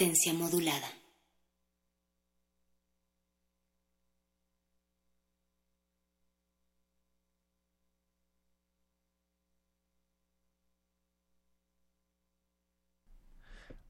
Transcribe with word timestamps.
Modulada. 0.00 0.88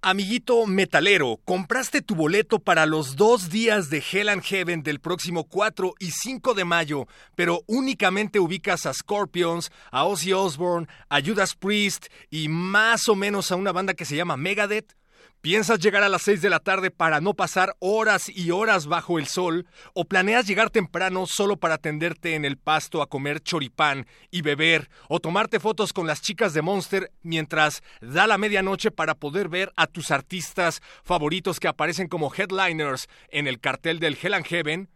Amiguito 0.03 0.67
metalero, 0.67 1.39
compraste 1.45 2.03
tu 2.03 2.17
boleto 2.17 2.59
para 2.59 2.87
los 2.87 3.15
dos 3.15 3.49
días 3.49 3.89
de 3.89 4.03
Hell 4.03 4.31
and 4.31 4.43
Heaven 4.43 4.83
del 4.83 4.99
próximo 4.99 5.45
4 5.45 5.95
y 6.01 6.11
5 6.11 6.55
de 6.55 6.65
mayo, 6.65 7.07
pero 7.37 7.63
únicamente 7.69 8.41
ubicas 8.41 8.85
a 8.87 8.95
Scorpions, 8.95 9.71
a 9.93 10.07
Ozzy 10.07 10.33
Osbourne, 10.33 10.89
a 11.09 11.21
Judas 11.21 11.55
Priest 11.55 12.07
y 12.31 12.49
más 12.49 13.09
o 13.09 13.15
menos 13.15 13.53
a 13.53 13.57
una 13.57 13.71
banda 13.71 13.95
que 13.95 14.07
se 14.07 14.17
llama 14.17 14.37
Megadeth. 14.37 15.00
¿Piensas 15.41 15.79
llegar 15.79 16.03
a 16.03 16.11
las 16.11 16.21
6 16.23 16.43
de 16.43 16.51
la 16.51 16.59
tarde 16.59 16.91
para 16.91 17.23
no 17.23 17.33
pasar 17.33 17.75
horas 17.79 18.29
y 18.29 18.51
horas 18.51 18.87
bajo 18.87 19.19
el 19.19 19.27
sol? 19.27 19.67
¿O 19.95 20.05
planeas 20.05 20.47
llegar 20.47 20.69
temprano 20.69 21.25
solo 21.27 21.57
para 21.57 21.77
atenderte 21.77 22.35
en 22.35 22.45
el 22.45 22.59
pasto 22.59 23.01
a 23.01 23.09
comer 23.09 23.41
choripán 23.41 24.07
y 24.31 24.43
beber? 24.43 24.91
¿O 25.09 25.19
tomarte 25.19 25.59
fotos 25.59 25.95
con 25.95 26.07
las 26.07 26.21
chicas 26.21 26.53
de 26.53 26.61
Monster 26.61 27.11
mientras 27.23 27.83
da 28.03 28.27
la 28.27 28.37
medianoche 28.37 28.91
para 28.91 29.15
poder 29.15 29.49
ver 29.49 29.73
a 29.77 29.87
tus 29.87 30.11
artistas 30.11 30.83
favoritos 31.05 31.59
que 31.59 31.69
aparecen 31.69 32.09
como 32.09 32.31
headliners 32.35 33.09
en 33.31 33.47
el 33.47 33.61
cartel 33.61 33.99
del 33.99 34.19
Hell 34.21 34.35
and 34.35 34.45
Heaven? 34.45 34.91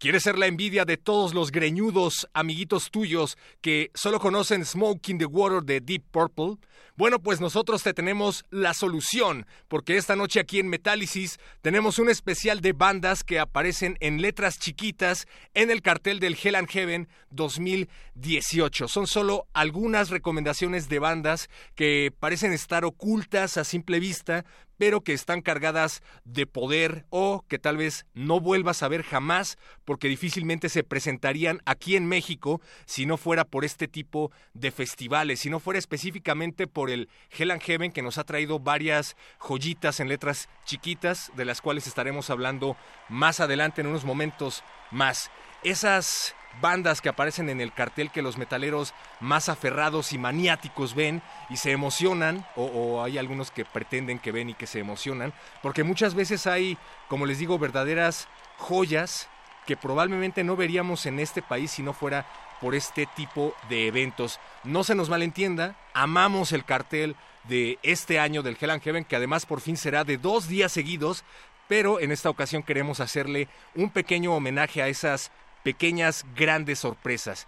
¿Quieres 0.00 0.24
ser 0.24 0.36
la 0.36 0.48
envidia 0.48 0.84
de 0.84 0.96
todos 0.96 1.34
los 1.34 1.52
greñudos 1.52 2.28
amiguitos 2.34 2.90
tuyos 2.90 3.38
que 3.60 3.92
solo 3.94 4.18
conocen 4.18 4.64
Smoke 4.64 5.08
in 5.08 5.18
the 5.18 5.24
Water 5.24 5.62
de 5.62 5.80
Deep 5.80 6.02
Purple? 6.10 6.56
Bueno, 6.96 7.18
pues 7.18 7.40
nosotros 7.40 7.82
te 7.82 7.92
tenemos 7.92 8.44
la 8.50 8.72
solución, 8.72 9.46
porque 9.66 9.96
esta 9.96 10.14
noche 10.14 10.38
aquí 10.38 10.60
en 10.60 10.68
Metálisis 10.68 11.40
tenemos 11.60 11.98
un 11.98 12.08
especial 12.08 12.60
de 12.60 12.72
bandas 12.72 13.24
que 13.24 13.40
aparecen 13.40 13.96
en 13.98 14.22
letras 14.22 14.60
chiquitas 14.60 15.26
en 15.54 15.72
el 15.72 15.82
cartel 15.82 16.20
del 16.20 16.38
Hell 16.40 16.54
and 16.54 16.68
Heaven 16.68 17.08
2018. 17.30 18.86
Son 18.86 19.08
solo 19.08 19.48
algunas 19.54 20.10
recomendaciones 20.10 20.88
de 20.88 21.00
bandas 21.00 21.50
que 21.74 22.12
parecen 22.20 22.52
estar 22.52 22.84
ocultas 22.84 23.56
a 23.56 23.64
simple 23.64 23.98
vista, 23.98 24.44
pero 24.76 25.02
que 25.02 25.12
están 25.12 25.40
cargadas 25.40 26.02
de 26.24 26.46
poder 26.46 27.06
o 27.10 27.44
que 27.48 27.58
tal 27.58 27.76
vez 27.76 28.06
no 28.14 28.40
vuelvas 28.40 28.82
a 28.82 28.88
ver 28.88 29.02
jamás 29.02 29.56
porque 29.84 30.08
difícilmente 30.08 30.68
se 30.68 30.84
presentarían 30.84 31.60
aquí 31.64 31.96
en 31.96 32.06
México 32.06 32.60
si 32.86 33.06
no 33.06 33.16
fuera 33.16 33.44
por 33.44 33.64
este 33.64 33.88
tipo 33.88 34.32
de 34.52 34.70
festivales, 34.70 35.40
si 35.40 35.50
no 35.50 35.60
fuera 35.60 35.78
específicamente 35.78 36.66
por 36.66 36.83
el 36.90 37.08
Hell 37.36 37.52
Heaven 37.60 37.92
que 37.92 38.02
nos 38.02 38.18
ha 38.18 38.24
traído 38.24 38.58
varias 38.58 39.16
joyitas 39.38 40.00
en 40.00 40.08
letras 40.08 40.48
chiquitas 40.64 41.32
de 41.36 41.44
las 41.44 41.60
cuales 41.60 41.86
estaremos 41.86 42.30
hablando 42.30 42.76
más 43.08 43.40
adelante 43.40 43.80
en 43.80 43.88
unos 43.88 44.04
momentos 44.04 44.62
más. 44.90 45.30
Esas 45.62 46.34
bandas 46.60 47.00
que 47.00 47.08
aparecen 47.08 47.48
en 47.48 47.60
el 47.60 47.72
cartel 47.72 48.10
que 48.10 48.22
los 48.22 48.38
metaleros 48.38 48.94
más 49.20 49.48
aferrados 49.48 50.12
y 50.12 50.18
maniáticos 50.18 50.94
ven 50.94 51.22
y 51.50 51.56
se 51.56 51.72
emocionan, 51.72 52.46
o, 52.56 53.02
hay 53.02 53.18
algunos 53.18 53.50
que 53.50 53.64
pretenden 53.64 54.18
que 54.18 54.32
ven 54.32 54.50
y 54.50 54.54
que 54.54 54.66
se 54.66 54.78
emocionan, 54.78 55.32
porque 55.62 55.84
muchas 55.84 56.14
veces 56.14 56.46
hay, 56.46 56.78
como 57.08 57.26
les 57.26 57.38
digo, 57.38 57.58
verdaderas 57.58 58.28
joyas 58.58 59.28
que 59.66 59.76
probablemente 59.76 60.44
no 60.44 60.56
veríamos 60.56 61.06
en 61.06 61.18
este 61.18 61.42
país 61.42 61.70
si 61.70 61.82
no 61.82 61.92
fuera 61.92 62.26
por 62.60 62.74
este 62.74 63.06
tipo 63.06 63.54
de 63.68 63.86
eventos. 63.86 64.40
No 64.62 64.84
se 64.84 64.94
nos 64.94 65.08
malentienda, 65.08 65.76
amamos 65.92 66.52
el 66.52 66.64
cartel 66.64 67.16
de 67.48 67.78
este 67.82 68.18
año 68.18 68.42
del 68.42 68.56
Hell 68.60 68.70
and 68.70 68.82
Heaven, 68.82 69.04
que 69.04 69.16
además 69.16 69.46
por 69.46 69.60
fin 69.60 69.76
será 69.76 70.04
de 70.04 70.16
dos 70.16 70.48
días 70.48 70.72
seguidos, 70.72 71.24
pero 71.68 72.00
en 72.00 72.12
esta 72.12 72.30
ocasión 72.30 72.62
queremos 72.62 73.00
hacerle 73.00 73.48
un 73.74 73.90
pequeño 73.90 74.34
homenaje 74.34 74.82
a 74.82 74.88
esas 74.88 75.30
pequeñas 75.62 76.24
grandes 76.34 76.78
sorpresas. 76.80 77.46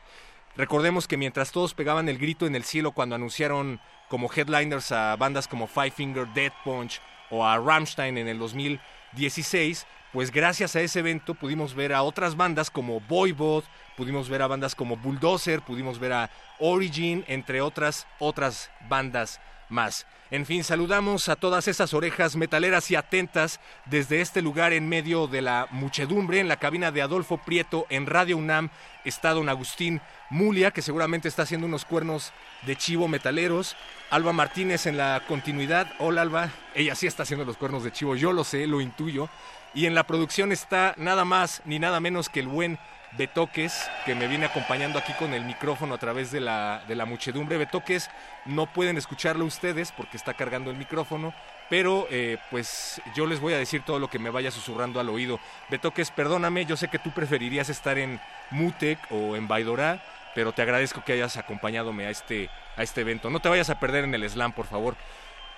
Recordemos 0.56 1.06
que 1.06 1.18
mientras 1.18 1.52
todos 1.52 1.74
pegaban 1.74 2.08
el 2.08 2.18
grito 2.18 2.46
en 2.46 2.54
el 2.54 2.64
cielo 2.64 2.92
cuando 2.92 3.14
anunciaron 3.14 3.78
como 4.08 4.30
headliners 4.32 4.90
a 4.90 5.14
bandas 5.16 5.48
como 5.48 5.66
Five 5.66 5.90
Finger 5.90 6.26
Dead 6.28 6.52
Punch 6.64 7.00
o 7.30 7.44
a 7.44 7.58
Rammstein 7.58 8.16
en 8.16 8.28
el 8.28 8.38
2016, 8.38 9.86
pues 10.12 10.30
gracias 10.30 10.74
a 10.74 10.80
ese 10.80 11.00
evento 11.00 11.34
pudimos 11.34 11.74
ver 11.74 11.92
a 11.92 12.02
otras 12.02 12.36
bandas 12.36 12.70
como 12.70 13.00
Voivod, 13.00 13.64
pudimos 13.96 14.28
ver 14.28 14.42
a 14.42 14.46
bandas 14.46 14.74
como 14.74 14.96
Bulldozer, 14.96 15.62
pudimos 15.62 15.98
ver 15.98 16.12
a 16.12 16.30
Origin, 16.58 17.24
entre 17.28 17.60
otras 17.60 18.06
otras 18.18 18.70
bandas 18.88 19.40
más. 19.68 20.06
En 20.30 20.44
fin, 20.44 20.64
saludamos 20.64 21.28
a 21.28 21.36
todas 21.36 21.68
esas 21.68 21.94
orejas 21.94 22.34
metaleras 22.34 22.90
y 22.90 22.96
atentas 22.96 23.60
desde 23.84 24.20
este 24.20 24.42
lugar 24.42 24.72
en 24.72 24.88
medio 24.88 25.28
de 25.28 25.40
la 25.40 25.68
muchedumbre, 25.70 26.40
en 26.40 26.48
la 26.48 26.56
cabina 26.56 26.90
de 26.90 27.00
Adolfo 27.00 27.38
Prieto 27.38 27.86
en 27.90 28.06
Radio 28.06 28.36
UNAM 28.36 28.70
está 29.04 29.32
don 29.32 29.48
Agustín 29.48 30.00
Mulia, 30.30 30.72
que 30.72 30.82
seguramente 30.82 31.28
está 31.28 31.42
haciendo 31.42 31.68
unos 31.68 31.84
cuernos 31.84 32.32
de 32.66 32.74
chivo 32.74 33.06
metaleros. 33.06 33.76
Alba 34.10 34.32
Martínez 34.32 34.86
en 34.86 34.96
la 34.96 35.22
continuidad. 35.28 35.92
Hola 36.00 36.22
Alba, 36.22 36.50
ella 36.74 36.96
sí 36.96 37.06
está 37.06 37.22
haciendo 37.22 37.44
los 37.44 37.56
cuernos 37.56 37.84
de 37.84 37.92
chivo, 37.92 38.16
yo 38.16 38.32
lo 38.32 38.42
sé, 38.42 38.66
lo 38.66 38.80
intuyo. 38.80 39.28
Y 39.74 39.86
en 39.86 39.94
la 39.94 40.08
producción 40.08 40.50
está 40.50 40.94
nada 40.96 41.24
más 41.24 41.62
ni 41.66 41.78
nada 41.78 42.00
menos 42.00 42.28
que 42.28 42.40
el 42.40 42.48
buen 42.48 42.80
Betoques, 43.16 43.88
que 44.04 44.14
me 44.14 44.26
viene 44.28 44.46
acompañando 44.46 44.98
aquí 44.98 45.12
con 45.14 45.32
el 45.32 45.44
micrófono 45.44 45.94
a 45.94 45.98
través 45.98 46.30
de 46.30 46.40
la, 46.40 46.82
de 46.86 46.94
la 46.94 47.06
muchedumbre. 47.06 47.56
Betoques, 47.56 48.10
no 48.44 48.66
pueden 48.66 48.96
escucharlo 48.96 49.44
ustedes 49.44 49.92
porque 49.92 50.16
está 50.16 50.34
cargando 50.34 50.70
el 50.70 50.76
micrófono, 50.76 51.32
pero 51.70 52.06
eh, 52.10 52.38
pues 52.50 53.00
yo 53.14 53.26
les 53.26 53.40
voy 53.40 53.54
a 53.54 53.58
decir 53.58 53.82
todo 53.82 53.98
lo 53.98 54.08
que 54.08 54.18
me 54.18 54.30
vaya 54.30 54.50
susurrando 54.50 55.00
al 55.00 55.08
oído. 55.08 55.40
Betoques, 55.70 56.10
perdóname, 56.10 56.66
yo 56.66 56.76
sé 56.76 56.88
que 56.88 56.98
tú 56.98 57.10
preferirías 57.10 57.68
estar 57.68 57.98
en 57.98 58.20
Mutec 58.50 58.98
o 59.10 59.36
en 59.36 59.48
Baidorá, 59.48 60.02
pero 60.34 60.52
te 60.52 60.62
agradezco 60.62 61.02
que 61.02 61.14
hayas 61.14 61.38
acompañadome 61.38 62.06
a 62.06 62.10
este, 62.10 62.50
a 62.76 62.82
este 62.82 63.00
evento. 63.00 63.30
No 63.30 63.40
te 63.40 63.48
vayas 63.48 63.70
a 63.70 63.80
perder 63.80 64.04
en 64.04 64.14
el 64.14 64.28
slam, 64.28 64.52
por 64.52 64.66
favor. 64.66 64.94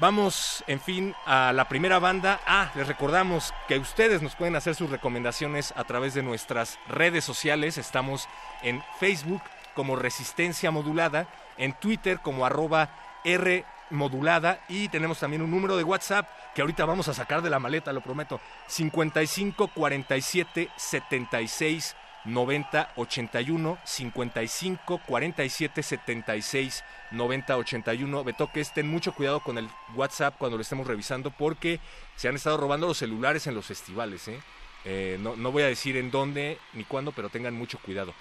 Vamos, 0.00 0.62
en 0.68 0.80
fin, 0.80 1.12
a 1.26 1.52
la 1.52 1.68
primera 1.68 1.98
banda. 1.98 2.40
Ah, 2.46 2.70
les 2.76 2.86
recordamos 2.86 3.52
que 3.66 3.78
ustedes 3.78 4.22
nos 4.22 4.36
pueden 4.36 4.54
hacer 4.54 4.76
sus 4.76 4.90
recomendaciones 4.90 5.74
a 5.74 5.82
través 5.82 6.14
de 6.14 6.22
nuestras 6.22 6.78
redes 6.86 7.24
sociales. 7.24 7.78
Estamos 7.78 8.28
en 8.62 8.80
Facebook 9.00 9.42
como 9.74 9.96
Resistencia 9.96 10.70
Modulada, 10.70 11.26
en 11.56 11.72
Twitter 11.72 12.20
como 12.20 12.46
arroba 12.46 12.90
R 13.24 13.64
modulada 13.90 14.60
y 14.68 14.88
tenemos 14.88 15.18
también 15.18 15.42
un 15.42 15.50
número 15.50 15.76
de 15.76 15.82
WhatsApp 15.82 16.28
que 16.54 16.60
ahorita 16.60 16.84
vamos 16.84 17.08
a 17.08 17.14
sacar 17.14 17.42
de 17.42 17.50
la 17.50 17.58
maleta, 17.58 17.92
lo 17.92 18.00
prometo. 18.00 18.40
55 18.68 19.66
47 19.74 20.68
76 20.76 21.96
90 22.28 22.92
81 22.96 23.78
55 23.84 25.00
47 25.06 25.82
76 25.82 26.84
90 27.10 27.56
81. 27.56 28.24
que 28.52 28.60
estén 28.60 28.88
mucho 28.88 29.12
cuidado 29.12 29.40
con 29.40 29.58
el 29.58 29.68
WhatsApp 29.94 30.36
cuando 30.38 30.56
lo 30.56 30.62
estemos 30.62 30.86
revisando 30.86 31.30
porque 31.30 31.80
se 32.16 32.28
han 32.28 32.36
estado 32.36 32.56
robando 32.56 32.86
los 32.86 32.98
celulares 32.98 33.46
en 33.46 33.54
los 33.54 33.66
festivales. 33.66 34.28
¿eh? 34.28 34.40
Eh, 34.84 35.18
no, 35.20 35.36
no 35.36 35.52
voy 35.52 35.62
a 35.62 35.66
decir 35.66 35.96
en 35.96 36.10
dónde 36.10 36.58
ni 36.74 36.84
cuándo, 36.84 37.12
pero 37.12 37.28
tengan 37.28 37.54
mucho 37.54 37.78
cuidado. 37.78 38.14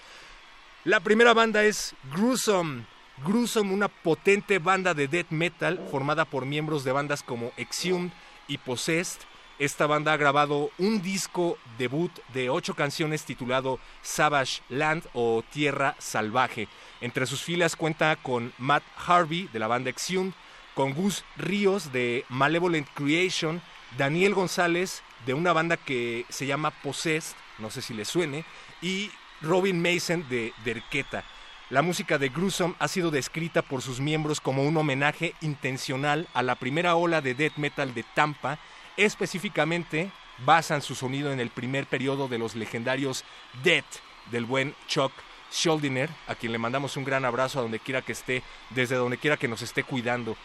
La 0.83 1.00
primera 1.00 1.33
banda 1.33 1.63
es 1.63 1.95
Gruesome 2.12 2.86
Gruesome, 3.25 3.74
una 3.74 3.88
potente 3.88 4.60
banda 4.60 4.94
de 4.94 5.07
death 5.07 5.31
metal 5.31 5.88
formada 5.89 6.25
por 6.25 6.45
miembros 6.45 6.83
de 6.83 6.92
bandas 6.92 7.24
como 7.24 7.51
Exhumed 7.57 8.12
y 8.48 8.60
Possessed. 8.60 9.21
Esta 9.59 9.88
banda 9.88 10.13
ha 10.13 10.18
grabado 10.18 10.69
un 10.77 11.01
disco 11.01 11.57
debut 11.80 12.12
de 12.31 12.51
ocho 12.51 12.75
canciones 12.75 13.24
titulado 13.24 13.80
Savage 14.04 14.62
Land 14.69 15.06
o 15.13 15.44
Tierra 15.51 15.95
Salvaje. 15.98 16.68
Entre 17.01 17.25
sus 17.25 17.42
filas 17.42 17.75
cuenta 17.75 18.15
con 18.18 18.54
Matt 18.59 18.83
Harvey 19.07 19.50
de 19.51 19.57
la 19.57 19.65
banda 19.65 19.89
Exhumed, 19.89 20.33
con 20.75 20.94
Gus 20.94 21.24
Ríos 21.38 21.92
de 21.92 22.24
Malevolent 22.30 22.88
Creation, 22.94 23.59
Daniel 23.98 24.36
González 24.36 25.01
de 25.25 25.33
una 25.33 25.54
banda 25.54 25.75
que 25.75 26.27
se 26.30 26.45
llama 26.45 26.69
Possessed, 26.69 27.36
no 27.57 27.71
sé 27.71 27.81
si 27.81 27.95
le 27.95 28.06
suene, 28.06 28.45
y 28.83 29.10
Robin 29.42 29.81
Mason 29.81 30.24
de 30.30 30.53
Derqueta. 30.65 31.24
La 31.71 31.81
música 31.81 32.18
de 32.18 32.30
Gruesome 32.30 32.75
ha 32.80 32.88
sido 32.88 33.12
descrita 33.12 33.62
por 33.62 33.81
sus 33.81 34.00
miembros 34.00 34.39
como 34.39 34.63
un 34.63 34.77
homenaje 34.77 35.33
intencional 35.42 36.27
a 36.33 36.44
la 36.44 36.56
primera 36.56 36.95
ola 36.95 37.21
de 37.21 37.33
death 37.33 37.57
metal 37.57 37.94
de 37.94 38.03
Tampa. 38.15 38.60
Específicamente, 38.97 40.11
basan 40.39 40.81
su 40.81 40.95
sonido 40.95 41.31
en 41.31 41.39
el 41.39 41.49
primer 41.49 41.85
periodo 41.85 42.27
de 42.27 42.39
los 42.39 42.55
legendarios 42.55 43.23
Death 43.63 43.85
del 44.31 44.45
buen 44.45 44.75
Chuck 44.88 45.11
Schuldiner, 45.51 46.09
a 46.27 46.35
quien 46.35 46.51
le 46.51 46.57
mandamos 46.57 46.97
un 46.97 47.03
gran 47.03 47.23
abrazo 47.23 47.59
a 47.59 47.61
donde 47.61 47.79
quiera 47.79 48.01
que 48.01 48.11
esté, 48.11 48.44
desde 48.71 48.95
donde 48.95 49.17
quiera 49.17 49.38
que 49.38 49.47
nos 49.47 49.61
esté 49.61 49.83
cuidando. 49.83 50.35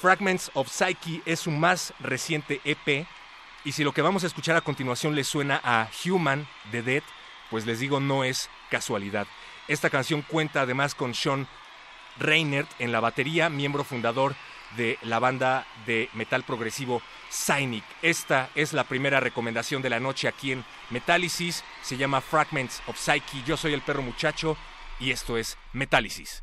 Fragments 0.00 0.50
of 0.54 0.70
Psyche 0.70 1.20
es 1.26 1.40
su 1.40 1.50
más 1.50 1.92
reciente 2.00 2.60
EP, 2.64 3.06
y 3.64 3.72
si 3.72 3.82
lo 3.82 3.92
que 3.92 4.02
vamos 4.02 4.22
a 4.22 4.28
escuchar 4.28 4.56
a 4.56 4.60
continuación 4.60 5.14
le 5.14 5.24
suena 5.24 5.60
a 5.64 5.88
Human 6.04 6.46
de 6.70 6.82
Death, 6.82 7.04
pues 7.50 7.66
les 7.66 7.80
digo, 7.80 7.98
no 7.98 8.22
es 8.22 8.48
casualidad. 8.70 9.26
Esta 9.66 9.90
canción 9.90 10.22
cuenta 10.22 10.60
además 10.60 10.94
con 10.94 11.14
Sean 11.14 11.48
Reinert 12.18 12.70
en 12.78 12.92
la 12.92 13.00
batería, 13.00 13.50
miembro 13.50 13.82
fundador 13.82 14.36
de 14.76 14.98
la 15.02 15.18
banda 15.18 15.66
de 15.86 16.08
metal 16.14 16.42
progresivo 16.42 17.02
Cynic. 17.30 17.84
Esta 18.02 18.50
es 18.54 18.72
la 18.72 18.84
primera 18.84 19.20
recomendación 19.20 19.82
de 19.82 19.90
la 19.90 20.00
noche 20.00 20.28
aquí 20.28 20.52
en 20.52 20.64
Metálisis. 20.90 21.64
Se 21.82 21.96
llama 21.96 22.20
Fragments 22.20 22.82
of 22.86 22.98
Psyche. 22.98 23.42
Yo 23.46 23.56
soy 23.56 23.74
el 23.74 23.82
perro 23.82 24.02
muchacho 24.02 24.56
y 24.98 25.10
esto 25.10 25.36
es 25.36 25.56
Metálisis. 25.72 26.42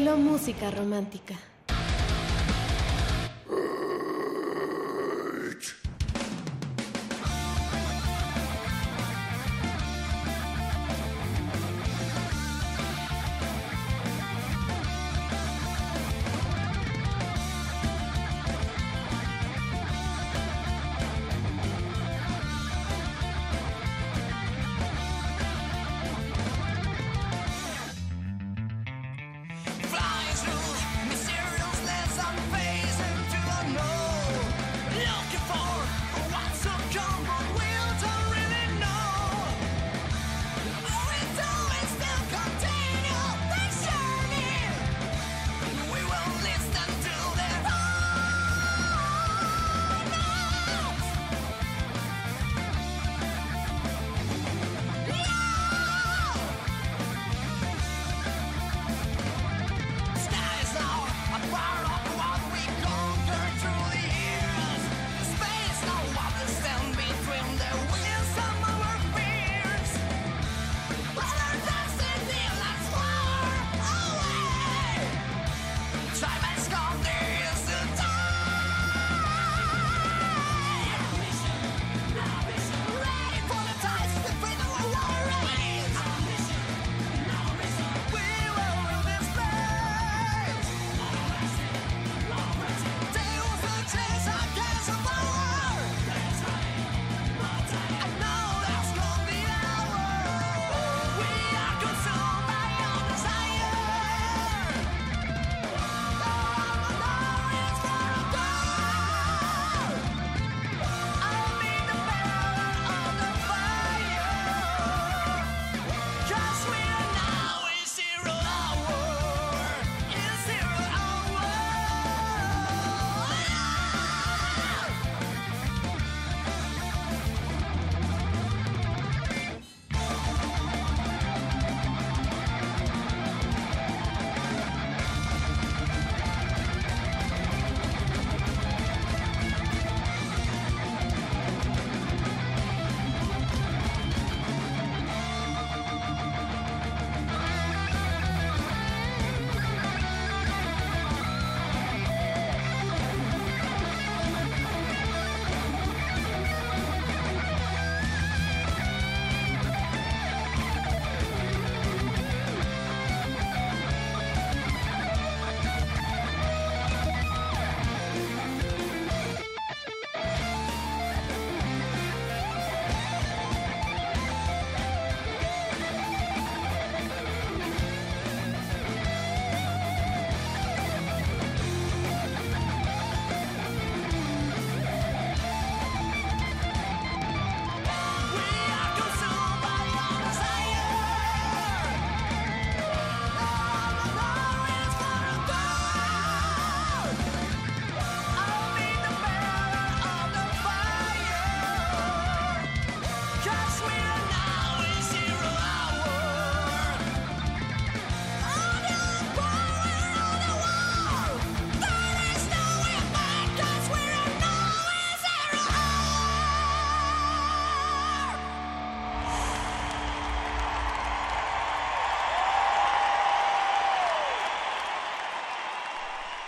Solo 0.00 0.16
música 0.16 0.70
romántica. 0.70 1.09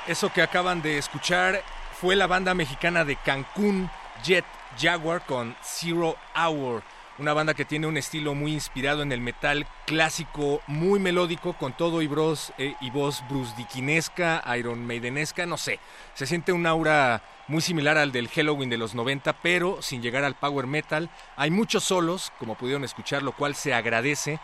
Eso 0.09 0.33
que 0.33 0.43
acaban 0.43 0.83
de 0.83 0.99
escuchar 0.99 1.63
fue 2.01 2.17
la 2.17 2.27
banda 2.27 2.55
mexicana 2.55 3.05
de 3.05 3.15
Cancún, 3.15 3.89
Jet 4.25 4.45
Jaguar, 4.77 5.25
con 5.25 5.55
Zero 5.63 6.17
Hour. 6.35 6.83
Una 7.19 7.35
banda 7.35 7.55
que 7.55 7.65
tiene 7.65 7.87
un 7.87 7.97
estilo 7.97 8.35
muy 8.35 8.53
inspirado 8.53 9.03
en 9.03 9.13
el 9.13 9.21
metal 9.21 9.65
clásico, 9.87 10.61
muy 10.67 10.99
melódico, 10.99 11.53
con 11.53 11.73
todo 11.75 12.03
y, 12.03 12.09
bros, 12.09 12.53
eh, 12.59 12.75
y 12.81 12.91
voz 12.91 13.23
brusdiquinesca, 13.29 14.43
Iron 14.59 14.85
Maidenesca, 14.85 15.47
no 15.47 15.57
sé. 15.57 15.79
Se 16.15 16.27
siente 16.27 16.53
un 16.53 16.67
aura 16.67 17.23
muy 17.47 17.61
similar 17.61 17.97
al 17.97 18.11
del 18.11 18.29
Halloween 18.29 18.71
de 18.71 18.79
los 18.79 18.97
90, 18.97 19.35
pero 19.35 19.83
sin 19.83 20.03
llegar 20.03 20.25
al 20.25 20.35
power 20.35 20.67
metal. 20.67 21.11
Hay 21.37 21.53
muchos 21.53 21.85
solos, 21.85 22.33
como 22.41 22.57
pudieron 22.57 22.83
escuchar, 22.83 23.23
lo 23.23 23.33
cual 23.33 23.55
se 23.55 23.73
agradece. 23.73 24.41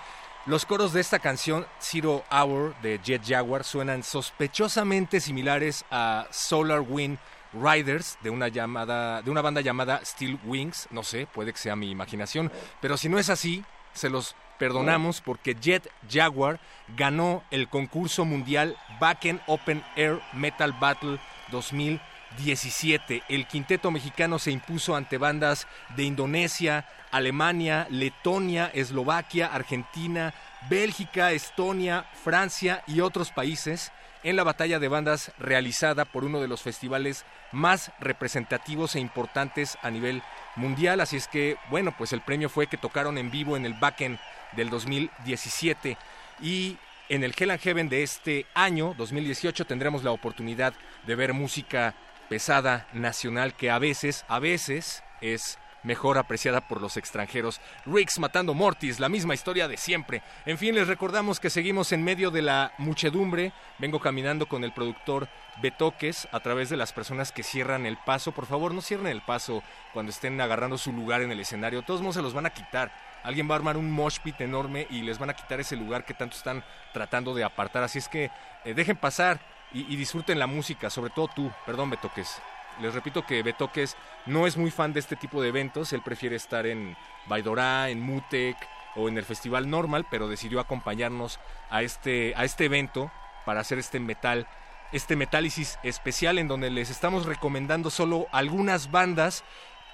Los 0.48 0.64
coros 0.64 0.94
de 0.94 1.02
esta 1.02 1.18
canción, 1.18 1.66
Zero 1.78 2.24
Hour 2.32 2.74
de 2.80 2.98
Jet 3.04 3.22
Jaguar, 3.22 3.64
suenan 3.64 4.02
sospechosamente 4.02 5.20
similares 5.20 5.84
a 5.90 6.26
Solar 6.30 6.80
Wind 6.80 7.18
Riders 7.52 8.16
de 8.22 8.30
una 8.30 8.48
llamada 8.48 9.20
de 9.20 9.30
una 9.30 9.42
banda 9.42 9.60
llamada 9.60 10.00
Steel 10.02 10.38
Wings, 10.46 10.88
no 10.90 11.02
sé, 11.02 11.26
puede 11.26 11.52
que 11.52 11.58
sea 11.58 11.76
mi 11.76 11.90
imaginación, 11.90 12.50
pero 12.80 12.96
si 12.96 13.10
no 13.10 13.18
es 13.18 13.28
así, 13.28 13.62
se 13.92 14.08
los 14.08 14.36
perdonamos 14.58 15.20
porque 15.20 15.54
Jet 15.54 15.92
Jaguar 16.10 16.60
ganó 16.96 17.44
el 17.50 17.68
concurso 17.68 18.24
mundial 18.24 18.74
Backen 18.98 19.42
Open 19.48 19.84
Air 19.96 20.18
Metal 20.32 20.72
Battle 20.72 21.18
2017. 21.50 23.22
El 23.28 23.46
quinteto 23.46 23.90
mexicano 23.90 24.38
se 24.38 24.50
impuso 24.50 24.96
ante 24.96 25.18
bandas 25.18 25.66
de 25.94 26.04
Indonesia, 26.04 26.86
Alemania, 27.10 27.86
Letonia, 27.90 28.70
Eslovaquia, 28.74 29.46
Argentina, 29.46 30.34
Bélgica, 30.68 31.32
Estonia, 31.32 32.04
Francia 32.24 32.82
y 32.86 33.00
otros 33.00 33.30
países 33.30 33.92
en 34.24 34.36
la 34.36 34.44
batalla 34.44 34.78
de 34.78 34.88
bandas 34.88 35.32
realizada 35.38 36.04
por 36.04 36.24
uno 36.24 36.40
de 36.40 36.48
los 36.48 36.62
festivales 36.62 37.24
más 37.52 37.92
representativos 38.00 38.96
e 38.96 39.00
importantes 39.00 39.78
a 39.82 39.90
nivel 39.90 40.22
mundial. 40.56 41.00
Así 41.00 41.16
es 41.16 41.28
que, 41.28 41.56
bueno, 41.70 41.94
pues 41.96 42.12
el 42.12 42.20
premio 42.20 42.48
fue 42.48 42.66
que 42.66 42.76
tocaron 42.76 43.16
en 43.16 43.30
vivo 43.30 43.56
en 43.56 43.64
el 43.64 43.74
Backen 43.74 44.18
del 44.52 44.70
2017. 44.70 45.96
y 46.40 46.76
en 47.08 47.24
el 47.24 47.34
Hell 47.36 47.50
and 47.50 47.60
Heaven 47.60 47.88
de 47.88 48.02
este 48.02 48.44
año, 48.54 48.94
2018, 48.98 49.64
tendremos 49.64 50.04
la 50.04 50.10
oportunidad 50.10 50.74
de 51.06 51.14
ver 51.14 51.32
música 51.32 51.94
pesada 52.28 52.86
nacional 52.92 53.54
que 53.54 53.70
a 53.70 53.78
veces, 53.78 54.26
a 54.28 54.38
veces 54.38 55.02
es 55.22 55.58
mejor 55.82 56.18
apreciada 56.18 56.60
por 56.60 56.80
los 56.80 56.96
extranjeros. 56.96 57.60
Riggs 57.86 58.18
matando 58.18 58.54
Mortis, 58.54 59.00
la 59.00 59.08
misma 59.08 59.34
historia 59.34 59.68
de 59.68 59.76
siempre. 59.76 60.22
En 60.46 60.58
fin, 60.58 60.74
les 60.74 60.88
recordamos 60.88 61.40
que 61.40 61.50
seguimos 61.50 61.92
en 61.92 62.04
medio 62.04 62.30
de 62.30 62.42
la 62.42 62.72
muchedumbre. 62.78 63.52
Vengo 63.78 64.00
caminando 64.00 64.46
con 64.46 64.64
el 64.64 64.72
productor 64.72 65.28
Betoques 65.60 66.28
a 66.32 66.40
través 66.40 66.68
de 66.68 66.76
las 66.76 66.92
personas 66.92 67.32
que 67.32 67.42
cierran 67.42 67.86
el 67.86 67.96
paso. 67.96 68.32
Por 68.32 68.46
favor, 68.46 68.74
no 68.74 68.80
cierren 68.80 69.08
el 69.08 69.22
paso 69.22 69.62
cuando 69.92 70.10
estén 70.10 70.40
agarrando 70.40 70.78
su 70.78 70.92
lugar 70.92 71.22
en 71.22 71.32
el 71.32 71.40
escenario. 71.40 71.82
Todos 71.82 72.00
modos 72.00 72.16
se 72.16 72.22
los 72.22 72.34
van 72.34 72.46
a 72.46 72.50
quitar. 72.50 72.92
Alguien 73.24 73.48
va 73.48 73.54
a 73.54 73.58
armar 73.58 73.76
un 73.76 73.90
mosh 73.90 74.18
pit 74.20 74.40
enorme 74.40 74.86
y 74.90 75.02
les 75.02 75.18
van 75.18 75.30
a 75.30 75.34
quitar 75.34 75.60
ese 75.60 75.76
lugar 75.76 76.04
que 76.04 76.14
tanto 76.14 76.36
están 76.36 76.64
tratando 76.92 77.34
de 77.34 77.44
apartar. 77.44 77.82
Así 77.82 77.98
es 77.98 78.08
que 78.08 78.30
eh, 78.64 78.74
dejen 78.74 78.96
pasar 78.96 79.40
y, 79.72 79.92
y 79.92 79.96
disfruten 79.96 80.38
la 80.38 80.46
música, 80.46 80.90
sobre 80.90 81.10
todo 81.10 81.28
tú. 81.28 81.50
Perdón, 81.66 81.90
Betoques. 81.90 82.40
Les 82.80 82.94
repito 82.94 83.26
que 83.26 83.42
Betoques 83.42 83.96
no 84.26 84.46
es 84.46 84.56
muy 84.56 84.70
fan 84.70 84.92
de 84.92 85.00
este 85.00 85.16
tipo 85.16 85.42
de 85.42 85.48
eventos, 85.48 85.92
él 85.92 86.02
prefiere 86.02 86.36
estar 86.36 86.66
en 86.66 86.96
Baidorá, 87.26 87.88
en 87.90 88.00
Mutec 88.00 88.56
o 88.94 89.08
en 89.08 89.18
el 89.18 89.24
Festival 89.24 89.68
Normal, 89.68 90.06
pero 90.10 90.28
decidió 90.28 90.60
acompañarnos 90.60 91.40
a 91.70 91.82
este, 91.82 92.34
a 92.36 92.44
este 92.44 92.66
evento 92.66 93.10
para 93.44 93.60
hacer 93.60 93.78
este 93.78 94.00
metal, 94.00 94.46
este 94.92 95.16
metálisis 95.16 95.78
especial 95.82 96.38
en 96.38 96.48
donde 96.48 96.70
les 96.70 96.90
estamos 96.90 97.26
recomendando 97.26 97.90
solo 97.90 98.26
algunas 98.32 98.90
bandas 98.90 99.44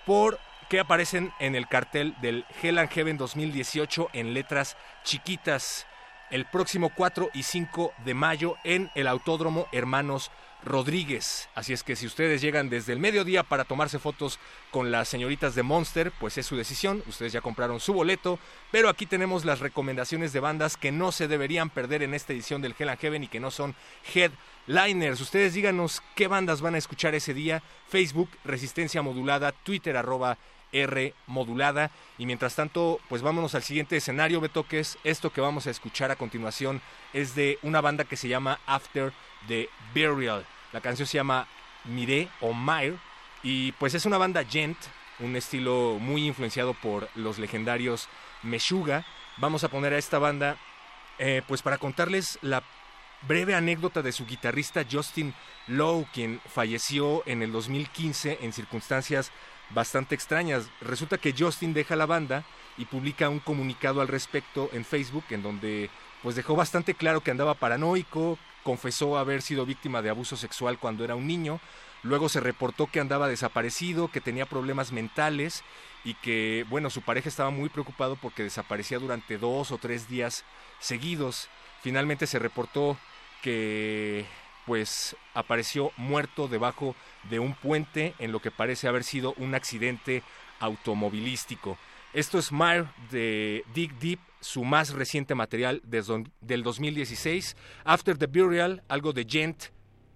por 0.05 0.38
que 0.69 0.81
aparecen 0.81 1.33
en 1.38 1.55
el 1.55 1.69
cartel 1.69 2.14
del 2.21 2.45
Hell 2.62 2.79
and 2.79 2.91
Heaven 2.91 3.17
2018 3.19 4.11
en 4.12 4.35
letras 4.35 4.76
chiquitas 5.03 5.87
el 6.31 6.47
próximo 6.47 6.91
4 6.95 7.31
y 7.35 7.43
5 7.43 7.93
de 8.05 8.14
mayo 8.14 8.57
en 8.64 8.91
el 8.95 9.07
Autódromo 9.07 9.69
Hermanos 9.73 10.31
Rodríguez. 10.64 11.49
Así 11.54 11.73
es 11.73 11.83
que 11.83 11.94
si 11.94 12.06
ustedes 12.06 12.40
llegan 12.40 12.71
desde 12.71 12.92
el 12.92 12.99
mediodía 12.99 13.42
para 13.42 13.64
tomarse 13.64 13.99
fotos 13.99 14.38
con 14.71 14.90
las 14.90 15.09
señoritas 15.09 15.54
de 15.54 15.62
Monster, 15.62 16.12
pues 16.18 16.38
es 16.38 16.47
su 16.47 16.56
decisión, 16.56 17.02
ustedes 17.06 17.33
ya 17.33 17.40
compraron 17.40 17.80
su 17.80 17.92
boleto, 17.92 18.38
pero 18.73 18.88
aquí 18.88 19.06
tenemos 19.06 19.44
las 19.44 19.61
recomendaciones 19.61 20.33
de 20.33 20.40
bandas 20.40 20.76
que 20.76 20.92
no 20.92 21.12
se 21.12 21.28
deberían 21.28 21.71
perder 21.71 22.02
en 22.02 22.14
esta 22.14 22.33
edición 22.33 22.62
del 22.62 22.75
Hell 22.78 22.88
and 22.88 23.00
Heaven 23.00 23.25
y 23.25 23.28
que 23.28 23.40
no 23.40 23.50
son 23.50 23.75
headliners. 24.14 25.21
Ustedes 25.21 25.54
díganos 25.54 26.02
qué 26.14 26.28
bandas 26.28 26.61
van 26.61 26.75
a 26.75 26.78
escuchar 26.78 27.14
ese 27.14 27.35
día. 27.35 27.62
Facebook, 27.88 28.30
Resistencia 28.44 29.02
Modulada, 29.02 29.52
Twitter, 29.52 29.97
arroba 29.97 30.38
R 30.73 31.14
modulada. 31.26 31.90
Y 32.18 32.26
mientras 32.26 32.56
tanto, 32.56 33.00
pues 33.09 33.23
vámonos 33.23 33.54
al 33.54 33.62
siguiente 33.62 33.97
escenario, 33.97 34.40
Betoques. 34.40 34.99
Esto 35.04 35.33
que 35.33 35.40
vamos 35.40 35.66
a 35.66 35.71
escuchar 35.71 36.11
a 36.11 36.16
continuación 36.16 36.83
es 37.12 37.35
de 37.35 37.59
una 37.62 37.80
banda 37.80 38.04
que 38.04 38.16
se 38.16 38.28
llama 38.28 38.61
After 38.66 39.12
the 39.47 39.68
Burial. 39.94 40.44
La 40.75 40.81
canción 40.81 41.07
se 41.07 41.19
llama 41.19 41.47
Mire 41.85 42.28
o 42.40 42.52
Mire. 42.52 42.99
Y 43.45 43.71
pues 43.73 43.95
es 43.95 44.07
una 44.07 44.19
banda 44.19 44.45
gent, 44.45 44.76
un 45.21 45.37
estilo 45.37 45.98
muy 46.01 46.27
influenciado 46.27 46.75
por 46.75 47.09
los 47.14 47.38
legendarios 47.38 48.09
Meshuga. 48.42 49.07
Vamos 49.37 49.62
a 49.62 49.68
poner 49.68 49.92
a 49.92 49.98
esta 49.98 50.18
banda, 50.18 50.57
eh, 51.20 51.42
pues 51.46 51.62
para 51.62 51.79
contarles 51.79 52.40
la 52.42 52.64
breve 53.29 53.55
anécdota 53.55 54.03
de 54.03 54.11
su 54.11 54.27
guitarrista 54.27 54.85
Justin 54.90 55.33
Lowe, 55.68 56.09
quien 56.12 56.40
falleció 56.53 57.22
en 57.25 57.42
el 57.42 57.53
2015 57.53 58.38
en 58.42 58.53
circunstancias 58.53 59.31
bastante 59.70 60.16
extrañas. 60.16 60.68
Resulta 60.81 61.18
que 61.18 61.37
Justin 61.38 61.72
deja 61.72 61.94
la 61.94 62.07
banda 62.07 62.42
y 62.77 62.87
publica 62.87 63.29
un 63.29 63.38
comunicado 63.38 64.01
al 64.01 64.09
respecto 64.09 64.70
en 64.72 64.85
Facebook 64.85 65.27
en 65.31 65.44
donde 65.44 65.88
pues 66.25 66.35
dejó 66.35 66.57
bastante 66.57 66.94
claro 66.94 67.20
que 67.20 67.31
andaba 67.31 67.55
paranoico, 67.55 68.38
confesó 68.64 69.16
haber 69.16 69.42
sido 69.42 69.64
víctima 69.64 70.03
de 70.03 70.11
abuso 70.11 70.37
sexual 70.37 70.79
cuando 70.79 71.05
era 71.05 71.14
un 71.14 71.29
niño, 71.29 71.61
luego 72.03 72.29
se 72.29 72.40
reportó 72.40 72.88
que 72.88 72.98
andaba 72.98 73.29
desaparecido, 73.29 74.09
que 74.09 74.20
tenía 74.20 74.46
problemas 74.46 74.90
mentales 74.90 75.62
y 76.03 76.14
que, 76.14 76.66
bueno, 76.68 76.90
su 76.90 77.03
pareja 77.03 77.29
estaba 77.29 77.50
muy 77.50 77.68
preocupado 77.68 78.16
porque 78.16 78.42
desaparecía 78.42 78.98
durante 78.98 79.38
dos 79.38 79.70
o 79.70 79.79
tres 79.79 80.09
días 80.09 80.44
seguidos. 80.81 81.48
Finalmente 81.83 82.27
se 82.27 82.40
reportó 82.40 82.96
que 83.42 84.27
pues 84.66 85.14
apareció 85.35 85.92
muerto 85.96 86.48
debajo 86.48 86.96
de 87.29 87.38
un 87.38 87.55
puente 87.55 88.14
en 88.18 88.33
lo 88.33 88.40
que 88.40 88.50
parece 88.50 88.88
haber 88.88 89.05
sido 89.05 89.35
un 89.37 89.55
accidente 89.55 90.22
automovilístico. 90.61 91.77
Esto 92.14 92.38
es 92.38 92.53
Mire 92.53 92.87
de 93.11 93.64
Dig 93.74 93.92
Deep, 93.98 94.20
su 94.44 94.62
más 94.62 94.90
reciente 94.90 95.35
material 95.35 95.80
desde 95.85 96.24
del 96.42 96.62
2016. 96.62 97.57
After 97.85 98.18
the 98.18 98.26
Burial, 98.26 98.83
algo 98.88 99.12
de 99.12 99.24
Gent 99.28 99.64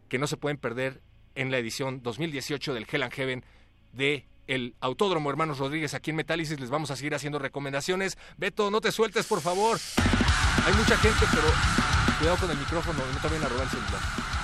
que 0.09 0.19
no 0.19 0.27
se 0.27 0.37
pueden 0.37 0.59
perder 0.59 1.01
en 1.35 1.51
la 1.51 1.59
edición 1.59 2.03
2018 2.03 2.75
del 2.75 2.87
Hell 2.91 3.03
and 3.03 3.13
Heaven 3.13 3.45
de 3.93 4.27
el 4.47 4.75
Autódromo 4.81 5.31
Hermanos 5.31 5.59
Rodríguez 5.59 5.95
aquí 5.95 6.11
en 6.11 6.17
Metálisis. 6.17 6.61
Les 6.61 6.71
vamos 6.71 6.91
a 6.91 6.97
seguir 6.97 7.15
haciendo 7.15 7.39
recomendaciones. 7.39 8.19
Beto, 8.37 8.71
no 8.71 8.81
te 8.81 8.93
sueltes, 8.93 9.27
por 9.27 9.41
favor. 9.41 9.79
Hay 10.67 10.75
mucha 10.75 10.97
gente, 10.99 11.25
pero 11.31 11.49
cuidado 12.19 12.37
con 12.37 12.51
el 12.51 12.59
micrófono, 12.59 12.99
no 13.13 13.21
te 13.21 13.29
vayan 13.29 13.45
a 13.45 13.49
robar 13.49 13.65
el 13.65 13.71
celular. 13.71 14.38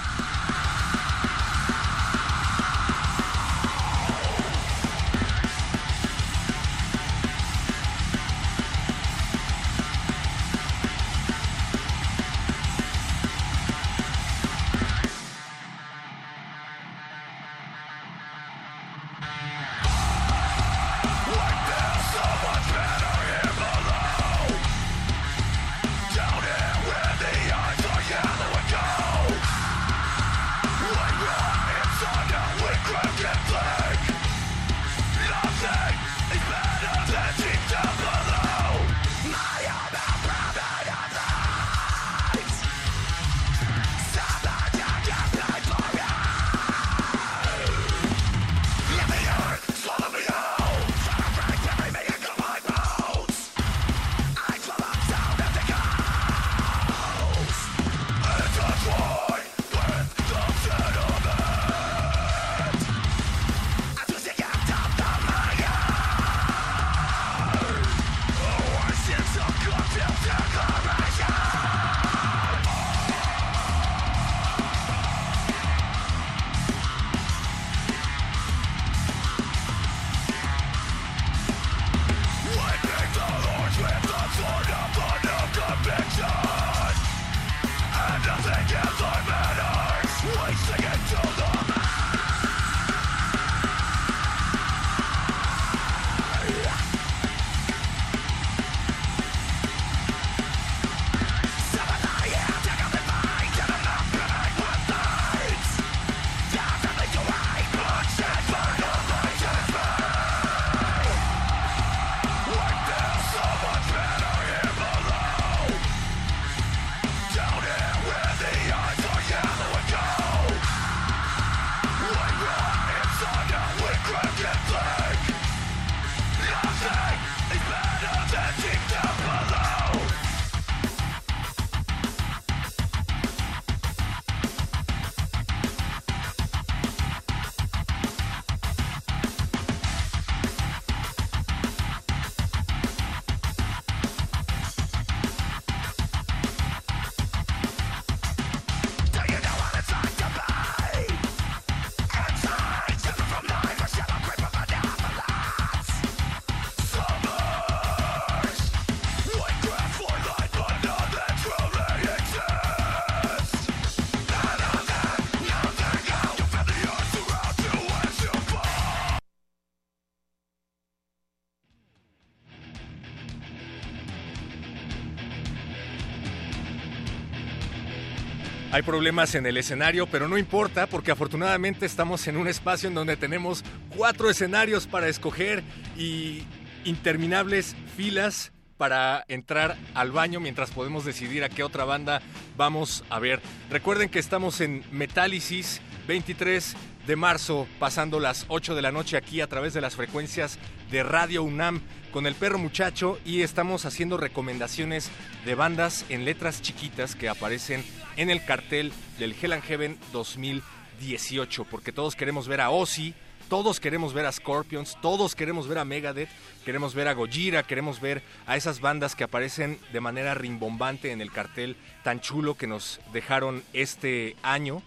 Hay 178.74 178.82
problemas 178.82 179.36
en 179.36 179.46
el 179.46 179.56
escenario, 179.56 180.08
pero 180.08 180.26
no 180.26 180.36
importa 180.36 180.88
porque 180.88 181.12
afortunadamente 181.12 181.86
estamos 181.86 182.26
en 182.26 182.36
un 182.36 182.48
espacio 182.48 182.88
en 182.88 182.96
donde 182.96 183.16
tenemos 183.16 183.62
cuatro 183.96 184.28
escenarios 184.28 184.88
para 184.88 185.06
escoger 185.06 185.62
y 185.96 186.42
interminables 186.84 187.76
filas 187.96 188.50
para 188.76 189.24
entrar 189.28 189.76
al 189.94 190.10
baño 190.10 190.40
mientras 190.40 190.72
podemos 190.72 191.04
decidir 191.04 191.44
a 191.44 191.50
qué 191.50 191.62
otra 191.62 191.84
banda 191.84 192.20
vamos 192.56 193.04
a 193.10 193.20
ver. 193.20 193.40
Recuerden 193.70 194.08
que 194.08 194.18
estamos 194.18 194.60
en 194.60 194.82
Metálisis 194.90 195.80
23 196.08 196.74
de 197.06 197.16
marzo, 197.16 197.66
pasando 197.78 198.18
las 198.18 198.46
8 198.48 198.74
de 198.74 198.82
la 198.82 198.92
noche 198.92 199.16
aquí 199.16 199.40
a 199.40 199.46
través 199.46 199.74
de 199.74 199.80
las 199.80 199.94
frecuencias 199.94 200.58
de 200.90 201.02
Radio 201.02 201.42
UNAM 201.42 201.82
con 202.12 202.26
el 202.26 202.34
perro 202.34 202.58
muchacho 202.58 203.18
y 203.24 203.42
estamos 203.42 203.84
haciendo 203.84 204.16
recomendaciones 204.16 205.10
de 205.44 205.54
bandas 205.54 206.06
en 206.08 206.24
letras 206.24 206.62
chiquitas 206.62 207.14
que 207.14 207.28
aparecen 207.28 207.84
en 208.16 208.30
el 208.30 208.44
cartel 208.44 208.92
del 209.18 209.34
Hell 209.40 209.52
and 209.52 209.64
Heaven 209.64 209.98
2018, 210.12 211.64
porque 211.64 211.92
todos 211.92 212.16
queremos 212.16 212.48
ver 212.48 212.60
a 212.60 212.70
Ozzy, 212.70 213.14
todos 213.48 213.80
queremos 213.80 214.14
ver 214.14 214.24
a 214.24 214.32
Scorpions, 214.32 214.96
todos 215.02 215.34
queremos 215.34 215.68
ver 215.68 215.78
a 215.78 215.84
Megadeth, 215.84 216.30
queremos 216.64 216.94
ver 216.94 217.08
a 217.08 217.12
Gojira, 217.12 217.62
queremos 217.64 218.00
ver 218.00 218.22
a 218.46 218.56
esas 218.56 218.80
bandas 218.80 219.14
que 219.14 219.24
aparecen 219.24 219.78
de 219.92 220.00
manera 220.00 220.34
rimbombante 220.34 221.12
en 221.12 221.20
el 221.20 221.30
cartel 221.30 221.76
tan 222.02 222.20
chulo 222.20 222.54
que 222.54 222.66
nos 222.66 223.00
dejaron 223.12 223.62
este 223.74 224.36
año 224.42 224.82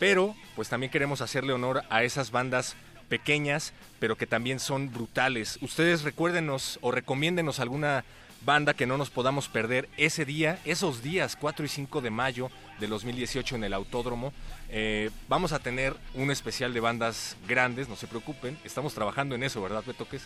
pero 0.00 0.34
pues 0.56 0.68
también 0.68 0.90
queremos 0.90 1.20
hacerle 1.20 1.52
honor 1.52 1.84
a 1.90 2.02
esas 2.02 2.32
bandas 2.32 2.74
pequeñas, 3.08 3.74
pero 4.00 4.16
que 4.16 4.26
también 4.26 4.58
son 4.58 4.90
brutales. 4.90 5.58
Ustedes 5.60 6.02
recuérdenos 6.02 6.78
o 6.80 6.90
recomiéndenos 6.90 7.60
alguna 7.60 8.04
banda 8.44 8.72
que 8.72 8.86
no 8.86 8.96
nos 8.96 9.10
podamos 9.10 9.48
perder 9.48 9.90
ese 9.98 10.24
día, 10.24 10.58
esos 10.64 11.02
días, 11.02 11.36
4 11.36 11.66
y 11.66 11.68
5 11.68 12.00
de 12.00 12.10
mayo 12.10 12.50
del 12.78 12.88
2018 12.90 13.56
en 13.56 13.64
el 13.64 13.74
Autódromo. 13.74 14.32
Eh, 14.70 15.10
vamos 15.28 15.52
a 15.52 15.58
tener 15.58 15.94
un 16.14 16.30
especial 16.30 16.72
de 16.72 16.80
bandas 16.80 17.36
grandes, 17.46 17.88
no 17.88 17.96
se 17.96 18.06
preocupen, 18.06 18.58
estamos 18.64 18.94
trabajando 18.94 19.34
en 19.34 19.42
eso, 19.42 19.60
¿verdad, 19.60 19.84
Betoques? 19.86 20.22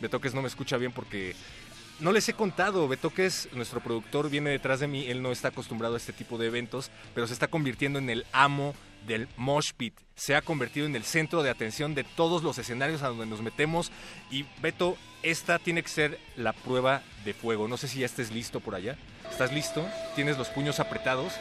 Betoques 0.00 0.34
no 0.34 0.42
me 0.42 0.48
escucha 0.48 0.76
bien 0.76 0.92
porque 0.92 1.34
no 2.00 2.12
les 2.12 2.28
he 2.28 2.34
contado, 2.34 2.88
Betoques, 2.88 3.48
nuestro 3.52 3.80
productor, 3.80 4.28
viene 4.28 4.50
detrás 4.50 4.80
de 4.80 4.86
mí, 4.86 5.06
él 5.06 5.22
no 5.22 5.32
está 5.32 5.48
acostumbrado 5.48 5.94
a 5.94 5.98
este 5.98 6.12
tipo 6.12 6.38
de 6.38 6.46
eventos, 6.46 6.90
pero 7.14 7.26
se 7.26 7.32
está 7.32 7.48
convirtiendo 7.48 7.98
en 7.98 8.10
el 8.10 8.26
amo 8.32 8.74
del 9.06 9.28
Mosh 9.36 9.72
Pit. 9.76 9.94
Se 10.14 10.34
ha 10.34 10.42
convertido 10.42 10.86
en 10.86 10.96
el 10.96 11.04
centro 11.04 11.42
de 11.42 11.50
atención 11.50 11.94
de 11.94 12.04
todos 12.04 12.42
los 12.42 12.58
escenarios 12.58 13.02
a 13.02 13.08
donde 13.08 13.26
nos 13.26 13.40
metemos. 13.40 13.92
Y 14.30 14.44
Beto, 14.60 14.96
esta 15.22 15.58
tiene 15.58 15.82
que 15.82 15.88
ser 15.88 16.18
la 16.36 16.52
prueba 16.52 17.02
de 17.24 17.34
fuego. 17.34 17.68
No 17.68 17.76
sé 17.76 17.88
si 17.88 18.00
ya 18.00 18.06
estés 18.06 18.32
listo 18.32 18.60
por 18.60 18.74
allá. 18.74 18.96
¿Estás 19.30 19.52
listo? 19.52 19.86
¿Tienes 20.14 20.38
los 20.38 20.48
puños 20.48 20.80
apretados? 20.80 21.34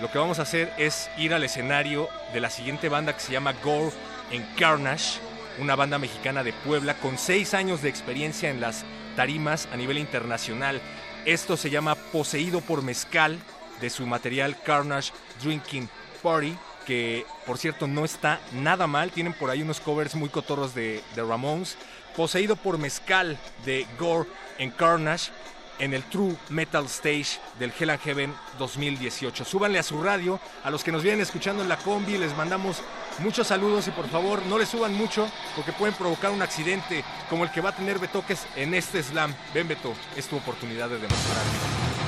Lo 0.00 0.10
que 0.10 0.18
vamos 0.18 0.38
a 0.38 0.42
hacer 0.42 0.72
es 0.78 1.10
ir 1.18 1.34
al 1.34 1.44
escenario 1.44 2.08
de 2.32 2.40
la 2.40 2.50
siguiente 2.50 2.88
banda 2.88 3.14
que 3.14 3.20
se 3.20 3.32
llama 3.32 3.54
Gore 3.62 3.92
en 4.30 4.42
Carnage, 4.56 5.20
una 5.58 5.76
banda 5.76 5.98
mexicana 5.98 6.42
de 6.42 6.52
Puebla 6.52 6.94
con 6.94 7.16
seis 7.18 7.54
años 7.54 7.80
de 7.82 7.90
experiencia 7.90 8.50
en 8.50 8.60
las 8.60 8.84
tarimas 9.16 9.68
a 9.72 9.76
nivel 9.76 9.98
internacional. 9.98 10.80
Esto 11.24 11.56
se 11.56 11.70
llama 11.70 11.94
Poseído 11.94 12.60
por 12.60 12.82
Mezcal 12.82 13.38
de 13.80 13.90
su 13.90 14.06
material 14.06 14.56
Carnage 14.62 15.12
Drinking 15.42 15.88
Party 16.22 16.56
que 16.84 17.26
por 17.46 17.58
cierto 17.58 17.86
no 17.86 18.04
está 18.04 18.40
nada 18.52 18.86
mal. 18.86 19.10
Tienen 19.10 19.32
por 19.32 19.50
ahí 19.50 19.62
unos 19.62 19.80
covers 19.80 20.14
muy 20.14 20.28
cotorros 20.28 20.74
de, 20.74 21.02
Ramones. 21.16 21.76
Poseído 22.16 22.56
por 22.56 22.78
Mezcal 22.78 23.38
de 23.64 23.86
Gore 23.98 24.28
en 24.58 24.70
Carnage 24.70 25.32
en 25.78 25.94
el 25.94 26.02
True 26.04 26.36
Metal 26.50 26.84
Stage 26.86 27.40
del 27.58 27.72
Hell 27.78 27.90
and 27.90 28.00
Heaven 28.00 28.34
2018. 28.58 29.44
Súbanle 29.44 29.78
a 29.78 29.82
su 29.82 30.02
radio, 30.02 30.40
a 30.62 30.70
los 30.70 30.84
que 30.84 30.92
nos 30.92 31.02
vienen 31.02 31.20
escuchando 31.20 31.62
en 31.62 31.68
la 31.68 31.76
combi, 31.76 32.18
les 32.18 32.36
mandamos 32.36 32.82
muchos 33.18 33.46
saludos 33.46 33.88
y 33.88 33.90
por 33.90 34.08
favor 34.08 34.44
no 34.46 34.58
le 34.58 34.66
suban 34.66 34.94
mucho 34.94 35.28
porque 35.56 35.72
pueden 35.72 35.94
provocar 35.94 36.30
un 36.30 36.42
accidente 36.42 37.04
como 37.28 37.44
el 37.44 37.50
que 37.50 37.60
va 37.60 37.70
a 37.70 37.76
tener 37.76 37.98
Betoques 37.98 38.46
en 38.56 38.74
este 38.74 39.02
slam. 39.02 39.34
Ven 39.52 39.68
Beto, 39.68 39.94
es 40.16 40.26
tu 40.26 40.36
oportunidad 40.36 40.88
de 40.88 40.98
demostrar. 40.98 42.03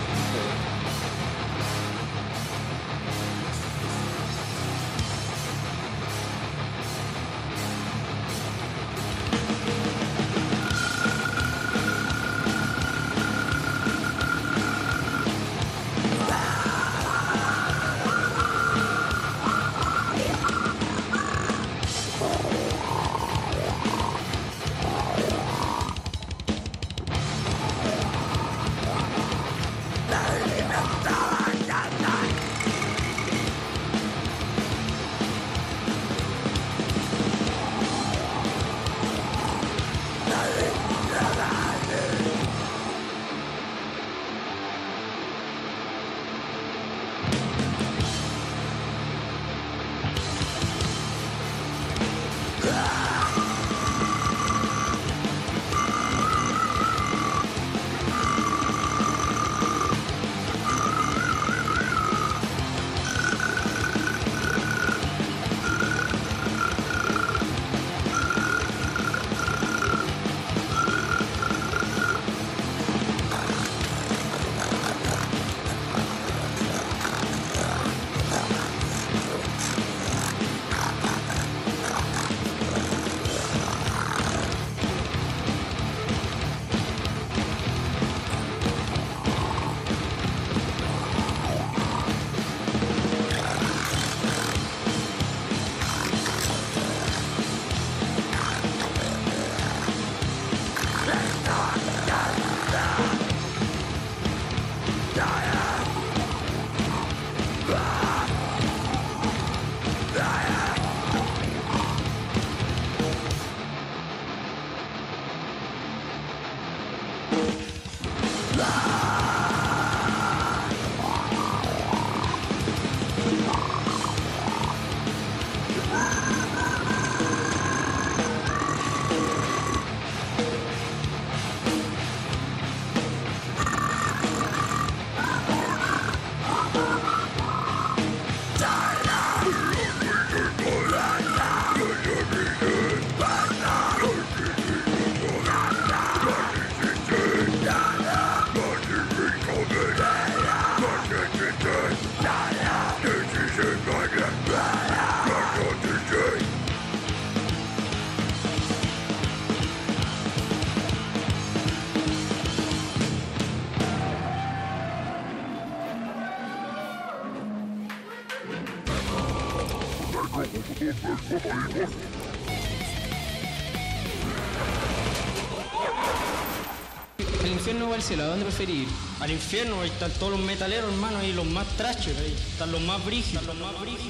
¿El 177.96 178.02
o 178.02 178.04
al 178.04 178.08
cielo? 178.08 178.22
¿A 178.24 178.26
dónde 178.26 178.44
preferís 178.44 178.82
ir? 178.82 178.88
Al 179.20 179.30
infierno, 179.30 179.80
ahí 179.80 179.88
están 179.88 180.10
todos 180.12 180.32
los 180.32 180.40
metaleros, 180.40 180.92
hermano, 180.92 181.18
ahí 181.18 181.32
los 181.32 181.46
más 181.46 181.66
trachos, 181.78 182.12
ahí 182.18 182.36
están 182.52 182.70
los 182.70 182.80
más 182.82 183.02
brígidos. 183.04 183.42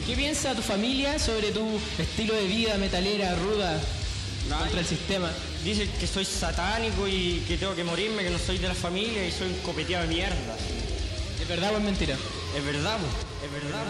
¿Qué 0.05 0.17
piensa 0.17 0.55
tu 0.55 0.63
familia 0.63 1.21
sobre 1.21 1.53
tu 1.53 1.79
estilo 1.97 2.35
de 2.35 2.47
vida 2.49 2.77
metalera, 2.79 3.37
ruda, 3.37 3.81
contra 4.59 4.81
el 4.81 4.87
sistema? 4.87 5.31
Dicen 5.63 5.89
que 6.01 6.07
soy 6.09 6.25
satánico 6.25 7.07
y 7.07 7.45
que 7.47 7.59
tengo 7.59 7.77
que 7.77 7.85
morirme, 7.85 8.25
que 8.25 8.31
no 8.31 8.39
soy 8.39 8.59
de 8.59 8.67
la 8.67 8.75
familia 8.75 9.25
y 9.25 9.31
soy 9.31 9.49
un 9.49 9.59
copeteado 9.61 10.03
de 10.09 10.15
mierda. 10.15 10.57
¿Es 11.41 11.49
verdad 11.49 11.73
o 11.75 11.79
es 11.79 11.85
mentira? 11.85 12.17
Es 12.57 12.65
verdad, 12.65 12.99
es 13.45 13.53
verdad. 13.53 13.85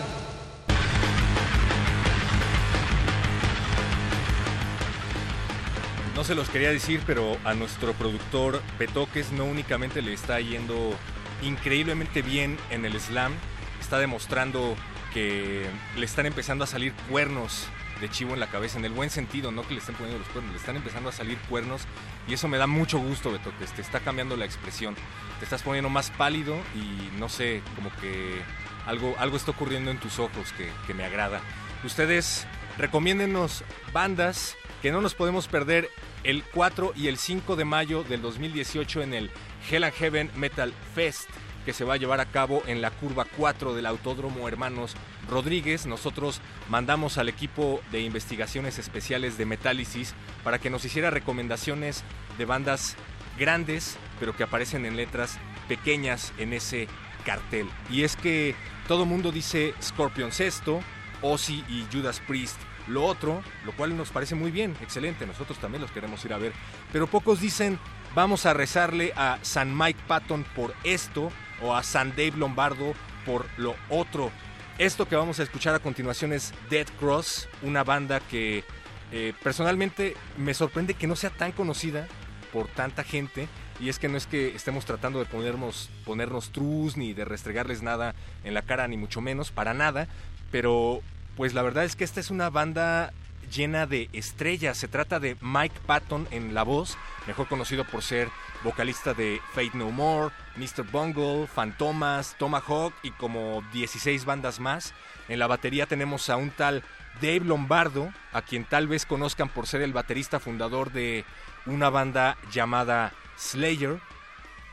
Se 6.26 6.34
los 6.34 6.48
quería 6.48 6.72
decir, 6.72 7.00
pero 7.06 7.36
a 7.44 7.54
nuestro 7.54 7.92
productor 7.92 8.60
Betoques 8.80 9.30
no 9.30 9.44
únicamente 9.44 10.02
le 10.02 10.12
está 10.12 10.40
yendo 10.40 10.92
increíblemente 11.40 12.20
bien 12.20 12.58
en 12.70 12.84
el 12.84 12.98
slam, 13.00 13.32
está 13.80 14.00
demostrando 14.00 14.74
que 15.14 15.64
le 15.96 16.04
están 16.04 16.26
empezando 16.26 16.64
a 16.64 16.66
salir 16.66 16.92
cuernos 17.08 17.68
de 18.00 18.10
chivo 18.10 18.34
en 18.34 18.40
la 18.40 18.48
cabeza, 18.48 18.76
en 18.76 18.84
el 18.84 18.90
buen 18.90 19.08
sentido, 19.08 19.52
no 19.52 19.62
que 19.68 19.74
le 19.74 19.78
estén 19.78 19.94
poniendo 19.94 20.18
los 20.18 20.28
cuernos, 20.30 20.50
le 20.50 20.58
están 20.58 20.74
empezando 20.74 21.10
a 21.10 21.12
salir 21.12 21.38
cuernos 21.48 21.82
y 22.26 22.34
eso 22.34 22.48
me 22.48 22.58
da 22.58 22.66
mucho 22.66 22.98
gusto, 22.98 23.30
Betoques, 23.30 23.70
te 23.70 23.82
está 23.82 24.00
cambiando 24.00 24.36
la 24.36 24.46
expresión, 24.46 24.96
te 25.38 25.44
estás 25.44 25.62
poniendo 25.62 25.90
más 25.90 26.10
pálido 26.10 26.56
y 26.74 27.16
no 27.20 27.28
sé, 27.28 27.62
como 27.76 27.94
que 28.00 28.42
algo, 28.84 29.14
algo 29.20 29.36
está 29.36 29.52
ocurriendo 29.52 29.92
en 29.92 29.98
tus 29.98 30.18
ojos 30.18 30.52
que, 30.54 30.72
que 30.88 30.94
me 30.94 31.04
agrada. 31.04 31.40
Ustedes 31.84 32.48
recomiéndenos 32.78 33.64
bandas 33.92 34.56
que 34.82 34.92
no 34.92 35.00
nos 35.00 35.14
podemos 35.14 35.48
perder 35.48 35.88
el 36.24 36.44
4 36.44 36.92
y 36.96 37.08
el 37.08 37.16
5 37.16 37.56
de 37.56 37.64
mayo 37.64 38.04
del 38.04 38.22
2018 38.22 39.02
en 39.02 39.14
el 39.14 39.30
Hell 39.70 39.84
and 39.84 39.94
Heaven 39.94 40.30
Metal 40.36 40.72
Fest 40.94 41.28
que 41.66 41.72
se 41.72 41.84
va 41.84 41.94
a 41.94 41.96
llevar 41.96 42.20
a 42.20 42.26
cabo 42.26 42.62
en 42.68 42.80
la 42.80 42.92
curva 42.92 43.26
4 43.36 43.74
del 43.74 43.86
Autódromo 43.86 44.46
Hermanos 44.46 44.94
Rodríguez. 45.28 45.84
Nosotros 45.84 46.40
mandamos 46.70 47.18
al 47.18 47.28
equipo 47.28 47.80
de 47.90 48.02
investigaciones 48.02 48.78
especiales 48.78 49.36
de 49.36 49.46
Metálisis 49.46 50.14
para 50.44 50.60
que 50.60 50.70
nos 50.70 50.84
hiciera 50.84 51.10
recomendaciones 51.10 52.04
de 52.38 52.44
bandas 52.44 52.96
grandes, 53.36 53.98
pero 54.20 54.36
que 54.36 54.44
aparecen 54.44 54.86
en 54.86 54.96
letras 54.96 55.38
pequeñas 55.66 56.32
en 56.38 56.52
ese 56.52 56.86
cartel. 57.24 57.68
Y 57.90 58.04
es 58.04 58.14
que 58.14 58.54
todo 58.86 59.04
mundo 59.04 59.32
dice 59.32 59.74
Scorpions 59.82 60.38
esto, 60.38 60.80
Ozzy 61.22 61.64
y 61.68 61.87
Judas 61.92 62.20
Priest 62.26 62.57
lo 62.87 63.05
otro, 63.05 63.42
lo 63.64 63.72
cual 63.72 63.96
nos 63.96 64.11
parece 64.11 64.35
muy 64.35 64.50
bien, 64.50 64.76
excelente, 64.81 65.26
nosotros 65.26 65.59
también 65.59 65.83
los 65.83 65.90
queremos 65.90 66.24
ir 66.24 66.33
a 66.33 66.38
ver. 66.38 66.52
Pero 66.92 67.07
pocos 67.07 67.40
dicen, 67.40 67.79
vamos 68.14 68.46
a 68.46 68.55
rezarle 68.55 69.12
a 69.16 69.38
San 69.42 69.76
Mike 69.76 70.00
Patton 70.07 70.44
por 70.55 70.74
esto 70.85 71.31
o 71.62 71.74
a 71.74 71.83
San 71.83 72.11
Dave 72.11 72.35
Lombardo 72.37 72.94
por 73.24 73.46
lo 73.57 73.74
otro. 73.88 74.31
Esto 74.79 75.09
que 75.09 75.16
vamos 75.16 75.40
a 75.40 75.42
escuchar 75.42 75.74
a 75.74 75.81
continuación 75.81 76.33
es 76.33 76.52
Dead 76.70 76.87
Cross, 77.00 77.48
una 77.62 77.83
banda 77.83 78.20
que 78.20 78.62
eh, 79.11 79.33
personalmente 79.42 80.16
me 80.37 80.55
sorprende 80.55 80.94
que 80.94 81.07
no 81.07 81.16
sea 81.16 81.31
tan 81.31 81.52
conocida 81.52 82.07
por 82.52 82.68
tanta 82.68 83.02
gente. 83.02 83.48
Y 83.79 83.90
es 83.90 83.98
que 83.98 84.09
no 84.09 84.16
es 84.16 84.26
que 84.26 84.55
estemos 84.55 84.87
tratando 84.87 85.18
de 85.18 85.26
ponernos, 85.26 85.90
ponernos 86.05 86.50
trus 86.50 86.96
ni 86.96 87.12
de 87.12 87.26
restregarles 87.26 87.83
nada 87.83 88.14
en 88.42 88.55
la 88.55 88.62
cara, 88.62 88.88
ni 88.88 88.96
mucho 88.96 89.20
menos, 89.20 89.50
para 89.50 89.74
nada. 89.74 90.09
Pero 90.50 91.00
pues 91.37 91.54
la 91.54 91.62
verdad 91.62 91.85
es 91.85 91.96
que 91.96 92.04
esta 92.04 92.20
es 92.20 92.30
una 92.30 92.50
banda 92.50 93.12
llena 93.52 93.87
de 93.87 94.09
estrellas. 94.12 94.78
Se 94.78 94.88
trata 94.88 95.20
de 95.20 95.37
Mike 95.40 95.80
Patton 95.87 96.26
en 96.30 96.54
la 96.54 96.62
voz, 96.62 96.96
mejor 97.26 97.48
conocido 97.48 97.85
por 97.85 98.02
ser 98.02 98.28
vocalista 98.64 99.14
de 99.14 99.40
Fate 99.52 99.72
No 99.74 99.90
More, 99.90 100.35
Mr. 100.56 100.85
Bungle, 100.90 101.46
Fantomas, 101.46 102.37
Tomahawk 102.38 102.94
y 103.02 103.11
como 103.12 103.62
16 103.72 104.24
bandas 104.24 104.61
más. 104.61 104.94
En 105.28 105.38
la 105.38 105.46
batería 105.46 105.87
tenemos 105.87 106.30
a 106.30 106.37
un 106.37 106.50
tal 106.50 106.82
Dave 107.20 107.40
Lombardo, 107.40 108.12
a 108.32 108.42
quien 108.42 108.64
tal 108.64 108.88
vez 108.88 109.06
conozcan 109.06 109.48
por 109.48 109.66
ser 109.66 109.82
el 109.82 109.92
baterista 109.92 110.40
fundador 110.40 110.92
de 110.92 111.24
una 111.66 111.90
banda 111.90 112.37
llamada 112.52 113.12
Slayer. 113.38 114.00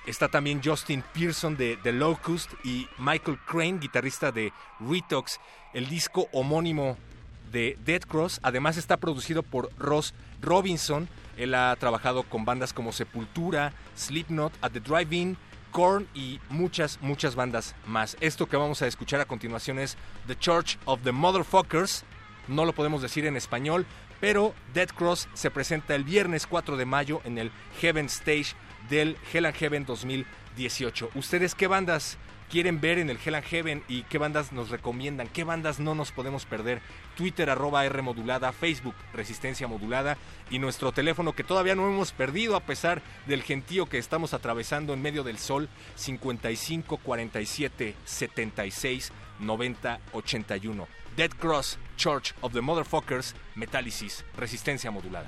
Está 0.05 0.27
también 0.27 0.61
Justin 0.63 1.03
Pearson 1.13 1.55
de 1.55 1.77
The 1.81 1.93
Locust 1.93 2.51
y 2.65 2.87
Michael 2.97 3.39
Crane, 3.45 3.79
guitarrista 3.79 4.31
de 4.31 4.51
Retox. 4.81 5.39
El 5.73 5.87
disco 5.89 6.27
homónimo 6.31 6.97
de 7.51 7.77
Dead 7.83 8.01
Cross 8.01 8.39
además 8.43 8.77
está 8.77 8.97
producido 8.97 9.41
por 9.43 9.71
Ross 9.77 10.13
Robinson. 10.41 11.09
Él 11.35 11.55
ha 11.55 11.75
trabajado 11.77 12.23
con 12.23 12.45
bandas 12.45 12.73
como 12.73 12.91
Sepultura, 12.91 13.73
Slipknot, 13.95 14.53
At 14.61 14.71
the 14.71 14.79
Drive-In, 14.79 15.37
Korn 15.71 16.07
y 16.13 16.39
muchas, 16.49 16.99
muchas 17.01 17.35
bandas 17.35 17.75
más. 17.87 18.15
Esto 18.19 18.47
que 18.47 18.57
vamos 18.57 18.81
a 18.81 18.87
escuchar 18.87 19.19
a 19.19 19.25
continuación 19.25 19.79
es 19.79 19.97
The 20.27 20.37
Church 20.37 20.77
of 20.85 21.01
the 21.03 21.11
Motherfuckers. 21.11 22.05
No 22.47 22.65
lo 22.65 22.73
podemos 22.73 23.01
decir 23.01 23.25
en 23.25 23.35
español, 23.35 23.87
pero 24.19 24.53
Dead 24.73 24.89
Cross 24.89 25.27
se 25.33 25.49
presenta 25.49 25.95
el 25.95 26.03
viernes 26.03 26.45
4 26.45 26.77
de 26.77 26.85
mayo 26.85 27.21
en 27.23 27.39
el 27.39 27.51
Heaven 27.81 28.05
Stage 28.05 28.55
del 28.89 29.17
Hell 29.31 29.47
and 29.47 29.55
Heaven 29.55 29.85
2018. 29.85 31.09
¿Ustedes 31.15 31.55
qué 31.55 31.67
bandas 31.67 32.17
quieren 32.49 32.81
ver 32.81 32.97
en 32.99 33.09
el 33.09 33.17
Hell 33.23 33.35
and 33.35 33.45
Heaven 33.45 33.83
y 33.87 34.03
qué 34.03 34.17
bandas 34.17 34.51
nos 34.51 34.69
recomiendan? 34.69 35.27
¿Qué 35.27 35.43
bandas 35.43 35.79
no 35.79 35.95
nos 35.95 36.11
podemos 36.11 36.45
perder? 36.45 36.81
Twitter 37.15 37.49
arroba 37.49 37.85
R 37.85 38.01
modulada, 38.01 38.51
Facebook 38.51 38.95
Resistencia 39.13 39.67
modulada 39.67 40.17
y 40.49 40.59
nuestro 40.59 40.91
teléfono 40.91 41.33
que 41.33 41.43
todavía 41.43 41.75
no 41.75 41.87
hemos 41.87 42.11
perdido 42.11 42.55
a 42.55 42.61
pesar 42.61 43.01
del 43.27 43.43
gentío 43.43 43.87
que 43.87 43.97
estamos 43.97 44.33
atravesando 44.33 44.93
en 44.93 45.01
medio 45.01 45.23
del 45.23 45.37
sol 45.37 45.69
55 45.95 46.97
47 46.97 47.95
76 48.05 49.11
90 49.39 49.99
81. 50.13 50.87
Dead 51.15 51.31
Cross, 51.31 51.77
Church 51.95 52.33
of 52.41 52.53
the 52.53 52.61
Motherfuckers, 52.61 53.35
Metálisis, 53.55 54.25
Resistencia 54.35 54.89
modulada. 54.89 55.27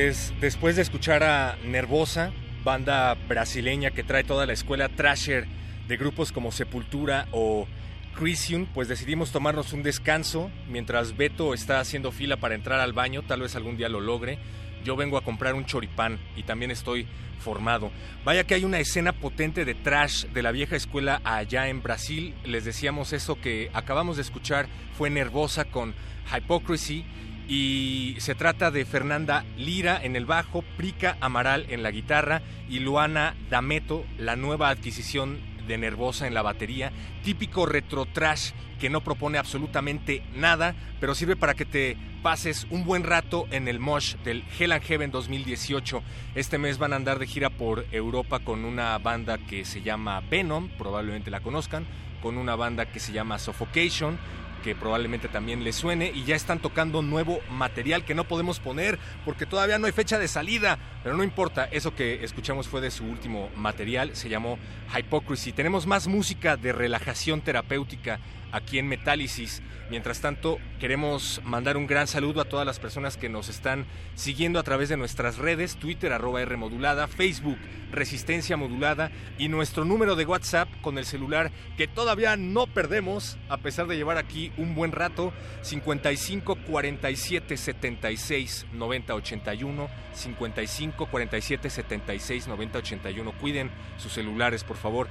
Pues 0.00 0.32
después 0.40 0.76
de 0.76 0.82
escuchar 0.82 1.22
a 1.22 1.58
Nervosa, 1.62 2.32
banda 2.64 3.12
brasileña 3.28 3.90
que 3.90 4.02
trae 4.02 4.24
toda 4.24 4.46
la 4.46 4.54
escuela 4.54 4.88
trasher 4.88 5.46
de 5.88 5.96
grupos 5.98 6.32
como 6.32 6.52
Sepultura 6.52 7.28
o 7.32 7.68
Crisium, 8.14 8.64
pues 8.64 8.88
decidimos 8.88 9.30
tomarnos 9.30 9.74
un 9.74 9.82
descanso 9.82 10.50
mientras 10.70 11.18
Beto 11.18 11.52
está 11.52 11.80
haciendo 11.80 12.12
fila 12.12 12.38
para 12.38 12.54
entrar 12.54 12.80
al 12.80 12.94
baño, 12.94 13.24
tal 13.24 13.42
vez 13.42 13.56
algún 13.56 13.76
día 13.76 13.90
lo 13.90 14.00
logre. 14.00 14.38
Yo 14.86 14.96
vengo 14.96 15.18
a 15.18 15.22
comprar 15.22 15.52
un 15.52 15.66
choripán 15.66 16.18
y 16.34 16.44
también 16.44 16.70
estoy 16.70 17.06
formado. 17.38 17.90
Vaya 18.24 18.44
que 18.44 18.54
hay 18.54 18.64
una 18.64 18.78
escena 18.78 19.12
potente 19.12 19.66
de 19.66 19.74
trash 19.74 20.24
de 20.28 20.42
la 20.42 20.50
vieja 20.50 20.76
escuela 20.76 21.20
allá 21.24 21.68
en 21.68 21.82
Brasil. 21.82 22.34
Les 22.46 22.64
decíamos 22.64 23.12
eso 23.12 23.38
que 23.38 23.70
acabamos 23.74 24.16
de 24.16 24.22
escuchar 24.22 24.66
fue 24.96 25.10
Nervosa 25.10 25.66
con 25.66 25.94
Hypocrisy 26.34 27.04
y 27.50 28.14
se 28.20 28.36
trata 28.36 28.70
de 28.70 28.84
Fernanda 28.84 29.44
Lira 29.56 30.00
en 30.00 30.14
el 30.14 30.24
bajo, 30.24 30.62
Prica 30.76 31.16
Amaral 31.20 31.66
en 31.68 31.82
la 31.82 31.90
guitarra 31.90 32.42
y 32.68 32.78
Luana 32.78 33.34
Dameto, 33.50 34.04
la 34.18 34.36
nueva 34.36 34.68
adquisición 34.68 35.40
de 35.66 35.76
Nervosa 35.76 36.28
en 36.28 36.34
la 36.34 36.42
batería, 36.42 36.92
típico 37.24 37.66
retro 37.66 38.06
trash 38.06 38.52
que 38.78 38.88
no 38.88 39.00
propone 39.00 39.36
absolutamente 39.36 40.22
nada, 40.36 40.76
pero 41.00 41.16
sirve 41.16 41.34
para 41.34 41.54
que 41.54 41.64
te 41.64 41.96
pases 42.22 42.68
un 42.70 42.84
buen 42.84 43.02
rato 43.02 43.48
en 43.50 43.66
el 43.66 43.80
Mosh 43.80 44.14
del 44.18 44.44
Hell 44.56 44.70
and 44.70 44.84
Heaven 44.84 45.10
2018. 45.10 46.02
Este 46.36 46.56
mes 46.56 46.78
van 46.78 46.92
a 46.92 46.96
andar 46.96 47.18
de 47.18 47.26
gira 47.26 47.50
por 47.50 47.84
Europa 47.90 48.38
con 48.38 48.64
una 48.64 48.96
banda 48.98 49.38
que 49.38 49.64
se 49.64 49.82
llama 49.82 50.20
Venom, 50.20 50.68
probablemente 50.78 51.32
la 51.32 51.40
conozcan, 51.40 51.84
con 52.22 52.38
una 52.38 52.54
banda 52.54 52.86
que 52.86 53.00
se 53.00 53.12
llama 53.12 53.40
Suffocation 53.40 54.18
que 54.62 54.74
probablemente 54.74 55.28
también 55.28 55.64
les 55.64 55.76
suene 55.76 56.12
y 56.14 56.24
ya 56.24 56.36
están 56.36 56.58
tocando 56.58 57.02
nuevo 57.02 57.40
material 57.50 58.04
que 58.04 58.14
no 58.14 58.24
podemos 58.24 58.60
poner 58.60 58.98
porque 59.24 59.46
todavía 59.46 59.78
no 59.78 59.86
hay 59.86 59.92
fecha 59.92 60.18
de 60.18 60.28
salida, 60.28 60.78
pero 61.02 61.16
no 61.16 61.24
importa, 61.24 61.64
eso 61.64 61.94
que 61.94 62.24
escuchamos 62.24 62.68
fue 62.68 62.80
de 62.80 62.90
su 62.90 63.04
último 63.04 63.50
material, 63.56 64.14
se 64.14 64.28
llamó 64.28 64.58
Hypocrisy. 64.96 65.52
Tenemos 65.52 65.86
más 65.86 66.06
música 66.06 66.56
de 66.56 66.72
relajación 66.72 67.40
terapéutica 67.40 68.20
aquí 68.52 68.78
en 68.78 68.88
Metálisis. 68.88 69.62
Mientras 69.90 70.20
tanto, 70.20 70.58
queremos 70.78 71.40
mandar 71.44 71.76
un 71.76 71.86
gran 71.86 72.06
saludo 72.06 72.40
a 72.40 72.44
todas 72.44 72.66
las 72.66 72.78
personas 72.78 73.16
que 73.16 73.28
nos 73.28 73.48
están 73.48 73.86
siguiendo 74.14 74.58
a 74.58 74.62
través 74.62 74.88
de 74.88 74.96
nuestras 74.96 75.38
redes, 75.38 75.76
Twitter 75.76 76.12
arroba 76.12 76.42
R 76.42 76.56
modulada, 76.56 77.08
Facebook 77.08 77.58
Resistencia 77.90 78.56
Modulada 78.56 79.10
y 79.38 79.48
nuestro 79.48 79.84
número 79.84 80.16
de 80.16 80.24
WhatsApp 80.24 80.68
con 80.80 80.98
el 80.98 81.04
celular 81.04 81.50
que 81.76 81.88
todavía 81.88 82.36
no 82.36 82.66
perdemos 82.66 83.36
a 83.48 83.58
pesar 83.58 83.86
de 83.86 83.96
llevar 83.96 84.16
aquí 84.16 84.52
un 84.56 84.74
buen 84.74 84.92
rato, 84.92 85.32
55 85.62 86.56
47 86.66 87.56
76 87.56 88.66
90 88.72 89.14
81, 89.14 89.88
55 90.12 91.06
47 91.06 91.70
76 91.70 92.48
90 92.48 92.78
81. 92.78 93.32
Cuiden 93.32 93.70
sus 93.98 94.12
celulares, 94.12 94.64
por 94.64 94.76
favor. 94.76 95.08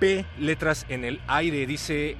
P, 0.00 0.24
letras 0.38 0.84
en 0.88 1.04
el 1.04 1.20
aire, 1.28 1.66
dice 1.66 2.16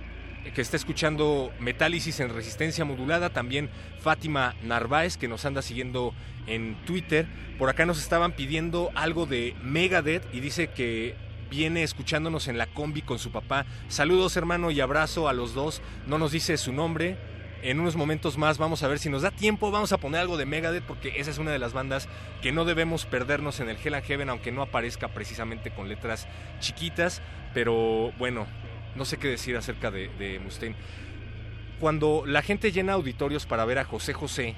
que 0.54 0.60
está 0.60 0.76
escuchando 0.76 1.52
Metálisis 1.60 2.20
en 2.20 2.34
resistencia 2.34 2.84
modulada, 2.84 3.30
también 3.30 3.70
Fátima 4.00 4.54
Narváez 4.62 5.16
que 5.16 5.28
nos 5.28 5.44
anda 5.44 5.62
siguiendo 5.62 6.14
en 6.46 6.76
Twitter. 6.84 7.26
Por 7.58 7.68
acá 7.68 7.86
nos 7.86 8.00
estaban 8.00 8.32
pidiendo 8.32 8.90
algo 8.94 9.26
de 9.26 9.54
Megadeth 9.62 10.24
y 10.34 10.40
dice 10.40 10.68
que 10.68 11.14
viene 11.50 11.82
escuchándonos 11.82 12.48
en 12.48 12.58
la 12.58 12.66
combi 12.66 13.02
con 13.02 13.18
su 13.18 13.30
papá. 13.30 13.66
Saludos 13.88 14.36
hermano 14.36 14.70
y 14.70 14.80
abrazo 14.80 15.28
a 15.28 15.32
los 15.32 15.54
dos. 15.54 15.82
No 16.06 16.18
nos 16.18 16.32
dice 16.32 16.56
su 16.56 16.72
nombre. 16.72 17.16
En 17.62 17.78
unos 17.78 17.94
momentos 17.94 18.38
más 18.38 18.58
vamos 18.58 18.82
a 18.82 18.88
ver 18.88 18.98
si 18.98 19.08
nos 19.08 19.22
da 19.22 19.30
tiempo, 19.30 19.70
vamos 19.70 19.92
a 19.92 19.98
poner 19.98 20.20
algo 20.20 20.36
de 20.36 20.46
Megadeth 20.46 20.82
porque 20.82 21.20
esa 21.20 21.30
es 21.30 21.38
una 21.38 21.52
de 21.52 21.60
las 21.60 21.72
bandas 21.72 22.08
que 22.42 22.50
no 22.50 22.64
debemos 22.64 23.06
perdernos 23.06 23.60
en 23.60 23.68
el 23.68 23.76
Hell 23.76 23.94
and 23.94 24.04
Heaven 24.04 24.30
aunque 24.30 24.50
no 24.50 24.62
aparezca 24.62 25.06
precisamente 25.06 25.70
con 25.70 25.88
letras 25.88 26.26
chiquitas, 26.58 27.22
pero 27.54 28.12
bueno, 28.18 28.48
no 28.96 29.04
sé 29.04 29.18
qué 29.18 29.28
decir 29.28 29.56
acerca 29.56 29.90
de, 29.90 30.08
de 30.18 30.38
Mustaine. 30.38 30.76
Cuando 31.80 32.24
la 32.26 32.42
gente 32.42 32.72
llena 32.72 32.92
auditorios 32.92 33.46
para 33.46 33.64
ver 33.64 33.78
a 33.78 33.84
José 33.84 34.12
José, 34.12 34.54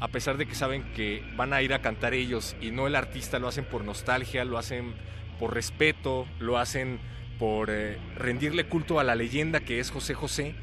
a 0.00 0.08
pesar 0.08 0.38
de 0.38 0.46
que 0.46 0.54
saben 0.54 0.82
que 0.94 1.22
van 1.36 1.52
a 1.52 1.62
ir 1.62 1.74
a 1.74 1.82
cantar 1.82 2.14
ellos 2.14 2.56
y 2.60 2.70
no 2.70 2.86
el 2.86 2.96
artista, 2.96 3.38
lo 3.38 3.48
hacen 3.48 3.64
por 3.64 3.84
nostalgia, 3.84 4.44
lo 4.44 4.58
hacen 4.58 4.94
por 5.38 5.54
respeto, 5.54 6.26
lo 6.38 6.58
hacen 6.58 7.00
por 7.38 7.70
eh, 7.70 7.98
rendirle 8.16 8.64
culto 8.64 9.00
a 9.00 9.04
la 9.04 9.14
leyenda 9.14 9.60
que 9.60 9.78
es 9.78 9.90
José 9.90 10.14
José. 10.14 10.54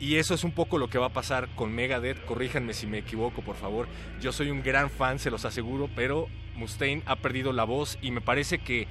Y 0.00 0.16
eso 0.16 0.34
es 0.34 0.42
un 0.42 0.50
poco 0.50 0.78
lo 0.78 0.88
que 0.88 0.98
va 0.98 1.06
a 1.06 1.12
pasar 1.12 1.48
con 1.54 1.72
Megadeth. 1.72 2.24
Corríjanme 2.24 2.74
si 2.74 2.88
me 2.88 2.98
equivoco, 2.98 3.42
por 3.42 3.54
favor. 3.54 3.86
Yo 4.20 4.32
soy 4.32 4.50
un 4.50 4.62
gran 4.62 4.90
fan, 4.90 5.20
se 5.20 5.30
los 5.30 5.44
aseguro, 5.44 5.88
pero 5.94 6.28
Mustaine 6.56 7.02
ha 7.06 7.16
perdido 7.16 7.52
la 7.52 7.62
voz 7.62 7.98
y 8.02 8.10
me 8.10 8.20
parece 8.20 8.58
que 8.58 8.88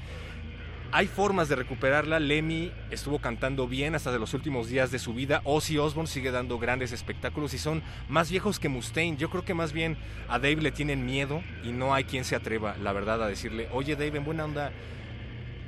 hay 0.91 1.07
formas 1.07 1.47
de 1.49 1.55
recuperarla. 1.55 2.19
Lemmy 2.19 2.71
estuvo 2.89 3.19
cantando 3.19 3.67
bien 3.67 3.95
hasta 3.95 4.11
de 4.11 4.19
los 4.19 4.33
últimos 4.33 4.67
días 4.67 4.91
de 4.91 4.99
su 4.99 5.13
vida. 5.13 5.41
Ozzy 5.45 5.77
Osbourne 5.77 6.07
sigue 6.07 6.31
dando 6.31 6.59
grandes 6.59 6.91
espectáculos 6.91 7.53
y 7.53 7.57
son 7.57 7.81
más 8.09 8.29
viejos 8.29 8.59
que 8.59 8.69
Mustaine. 8.69 9.17
Yo 9.17 9.29
creo 9.29 9.45
que 9.45 9.53
más 9.53 9.73
bien 9.73 9.97
a 10.27 10.39
Dave 10.39 10.57
le 10.57 10.71
tienen 10.71 11.05
miedo 11.05 11.41
y 11.63 11.71
no 11.71 11.93
hay 11.93 12.03
quien 12.03 12.25
se 12.25 12.35
atreva, 12.35 12.75
la 12.77 12.91
verdad, 12.93 13.23
a 13.23 13.27
decirle, 13.27 13.69
oye 13.71 13.95
Dave, 13.95 14.17
en 14.17 14.25
buena 14.25 14.45
onda, 14.45 14.71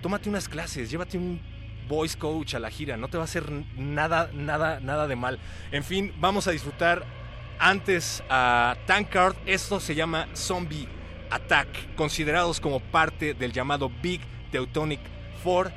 tómate 0.01 0.29
unas 0.29 0.49
clases, 0.49 0.91
llévate 0.91 1.17
un 1.17 1.39
voice 1.87 2.17
coach 2.17 2.55
a 2.55 2.59
la 2.59 2.69
gira, 2.69 2.97
no 2.97 3.07
te 3.07 3.17
va 3.17 3.23
a 3.23 3.25
hacer 3.25 3.49
nada, 3.77 4.29
nada, 4.33 4.79
nada 4.79 5.07
de 5.07 5.15
mal. 5.15 5.39
En 5.71 5.83
fin, 5.83 6.13
vamos 6.19 6.47
a 6.47 6.51
disfrutar 6.51 7.05
antes 7.59 8.23
a 8.29 8.75
Tankard. 8.85 9.35
Esto 9.45 9.79
se 9.79 9.95
llama 9.95 10.27
Zombie 10.35 10.87
Attack, 11.29 11.95
considerados 11.95 12.59
como 12.59 12.79
parte 12.79 13.33
del 13.33 13.53
llamado 13.53 13.89
Big 14.01 14.21
Teutonic 14.53 15.01
Four. 15.43 15.71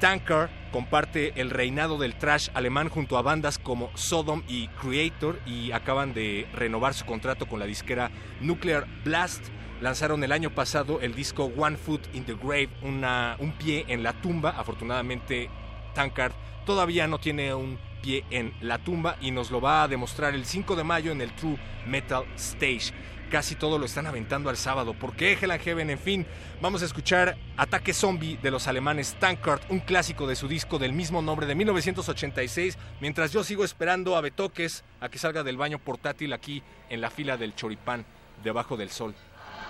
Tankard 0.00 0.48
comparte 0.70 1.40
el 1.40 1.50
reinado 1.50 1.98
del 1.98 2.14
trash 2.14 2.48
alemán 2.54 2.88
junto 2.88 3.18
a 3.18 3.22
bandas 3.22 3.58
como 3.58 3.90
Sodom 3.94 4.42
y 4.48 4.68
Creator 4.68 5.40
y 5.46 5.72
acaban 5.72 6.14
de 6.14 6.46
renovar 6.52 6.94
su 6.94 7.04
contrato 7.04 7.46
con 7.46 7.58
la 7.58 7.66
disquera 7.66 8.10
Nuclear 8.40 8.86
Blast. 9.04 9.44
Lanzaron 9.80 10.22
el 10.22 10.32
año 10.32 10.50
pasado 10.50 11.00
el 11.00 11.14
disco 11.14 11.44
One 11.56 11.76
Foot 11.76 12.02
in 12.14 12.24
the 12.24 12.34
Grave, 12.34 12.70
una, 12.82 13.36
un 13.40 13.52
pie 13.52 13.84
en 13.88 14.02
la 14.02 14.12
tumba. 14.12 14.50
Afortunadamente, 14.50 15.50
Tankard 15.94 16.32
todavía 16.64 17.08
no 17.08 17.18
tiene 17.18 17.52
un 17.52 17.78
pie 18.00 18.24
en 18.30 18.52
la 18.60 18.78
tumba 18.78 19.16
y 19.20 19.32
nos 19.32 19.50
lo 19.50 19.60
va 19.60 19.82
a 19.82 19.88
demostrar 19.88 20.34
el 20.34 20.44
5 20.44 20.76
de 20.76 20.84
mayo 20.84 21.10
en 21.10 21.20
el 21.20 21.34
True 21.34 21.58
Metal 21.86 22.24
Stage. 22.36 22.92
Casi 23.34 23.56
todo 23.56 23.80
lo 23.80 23.86
están 23.86 24.06
aventando 24.06 24.48
al 24.48 24.56
sábado. 24.56 24.94
¿Por 24.94 25.16
qué 25.16 25.34
Heaven? 25.34 25.90
En 25.90 25.98
fin, 25.98 26.24
vamos 26.62 26.82
a 26.82 26.84
escuchar 26.84 27.36
Ataque 27.56 27.92
Zombie 27.92 28.36
de 28.40 28.52
los 28.52 28.68
alemanes 28.68 29.16
Tankard, 29.18 29.60
un 29.70 29.80
clásico 29.80 30.28
de 30.28 30.36
su 30.36 30.46
disco 30.46 30.78
del 30.78 30.92
mismo 30.92 31.20
nombre 31.20 31.44
de 31.44 31.56
1986. 31.56 32.78
Mientras 33.00 33.32
yo 33.32 33.42
sigo 33.42 33.64
esperando 33.64 34.14
a 34.14 34.20
Betoques 34.20 34.84
a 35.00 35.08
que 35.08 35.18
salga 35.18 35.42
del 35.42 35.56
baño 35.56 35.80
portátil 35.80 36.32
aquí 36.32 36.62
en 36.88 37.00
la 37.00 37.10
fila 37.10 37.36
del 37.36 37.56
Choripán, 37.56 38.06
debajo 38.44 38.76
del 38.76 38.90
sol, 38.90 39.16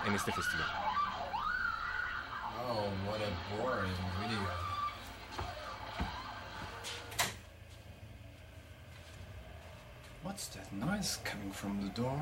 en 0.05 0.13
este 0.13 0.31
festival. 0.31 0.67
Oh, 2.69 2.89
what 3.09 3.19
a 3.19 3.57
boring 3.57 3.91
video. 4.21 4.47
What's 10.23 10.49
that 10.49 10.71
noise 10.71 11.17
coming 11.23 11.51
from 11.51 11.81
the 11.81 11.89
door? 11.99 12.21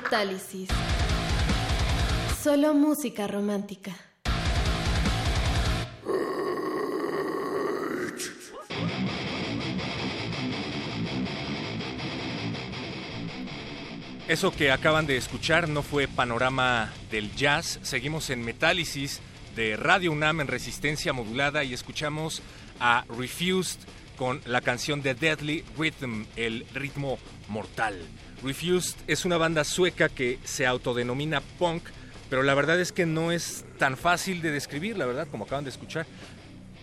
Metálisis. 0.00 0.68
Solo 2.40 2.72
música 2.72 3.26
romántica. 3.26 3.90
Eso 14.28 14.52
que 14.52 14.70
acaban 14.70 15.06
de 15.06 15.16
escuchar 15.16 15.68
no 15.68 15.82
fue 15.82 16.06
panorama 16.06 16.92
del 17.10 17.34
jazz. 17.34 17.80
Seguimos 17.82 18.30
en 18.30 18.44
Metálisis 18.44 19.20
de 19.56 19.76
Radio 19.76 20.12
UNAM 20.12 20.42
en 20.42 20.46
resistencia 20.46 21.12
modulada 21.12 21.64
y 21.64 21.74
escuchamos 21.74 22.40
a 22.78 23.04
Refused 23.08 23.80
con 24.16 24.40
la 24.46 24.60
canción 24.60 25.02
de 25.02 25.14
Deadly 25.14 25.64
Rhythm, 25.76 26.26
el 26.36 26.66
ritmo 26.72 27.18
mortal. 27.48 27.96
Refused 28.42 28.96
es 29.06 29.24
una 29.24 29.36
banda 29.36 29.64
sueca 29.64 30.08
que 30.08 30.38
se 30.44 30.66
autodenomina 30.66 31.40
punk, 31.58 31.82
pero 32.30 32.42
la 32.42 32.54
verdad 32.54 32.80
es 32.80 32.92
que 32.92 33.06
no 33.06 33.32
es 33.32 33.64
tan 33.78 33.96
fácil 33.96 34.42
de 34.42 34.50
describir, 34.50 34.96
la 34.96 35.06
verdad, 35.06 35.26
como 35.30 35.44
acaban 35.44 35.64
de 35.64 35.70
escuchar. 35.70 36.06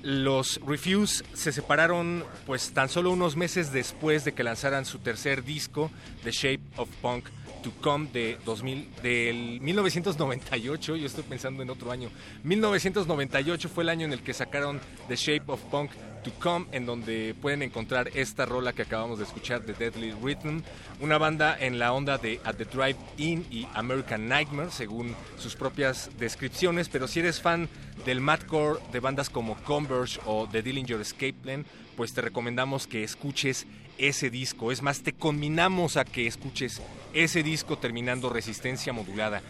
Los 0.01 0.59
Refuse 0.65 1.23
se 1.33 1.51
separaron 1.51 2.23
pues 2.45 2.71
tan 2.71 2.89
solo 2.89 3.11
unos 3.11 3.35
meses 3.35 3.71
después 3.71 4.23
de 4.23 4.33
que 4.33 4.43
lanzaran 4.43 4.85
su 4.85 4.99
tercer 4.99 5.43
disco, 5.43 5.89
The 6.23 6.31
Shape 6.31 6.61
of 6.77 6.89
Punk 7.01 7.25
to 7.65 7.71
Come 7.81 8.09
de 8.13 8.37
2000 8.45 8.87
del 9.01 9.59
1998, 9.59 10.97
yo 10.97 11.05
estoy 11.07 11.23
pensando 11.23 11.63
en 11.63 11.71
otro 11.71 11.91
año. 11.91 12.11
1998 12.43 13.69
fue 13.69 13.83
el 13.83 13.89
año 13.89 14.05
en 14.05 14.13
el 14.13 14.21
que 14.21 14.35
sacaron 14.35 14.79
The 15.07 15.15
Shape 15.15 15.45
of 15.47 15.59
Punk 15.71 15.89
to 16.23 16.31
Come 16.39 16.67
en 16.71 16.85
donde 16.85 17.33
pueden 17.41 17.63
encontrar 17.63 18.11
esta 18.13 18.45
rola 18.45 18.73
que 18.73 18.83
acabamos 18.83 19.17
de 19.17 19.25
escuchar 19.25 19.65
de 19.65 19.73
Deadly 19.73 20.11
Rhythm, 20.11 20.61
una 20.99 21.17
banda 21.17 21.57
en 21.59 21.79
la 21.79 21.91
onda 21.91 22.19
de 22.19 22.39
At 22.43 22.57
the 22.57 22.65
Drive 22.65 22.97
In 23.17 23.43
y 23.49 23.67
American 23.73 24.27
Nightmare 24.27 24.69
según 24.69 25.15
sus 25.39 25.55
propias 25.55 26.11
descripciones, 26.19 26.87
pero 26.87 27.07
si 27.07 27.21
eres 27.21 27.41
fan 27.41 27.67
del 28.05 28.21
madcore 28.21 28.79
de 28.91 28.99
bandas 28.99 29.31
como 29.31 29.55
Converge 29.63 30.19
o 30.25 30.47
The 30.51 30.61
Dillinger 30.61 31.01
Escape 31.01 31.33
Plan, 31.33 31.65
pues 31.97 32.13
te 32.13 32.21
recomendamos 32.21 32.85
que 32.85 33.03
escuches 33.03 33.65
ese 33.97 34.29
disco. 34.29 34.71
Es 34.71 34.81
más, 34.81 35.01
te 35.01 35.13
combinamos 35.13 35.97
a 35.97 36.05
que 36.05 36.27
escuches 36.27 36.81
ese 37.13 37.43
disco 37.43 37.77
terminando 37.77 38.29
Resistencia 38.29 38.93
Modulada. 38.93 39.41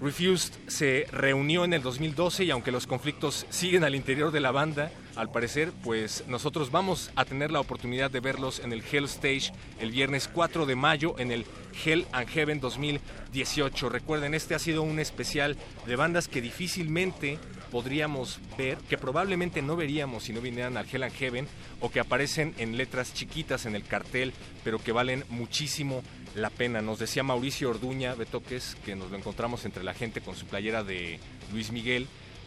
Refused 0.00 0.52
se 0.66 1.06
reunió 1.10 1.64
en 1.64 1.72
el 1.72 1.82
2012 1.82 2.44
y 2.44 2.50
aunque 2.50 2.72
los 2.72 2.86
conflictos 2.86 3.46
siguen 3.48 3.84
al 3.84 3.94
interior 3.94 4.30
de 4.30 4.40
la 4.40 4.50
banda, 4.50 4.90
al 5.16 5.30
parecer, 5.30 5.72
pues 5.82 6.24
nosotros 6.28 6.70
vamos 6.70 7.10
a 7.16 7.24
tener 7.24 7.50
la 7.50 7.60
oportunidad 7.60 8.10
de 8.10 8.20
verlos 8.20 8.60
en 8.60 8.72
el 8.72 8.82
Hell 8.90 9.06
Stage 9.06 9.52
el 9.80 9.90
viernes 9.90 10.28
4 10.32 10.66
de 10.66 10.76
mayo 10.76 11.18
en 11.18 11.32
el 11.32 11.46
Hell 11.84 12.06
and 12.12 12.28
Heaven 12.28 12.60
2018. 12.60 13.88
Recuerden, 13.88 14.34
este 14.34 14.54
ha 14.54 14.58
sido 14.58 14.82
un 14.82 14.98
especial 14.98 15.56
de 15.86 15.96
bandas 15.96 16.28
que 16.28 16.40
difícilmente 16.40 17.38
podríamos 17.70 18.40
ver, 18.56 18.78
que 18.88 18.98
probablemente 18.98 19.62
no 19.62 19.76
veríamos 19.76 20.24
si 20.24 20.32
no 20.32 20.40
vinieran 20.40 20.76
al 20.76 20.86
Hell 20.90 21.02
and 21.02 21.14
Heaven 21.14 21.48
o 21.80 21.90
que 21.90 22.00
aparecen 22.00 22.54
en 22.58 22.76
letras 22.76 23.14
chiquitas 23.14 23.66
en 23.66 23.74
el 23.74 23.84
cartel, 23.84 24.32
pero 24.64 24.78
que 24.78 24.92
valen 24.92 25.24
muchísimo 25.30 26.02
la 26.34 26.50
pena. 26.50 26.82
Nos 26.82 26.98
decía 26.98 27.22
Mauricio 27.22 27.70
Orduña 27.70 28.14
Betoques, 28.14 28.76
que 28.84 28.94
nos 28.94 29.10
lo 29.10 29.16
encontramos 29.16 29.64
entre 29.64 29.82
la 29.82 29.94
gente 29.94 30.20
con 30.20 30.36
su 30.36 30.46
playera 30.46 30.84
de 30.84 31.18
Luis 31.52 31.72
Miguel, 31.72 32.06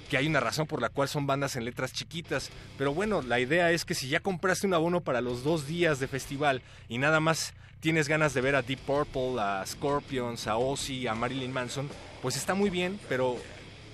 que 0.10 0.18
hay 0.18 0.28
una 0.28 0.40
razón 0.40 0.68
por 0.68 0.82
la 0.82 0.90
cual 0.90 1.08
son 1.08 1.28
bandas 1.28 1.56
en 1.56 1.66
letras 1.66 1.94
chiquitas. 1.94 2.50
Pero 2.78 2.94
bueno, 2.94 3.22
la 3.22 3.40
idea 3.40 3.72
es 3.72 3.86
que 3.86 3.94
si 3.94 4.10
ya 4.10 4.20
compraste 4.20 4.68
un 4.68 4.74
abono 4.74 5.02
para 5.02 5.22
los 5.22 5.44
dos 5.44 5.68
días 5.68 6.00
de 6.00 6.08
festival 6.08 6.62
y 6.90 6.98
nada 6.98 7.20
más 7.20 7.54
tienes 7.80 8.08
ganas 8.08 8.34
de 8.34 8.42
ver 8.42 8.56
a 8.56 8.62
Deep 8.62 8.80
Purple, 8.80 9.40
a 9.40 9.64
Scorpions, 9.66 10.48
a 10.48 10.58
Ozzy, 10.58 11.08
a 11.08 11.16
Marilyn 11.16 11.54
Manson, 11.54 11.90
pues 12.22 12.36
está 12.36 12.54
muy 12.54 12.70
bien, 12.70 13.00
pero 13.08 13.38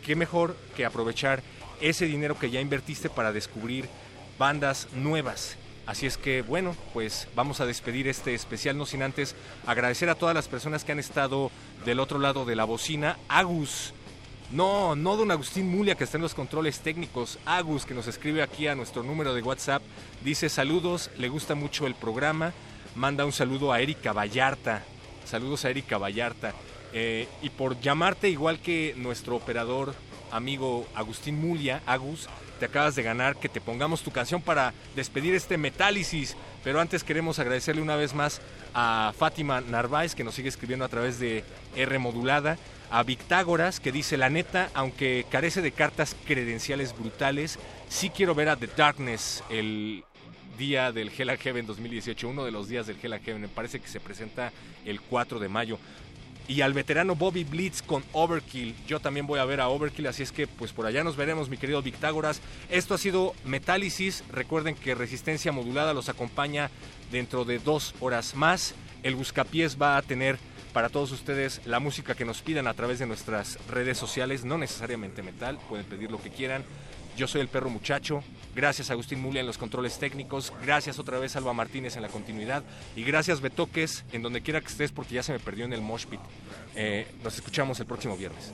qué 0.03 0.15
mejor 0.15 0.55
que 0.75 0.85
aprovechar 0.85 1.43
ese 1.81 2.05
dinero 2.05 2.39
que 2.39 2.49
ya 2.49 2.61
invertiste 2.61 3.09
para 3.09 3.31
descubrir 3.31 3.87
bandas 4.39 4.87
nuevas. 4.93 5.57
Así 5.85 6.07
es 6.07 6.17
que 6.17 6.41
bueno, 6.41 6.75
pues 6.93 7.27
vamos 7.35 7.61
a 7.61 7.65
despedir 7.65 8.07
este 8.07 8.33
especial, 8.33 8.77
no 8.77 8.85
sin 8.85 9.03
antes 9.03 9.35
agradecer 9.67 10.09
a 10.09 10.15
todas 10.15 10.33
las 10.33 10.47
personas 10.47 10.83
que 10.83 10.93
han 10.93 10.99
estado 10.99 11.51
del 11.85 11.99
otro 11.99 12.17
lado 12.17 12.45
de 12.45 12.55
la 12.55 12.63
bocina. 12.63 13.19
Agus, 13.27 13.93
no, 14.51 14.95
no 14.95 15.17
don 15.17 15.31
Agustín 15.31 15.69
Mulia 15.69 15.95
que 15.95 16.03
está 16.03 16.17
en 16.17 16.23
los 16.23 16.33
controles 16.33 16.79
técnicos. 16.79 17.39
Agus 17.45 17.85
que 17.85 17.93
nos 17.93 18.07
escribe 18.07 18.41
aquí 18.41 18.67
a 18.67 18.75
nuestro 18.75 19.03
número 19.03 19.33
de 19.33 19.41
WhatsApp. 19.41 19.81
Dice 20.23 20.49
saludos, 20.49 21.09
le 21.17 21.29
gusta 21.29 21.55
mucho 21.55 21.87
el 21.87 21.95
programa. 21.95 22.53
Manda 22.95 23.25
un 23.25 23.31
saludo 23.31 23.73
a 23.73 23.81
Erika 23.81 24.13
Vallarta. 24.13 24.83
Saludos 25.25 25.65
a 25.65 25.69
Erika 25.69 25.97
Vallarta. 25.97 26.53
Eh, 26.93 27.27
y 27.41 27.49
por 27.49 27.79
llamarte 27.81 28.29
igual 28.29 28.59
que 28.59 28.93
nuestro 28.97 29.35
operador 29.35 29.93
amigo 30.31 30.87
Agustín 30.95 31.39
Mulia, 31.39 31.81
Agus, 31.85 32.27
te 32.59 32.65
acabas 32.65 32.95
de 32.95 33.03
ganar 33.03 33.35
que 33.35 33.49
te 33.49 33.61
pongamos 33.61 34.01
tu 34.01 34.11
canción 34.11 34.41
para 34.41 34.73
despedir 34.95 35.35
este 35.35 35.57
Metálisis. 35.57 36.35
Pero 36.63 36.79
antes 36.79 37.03
queremos 37.03 37.39
agradecerle 37.39 37.81
una 37.81 37.95
vez 37.95 38.13
más 38.13 38.41
a 38.73 39.13
Fátima 39.17 39.61
Narváez 39.61 40.15
que 40.15 40.23
nos 40.23 40.35
sigue 40.35 40.49
escribiendo 40.49 40.85
a 40.85 40.89
través 40.89 41.19
de 41.19 41.43
R 41.75 41.99
modulada, 41.99 42.57
a 42.89 43.03
Victágoras 43.03 43.79
que 43.79 43.91
dice 43.91 44.17
la 44.17 44.29
neta, 44.29 44.69
aunque 44.73 45.25
carece 45.29 45.61
de 45.61 45.71
cartas 45.71 46.15
credenciales 46.25 46.97
brutales, 46.97 47.59
sí 47.89 48.09
quiero 48.09 48.35
ver 48.35 48.49
a 48.49 48.55
The 48.55 48.67
Darkness 48.67 49.43
el 49.49 50.03
día 50.57 50.91
del 50.91 51.11
Hell 51.15 51.29
and 51.29 51.39
Heaven 51.39 51.65
2018, 51.65 52.29
uno 52.29 52.45
de 52.45 52.51
los 52.51 52.67
días 52.67 52.87
del 52.87 52.97
Hell 53.01 53.13
and 53.13 53.25
Heaven, 53.25 53.41
me 53.41 53.47
parece 53.47 53.79
que 53.79 53.87
se 53.87 53.99
presenta 53.99 54.51
el 54.85 55.01
4 55.01 55.39
de 55.39 55.49
mayo 55.49 55.79
y 56.47 56.61
al 56.61 56.73
veterano 56.73 57.15
Bobby 57.15 57.43
Blitz 57.43 57.81
con 57.81 58.03
Overkill. 58.11 58.75
Yo 58.87 58.99
también 58.99 59.27
voy 59.27 59.39
a 59.39 59.45
ver 59.45 59.61
a 59.61 59.69
Overkill, 59.69 60.07
así 60.07 60.23
es 60.23 60.31
que 60.31 60.47
pues 60.47 60.71
por 60.71 60.85
allá 60.85 61.03
nos 61.03 61.15
veremos, 61.15 61.49
mi 61.49 61.57
querido 61.57 61.81
Victágoras. 61.81 62.41
Esto 62.69 62.93
ha 62.93 62.97
sido 62.97 63.33
Metálisis. 63.45 64.23
Recuerden 64.31 64.75
que 64.75 64.95
Resistencia 64.95 65.51
Modulada 65.51 65.93
los 65.93 66.09
acompaña 66.09 66.69
dentro 67.11 67.45
de 67.45 67.59
dos 67.59 67.95
horas 67.99 68.35
más. 68.35 68.75
El 69.03 69.15
Buscapiés 69.15 69.81
va 69.81 69.97
a 69.97 70.01
tener 70.01 70.37
para 70.75 70.89
todos 70.89 71.13
ustedes 71.13 71.61
la 71.63 71.79
música 71.79 72.15
que 72.15 72.25
nos 72.25 72.41
pidan 72.41 72.67
a 72.67 72.73
través 72.73 72.99
de 72.99 73.05
nuestras 73.05 73.57
redes 73.69 73.97
sociales, 73.97 74.43
no 74.43 74.57
necesariamente 74.57 75.23
metal, 75.23 75.57
pueden 75.69 75.85
pedir 75.85 76.11
lo 76.11 76.21
que 76.21 76.29
quieran. 76.29 76.65
Yo 77.15 77.29
soy 77.29 77.39
el 77.39 77.47
perro 77.47 77.69
muchacho, 77.69 78.21
Gracias 78.53 78.91
Agustín 78.91 79.21
Mulia 79.21 79.39
en 79.39 79.47
los 79.47 79.57
controles 79.57 79.97
técnicos. 79.99 80.51
Gracias 80.61 80.99
otra 80.99 81.17
vez 81.17 81.37
Alba 81.37 81.53
Martínez 81.53 81.95
en 81.95 82.01
la 82.01 82.09
continuidad. 82.09 82.61
Y 82.97 83.03
gracias 83.03 83.39
Betoques 83.39 84.03
en 84.11 84.21
donde 84.21 84.41
quiera 84.41 84.59
que 84.59 84.67
estés 84.67 84.91
porque 84.91 85.15
ya 85.15 85.23
se 85.23 85.31
me 85.31 85.39
perdió 85.39 85.63
en 85.63 85.71
el 85.71 85.81
Mosh 85.81 86.07
Pit. 86.07 86.19
Eh, 86.75 87.07
nos 87.23 87.35
escuchamos 87.35 87.79
el 87.79 87.85
próximo 87.85 88.17
viernes. 88.17 88.53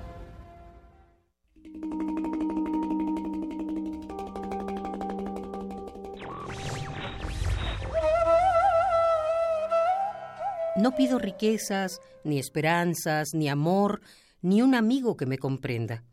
No 10.81 10.95
pido 10.95 11.19
riquezas, 11.19 12.01
ni 12.23 12.39
esperanzas, 12.39 13.35
ni 13.35 13.49
amor, 13.49 14.01
ni 14.41 14.63
un 14.63 14.73
amigo 14.73 15.15
que 15.15 15.27
me 15.27 15.37
comprenda. 15.37 16.03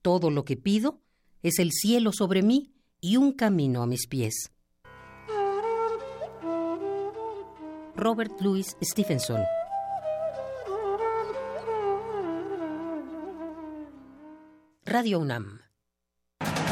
Todo 0.00 0.30
lo 0.30 0.46
que 0.46 0.56
pido 0.56 1.02
es 1.42 1.58
el 1.58 1.72
cielo 1.72 2.10
sobre 2.14 2.40
mí 2.40 2.72
y 3.02 3.18
un 3.18 3.32
camino 3.32 3.82
a 3.82 3.86
mis 3.86 4.06
pies. 4.06 4.50
Robert 7.94 8.40
Louis 8.40 8.78
Stevenson 8.80 9.42
Radio 14.86 15.20
UNAM 15.20 15.61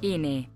INE. 0.00 0.50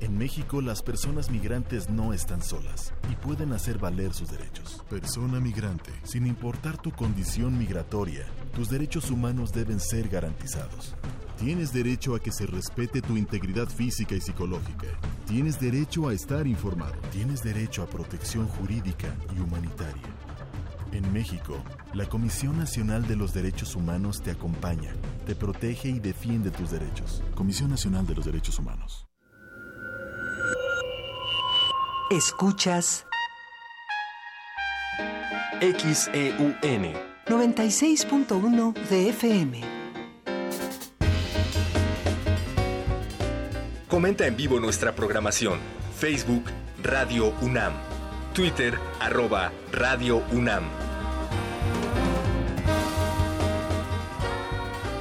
En 0.00 0.16
México 0.16 0.60
las 0.60 0.82
personas 0.82 1.30
migrantes 1.30 1.90
no 1.90 2.12
están 2.12 2.40
solas 2.40 2.94
y 3.10 3.16
pueden 3.16 3.52
hacer 3.52 3.78
valer 3.78 4.14
sus 4.14 4.30
derechos. 4.30 4.84
Persona 4.88 5.40
migrante, 5.40 5.90
sin 6.04 6.26
importar 6.26 6.80
tu 6.80 6.92
condición 6.92 7.58
migratoria, 7.58 8.24
tus 8.54 8.68
derechos 8.68 9.10
humanos 9.10 9.52
deben 9.52 9.80
ser 9.80 10.08
garantizados. 10.08 10.94
Tienes 11.36 11.72
derecho 11.72 12.14
a 12.14 12.20
que 12.20 12.32
se 12.32 12.46
respete 12.46 13.02
tu 13.02 13.16
integridad 13.16 13.68
física 13.68 14.14
y 14.14 14.20
psicológica. 14.20 14.86
Tienes 15.26 15.58
derecho 15.60 16.08
a 16.08 16.12
estar 16.12 16.46
informado. 16.46 16.96
Tienes 17.12 17.42
derecho 17.42 17.82
a 17.82 17.86
protección 17.86 18.46
jurídica 18.46 19.14
y 19.36 19.40
humanitaria. 19.40 20.02
En 20.92 21.12
México, 21.12 21.62
la 21.94 22.06
Comisión 22.06 22.58
Nacional 22.58 23.06
de 23.06 23.16
los 23.16 23.32
Derechos 23.32 23.74
Humanos 23.74 24.22
te 24.22 24.30
acompaña, 24.30 24.94
te 25.26 25.34
protege 25.34 25.88
y 25.88 26.00
defiende 26.00 26.50
tus 26.50 26.70
derechos. 26.70 27.22
Comisión 27.34 27.70
Nacional 27.70 28.06
de 28.06 28.14
los 28.14 28.24
Derechos 28.24 28.58
Humanos. 28.58 29.06
Escuchas 32.10 33.06
XEUN 35.60 36.94
96.1 37.26 38.74
de 38.88 39.08
FM. 39.10 39.60
Comenta 43.88 44.26
en 44.26 44.36
vivo 44.36 44.60
nuestra 44.60 44.94
programación. 44.94 45.58
Facebook 45.98 46.44
Radio 46.82 47.34
UNAM. 47.42 47.72
Twitter 48.32 48.78
arroba 49.00 49.50
Radio 49.72 50.22
UNAM. 50.32 50.87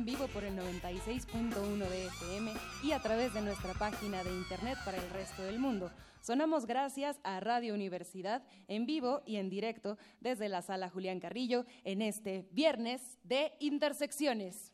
En 0.00 0.06
vivo 0.06 0.26
por 0.28 0.44
el 0.44 0.56
96.1 0.56 1.76
de 1.76 2.06
FM 2.06 2.54
y 2.82 2.92
a 2.92 3.00
través 3.00 3.34
de 3.34 3.42
nuestra 3.42 3.74
página 3.74 4.24
de 4.24 4.30
internet 4.30 4.78
para 4.82 4.96
el 4.96 5.10
resto 5.10 5.42
del 5.42 5.58
mundo. 5.58 5.90
Sonamos 6.22 6.64
gracias 6.64 7.20
a 7.22 7.38
Radio 7.40 7.74
Universidad 7.74 8.42
en 8.66 8.86
vivo 8.86 9.20
y 9.26 9.36
en 9.36 9.50
directo 9.50 9.98
desde 10.20 10.48
la 10.48 10.62
sala 10.62 10.88
Julián 10.88 11.20
Carrillo 11.20 11.66
en 11.84 12.00
este 12.00 12.48
viernes 12.50 13.18
de 13.24 13.52
Intersecciones. 13.60 14.72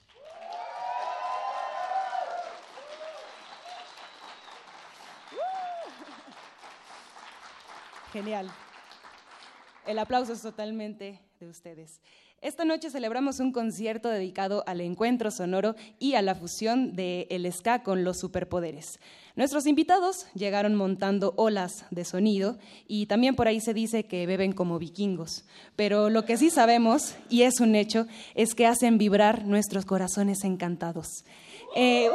Genial. 8.13 8.49
El 9.87 9.99
aplauso 9.99 10.35
es 10.35 10.43
totalmente 10.43 11.21
de 11.41 11.49
ustedes. 11.49 12.01
Esta 12.47 12.65
noche 12.65 12.91
celebramos 12.91 13.41
un 13.41 13.51
concierto 13.51 14.09
dedicado 14.09 14.63
al 14.69 14.81
encuentro 14.81 15.33
sonoro 15.33 15.75
y 15.99 16.15
a 16.15 16.23
la 16.23 16.37
fusión 16.37 16.95
de 16.95 17.27
el 17.29 17.53
ska 17.53 17.83
con 17.83 18.05
los 18.05 18.21
superpoderes. 18.21 19.01
Nuestros 19.35 19.67
invitados 19.67 20.29
llegaron 20.33 20.77
montando 20.77 21.35
olas 21.37 21.87
de 21.91 22.05
sonido 22.05 22.57
y 22.87 23.07
también 23.07 23.35
por 23.35 23.49
ahí 23.49 23.61
se 23.61 23.75
dice 23.75 24.05
que 24.05 24.29
beben 24.29 24.53
como 24.53 24.79
vikingos. 24.79 25.45
Pero 25.75 26.09
lo 26.09 26.25
que 26.25 26.37
sí 26.37 26.51
sabemos, 26.51 27.17
y 27.29 27.43
es 27.43 27.59
un 27.59 27.75
hecho, 27.75 28.07
es 28.37 28.55
que 28.55 28.69
hacen 28.69 28.97
vibrar 28.97 29.45
nuestros 29.45 29.85
corazones 29.85 30.45
encantados. 30.45 31.25
Eh, 31.75 32.09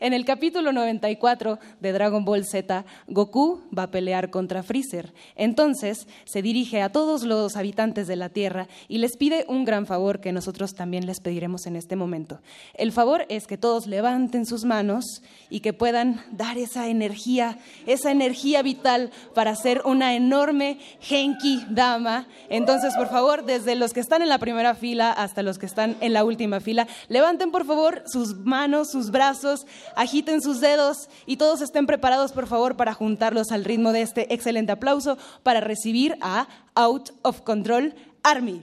En 0.00 0.12
el 0.12 0.24
capítulo 0.24 0.72
94 0.72 1.58
de 1.80 1.92
Dragon 1.92 2.24
Ball 2.24 2.44
Z, 2.44 2.84
Goku 3.06 3.62
va 3.76 3.84
a 3.84 3.90
pelear 3.90 4.30
contra 4.30 4.62
Freezer. 4.62 5.12
Entonces 5.36 6.06
se 6.24 6.42
dirige 6.42 6.82
a 6.82 6.90
todos 6.90 7.24
los 7.24 7.56
habitantes 7.56 8.06
de 8.06 8.16
la 8.16 8.28
Tierra 8.28 8.68
y 8.88 8.98
les 8.98 9.16
pide 9.16 9.44
un 9.48 9.64
gran 9.64 9.86
favor 9.86 10.20
que 10.20 10.32
nosotros 10.32 10.74
también 10.74 11.06
les 11.06 11.20
pediremos 11.20 11.66
en 11.66 11.76
este 11.76 11.96
momento. 11.96 12.40
El 12.74 12.92
favor 12.92 13.26
es 13.28 13.46
que 13.46 13.58
todos 13.58 13.86
levanten 13.86 14.46
sus 14.46 14.64
manos 14.64 15.22
y 15.50 15.60
que 15.60 15.72
puedan 15.72 16.22
dar 16.30 16.58
esa 16.58 16.88
energía, 16.88 17.58
esa 17.86 18.10
energía 18.10 18.62
vital 18.62 19.10
para 19.34 19.52
hacer 19.52 19.82
una 19.84 20.14
enorme 20.14 20.78
Genki 21.00 21.64
Dama. 21.70 22.26
Entonces, 22.48 22.94
por 22.94 23.08
favor, 23.08 23.44
desde 23.44 23.74
los 23.74 23.92
que 23.92 24.00
están 24.00 24.22
en 24.22 24.28
la 24.28 24.38
primera 24.38 24.74
fila 24.74 25.12
hasta 25.12 25.42
los 25.42 25.58
que 25.58 25.66
están 25.66 25.96
en 26.00 26.12
la 26.12 26.24
última 26.24 26.60
fila, 26.60 26.86
levanten 27.08 27.50
por 27.50 27.64
favor 27.64 28.02
sus 28.06 28.36
manos, 28.36 28.90
sus 28.90 29.10
brazos, 29.10 29.66
agiten 29.96 30.42
sus 30.42 30.60
dedos 30.60 31.08
y 31.26 31.36
todos 31.36 31.60
estén 31.60 31.86
preparados, 31.86 32.32
por 32.32 32.46
favor, 32.46 32.76
para 32.76 32.94
juntarlos 32.94 33.50
al 33.50 33.64
ritmo 33.64 33.92
de 33.92 34.02
este 34.02 34.32
excelente 34.34 34.72
aplauso 34.72 35.18
para 35.42 35.60
recibir 35.60 36.16
a 36.20 36.48
Out 36.74 37.10
of 37.22 37.42
Control 37.42 37.94
Army. 38.22 38.62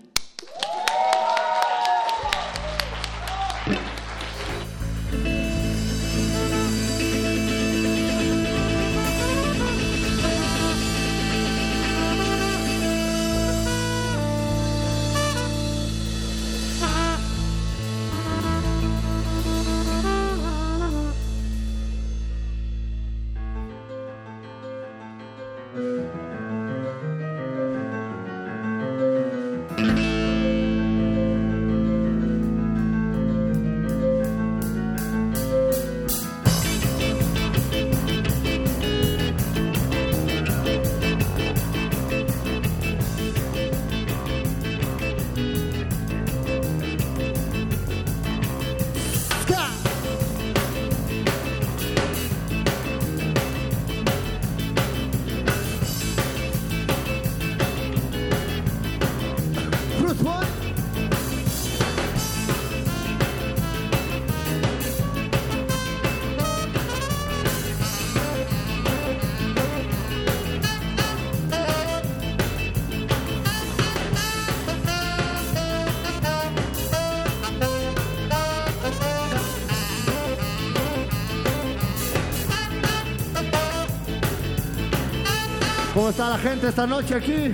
Está 86.16 86.30
la 86.30 86.38
gente 86.38 86.70
esta 86.70 86.88
noche 86.88 87.14
aquí? 87.14 87.54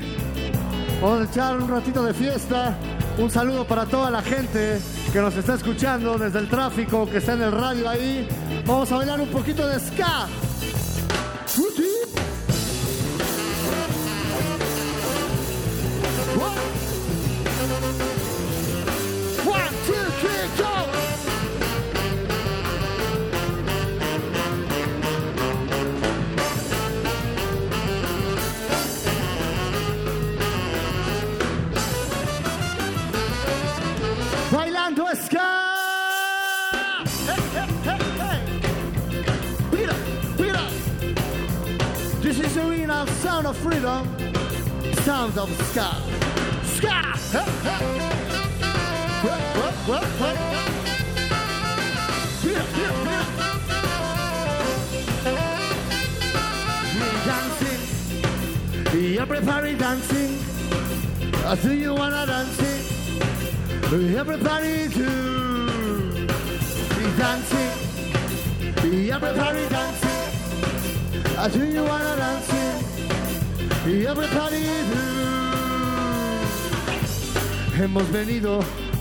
Vamos 1.02 1.22
a 1.22 1.32
echar 1.32 1.58
un 1.58 1.68
ratito 1.68 2.04
de 2.04 2.14
fiesta. 2.14 2.78
Un 3.18 3.32
saludo 3.32 3.66
para 3.66 3.88
toda 3.88 4.12
la 4.12 4.22
gente 4.22 4.80
que 5.12 5.20
nos 5.20 5.36
está 5.36 5.56
escuchando 5.56 6.16
desde 6.20 6.38
el 6.38 6.48
tráfico, 6.48 7.10
que 7.10 7.18
está 7.18 7.34
en 7.34 7.42
el 7.42 7.52
radio 7.52 7.90
ahí. 7.90 8.28
Vamos 8.68 8.92
a 8.92 8.98
bailar 8.98 9.20
un 9.20 9.30
poquito 9.30 9.68
de 9.68 9.80
ska. 9.80 10.28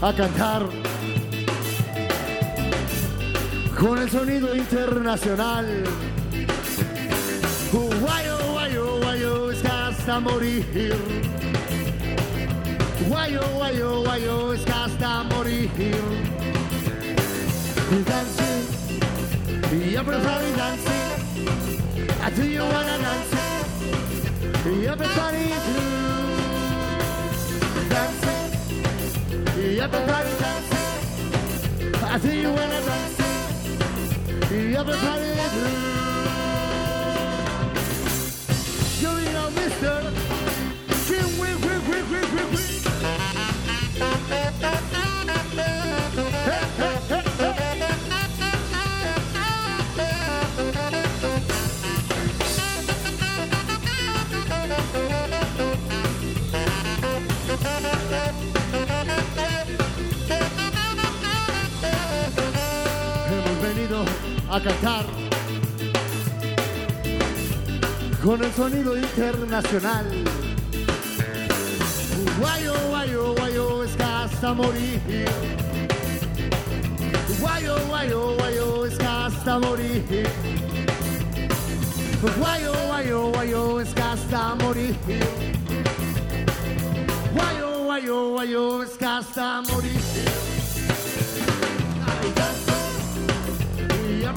A 0.03 0.13
cantar 0.15 0.63
con 3.79 3.99
el 3.99 4.11
sonido 4.11 4.55
internacional. 4.55 5.85
Guayo, 7.71 8.39
guayo, 8.53 9.01
guayo, 9.01 9.51
es 9.51 9.65
hasta 9.65 10.21
morir. 10.21 10.65
Guayo, 13.09 13.43
guayo, 13.57 14.03
guayo, 14.03 14.53
es 14.55 14.67
hasta 14.71 15.23
morir. 15.25 15.71
Dancing, 18.07 18.67
everybody 19.97 20.53
dancing. 20.57 21.11
I 22.23 22.31
do 22.31 22.45
you 22.47 22.63
wanna 22.63 22.99
dance? 22.99 23.35
Everybody 24.65 25.49
do. 25.49 25.90
Everybody 29.79 30.31
dancing. 30.41 31.95
I 32.03 32.19
do 32.19 32.35
you 32.35 32.49
wanna 32.49 32.81
dance? 32.87 33.21
Everybody 34.51 35.35
do. 35.35 35.90
A 64.51 64.61
cantar 64.61 65.05
con 68.25 68.43
el 68.43 68.53
sonido 68.53 68.97
internacional. 68.97 70.07
Guayo, 72.39 72.75
guayo, 72.89 73.35
guayo, 73.37 73.85
es 73.85 74.01
hasta 74.01 74.53
morir. 74.53 75.01
Guayo, 77.41 77.77
guayo, 77.87 78.37
guayo, 78.37 78.87
es 78.87 78.99
hasta 79.01 79.59
morir. 79.61 80.27
Guayo, 82.39 82.73
guayo, 82.89 83.31
guayo, 83.31 83.81
es 83.81 83.97
hasta 83.97 84.55
morir. 84.57 84.97
Guayo, 87.35 87.85
guayo, 87.85 88.31
guayo, 88.31 88.83
es 88.83 89.03
hasta 89.03 89.63
morir. 89.63 90.40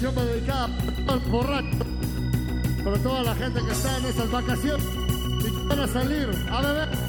canción 0.00 0.14
dedicada 0.14 0.68
al 1.08 1.18
borracho, 1.28 1.76
para 2.84 2.98
toda 2.98 3.22
la 3.24 3.34
gente 3.34 3.60
que 3.60 3.72
está 3.72 3.98
en 3.98 4.04
estas 4.06 4.30
vacaciones 4.30 4.86
y 5.40 5.44
que 5.44 5.68
van 5.68 5.80
a 5.80 5.88
salir 5.88 6.30
a 6.48 6.60
beber. 6.62 7.07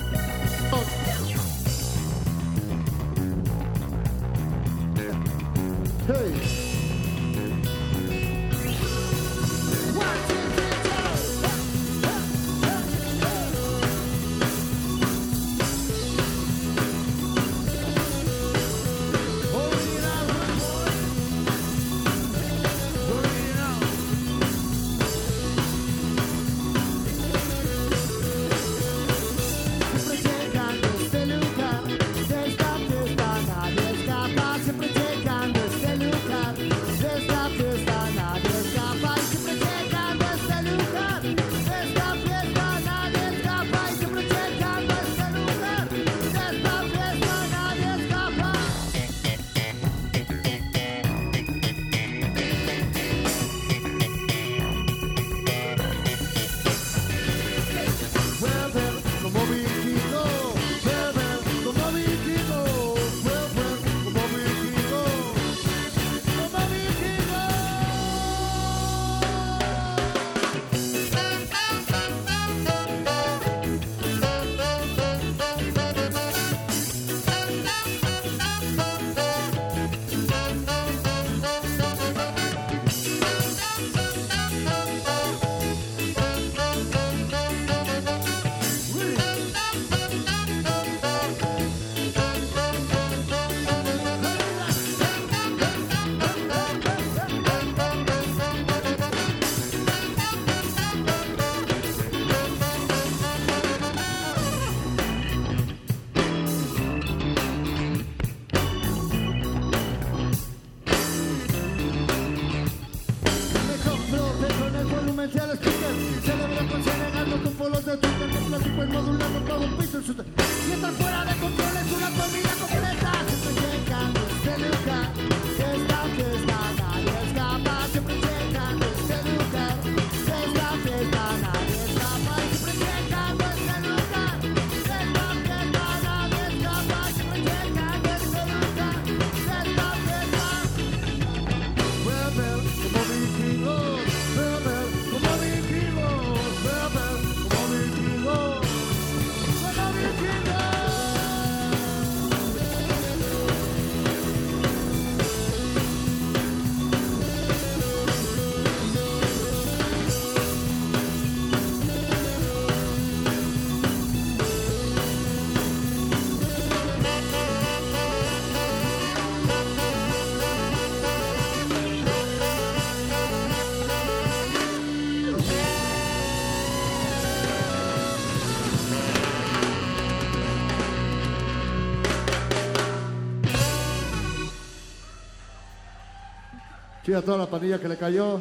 Sí, 187.10 187.16
a 187.16 187.24
toda 187.24 187.40
la 187.40 187.50
pandilla 187.50 187.80
que 187.80 187.88
le 187.88 187.98
cayó 187.98 188.40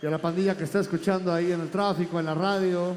y 0.00 0.06
a 0.06 0.08
la 0.08 0.18
pandilla 0.18 0.56
que 0.56 0.62
está 0.62 0.78
escuchando 0.78 1.34
ahí 1.34 1.50
en 1.50 1.62
el 1.62 1.68
tráfico, 1.68 2.20
en 2.20 2.26
la 2.26 2.34
radio. 2.36 2.96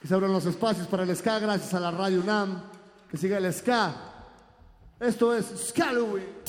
Que 0.00 0.06
se 0.06 0.14
abran 0.14 0.32
los 0.32 0.46
espacios 0.46 0.86
para 0.86 1.02
el 1.02 1.16
ska 1.16 1.40
gracias 1.40 1.74
a 1.74 1.80
la 1.80 1.90
radio 1.90 2.20
UNAM. 2.20 2.62
Que 3.10 3.16
siga 3.16 3.38
el 3.38 3.52
ska. 3.52 3.92
Esto 5.00 5.34
es 5.34 5.46
Scalloway. 5.66 6.43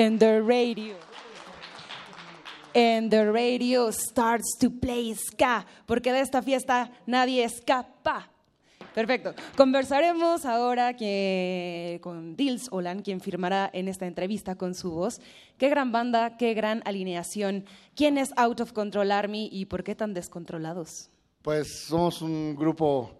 And 0.00 0.18
the 0.18 0.40
radio. 0.40 0.96
Radio 2.74 3.92
starts 3.92 4.56
to 4.58 4.70
play 4.70 5.14
ska, 5.14 5.66
porque 5.84 6.10
de 6.10 6.20
esta 6.20 6.40
fiesta 6.40 6.90
nadie 7.04 7.44
escapa. 7.44 8.30
Perfecto. 8.94 9.34
Conversaremos 9.58 10.46
ahora 10.46 10.96
que, 10.96 12.00
con 12.02 12.34
Dils 12.34 12.68
Olan, 12.70 13.02
quien 13.02 13.20
firmará 13.20 13.68
en 13.74 13.88
esta 13.88 14.06
entrevista 14.06 14.54
con 14.54 14.74
su 14.74 14.90
voz. 14.90 15.20
Qué 15.58 15.68
gran 15.68 15.92
banda, 15.92 16.38
qué 16.38 16.54
gran 16.54 16.80
alineación. 16.86 17.66
¿Quién 17.94 18.16
es 18.16 18.32
Out 18.38 18.62
of 18.62 18.72
Control 18.72 19.12
Army 19.12 19.50
y 19.52 19.66
por 19.66 19.84
qué 19.84 19.94
tan 19.94 20.14
descontrolados? 20.14 21.10
Pues 21.42 21.84
somos 21.88 22.22
un 22.22 22.56
grupo 22.56 23.18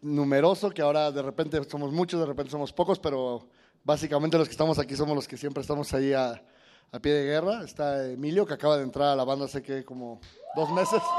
numeroso 0.00 0.70
que 0.70 0.80
ahora 0.80 1.12
de 1.12 1.20
repente 1.20 1.62
somos 1.68 1.92
muchos, 1.92 2.18
de 2.18 2.26
repente 2.26 2.50
somos 2.50 2.72
pocos, 2.72 2.98
pero 2.98 3.46
básicamente 3.84 4.36
los 4.38 4.48
que 4.48 4.52
estamos 4.52 4.78
aquí 4.78 4.96
somos 4.96 5.14
los 5.14 5.28
que 5.28 5.36
siempre 5.36 5.60
estamos 5.60 5.92
ahí 5.94 6.12
a, 6.12 6.42
a 6.92 6.98
pie 7.00 7.12
de 7.12 7.24
guerra. 7.24 7.62
Está 7.64 8.04
Emilio, 8.06 8.44
que 8.46 8.54
acaba 8.54 8.76
de 8.78 8.82
entrar 8.84 9.08
a 9.08 9.16
la 9.16 9.24
banda 9.24 9.44
hace 9.44 9.62
que 9.62 9.84
como 9.84 10.20
dos 10.56 10.70
meses. 10.72 11.00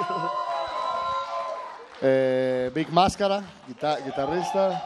Eh, 2.02 2.72
Big 2.76 2.92
Máscara, 2.92 3.42
guita- 3.68 3.98
guitarrista. 4.04 4.84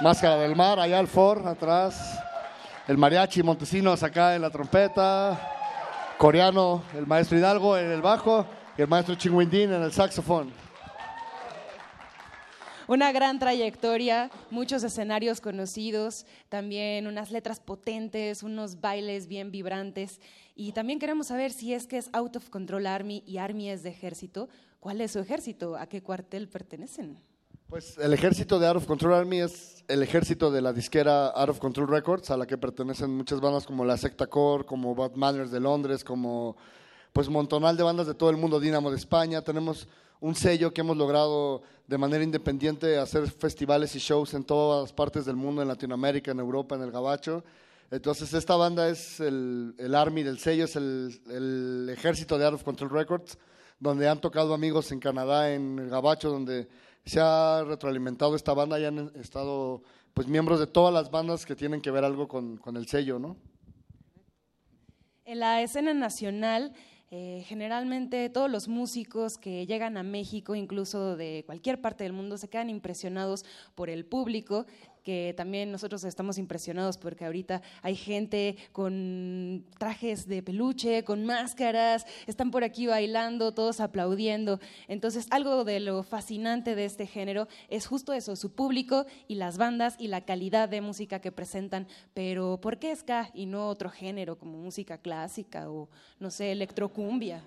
Máscara 0.00 0.36
del 0.36 0.56
Mar, 0.56 0.80
allá 0.80 0.98
al 0.98 1.06
Ford, 1.08 1.46
atrás. 1.46 2.18
El 2.88 2.96
mariachi 2.98 3.42
Montesinos 3.42 4.02
acá 4.02 4.34
en 4.34 4.42
la 4.42 4.50
trompeta. 4.50 5.38
Coreano, 6.18 6.82
el 6.96 7.06
maestro 7.06 7.36
Hidalgo 7.38 7.76
en 7.76 7.90
el 7.92 8.00
bajo. 8.02 8.46
Y 8.78 8.82
el 8.82 8.88
maestro 8.88 9.14
Chingüindín 9.14 9.72
en 9.72 9.82
el 9.82 9.92
saxofón. 9.92 10.52
Una 12.88 13.10
gran 13.10 13.40
trayectoria, 13.40 14.30
muchos 14.50 14.84
escenarios 14.84 15.40
conocidos, 15.40 16.24
también 16.48 17.08
unas 17.08 17.32
letras 17.32 17.58
potentes, 17.58 18.44
unos 18.44 18.80
bailes 18.80 19.26
bien 19.26 19.50
vibrantes. 19.50 20.20
Y 20.54 20.70
también 20.70 21.00
queremos 21.00 21.26
saber 21.26 21.50
si 21.50 21.74
es 21.74 21.88
que 21.88 21.98
es 21.98 22.08
Out 22.12 22.36
of 22.36 22.48
Control 22.48 22.86
Army 22.86 23.24
y 23.26 23.38
Army 23.38 23.70
es 23.70 23.82
de 23.82 23.88
ejército. 23.90 24.48
¿Cuál 24.78 25.00
es 25.00 25.10
su 25.10 25.18
ejército? 25.18 25.76
¿A 25.76 25.88
qué 25.88 26.00
cuartel 26.00 26.48
pertenecen? 26.48 27.18
Pues 27.68 27.98
el 27.98 28.12
ejército 28.12 28.60
de 28.60 28.68
Out 28.68 28.76
of 28.76 28.86
Control 28.86 29.14
Army 29.14 29.40
es 29.40 29.84
el 29.88 30.00
ejército 30.04 30.52
de 30.52 30.62
la 30.62 30.72
disquera 30.72 31.26
Out 31.26 31.48
of 31.48 31.58
Control 31.58 31.88
Records, 31.88 32.30
a 32.30 32.36
la 32.36 32.46
que 32.46 32.56
pertenecen 32.56 33.10
muchas 33.10 33.40
bandas 33.40 33.66
como 33.66 33.84
la 33.84 33.96
Secta 33.96 34.28
Core, 34.28 34.64
como 34.64 34.94
Bad 34.94 35.16
Manners 35.16 35.50
de 35.50 35.58
Londres, 35.58 36.04
como 36.04 36.56
pues 37.12 37.28
montonal 37.28 37.76
de 37.76 37.82
bandas 37.82 38.06
de 38.06 38.14
todo 38.14 38.30
el 38.30 38.36
mundo, 38.36 38.60
Dinamo 38.60 38.92
de 38.92 38.96
España. 38.96 39.42
Tenemos 39.42 39.88
un 40.20 40.34
sello 40.34 40.72
que 40.72 40.80
hemos 40.80 40.96
logrado 40.96 41.62
de 41.86 41.98
manera 41.98 42.24
independiente 42.24 42.98
hacer 42.98 43.30
festivales 43.30 43.94
y 43.94 43.98
shows 43.98 44.34
en 44.34 44.44
todas 44.44 44.92
partes 44.92 45.24
del 45.24 45.36
mundo, 45.36 45.62
en 45.62 45.68
Latinoamérica, 45.68 46.30
en 46.30 46.40
Europa, 46.40 46.74
en 46.74 46.82
el 46.82 46.90
Gabacho. 46.90 47.44
Entonces 47.90 48.32
esta 48.34 48.56
banda 48.56 48.88
es 48.88 49.20
el, 49.20 49.74
el 49.78 49.94
Army 49.94 50.22
del 50.22 50.38
sello, 50.38 50.64
es 50.64 50.74
el, 50.76 51.20
el 51.30 51.88
ejército 51.90 52.36
de 52.36 52.46
Out 52.46 52.54
of 52.54 52.64
Control 52.64 52.90
Records, 52.90 53.38
donde 53.78 54.08
han 54.08 54.20
tocado 54.20 54.54
amigos 54.54 54.90
en 54.90 54.98
Canadá, 54.98 55.52
en 55.52 55.78
el 55.78 55.88
Gabacho, 55.88 56.30
donde 56.30 56.68
se 57.04 57.20
ha 57.20 57.62
retroalimentado 57.64 58.34
esta 58.34 58.52
banda 58.52 58.80
y 58.80 58.84
han 58.84 59.12
estado 59.14 59.82
pues 60.12 60.26
miembros 60.26 60.58
de 60.58 60.66
todas 60.66 60.92
las 60.92 61.10
bandas 61.10 61.46
que 61.46 61.54
tienen 61.54 61.80
que 61.80 61.90
ver 61.90 62.02
algo 62.02 62.26
con, 62.26 62.56
con 62.56 62.76
el 62.76 62.88
sello, 62.88 63.18
¿no? 63.18 63.36
En 65.24 65.40
la 65.40 65.60
escena 65.60 65.92
nacional, 65.92 66.72
eh, 67.10 67.44
generalmente 67.46 68.28
todos 68.30 68.50
los 68.50 68.66
músicos 68.66 69.38
que 69.38 69.64
llegan 69.66 69.96
a 69.96 70.02
México, 70.02 70.54
incluso 70.56 71.16
de 71.16 71.44
cualquier 71.46 71.80
parte 71.80 72.04
del 72.04 72.12
mundo, 72.12 72.36
se 72.36 72.48
quedan 72.48 72.68
impresionados 72.68 73.44
por 73.74 73.90
el 73.90 74.04
público 74.04 74.66
que 75.06 75.34
también 75.36 75.70
nosotros 75.70 76.02
estamos 76.02 76.36
impresionados 76.36 76.98
porque 76.98 77.24
ahorita 77.24 77.62
hay 77.80 77.94
gente 77.94 78.56
con 78.72 79.64
trajes 79.78 80.26
de 80.26 80.42
peluche, 80.42 81.04
con 81.04 81.24
máscaras, 81.24 82.04
están 82.26 82.50
por 82.50 82.64
aquí 82.64 82.88
bailando, 82.88 83.54
todos 83.54 83.78
aplaudiendo. 83.78 84.58
Entonces, 84.88 85.28
algo 85.30 85.62
de 85.62 85.78
lo 85.78 86.02
fascinante 86.02 86.74
de 86.74 86.86
este 86.86 87.06
género 87.06 87.46
es 87.68 87.86
justo 87.86 88.12
eso, 88.12 88.34
su 88.34 88.50
público 88.50 89.06
y 89.28 89.36
las 89.36 89.58
bandas 89.58 89.94
y 90.00 90.08
la 90.08 90.22
calidad 90.22 90.68
de 90.68 90.80
música 90.80 91.20
que 91.20 91.30
presentan. 91.30 91.86
Pero, 92.12 92.58
¿por 92.60 92.80
qué 92.80 92.96
ska 92.96 93.30
y 93.32 93.46
no 93.46 93.68
otro 93.68 93.90
género 93.90 94.36
como 94.36 94.58
música 94.58 94.98
clásica 94.98 95.70
o, 95.70 95.88
no 96.18 96.32
sé, 96.32 96.50
electrocumbia? 96.50 97.44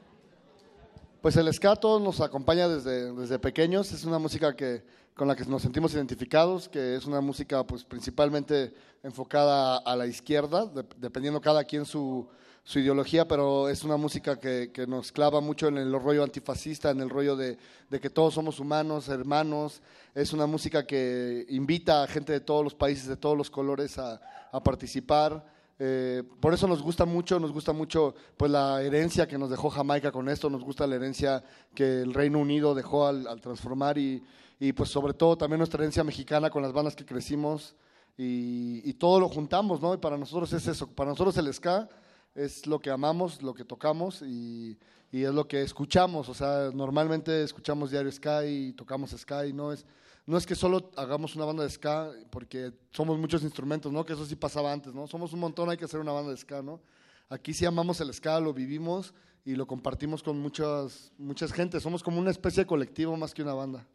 Pues 1.22 1.36
el 1.36 1.53
ska 1.53 1.77
nos 1.84 2.22
acompaña 2.22 2.69
desde, 2.69 3.11
desde 3.11 3.38
pequeños, 3.38 3.91
es 3.91 4.06
una 4.06 4.18
música 4.18 4.56
que, 4.56 4.81
con 5.20 5.28
la 5.28 5.36
que 5.36 5.44
nos 5.44 5.62
sentimos 5.64 5.94
identificados, 5.94 6.70
que 6.70 6.96
es 6.96 7.06
una 7.06 7.20
música 7.20 7.62
pues 7.68 7.84
principalmente 7.84 8.74
enfocada 9.04 9.76
a 9.80 9.94
la 9.98 10.08
izquierda, 10.08 10.66
de- 10.66 10.86
dependiendo 10.96 11.41
cada 11.41 11.66
quien 11.66 11.84
su, 11.86 12.26
su 12.64 12.80
ideología, 12.80 13.28
pero 13.28 13.68
es 13.68 13.84
una 13.84 13.98
música 13.98 14.40
que, 14.40 14.72
que 14.72 14.88
nos 14.88 15.12
clava 15.12 15.41
mucho 15.41 15.68
en 15.68 15.78
el 15.78 15.91
rollo 15.91 16.24
antifascista, 16.24 16.91
en 16.91 17.02
el 17.02 17.10
rollo 17.10 17.36
de, 17.36 17.58
de 17.90 18.00
que 18.00 18.10
todos 18.10 18.34
somos 18.34 18.62
humanos, 18.62 19.10
hermanos, 19.10 19.82
es 20.16 20.32
una 20.32 20.46
música 20.46 20.88
que 20.88 21.46
invita 21.50 22.02
a 22.04 22.08
gente 22.08 22.32
de 22.32 22.40
todos 22.40 22.64
los 22.64 22.74
países, 22.74 23.06
de 23.06 23.18
todos 23.18 23.38
los 23.38 23.50
colores 23.50 23.98
a, 23.98 24.22
a 24.54 24.64
participar. 24.64 25.59
Eh, 25.81 26.23
por 26.41 26.53
eso 26.53 26.68
nos 26.68 26.81
gusta 26.81 27.06
mucho, 27.06 27.39
nos 27.39 27.53
gusta 27.53 27.72
mucho 27.72 28.14
pues 28.35 28.51
la 28.51 28.81
herencia 28.81 29.30
que 29.30 29.38
nos 29.38 29.49
dejó 29.49 29.69
Jamaica 29.69 30.11
con 30.11 30.27
esto, 30.27 30.49
nos 30.49 30.61
gusta 30.61 30.85
la 30.85 30.95
herencia 30.95 31.41
que 31.73 32.01
el 32.01 32.14
Reino 32.14 32.39
Unido 32.39 32.76
dejó 32.76 33.07
al, 33.07 33.26
al 33.26 33.39
transformar 33.39 33.97
y, 33.97 34.22
y, 34.60 34.73
pues 34.73 34.89
sobre 34.89 35.14
todo 35.14 35.38
también 35.38 35.60
nuestra 35.60 35.81
herencia 35.81 36.03
mexicana 36.03 36.49
con 36.49 36.61
las 36.61 36.73
bandas 36.73 36.97
que 36.97 37.06
crecimos 37.06 37.76
y, 38.18 38.81
y 38.84 38.93
todo 38.95 39.22
lo 39.22 39.30
juntamos, 39.30 39.80
¿no? 39.80 39.93
Y 39.93 39.97
para 39.97 40.18
nosotros 40.18 40.51
es 40.51 40.68
eso, 40.68 40.85
para 40.85 41.11
nosotros 41.11 41.38
el 41.38 41.53
ska 41.53 41.88
es 42.35 42.68
lo 42.68 42.80
que 42.80 42.89
amamos, 42.89 43.41
lo 43.41 43.53
que 43.53 43.64
tocamos 43.64 44.22
y, 44.22 44.77
y 45.14 45.23
es 45.23 45.34
lo 45.34 45.47
que 45.47 45.61
escuchamos, 45.61 46.27
o 46.27 46.34
sea, 46.34 46.72
normalmente 46.73 47.41
escuchamos 47.41 47.89
diario 47.89 48.11
ska 48.11 48.45
y 48.45 48.73
tocamos 48.73 49.11
ska 49.11 49.45
y 49.45 49.53
no 49.53 49.72
es, 49.72 49.85
no 50.30 50.38
es 50.38 50.45
que 50.45 50.53
solo 50.53 50.91
hagamos 50.95 51.35
una 51.35 51.45
banda 51.45 51.64
de 51.64 51.72
ska 51.72 52.11
porque 52.30 52.72
somos 52.91 53.18
muchos 53.18 53.41
instrumentos, 53.41 53.91
¿no? 53.91 54.06
Que 54.06 54.14
eso 54.14 54.27
sí 54.27 54.35
pasaba 54.35 54.72
antes, 54.72 54.93
¿no? 54.93 55.07
Somos 55.07 55.34
un 55.34 55.39
montón, 55.39 55.72
hay 55.72 55.77
que 55.77 55.85
hacer 55.85 55.99
una 55.99 56.11
banda 56.11 56.30
de 56.30 56.38
ska, 56.38 56.61
¿no? 56.61 56.81
Aquí 57.30 57.51
sí 57.51 57.65
amamos 57.65 57.99
el 57.99 58.14
ska, 58.14 58.39
lo 58.39 58.53
vivimos 58.53 59.15
y 59.43 59.56
lo 59.56 59.65
compartimos 59.65 60.22
con 60.22 60.39
muchas, 60.39 61.11
muchas 61.18 61.51
gentes. 61.51 61.81
Somos 61.81 62.03
como 62.03 62.19
una 62.19 62.30
especie 62.30 62.61
de 62.61 62.68
colectivo 62.68 63.18
más 63.18 63.34
que 63.34 63.41
una 63.41 63.56
banda. 63.56 63.88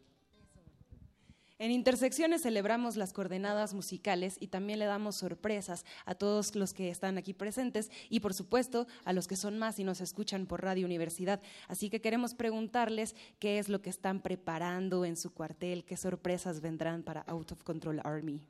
En 1.57 1.71
Intersecciones 1.71 2.41
celebramos 2.41 2.97
las 2.97 3.13
coordenadas 3.13 3.73
musicales 3.73 4.35
y 4.41 4.47
también 4.47 4.77
le 4.77 4.85
damos 4.85 5.15
sorpresas 5.15 5.85
a 6.05 6.13
todos 6.13 6.53
los 6.53 6.73
que 6.73 6.89
están 6.89 7.17
aquí 7.17 7.33
presentes 7.33 7.89
y 8.09 8.19
por 8.19 8.33
supuesto 8.33 8.87
a 9.05 9.13
los 9.13 9.25
que 9.25 9.37
son 9.37 9.57
más 9.57 9.79
y 9.79 9.85
nos 9.85 10.01
escuchan 10.01 10.47
por 10.47 10.63
Radio 10.63 10.85
Universidad. 10.85 11.41
Así 11.69 11.89
que 11.89 12.01
queremos 12.01 12.33
preguntarles 12.33 13.15
qué 13.39 13.57
es 13.57 13.69
lo 13.69 13.81
que 13.81 13.89
están 13.89 14.21
preparando 14.21 15.05
en 15.05 15.15
su 15.15 15.33
cuartel, 15.33 15.85
qué 15.85 15.95
sorpresas 15.95 16.59
vendrán 16.59 17.03
para 17.03 17.21
Out 17.21 17.53
of 17.53 17.63
Control 17.63 18.01
Army. 18.03 18.41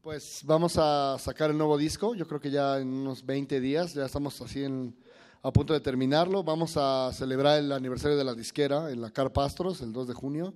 Pues 0.00 0.40
vamos 0.42 0.78
a 0.78 1.18
sacar 1.18 1.50
el 1.50 1.58
nuevo 1.58 1.76
disco, 1.76 2.14
yo 2.14 2.26
creo 2.26 2.40
que 2.40 2.50
ya 2.50 2.78
en 2.78 2.88
unos 2.88 3.26
20 3.26 3.60
días, 3.60 3.92
ya 3.92 4.06
estamos 4.06 4.40
así 4.40 4.64
en, 4.64 4.96
a 5.42 5.52
punto 5.52 5.74
de 5.74 5.80
terminarlo. 5.80 6.42
Vamos 6.42 6.78
a 6.78 7.10
celebrar 7.12 7.58
el 7.58 7.72
aniversario 7.72 8.16
de 8.16 8.24
la 8.24 8.34
disquera 8.34 8.90
en 8.90 9.02
la 9.02 9.10
Carpastros 9.10 9.82
el 9.82 9.92
2 9.92 10.08
de 10.08 10.14
junio, 10.14 10.54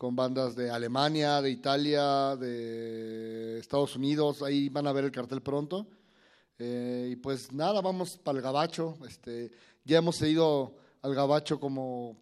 con 0.00 0.16
bandas 0.16 0.56
de 0.56 0.70
Alemania, 0.70 1.42
de 1.42 1.50
Italia, 1.50 2.34
de 2.34 3.58
Estados 3.58 3.94
Unidos, 3.96 4.42
ahí 4.42 4.70
van 4.70 4.86
a 4.86 4.92
ver 4.92 5.04
el 5.04 5.10
cartel 5.10 5.42
pronto. 5.42 5.86
Eh, 6.58 7.10
y 7.12 7.16
pues 7.16 7.52
nada, 7.52 7.82
vamos 7.82 8.16
para 8.16 8.38
el 8.38 8.42
Gabacho. 8.42 8.96
Este, 9.06 9.50
ya 9.84 9.98
hemos 9.98 10.22
ido 10.22 10.74
al 11.02 11.14
Gabacho 11.14 11.60
como 11.60 12.16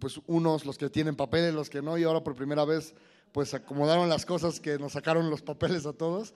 pues 0.00 0.20
unos, 0.26 0.66
los 0.66 0.76
que 0.76 0.90
tienen 0.90 1.14
papeles, 1.14 1.54
los 1.54 1.70
que 1.70 1.80
no, 1.80 1.96
y 1.96 2.02
ahora 2.02 2.24
por 2.24 2.34
primera 2.34 2.64
vez 2.64 2.92
pues 3.30 3.54
acomodaron 3.54 4.08
las 4.08 4.26
cosas 4.26 4.58
que 4.58 4.76
nos 4.76 4.90
sacaron 4.90 5.30
los 5.30 5.42
papeles 5.42 5.86
a 5.86 5.92
todos. 5.92 6.34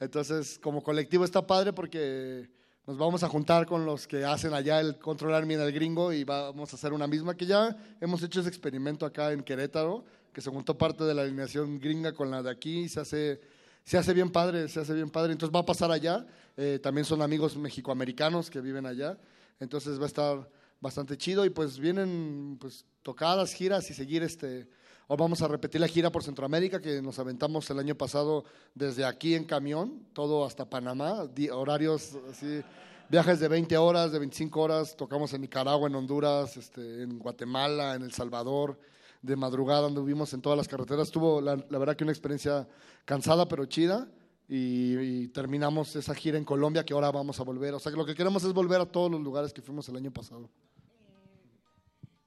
Entonces, 0.00 0.58
como 0.58 0.82
colectivo 0.82 1.24
está 1.24 1.46
padre 1.46 1.72
porque 1.72 2.50
nos 2.88 2.98
vamos 2.98 3.22
a 3.22 3.28
juntar 3.28 3.66
con 3.66 3.86
los 3.86 4.08
que 4.08 4.24
hacen 4.24 4.52
allá 4.52 4.80
el 4.80 4.98
Control 4.98 5.32
Army 5.32 5.54
en 5.54 5.60
el 5.60 5.70
gringo 5.70 6.12
y 6.12 6.24
vamos 6.24 6.72
a 6.72 6.76
hacer 6.76 6.92
una 6.92 7.06
misma 7.06 7.36
que 7.36 7.46
ya 7.46 7.76
hemos 8.00 8.20
hecho 8.24 8.40
ese 8.40 8.48
experimento 8.48 9.06
acá 9.06 9.30
en 9.30 9.44
Querétaro, 9.44 10.04
que 10.34 10.42
se 10.42 10.50
juntó 10.50 10.76
parte 10.76 11.04
de 11.04 11.14
la 11.14 11.22
alineación 11.22 11.78
gringa 11.78 12.12
con 12.12 12.30
la 12.30 12.42
de 12.42 12.50
aquí 12.50 12.88
se 12.88 13.00
hace, 13.00 13.40
se 13.84 13.96
hace 13.96 14.12
bien 14.12 14.30
padre, 14.30 14.68
se 14.68 14.80
hace 14.80 14.92
bien 14.92 15.08
padre. 15.08 15.32
Entonces 15.32 15.54
va 15.54 15.60
a 15.60 15.66
pasar 15.66 15.90
allá. 15.90 16.26
Eh, 16.56 16.78
también 16.82 17.04
son 17.04 17.22
amigos 17.22 17.56
mexicoamericanos 17.56 18.50
que 18.50 18.60
viven 18.60 18.84
allá. 18.84 19.16
Entonces 19.60 19.98
va 19.98 20.04
a 20.04 20.08
estar 20.08 20.50
bastante 20.80 21.16
chido 21.16 21.46
y 21.46 21.50
pues 21.50 21.78
vienen 21.78 22.58
pues 22.60 22.84
tocadas, 23.02 23.54
giras 23.54 23.88
y 23.90 23.94
seguir 23.94 24.22
este 24.22 24.68
o 25.06 25.16
vamos 25.16 25.42
a 25.42 25.48
repetir 25.48 25.80
la 25.80 25.88
gira 25.88 26.10
por 26.10 26.22
Centroamérica 26.22 26.80
que 26.80 27.02
nos 27.02 27.18
aventamos 27.18 27.68
el 27.70 27.78
año 27.78 27.94
pasado 27.94 28.44
desde 28.74 29.04
aquí 29.04 29.34
en 29.34 29.44
camión, 29.44 30.06
todo 30.14 30.46
hasta 30.46 30.68
Panamá, 30.68 31.28
horarios 31.52 32.16
así, 32.30 32.62
viajes 33.10 33.38
de 33.38 33.48
20 33.48 33.76
horas, 33.76 34.12
de 34.12 34.18
25 34.18 34.60
horas, 34.60 34.96
tocamos 34.96 35.32
en 35.34 35.42
Nicaragua, 35.42 35.88
en 35.88 35.94
Honduras, 35.94 36.56
este, 36.56 37.02
en 37.02 37.18
Guatemala, 37.18 37.94
en 37.94 38.02
El 38.02 38.12
Salvador, 38.12 38.78
de 39.24 39.36
madrugada 39.36 39.86
anduvimos 39.86 40.32
en 40.34 40.42
todas 40.42 40.56
las 40.56 40.68
carreteras, 40.68 41.10
tuvo 41.10 41.40
la, 41.40 41.56
la 41.56 41.78
verdad 41.78 41.96
que 41.96 42.04
una 42.04 42.12
experiencia 42.12 42.68
cansada 43.04 43.48
pero 43.48 43.64
chida. 43.66 44.08
Y 44.46 45.28
terminamos 45.28 45.96
esa 45.96 46.14
gira 46.14 46.36
en 46.36 46.44
Colombia 46.44 46.84
que 46.84 46.92
ahora 46.92 47.10
vamos 47.10 47.40
a 47.40 47.44
volver. 47.44 47.72
O 47.72 47.78
sea 47.78 47.90
que 47.90 47.96
lo 47.96 48.04
que 48.04 48.14
queremos 48.14 48.44
es 48.44 48.52
volver 48.52 48.78
a 48.78 48.84
todos 48.84 49.10
los 49.10 49.20
lugares 49.22 49.54
que 49.54 49.62
fuimos 49.62 49.88
el 49.88 49.96
año 49.96 50.12
pasado. 50.12 50.50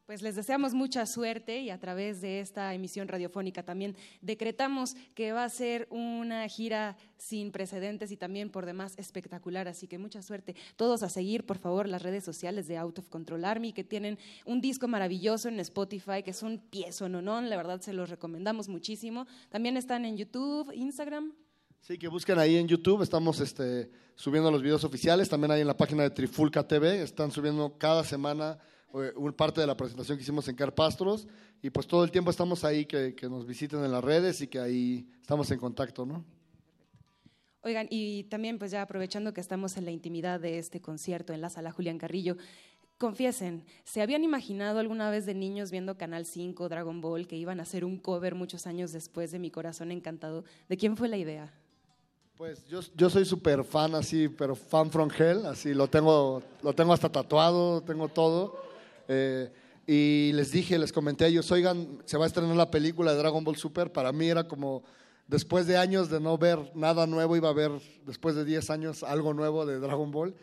Pues 0.07 0.21
les 0.21 0.37
deseamos 0.37 0.73
mucha 0.73 1.05
suerte 1.05 1.59
y 1.59 1.69
a 1.69 1.81
través 1.81 2.21
de 2.21 2.39
esta 2.39 2.73
emisión 2.73 3.09
radiofónica 3.09 3.63
también 3.63 3.93
decretamos 4.21 4.95
que 5.13 5.33
va 5.33 5.43
a 5.43 5.49
ser 5.49 5.85
una 5.91 6.47
gira 6.47 6.95
sin 7.17 7.51
precedentes 7.51 8.09
y 8.11 8.15
también 8.15 8.49
por 8.49 8.65
demás 8.65 8.93
espectacular. 8.97 9.67
Así 9.67 9.85
que 9.85 9.97
mucha 9.97 10.21
suerte. 10.21 10.55
Todos 10.77 11.03
a 11.03 11.09
seguir, 11.09 11.45
por 11.45 11.57
favor, 11.57 11.89
las 11.89 12.03
redes 12.03 12.23
sociales 12.23 12.69
de 12.69 12.77
Out 12.77 12.99
of 12.99 13.09
Control 13.09 13.43
Army, 13.43 13.73
que 13.73 13.83
tienen 13.83 14.17
un 14.45 14.61
disco 14.61 14.87
maravilloso 14.87 15.49
en 15.49 15.59
Spotify, 15.59 16.23
que 16.23 16.31
es 16.31 16.41
un 16.41 16.59
piezo, 16.59 17.09
no, 17.09 17.21
no, 17.21 17.41
la 17.41 17.57
verdad 17.57 17.81
se 17.81 17.91
los 17.91 18.09
recomendamos 18.09 18.69
muchísimo. 18.69 19.27
También 19.49 19.75
están 19.75 20.05
en 20.05 20.15
YouTube, 20.15 20.71
Instagram. 20.73 21.33
Sí, 21.81 21.97
que 21.97 22.07
busquen 22.07 22.39
ahí 22.39 22.55
en 22.55 22.69
YouTube, 22.69 23.01
estamos 23.01 23.41
este, 23.41 23.91
subiendo 24.15 24.51
los 24.51 24.61
videos 24.61 24.85
oficiales, 24.85 25.27
también 25.27 25.51
ahí 25.51 25.59
en 25.59 25.67
la 25.67 25.75
página 25.75 26.03
de 26.03 26.11
Trifulca 26.11 26.65
TV, 26.65 27.01
están 27.01 27.29
subiendo 27.29 27.77
cada 27.77 28.05
semana 28.05 28.57
una 28.91 29.31
parte 29.31 29.61
de 29.61 29.67
la 29.67 29.75
presentación 29.75 30.17
que 30.17 30.23
hicimos 30.23 30.47
en 30.47 30.55
Carpastros 30.55 31.27
y 31.61 31.69
pues 31.69 31.87
todo 31.87 32.03
el 32.03 32.11
tiempo 32.11 32.31
estamos 32.31 32.63
ahí, 32.63 32.85
que, 32.85 33.15
que 33.15 33.29
nos 33.29 33.45
visiten 33.45 33.83
en 33.83 33.91
las 33.91 34.03
redes 34.03 34.41
y 34.41 34.47
que 34.47 34.59
ahí 34.59 35.07
estamos 35.21 35.49
en 35.51 35.59
contacto, 35.59 36.05
¿no? 36.05 36.23
Oigan, 37.61 37.87
y 37.89 38.23
también 38.25 38.59
pues 38.59 38.71
ya 38.71 38.81
aprovechando 38.81 39.33
que 39.33 39.41
estamos 39.41 39.75
en 39.77 39.85
la 39.85 39.91
intimidad 39.91 40.39
de 40.39 40.57
este 40.57 40.79
concierto 40.79 41.33
en 41.33 41.41
la 41.41 41.49
sala 41.49 41.71
Julián 41.71 41.97
Carrillo, 41.97 42.37
confiesen, 42.97 43.65
¿se 43.83 44.01
habían 44.01 44.23
imaginado 44.23 44.79
alguna 44.79 45.09
vez 45.09 45.25
de 45.25 45.33
niños 45.33 45.69
viendo 45.69 45.97
Canal 45.97 46.25
5, 46.25 46.69
Dragon 46.69 47.01
Ball, 47.01 47.27
que 47.27 47.35
iban 47.35 47.59
a 47.59 47.63
hacer 47.63 47.83
un 47.83 47.97
cover 47.97 48.35
muchos 48.35 48.67
años 48.67 48.91
después 48.91 49.31
de 49.31 49.39
Mi 49.39 49.51
Corazón 49.51 49.91
Encantado? 49.91 50.45
¿De 50.69 50.77
quién 50.77 50.95
fue 50.95 51.07
la 51.07 51.17
idea? 51.17 51.51
Pues 52.37 52.65
yo, 52.67 52.81
yo 52.95 53.09
soy 53.09 53.25
súper 53.25 53.63
fan 53.63 53.95
así, 53.95 54.29
pero 54.29 54.55
fan 54.55 54.91
from 54.91 55.09
hell, 55.17 55.45
así 55.47 55.73
lo 55.73 55.87
tengo, 55.87 56.43
lo 56.61 56.73
tengo 56.73 56.93
hasta 56.93 57.09
tatuado, 57.09 57.81
tengo 57.81 58.07
todo. 58.07 58.66
Eh, 59.07 59.51
y 59.85 60.31
les 60.33 60.51
dije, 60.51 60.77
les 60.77 60.91
comenté 60.91 61.25
a 61.25 61.27
ellos, 61.27 61.49
oigan, 61.51 61.99
se 62.05 62.17
va 62.17 62.25
a 62.25 62.27
estrenar 62.27 62.55
la 62.55 62.69
película 62.69 63.13
de 63.13 63.17
Dragon 63.17 63.43
Ball 63.43 63.55
Super. 63.55 63.91
Para 63.91 64.11
mí 64.11 64.27
era 64.27 64.47
como, 64.47 64.83
después 65.27 65.65
de 65.65 65.77
años 65.77 66.09
de 66.09 66.19
no 66.19 66.37
ver 66.37 66.59
nada 66.75 67.07
nuevo, 67.07 67.37
iba 67.37 67.49
a 67.49 67.53
ver, 67.53 67.71
después 68.05 68.35
de 68.35 68.43
10 68.43 68.69
años, 68.69 69.03
algo 69.03 69.33
nuevo 69.33 69.65
de 69.65 69.79
Dragon 69.79 70.11
Ball. 70.11 70.35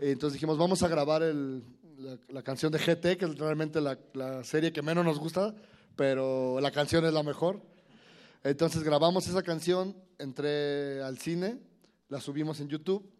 Y 0.00 0.10
entonces 0.10 0.34
dijimos, 0.34 0.58
vamos 0.58 0.82
a 0.82 0.88
grabar 0.88 1.22
el, 1.22 1.62
la, 1.98 2.18
la 2.28 2.42
canción 2.42 2.70
de 2.72 2.78
GT, 2.78 3.16
que 3.16 3.24
es 3.24 3.38
realmente 3.38 3.80
la, 3.80 3.98
la 4.12 4.44
serie 4.44 4.72
que 4.72 4.82
menos 4.82 5.04
nos 5.04 5.18
gusta, 5.18 5.54
pero 5.96 6.60
la 6.60 6.70
canción 6.70 7.04
es 7.06 7.12
la 7.12 7.22
mejor. 7.22 7.60
Entonces 8.42 8.82
grabamos 8.82 9.26
esa 9.28 9.42
canción, 9.42 9.94
entré 10.18 11.02
al 11.02 11.18
cine, 11.18 11.58
la 12.08 12.20
subimos 12.20 12.60
en 12.60 12.68
YouTube. 12.68 13.10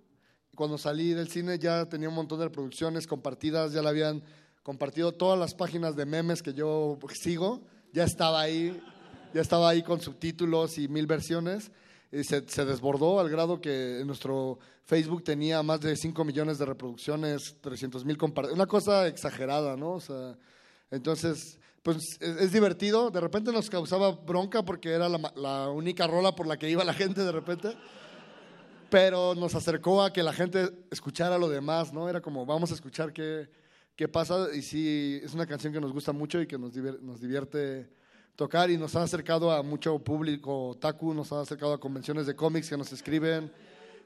Cuando 0.55 0.78
salí 0.78 1.12
del 1.12 1.28
cine 1.28 1.59
ya 1.59 1.86
tenía 1.89 2.09
un 2.09 2.14
montón 2.14 2.39
de 2.39 2.47
reproducciones 2.47 3.06
compartidas, 3.06 3.72
ya 3.72 3.82
la 3.82 3.90
habían 3.90 4.22
compartido 4.62 5.12
todas 5.12 5.39
las 5.39 5.55
páginas 5.55 5.97
de 5.97 6.07
memes 6.07 6.43
que 6.43 6.53
yo 6.53 6.99
sigo, 7.15 7.62
ya 7.93 8.05
estaba 8.05 8.41
ahí, 8.41 8.81
ya 9.32 9.41
estaba 9.41 9.69
ahí 9.69 9.82
con 9.82 10.01
subtítulos 10.01 10.78
y 10.78 10.89
mil 10.89 11.07
versiones. 11.07 11.70
Y 12.12 12.24
se, 12.24 12.41
desbordó 12.41 13.20
al 13.20 13.28
grado 13.28 13.61
que 13.61 14.03
nuestro 14.05 14.59
Facebook 14.85 15.23
tenía 15.23 15.62
más 15.62 15.81
de 15.81 15.95
5 15.95 16.24
millones 16.24 16.59
de 16.59 16.66
reproducciones, 16.66 17.57
300 17.61 18.05
mil 18.05 18.16
compartidos. 18.16 18.57
Una 18.57 18.66
cosa 18.66 19.07
exagerada, 19.07 19.77
¿no? 19.77 19.93
O 19.93 20.01
sea, 20.01 20.37
entonces, 20.91 21.61
pues 21.85 22.19
es, 22.20 22.51
divertido. 22.51 23.11
De 23.11 23.20
repente 23.20 23.53
nos 23.53 23.70
causaba 23.70 24.11
bronca 24.11 24.65
porque 24.65 24.91
era 24.91 25.09
la, 25.09 25.32
la 25.37 25.70
única 25.70 26.09
rola 26.09 26.35
por 26.35 26.49
la 26.49 26.59
que 26.59 26.69
iba 26.69 26.82
la 26.82 26.95
gente 26.95 27.23
de 27.23 27.31
repente. 27.31 27.77
Pero 28.91 29.37
nos 29.37 29.55
acercó 29.55 30.03
a 30.03 30.12
que 30.12 30.24
la 30.24 30.32
gente 30.32 30.69
escuchara 30.91 31.39
lo 31.39 31.49
demás, 31.49 31.93
¿no? 31.93 32.09
Era 32.09 32.20
como, 32.20 32.45
vamos 32.45 32.73
a 32.73 32.74
escuchar 32.74 33.12
qué, 33.12 33.49
qué 33.97 34.09
pasa. 34.09 34.49
Y 34.55 34.62
sí, 34.62 35.21
es 35.23 35.35
una 35.35 35.47
canción 35.47 35.73
que 35.73 35.81
nos 35.81 35.93
gusta 35.93 36.12
mucho 36.12 36.41
y 36.41 36.47
que 36.47 36.59
nos, 36.59 36.75
divier- 36.75 37.01
nos 37.01 37.21
divierte 37.21 37.89
tocar. 38.37 38.71
Y 38.71 38.77
nos 38.79 38.97
ha 38.97 39.03
acercado 39.03 39.51
a 39.53 39.62
mucho 39.62 39.99
público 39.99 40.69
otaku, 40.71 41.12
nos 41.15 41.33
ha 41.33 41.41
acercado 41.41 41.73
a 41.75 41.81
convenciones 41.81 42.27
de 42.27 42.35
cómics 42.35 42.69
que 42.69 42.77
nos 42.77 42.93
escriben. 42.93 43.51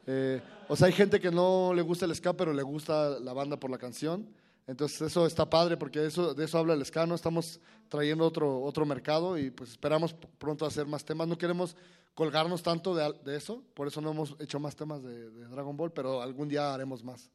Eh, 0.06 0.40
o 0.69 0.77
sea, 0.77 0.89
hay 0.89 0.93
gente 0.93 1.19
que 1.20 1.31
no 1.31 1.73
le 1.74 1.82
gusta 1.82 2.05
el 2.05 2.15
ska, 2.15 2.32
pero 2.35 2.52
le 2.52 2.62
gusta 2.62 3.19
la 3.20 3.32
banda 3.32 3.59
por 3.59 3.70
la 3.70 3.78
canción. 3.78 4.27
Entonces 4.66 5.01
eso 5.02 5.27
está 5.27 5.48
padre 5.48 5.77
porque 5.77 6.06
eso, 6.06 6.32
de 6.35 6.44
eso 6.47 6.56
habla 6.59 6.73
el 6.74 6.85
ska, 6.85 7.06
¿no? 7.06 7.15
Estamos 7.15 7.61
trayendo 7.90 8.24
otro, 8.27 8.62
otro 8.62 8.86
mercado 8.86 9.36
y 9.39 9.51
pues 9.51 9.70
esperamos 9.70 10.15
pronto 10.39 10.65
hacer 10.65 10.86
más 10.86 11.05
temas. 11.05 11.28
No 11.28 11.36
queremos 11.36 11.77
colgarnos 12.15 12.62
tanto 12.62 12.94
de, 12.94 13.12
de 13.24 13.36
eso, 13.36 13.62
por 13.74 13.89
eso 13.89 14.01
no 14.01 14.11
hemos 14.12 14.35
hecho 14.40 14.59
más 14.59 14.74
temas 14.74 15.02
de, 15.02 15.28
de 15.31 15.48
Dragon 15.48 15.77
Ball, 15.77 15.93
pero 15.93 16.23
algún 16.23 16.48
día 16.48 16.73
haremos 16.73 17.05
más. 17.05 17.28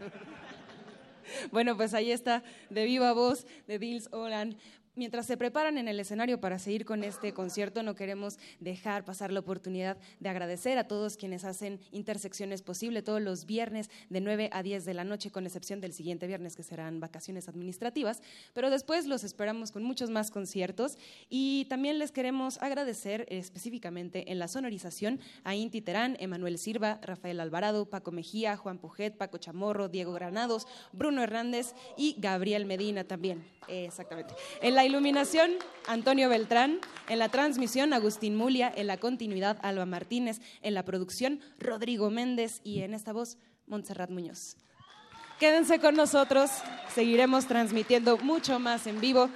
Bueno, 1.50 1.76
pues 1.76 1.94
ahí 1.94 2.10
está, 2.10 2.42
de 2.70 2.84
viva 2.84 3.12
voz, 3.12 3.46
de 3.66 3.78
Dils 3.78 4.08
Olan. 4.12 4.56
Mientras 4.98 5.26
se 5.26 5.36
preparan 5.36 5.76
en 5.76 5.88
el 5.88 6.00
escenario 6.00 6.40
para 6.40 6.58
seguir 6.58 6.86
con 6.86 7.04
este 7.04 7.34
concierto, 7.34 7.82
no 7.82 7.94
queremos 7.94 8.38
dejar 8.60 9.04
pasar 9.04 9.30
la 9.30 9.40
oportunidad 9.40 9.98
de 10.20 10.30
agradecer 10.30 10.78
a 10.78 10.88
todos 10.88 11.18
quienes 11.18 11.44
hacen 11.44 11.80
intersecciones 11.92 12.62
posible 12.62 13.02
todos 13.02 13.20
los 13.20 13.44
viernes 13.44 13.90
de 14.08 14.22
9 14.22 14.48
a 14.54 14.62
10 14.62 14.86
de 14.86 14.94
la 14.94 15.04
noche, 15.04 15.30
con 15.30 15.44
excepción 15.44 15.82
del 15.82 15.92
siguiente 15.92 16.26
viernes 16.26 16.56
que 16.56 16.62
serán 16.62 16.98
vacaciones 16.98 17.46
administrativas. 17.46 18.22
Pero 18.54 18.70
después 18.70 19.04
los 19.04 19.22
esperamos 19.22 19.70
con 19.70 19.82
muchos 19.82 20.08
más 20.08 20.30
conciertos 20.30 20.96
y 21.28 21.66
también 21.66 21.98
les 21.98 22.10
queremos 22.10 22.56
agradecer 22.62 23.26
específicamente 23.28 24.32
en 24.32 24.38
la 24.38 24.48
sonorización 24.48 25.20
a 25.44 25.54
Inti 25.54 25.82
Terán, 25.82 26.16
Emanuel 26.20 26.56
Silva, 26.56 27.00
Rafael 27.02 27.40
Alvarado, 27.40 27.84
Paco 27.84 28.12
Mejía, 28.12 28.56
Juan 28.56 28.78
Pujet, 28.78 29.14
Paco 29.18 29.36
Chamorro, 29.36 29.90
Diego 29.90 30.14
Granados, 30.14 30.66
Bruno 30.94 31.22
Hernández 31.22 31.74
y 31.98 32.16
Gabriel 32.18 32.64
Medina 32.64 33.04
también. 33.04 33.44
Exactamente. 33.68 34.34
En 34.62 34.74
la 34.74 34.85
iluminación, 34.86 35.52
Antonio 35.86 36.28
Beltrán. 36.28 36.80
En 37.08 37.18
la 37.18 37.28
transmisión, 37.28 37.92
Agustín 37.92 38.36
Mulia. 38.36 38.72
En 38.74 38.86
la 38.86 38.96
continuidad, 38.96 39.58
Alba 39.62 39.86
Martínez. 39.86 40.40
En 40.62 40.74
la 40.74 40.84
producción, 40.84 41.40
Rodrigo 41.58 42.10
Méndez. 42.10 42.60
Y 42.64 42.80
en 42.80 42.94
esta 42.94 43.12
voz, 43.12 43.36
Montserrat 43.66 44.10
Muñoz. 44.10 44.56
Quédense 45.38 45.78
con 45.78 45.94
nosotros. 45.94 46.50
Seguiremos 46.94 47.46
transmitiendo 47.46 48.16
mucho 48.18 48.58
más 48.58 48.86
en 48.86 49.00
vivo. 49.00 49.28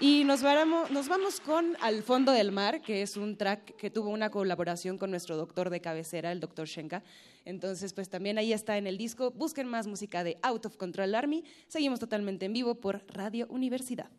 Y 0.00 0.24
nos 0.24 0.42
vamos, 0.42 0.90
nos 0.90 1.08
vamos 1.08 1.38
con 1.38 1.76
Al 1.80 2.02
Fondo 2.02 2.32
del 2.32 2.50
Mar, 2.50 2.80
que 2.80 3.02
es 3.02 3.16
un 3.16 3.36
track 3.36 3.76
que 3.76 3.90
tuvo 3.90 4.10
una 4.10 4.30
colaboración 4.30 4.98
con 4.98 5.10
nuestro 5.10 5.36
doctor 5.36 5.70
de 5.70 5.80
cabecera, 5.80 6.32
el 6.32 6.40
doctor 6.40 6.66
Shenka. 6.66 7.04
Entonces, 7.44 7.92
pues 7.92 8.08
también 8.08 8.38
ahí 8.38 8.52
está 8.52 8.76
en 8.76 8.88
el 8.88 8.98
disco. 8.98 9.30
Busquen 9.30 9.68
más 9.68 9.86
música 9.86 10.24
de 10.24 10.36
Out 10.42 10.66
of 10.66 10.76
Control 10.76 11.14
Army. 11.14 11.44
Seguimos 11.68 12.00
totalmente 12.00 12.46
en 12.46 12.52
vivo 12.52 12.74
por 12.76 13.04
Radio 13.06 13.46
Universidad. 13.50 14.10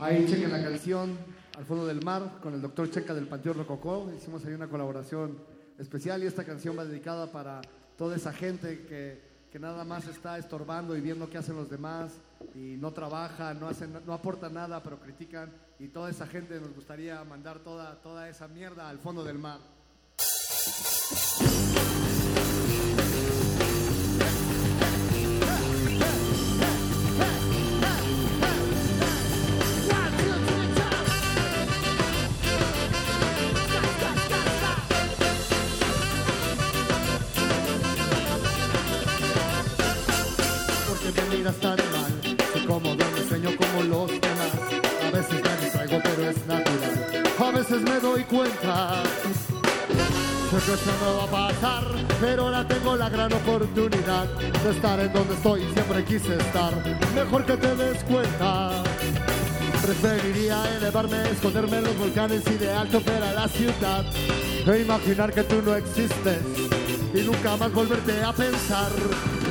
Ahí 0.00 0.24
chequen 0.26 0.50
la 0.50 0.62
canción 0.62 1.14
Al 1.58 1.66
fondo 1.66 1.86
del 1.86 2.02
mar 2.02 2.38
con 2.42 2.54
el 2.54 2.62
doctor 2.62 2.90
Checa 2.90 3.12
del 3.12 3.26
Panteón 3.26 3.58
Rococó. 3.58 4.10
Hicimos 4.16 4.42
ahí 4.46 4.54
una 4.54 4.66
colaboración 4.66 5.36
especial 5.78 6.22
y 6.22 6.26
esta 6.26 6.42
canción 6.42 6.78
va 6.78 6.86
dedicada 6.86 7.30
para 7.30 7.60
toda 7.98 8.16
esa 8.16 8.32
gente 8.32 8.86
que, 8.86 9.20
que 9.52 9.58
nada 9.58 9.84
más 9.84 10.06
está 10.06 10.38
estorbando 10.38 10.96
y 10.96 11.02
viendo 11.02 11.28
qué 11.28 11.36
hacen 11.36 11.56
los 11.56 11.68
demás 11.68 12.12
y 12.54 12.78
no 12.78 12.92
trabaja, 12.94 13.52
no, 13.52 13.68
hacen, 13.68 13.92
no 14.06 14.14
aporta 14.14 14.48
nada, 14.48 14.82
pero 14.82 14.98
critican. 14.98 15.52
Y 15.78 15.88
toda 15.88 16.08
esa 16.08 16.26
gente 16.26 16.58
nos 16.58 16.74
gustaría 16.74 17.22
mandar 17.24 17.58
toda, 17.58 18.00
toda 18.00 18.26
esa 18.30 18.48
mierda 18.48 18.88
al 18.88 19.00
fondo 19.00 19.22
del 19.22 19.38
mar. 19.38 19.60
Que 50.70 50.74
eso 50.74 50.92
no 51.00 51.16
va 51.16 51.48
a 51.48 51.48
pasar, 51.48 51.84
pero 52.20 52.44
ahora 52.44 52.66
tengo 52.66 52.94
la 52.94 53.08
gran 53.08 53.32
oportunidad 53.32 54.26
de 54.26 54.70
estar 54.70 55.00
en 55.00 55.12
donde 55.12 55.34
estoy 55.34 55.62
siempre 55.72 56.04
quise 56.04 56.36
estar. 56.36 56.72
Mejor 57.12 57.44
que 57.44 57.56
te 57.56 57.74
des 57.74 58.04
cuenta. 58.04 58.82
Preferiría 59.82 60.76
elevarme, 60.76 61.28
esconderme 61.30 61.78
en 61.78 61.84
los 61.84 61.98
volcanes 61.98 62.42
y 62.46 62.54
de 62.54 62.72
alto 62.72 63.00
ver 63.04 63.22
a 63.22 63.32
la 63.32 63.48
ciudad. 63.48 64.04
E 64.66 64.80
imaginar 64.80 65.32
que 65.32 65.42
tú 65.42 65.60
no 65.60 65.74
existes 65.74 66.38
y 67.14 67.20
nunca 67.22 67.56
más 67.56 67.72
volverte 67.72 68.22
a 68.22 68.32
pensar. 68.32 68.92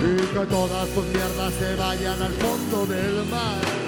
Y 0.01 0.15
que 0.15 0.45
todas 0.45 0.87
tus 0.89 1.05
mierdas 1.05 1.53
se 1.59 1.75
vayan 1.75 2.21
al 2.21 2.33
fondo 2.33 2.85
del 2.85 3.25
mar. 3.25 3.78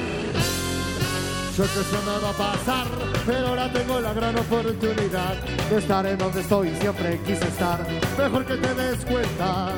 Sé 1.56 1.64
que 1.64 1.82
eso 1.82 1.99
no 2.06 2.22
va 2.22 2.30
a 2.30 2.53
pasar, 2.53 2.88
pero 3.26 3.48
ahora 3.49 3.69
tengo 3.73 3.99
la 3.99 4.14
gran 4.14 4.38
oportunidad 4.40 5.36
de 5.69 5.78
estar 5.78 6.06
en 6.06 6.18
donde 6.18 6.40
estoy 6.40 6.73
siempre 6.80 7.19
quise 7.26 7.45
estar. 7.45 7.86
Mejor 8.18 8.45
que 8.45 8.56
te 8.56 8.73
des 8.73 9.03
cuenta. 9.03 9.73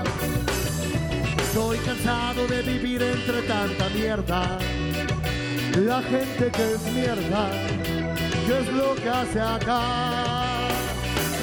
Estoy 1.41 1.80
cansado 1.80 2.45
de 2.45 2.62
vivir 2.62 3.02
entre 3.02 3.41
tanta 3.41 3.90
mierda. 3.90 4.60
La 5.78 6.04
gente 6.04 6.52
que 6.52 6.74
es 6.74 6.82
mierda, 6.94 7.50
¿qué 8.45 8.60
es 8.60 8.74
lo 8.74 8.94
que 8.94 9.10
hace 9.10 9.41
acá? 9.41 9.82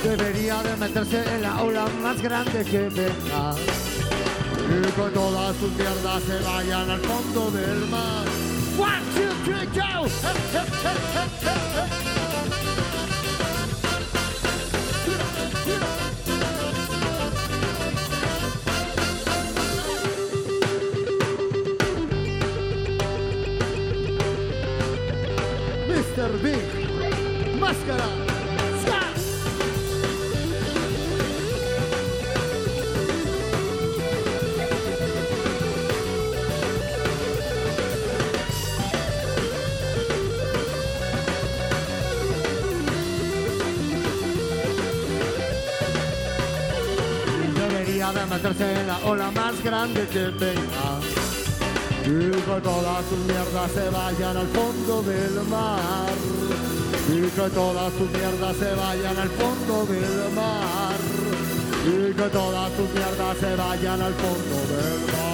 Debería 0.05 0.63
de 0.63 0.77
meterse 0.77 1.25
en 1.35 1.43
la 1.43 1.61
ola 1.61 1.87
más 2.01 2.23
grande 2.23 2.65
que 2.65 2.89
venga. 2.89 3.57
Y 4.69 4.93
que 4.93 5.11
todas 5.13 5.57
sus 5.57 5.73
mierdas 5.73 6.23
se 6.23 6.39
vayan 6.45 6.89
al 6.89 7.01
fondo 7.01 7.51
del 7.51 7.89
mar. 7.89 8.40
One, 8.81 9.05
two, 9.15 9.29
three, 9.45 9.67
go! 9.67 10.09
Mr. 25.87 26.43
Big 26.43 27.61
Mascara 27.61 28.30
Meterse 48.43 48.73
en 48.73 49.19
la 49.19 49.31
más 49.33 49.63
grande 49.63 50.07
que 50.09 50.29
venga. 50.29 50.89
Y 52.07 52.31
que 52.31 52.61
todas 52.63 53.05
sus 53.11 53.19
mierdas 53.27 53.71
se 53.73 53.91
vayan 53.91 54.35
al 54.35 54.47
fondo 54.47 55.03
del 55.03 55.47
mar. 55.47 56.09
Y 57.11 57.21
que 57.21 57.51
todas 57.51 57.93
sus 57.93 58.11
mierdas 58.11 58.57
se 58.57 58.75
vayan 58.75 59.17
al 59.19 59.29
fondo 59.29 59.85
del 59.85 60.33
mar. 60.35 60.97
Y 61.87 62.15
que 62.15 62.29
todas 62.31 62.73
sus 62.77 62.91
mierdas 62.95 63.37
se 63.39 63.57
vayan 63.57 64.01
al 64.01 64.15
fondo 64.15 64.57
del 64.75 65.13
mar. 65.13 65.30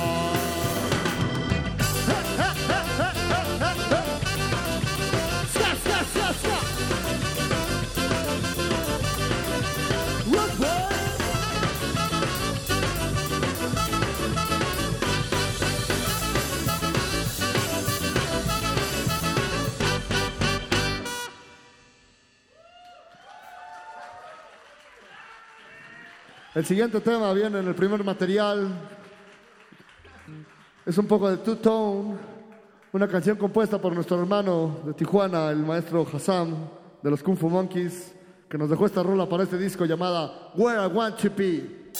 Siguiente 26.67 27.01
tema 27.01 27.33
viene 27.33 27.61
en 27.61 27.69
el 27.69 27.77
primer 27.77 28.03
material. 28.03 28.69
Es 30.85 30.99
un 30.99 31.07
poco 31.07 31.31
de 31.31 31.37
Two 31.37 31.59
Tone, 31.59 32.17
una 32.93 33.07
canción 33.07 33.37
compuesta 33.37 33.81
por 33.81 33.95
nuestro 33.95 34.19
hermano 34.19 34.81
de 34.85 34.93
Tijuana, 34.93 35.51
el 35.51 35.59
maestro 35.59 36.05
Hassam 36.13 36.57
de 37.01 37.11
los 37.11 37.23
Kung 37.23 37.37
Fu 37.37 37.49
Monkeys, 37.49 38.13
que 38.49 38.59
nos 38.59 38.69
dejó 38.69 38.85
esta 38.85 39.01
rola 39.05 39.29
para 39.29 39.45
este 39.45 39.57
disco 39.57 39.85
llamada 39.85 40.51
Where 40.57 40.83
I 40.83 40.89
Want 40.89 41.17
to 41.19 41.31
Be. 41.37 41.93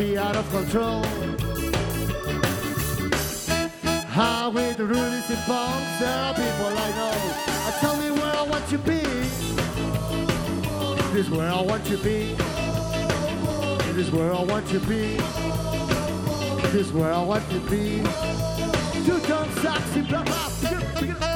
Be 0.00 0.16
out 0.16 0.34
of 0.34 0.48
control. 0.50 1.02
How 4.08 4.50
with 4.50 4.78
the 4.78 4.86
rules 4.86 5.28
and 5.28 5.42
bongs, 5.46 5.98
there 6.00 6.18
are 6.24 6.32
people 6.32 6.72
I 6.86 6.90
know. 6.98 7.12
I 7.68 7.70
tell 7.80 7.96
me 7.98 8.10
where 8.10 8.34
I 8.34 8.42
want 8.42 8.66
to 8.68 8.78
be. 8.78 9.02
This 11.12 11.26
is 11.26 11.30
where 11.30 11.50
I 11.50 11.60
want 11.60 11.84
to 11.84 11.98
be. 11.98 12.34
This 13.92 14.06
is 14.06 14.10
where 14.10 14.32
I 14.32 14.42
want 14.42 14.66
to 14.68 14.80
be. 14.80 15.18
This 16.72 16.86
is 16.86 16.92
where 16.92 17.12
I 17.12 17.22
want 17.22 17.46
to 17.50 17.60
be. 17.68 18.02
Two 19.04 19.20
tone 19.28 19.50
sexy, 19.60 20.00
blah 20.00 20.24
blah. 20.24 21.29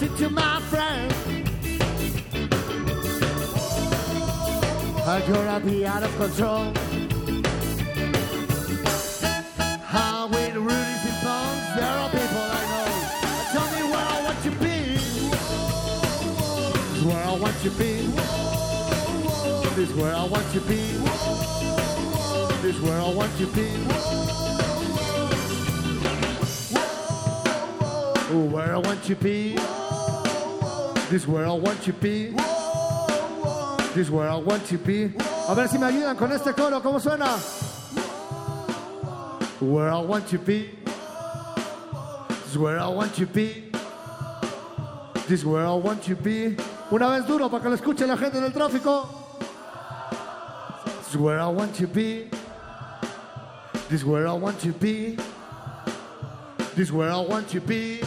I 0.00 0.06
wanna 0.16 0.30
my 0.30 0.60
friends. 0.70 1.12
I'm 5.04 5.32
gonna 5.32 5.58
be 5.58 5.84
out 5.84 6.04
of 6.04 6.16
control. 6.16 6.72
How 9.82 10.28
with 10.28 10.54
Rudy's 10.54 11.04
and 11.04 11.20
Bones, 11.24 11.74
there 11.74 11.98
are 11.98 12.10
people 12.10 12.46
I 12.46 12.62
know. 12.70 12.88
Tell 13.50 13.68
me 13.74 13.82
where 13.90 14.06
I 14.06 14.22
want 14.22 14.40
to 14.44 14.50
be. 14.52 14.76
This 16.84 16.98
is 16.98 17.04
where 17.04 17.24
I 17.24 17.34
want 17.34 17.60
to 17.62 17.70
be. 17.70 17.92
This 19.74 19.88
is 19.88 19.94
where 19.96 20.14
I 20.14 20.24
want 20.24 20.52
to 20.52 20.60
be. 20.60 20.82
This 22.62 22.76
is 22.76 22.80
where 22.82 23.00
I 23.00 23.10
want 23.12 23.36
to 23.38 23.46
be. 23.48 23.68
Where 28.54 28.74
I 28.74 28.78
want 28.78 29.02
to 29.02 29.14
be. 29.16 29.77
This 31.10 31.22
is 31.22 31.26
where 31.26 31.46
I 31.46 31.52
want 31.52 31.80
to 31.84 31.92
be. 31.94 32.34
This 33.94 33.96
is 33.96 34.10
where 34.10 34.28
I 34.28 34.36
want 34.36 34.66
to 34.66 34.76
be. 34.76 35.10
A 35.48 35.54
ver 35.54 35.66
si 35.66 35.78
me 35.78 35.86
ayudan 35.86 36.18
con 36.18 36.30
este 36.32 36.52
coro, 36.54 36.82
¿cómo 36.82 37.00
suena? 37.00 37.26
Where 39.58 39.88
I 39.88 40.00
want 40.00 40.28
to 40.28 40.38
be. 40.38 40.70
This 42.28 42.50
is 42.50 42.58
where 42.58 42.78
I 42.78 42.88
want 42.88 43.14
to 43.14 43.24
be. 43.24 43.70
This 45.28 45.40
is 45.40 45.46
where 45.46 45.64
I 45.64 45.72
want 45.72 46.02
to 46.02 46.14
be. 46.14 46.56
Una 46.92 47.08
vez 47.08 47.26
duro 47.26 47.48
para 47.48 47.62
que 47.62 47.70
lo 47.70 47.76
escuche 47.76 48.06
la 48.06 48.18
gente 48.18 48.38
del 48.38 48.52
tráfico. 48.52 49.08
This 50.98 51.14
is 51.14 51.16
where 51.16 51.40
I 51.40 51.48
want 51.48 51.74
to 51.76 51.86
be. 51.86 52.28
This 53.88 54.00
is 54.00 54.04
where 54.04 54.28
I 54.28 54.34
want 54.34 54.60
to 54.60 54.72
be. 54.72 55.16
This 56.76 56.88
is 56.88 56.92
where 56.92 57.10
I 57.10 57.20
want 57.20 57.48
to 57.48 57.60
be. 57.62 58.02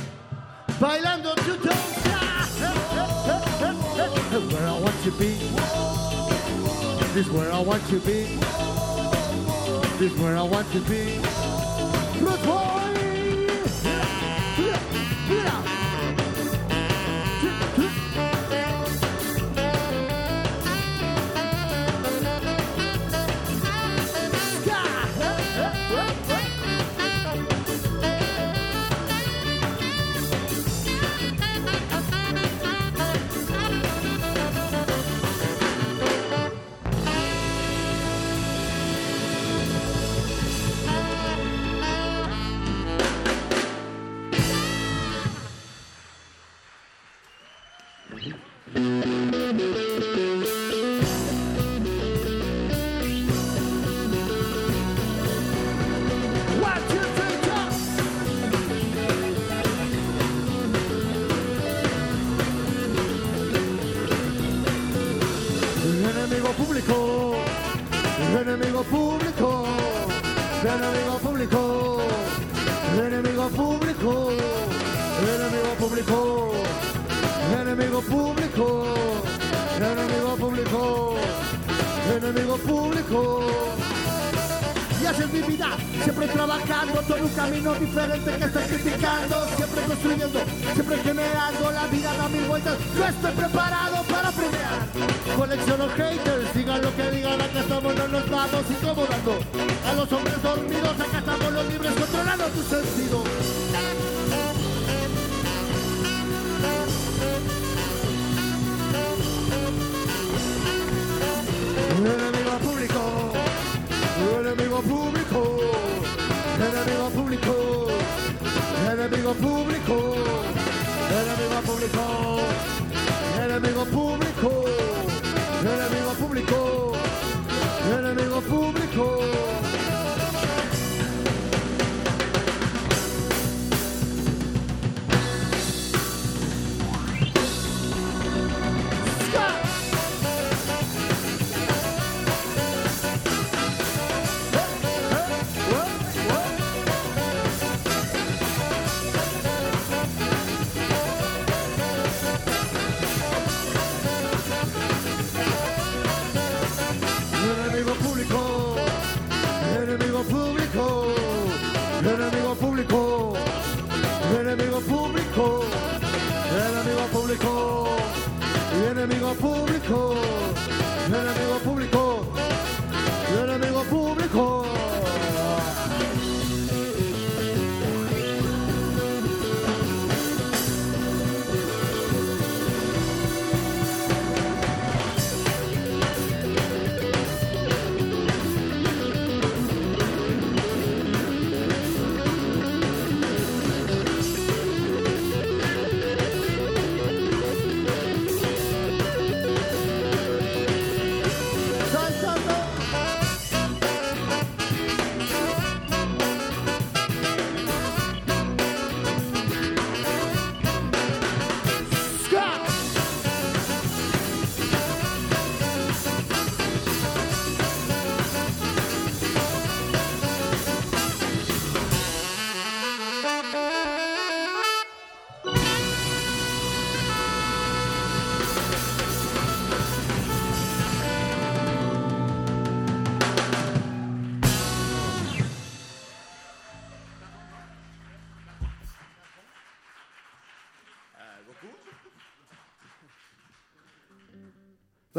Bailando 0.80 1.36
two 1.44 1.58
tones. 4.32 4.54
Where 4.54 4.68
I 4.68 4.80
want 4.80 5.04
to 5.04 5.12
be. 5.12 5.34
This 7.14 7.28
is 7.28 7.32
where 7.32 7.52
I 7.52 7.60
want 7.60 7.86
to 7.88 8.00
be. 8.00 8.40
This 9.98 10.14
is 10.14 10.20
where 10.20 10.38
I 10.38 10.44
want 10.44 10.72
to 10.72 10.80
be. 10.82 11.31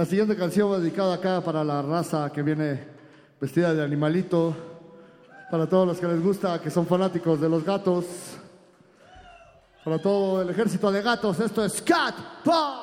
La 0.03 0.07
siguiente 0.07 0.35
canción 0.35 0.69
va 0.69 0.81
dedicada 0.81 1.15
acá 1.15 1.41
para 1.41 1.63
la 1.63 1.81
raza 1.81 2.29
que 2.33 2.43
viene 2.43 2.89
vestida 3.41 3.73
de 3.73 3.85
animalito, 3.85 4.53
para 5.49 5.69
todos 5.69 5.87
los 5.87 6.01
que 6.01 6.09
les 6.09 6.21
gusta, 6.21 6.61
que 6.61 6.71
son 6.71 6.89
fanáticos 6.89 7.41
de 7.41 7.49
los 7.49 7.63
gatos, 7.63 8.05
para 9.85 10.03
todo 10.03 10.43
el 10.43 10.51
ejército 10.51 10.91
de 10.91 11.03
gatos, 11.03 11.39
esto 11.39 11.65
es 11.65 11.81
Cat 11.81 12.17
Pop. 12.43 12.82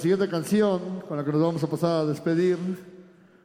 Siguiente 0.00 0.28
canción 0.28 1.02
con 1.06 1.18
la 1.18 1.24
que 1.24 1.30
nos 1.30 1.42
vamos 1.42 1.62
a 1.62 1.66
pasar 1.66 1.90
a 1.90 2.06
despedir 2.06 2.56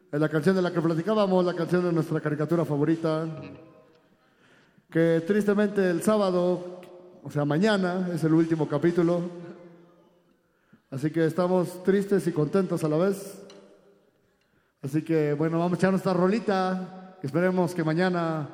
es 0.09 0.19
la 0.19 0.29
canción 0.29 0.55
de 0.55 0.61
la 0.61 0.71
que 0.71 0.79
platicábamos, 0.79 1.43
la 1.43 1.53
canción 1.53 1.83
de 1.83 1.91
nuestra 1.91 2.21
caricatura 2.21 2.63
favorita, 2.63 3.27
que 4.89 5.21
tristemente 5.27 5.89
el 5.89 6.01
sábado, 6.01 6.79
o 7.21 7.29
sea, 7.29 7.43
mañana, 7.43 8.09
es 8.13 8.23
el 8.23 8.33
último 8.33 8.69
capítulo. 8.69 9.21
Así 10.89 11.11
que 11.11 11.25
estamos 11.25 11.83
tristes 11.83 12.25
y 12.27 12.31
contentos 12.31 12.81
a 12.85 12.87
la 12.87 12.97
vez. 12.97 13.37
Así 14.81 15.01
que, 15.01 15.33
bueno, 15.33 15.59
vamos 15.59 15.73
a 15.73 15.75
echar 15.75 15.91
nuestra 15.91 16.13
rolita. 16.13 17.17
Esperemos 17.21 17.75
que 17.75 17.83
mañana 17.83 18.47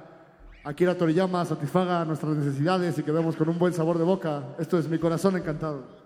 Akira 0.64 0.98
Toriyama 0.98 1.46
satisfaga 1.46 2.04
nuestras 2.06 2.36
necesidades 2.36 2.98
y 2.98 3.04
quedemos 3.04 3.36
con 3.36 3.50
un 3.50 3.60
buen 3.60 3.74
sabor 3.74 4.00
de 4.00 4.06
boca. 4.06 4.56
Esto 4.58 4.80
es 4.80 4.88
mi 4.88 4.98
corazón 4.98 5.38
encantado. 5.38 6.01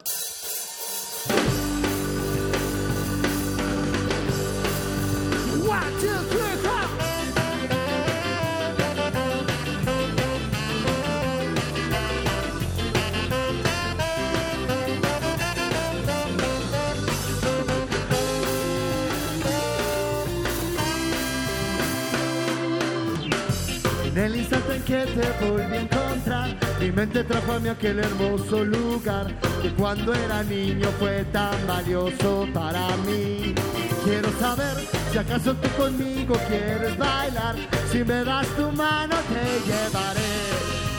Que 24.85 25.03
te 25.05 25.45
volví 25.45 25.63
a 25.63 25.81
encontrar, 25.81 26.55
mi 26.79 26.91
mente 26.91 27.23
trajo 27.23 27.53
a 27.53 27.59
mí 27.59 27.69
aquel 27.69 27.99
hermoso 27.99 28.63
lugar 28.63 29.27
que 29.61 29.69
cuando 29.71 30.13
era 30.13 30.43
niño 30.43 30.87
fue 30.99 31.25
tan 31.31 31.55
valioso 31.67 32.47
para 32.53 32.87
mí. 32.97 33.55
Quiero 34.03 34.29
saber 34.39 34.75
si 35.11 35.17
acaso 35.17 35.55
tú 35.55 35.69
conmigo 35.81 36.35
quieres 36.47 36.95
bailar. 36.97 37.55
Si 37.91 38.03
me 38.03 38.23
das 38.23 38.47
tu 38.55 38.71
mano 38.71 39.15
te 39.33 39.45
llevaré 39.67 40.33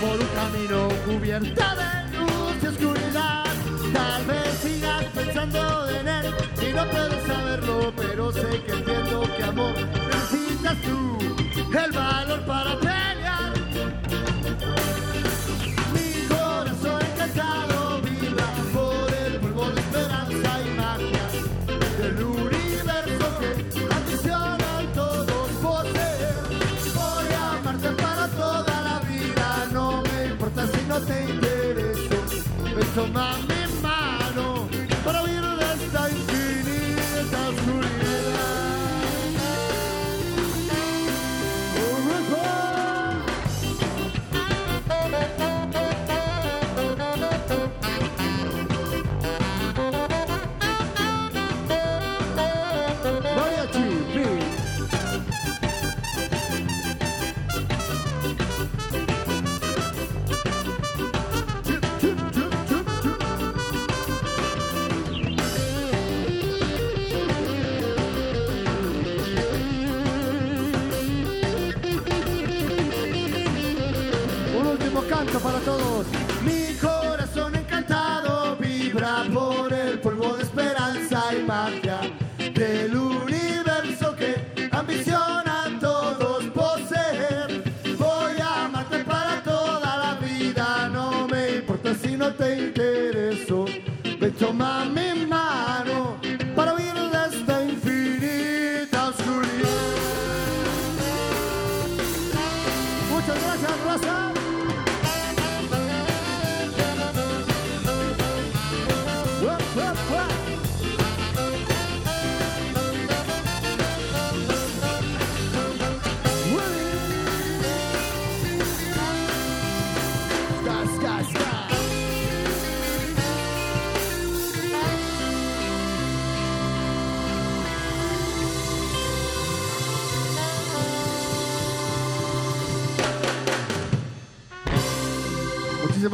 por 0.01 0.19
un 0.19 0.29
camino 0.35 0.89
cubierto 1.07 1.63
de 1.81 2.19
luz 2.19 2.63
y 2.63 2.67
oscuridad. 2.67 3.45
Tal 3.93 4.25
vez 4.25 4.49
sigas 4.63 5.05
pensando 5.15 5.89
en 5.91 6.09
él 6.09 6.35
y 6.61 6.73
no 6.73 6.91
puedo 6.91 7.27
saberlo, 7.27 7.93
pero 7.97 8.33
sé 8.33 8.63
que 8.67 8.73
entiendo 8.73 9.23
que 9.37 9.45
amor 9.45 9.75
necesitas 9.77 10.77
tú 10.83 11.19
el 11.79 11.93
valor 11.93 12.41
para 12.47 12.79
pelear. 12.79 12.96
Me 32.97 33.03
toma 33.03 33.56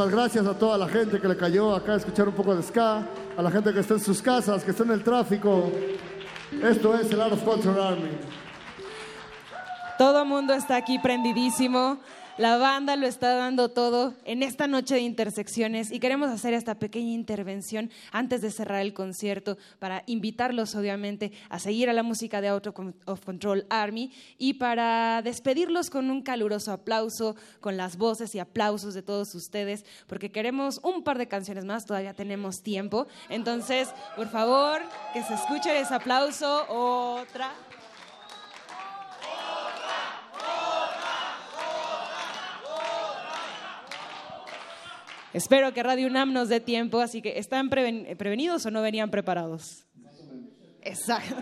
Muchísimas 0.02 0.20
gracias 0.20 0.46
a 0.46 0.58
toda 0.58 0.76
la 0.76 0.88
gente 0.88 1.20
que 1.20 1.28
le 1.28 1.36
cayó 1.36 1.76
acá 1.76 1.92
a 1.92 1.96
escuchar 1.96 2.26
un 2.26 2.34
poco 2.34 2.56
de 2.56 2.62
ska, 2.64 3.06
a 3.36 3.40
la 3.42 3.52
gente 3.52 3.72
que 3.72 3.78
está 3.78 3.94
en 3.94 4.00
sus 4.00 4.20
casas, 4.20 4.64
que 4.64 4.72
está 4.72 4.82
en 4.82 4.90
el 4.90 5.04
tráfico. 5.04 5.70
Esto 6.60 6.96
es 6.96 7.08
el 7.12 7.20
Art 7.20 7.34
of 7.34 7.78
Army. 7.78 8.10
Todo 9.98 10.24
mundo 10.24 10.54
está 10.54 10.74
aquí 10.74 10.98
prendidísimo. 10.98 11.98
La 12.38 12.56
banda 12.56 12.96
lo 12.96 13.06
está 13.06 13.34
dando 13.34 13.68
todo 13.68 14.14
en 14.24 14.42
esta 14.42 14.66
noche 14.66 14.94
de 14.94 15.02
intersecciones 15.02 15.92
y 15.92 16.00
queremos 16.00 16.30
hacer 16.30 16.54
esta 16.54 16.76
pequeña 16.76 17.12
intervención 17.12 17.90
antes 18.10 18.40
de 18.40 18.50
cerrar 18.50 18.80
el 18.80 18.94
concierto 18.94 19.58
para 19.78 20.02
invitarlos 20.06 20.74
obviamente 20.74 21.32
a 21.50 21.58
seguir 21.58 21.90
a 21.90 21.92
la 21.92 22.02
música 22.02 22.40
de 22.40 22.48
Out 22.48 22.68
of 23.04 23.20
Control 23.22 23.66
Army 23.68 24.12
y 24.38 24.54
para 24.54 25.20
despedirlos 25.20 25.90
con 25.90 26.10
un 26.10 26.22
caluroso 26.22 26.72
aplauso, 26.72 27.36
con 27.60 27.76
las 27.76 27.98
voces 27.98 28.34
y 28.34 28.38
aplausos 28.38 28.94
de 28.94 29.02
todos 29.02 29.34
ustedes, 29.34 29.84
porque 30.06 30.32
queremos 30.32 30.80
un 30.82 31.04
par 31.04 31.18
de 31.18 31.28
canciones 31.28 31.66
más, 31.66 31.84
todavía 31.84 32.14
tenemos 32.14 32.62
tiempo. 32.62 33.08
Entonces, 33.28 33.90
por 34.16 34.28
favor, 34.28 34.80
que 35.12 35.22
se 35.22 35.34
escuche 35.34 35.78
ese 35.78 35.94
aplauso. 35.94 36.64
Otra. 36.70 37.52
Espero 45.34 45.72
que 45.72 45.82
Radio 45.82 46.06
UNAM 46.08 46.32
nos 46.32 46.48
dé 46.48 46.60
tiempo, 46.60 47.00
así 47.00 47.22
que 47.22 47.38
¿están 47.38 47.70
preven- 47.70 48.16
prevenidos 48.16 48.66
o 48.66 48.70
no 48.70 48.82
venían 48.82 49.10
preparados? 49.10 49.86
Exacto. 50.82 51.36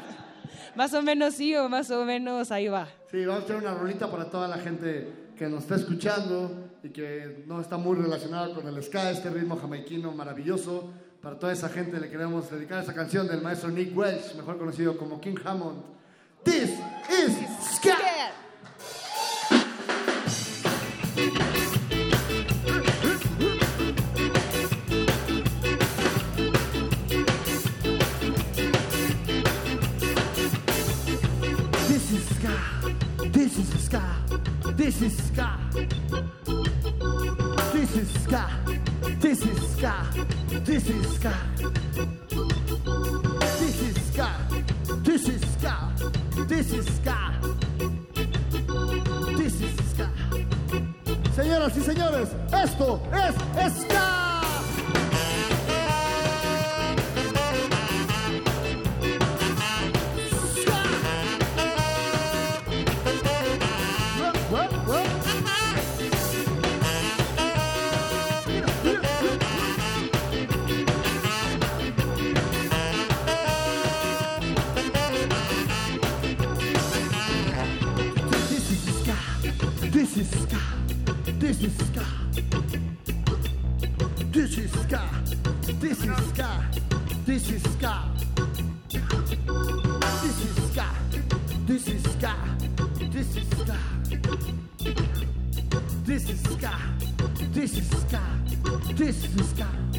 Más 0.76 0.94
o 0.94 1.02
menos 1.02 1.34
sí 1.34 1.54
o 1.56 1.68
más 1.68 1.90
o 1.90 2.04
menos 2.04 2.52
ahí 2.52 2.68
va. 2.68 2.88
Sí, 3.10 3.24
vamos 3.24 3.42
a 3.42 3.44
hacer 3.44 3.56
una 3.56 3.74
rolita 3.74 4.08
para 4.10 4.26
toda 4.30 4.46
la 4.46 4.58
gente 4.58 5.08
que 5.36 5.48
nos 5.48 5.62
está 5.62 5.74
escuchando 5.76 6.70
y 6.84 6.90
que 6.90 7.42
no 7.46 7.60
está 7.60 7.76
muy 7.76 7.96
relacionada 7.96 8.54
con 8.54 8.68
el 8.68 8.80
ska, 8.82 9.10
este 9.10 9.30
ritmo 9.30 9.56
jamaiquino 9.56 10.12
maravilloso. 10.12 10.92
Para 11.20 11.38
toda 11.38 11.52
esa 11.52 11.68
gente 11.68 11.98
le 11.98 12.08
queremos 12.08 12.50
dedicar 12.50 12.82
esa 12.82 12.94
canción 12.94 13.26
del 13.26 13.42
maestro 13.42 13.70
Nick 13.70 13.96
Welch, 13.96 14.34
mejor 14.36 14.58
conocido 14.58 14.96
como 14.96 15.20
King 15.20 15.36
Hammond. 15.44 15.82
This 16.44 16.70
is 17.10 17.36
ska. 17.76 17.96
This 34.80 35.02
is 35.02 35.26
ska. 35.26 35.58
This 37.70 37.96
is 37.96 38.22
ska. 38.22 38.48
This 39.20 39.44
is 39.44 39.72
ska. 39.76 39.92
This 40.64 40.88
is 40.88 41.16
ska. 41.16 41.32
This 43.60 43.82
is 43.82 43.96
ska. 44.08 44.28
This 45.04 45.28
is 45.28 45.52
ska. 45.52 45.76
This 46.48 46.72
is 46.72 46.86
ska. 46.96 47.16
This 49.36 49.60
is 49.60 49.90
ska. 49.90 50.06
Señoras 51.36 51.76
y 51.76 51.80
señores, 51.82 52.30
esto 52.50 53.02
es 53.58 53.82
ska. 53.82 54.29
This 81.60 81.78
is 81.78 81.86
ska. 81.88 82.04
This 84.32 84.58
is 84.58 84.70
ska. 84.72 85.00
This 85.78 86.04
is 86.04 86.16
ska. 86.30 86.54
This 87.26 87.50
is 87.50 87.62
ska. 87.72 87.94
This 90.06 90.38
is 90.38 90.56
ska. 90.70 90.86
This 91.66 91.86
is 91.86 92.02
ska. 92.02 92.32
This 93.12 93.36
is 93.36 93.48
ska. 93.60 93.76
This 96.06 96.30
is 96.30 96.40
ska. 96.40 96.72
This 97.52 97.76
is. 97.76 97.90
This 98.96 99.24
is. 99.24 99.89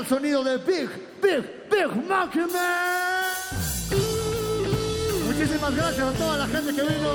Original 0.00 0.06
sonido 0.06 0.44
de 0.44 0.56
Big, 0.58 0.88
Big, 1.22 1.44
Big 1.70 2.08
Monkey 2.08 2.40
Man. 2.40 3.30
Muchísimas 5.26 5.74
gracias 5.74 6.06
a 6.06 6.12
toda 6.12 6.38
la 6.38 6.46
gente 6.46 6.74
que 6.74 6.82
vino 6.82 7.10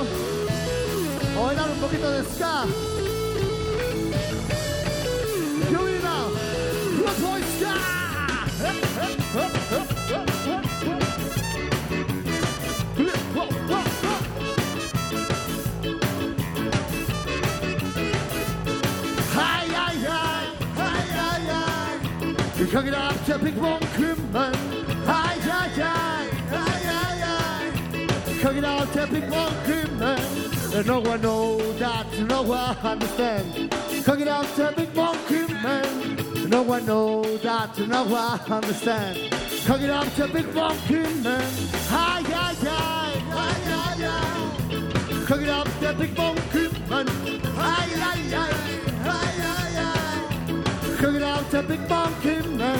a 1.38 1.46
bailar 1.46 1.70
un 1.70 1.80
poquito 1.80 2.10
de 2.12 2.24
ska. 2.24 2.66
kan 22.76 22.84
gidder 22.84 23.08
op 23.10 23.26
til 23.26 23.32
at 23.32 23.40
pikke 23.40 23.60
vogn 23.60 23.88
købmand. 23.98 24.56
Hej, 25.12 25.36
hej, 25.50 25.68
hej, 25.76 26.26
hej, 26.56 26.78
hej, 26.90 27.14
hej. 27.26 27.66
Kan 28.42 28.54
gidder 28.54 28.70
op 28.82 28.92
til 28.94 29.00
at 29.00 29.10
pikke 29.10 29.28
vogn. 29.28 29.56
No 30.86 30.98
one 31.12 31.20
know 31.20 31.60
that, 31.82 32.08
no 32.30 32.40
one 32.42 32.76
understand. 32.92 33.46
Kan 34.06 34.18
gidder 34.18 34.34
op 34.34 34.50
til 34.56 34.62
at 34.62 34.76
pikke. 34.76 34.94
No 36.50 36.60
one 36.76 36.86
know 36.86 37.24
that, 37.46 37.72
no 37.94 38.02
one 38.22 38.40
understand. 38.58 39.16
Kan 39.66 39.80
gidder 39.80 39.98
op 40.00 40.10
til 40.16 40.22
at 40.22 40.32
pikke 40.36 40.54
vogn 40.54 40.78
købmand. 40.88 41.52
Hej, 41.94 42.22
hej, 42.34 42.54
hej, 42.68 43.12
hej, 43.36 43.54
hej, 43.72 43.94
hej. 44.06 45.26
Kan 45.28 45.38
gidder 45.40 45.56
op 45.62 45.70
til 45.80 45.86
at 45.86 45.98
pikke 45.98 46.16
vogn 46.16 46.38
købmand. 46.54 47.10
Hej. 47.62 48.55
Cook 51.06 51.18
it 51.18 51.22
out 51.22 51.52
to 51.52 51.62
big 51.62 51.88
monkey 51.88 52.42
man. 52.58 52.80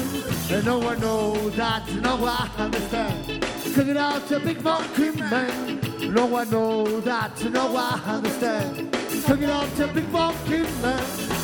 And 0.50 0.66
no 0.66 0.80
one 0.80 1.00
know 1.00 1.48
that, 1.52 1.88
no 2.02 2.16
one 2.16 2.50
understand. 2.58 3.46
Cook 3.76 3.88
it 3.88 3.98
out 3.98 4.28
to 4.30 4.40
big 4.40 4.64
monkey 4.64 5.12
man. 5.12 5.80
No 6.12 6.26
one 6.26 6.50
know 6.50 7.02
that, 7.02 7.40
no 7.52 7.72
one 7.72 8.02
understand. 8.02 8.92
Cook 9.28 9.42
it 9.42 9.50
out 9.52 9.70
to 9.76 9.88
big 9.90 10.10
monkey 10.12 10.64
man. 10.82 11.04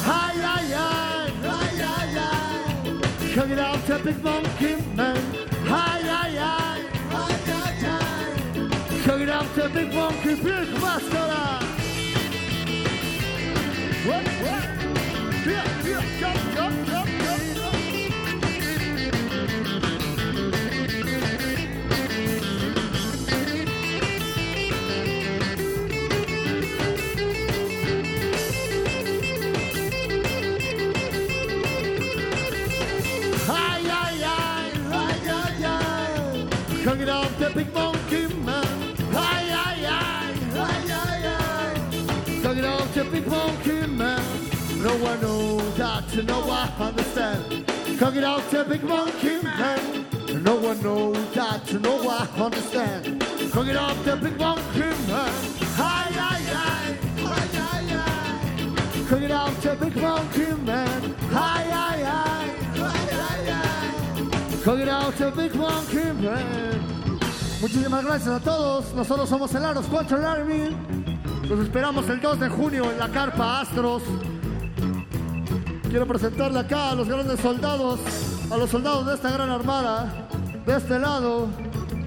Hi, 0.09 0.33
hi, 0.33 0.63
hi, 0.73 1.29
hi, 1.43 1.67
hi, 1.85 2.07
hi. 2.17 3.33
Cook 3.35 3.49
it 3.51 3.59
out 3.59 3.85
to 3.85 3.99
big 3.99 4.23
monkey 4.23 4.75
man. 4.95 5.21
Hi, 5.67 6.01
hi, 6.01 6.29
hi, 6.31 6.81
hi, 7.11 7.31
hi, 7.45 7.73
hi. 7.85 9.03
Cook 9.03 9.21
it 9.21 9.29
out 9.29 9.53
to 9.53 9.69
big 9.69 9.93
monkey, 9.93 10.33
big 10.33 10.73
mascara. 10.81 11.80
Big 43.11 43.27
monkey 43.27 43.87
man. 43.87 44.23
No 44.81 44.95
one 44.97 45.21
knows 45.21 45.77
that, 45.77 46.23
no 46.23 46.39
one 46.45 46.69
understand. 46.79 47.65
Cook 47.99 48.15
it 48.15 48.23
out, 48.23 48.49
the 48.49 48.63
big 48.63 48.83
monkey 48.83 49.41
man. 49.43 50.05
No 50.43 50.55
one 50.55 50.81
knows 50.81 51.33
that, 51.33 51.73
no 51.81 51.97
one 52.01 52.27
understand. 52.29 53.21
Cook 53.51 53.67
it 53.67 53.75
up, 53.75 54.01
the 54.05 54.15
big 54.15 54.37
monkey 54.39 54.79
man. 54.79 55.33
Hi, 55.75 56.09
hi, 56.21 56.39
hi, 56.55 56.97
hi, 57.17 57.47
hi, 57.57 57.83
hi. 57.95 59.05
Cook 59.09 59.21
it 59.21 59.31
out, 59.31 59.61
the 59.61 59.75
big 59.75 59.95
monkey 59.97 60.53
man. 60.63 61.15
Hi, 61.31 61.63
hi, 61.63 62.03
hi, 62.03 62.47
hi, 62.75 62.97
hi, 63.19 63.51
hi. 63.51 64.63
Cook 64.63 64.79
it 64.79 64.87
out, 64.87 65.15
the 65.17 65.31
big 65.31 65.53
monkey 65.55 66.13
man. 66.13 67.19
Muchísimas 67.61 68.05
gracias 68.05 68.29
a 68.29 68.39
todos. 68.39 68.93
Nosotros 68.93 69.29
somos 69.29 69.53
el 69.53 69.65
Aros 69.65 69.85
Control 69.87 70.25
Army. 70.25 71.00
Los 71.51 71.59
esperamos 71.59 72.07
el 72.07 72.21
2 72.21 72.39
de 72.39 72.47
junio 72.47 72.89
en 72.89 72.97
la 72.97 73.09
Carpa 73.09 73.59
Astros. 73.59 74.03
Quiero 75.89 76.07
presentarle 76.07 76.57
acá 76.57 76.91
a 76.91 76.95
los 76.95 77.09
grandes 77.09 77.41
soldados, 77.41 77.99
a 78.49 78.55
los 78.55 78.69
soldados 78.69 79.05
de 79.07 79.15
esta 79.15 79.31
gran 79.31 79.49
armada. 79.49 80.29
De 80.65 80.77
este 80.77 80.97
lado, 80.97 81.49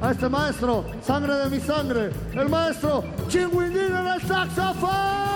a 0.01 0.13
este 0.13 0.31
maestro, 0.31 0.87
sangre 1.03 1.35
de 1.35 1.51
mi 1.51 1.61
sangre, 1.61 2.11
el 2.33 2.49
maestro 2.49 3.05
Chingüindín 3.29 3.95
en 3.95 4.07
el 4.07 4.23
saxofón. 4.23 5.34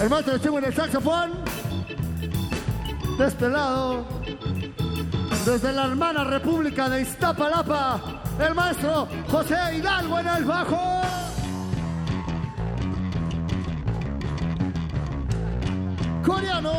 El 0.00 0.08
maestro 0.08 0.38
Chivo 0.38 0.58
en 0.58 0.64
el 0.64 0.74
saxofón. 0.74 1.30
De 3.18 3.26
este 3.26 3.50
lado, 3.50 4.06
desde 5.44 5.72
la 5.74 5.84
hermana 5.84 6.24
República 6.24 6.88
de 6.88 7.02
Iztapalapa, 7.02 8.22
el 8.40 8.54
maestro 8.54 9.06
José 9.28 9.56
Hidalgo 9.76 10.18
en 10.20 10.26
el 10.26 10.44
bajo. 10.46 11.02
Coreano. 16.24 16.72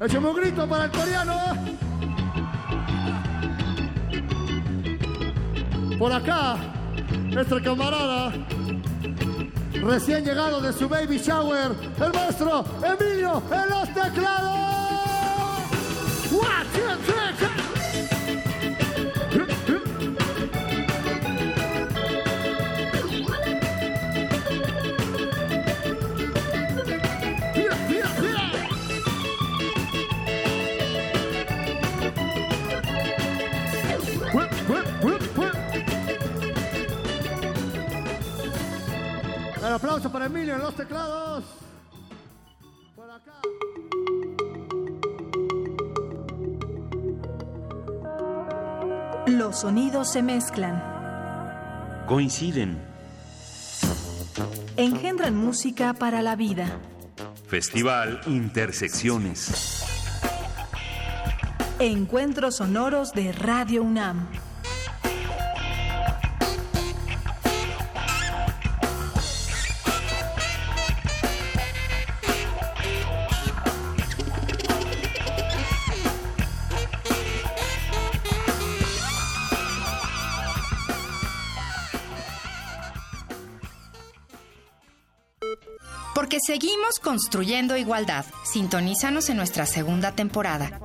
Échame 0.00 0.28
un 0.28 0.36
grito 0.36 0.68
para 0.68 0.84
el 0.84 0.90
coreano. 0.90 1.34
Por 5.98 6.12
acá, 6.12 6.56
nuestra 7.30 7.62
camarada, 7.62 8.32
recién 9.86 10.24
llegado 10.24 10.60
de 10.60 10.72
su 10.72 10.88
baby 10.88 11.18
shower, 11.18 11.72
el 12.00 12.12
maestro 12.12 12.64
Emilio 12.82 13.42
en 13.50 13.70
los 13.70 13.88
teclados. 13.94 14.56
Aplauso 39.96 40.12
para 40.12 40.26
Emilio 40.26 40.54
en 40.56 40.60
los 40.60 40.74
teclados. 40.74 41.44
Por 42.94 43.10
acá. 43.10 43.32
Los 49.26 49.60
sonidos 49.60 50.12
se 50.12 50.22
mezclan, 50.22 50.82
Coinciden. 52.06 52.78
engendran 54.76 55.34
música 55.34 55.94
para 55.94 56.20
la 56.22 56.36
vida. 56.36 56.78
Festival 57.48 58.20
Intersecciones. 58.26 59.82
Encuentros 61.78 62.56
sonoros 62.56 63.12
de 63.12 63.32
Radio 63.32 63.82
UNAM. 63.82 64.28
Porque 86.16 86.38
seguimos 86.40 86.98
construyendo 86.98 87.76
igualdad. 87.76 88.24
Sintonízanos 88.42 89.28
en 89.28 89.36
nuestra 89.36 89.66
segunda 89.66 90.12
temporada. 90.12 90.80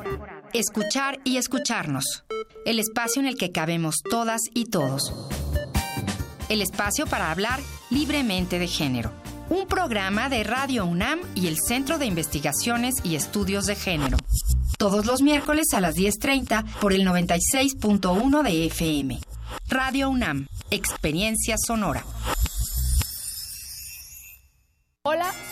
Escuchar 0.52 1.22
y 1.24 1.38
escucharnos. 1.38 2.26
El 2.66 2.80
espacio 2.80 3.22
en 3.22 3.30
el 3.30 3.38
que 3.38 3.54
cabemos 3.54 3.96
todas 4.10 4.42
y 4.54 4.66
todos. 4.66 5.14
El 6.50 6.62
espacio 6.62 7.08
para 7.08 7.32
hablar 7.32 7.62
libremente 7.90 8.60
de 8.60 8.68
género. 8.68 9.14
Un 9.50 9.68
programa 9.68 10.28
de 10.28 10.44
Radio 10.44 10.84
UNAM 10.84 11.22
y 11.34 11.48
el 11.48 11.58
Centro 11.66 11.98
de 11.98 12.08
Investigaciones 12.08 12.96
y 13.06 13.16
Estudios 13.16 13.68
de 13.68 13.76
Género. 13.76 14.18
Todos 14.78 15.06
los 15.06 15.22
miércoles 15.22 15.68
a 15.74 15.80
las 15.80 15.96
10.30 15.96 16.66
por 16.82 16.92
el 16.92 17.08
96.1 17.08 18.44
de 18.44 18.66
FM. 18.66 19.22
Radio 19.70 20.10
UNAM. 20.10 20.50
Experiencia 20.72 21.56
sonora. 21.58 22.04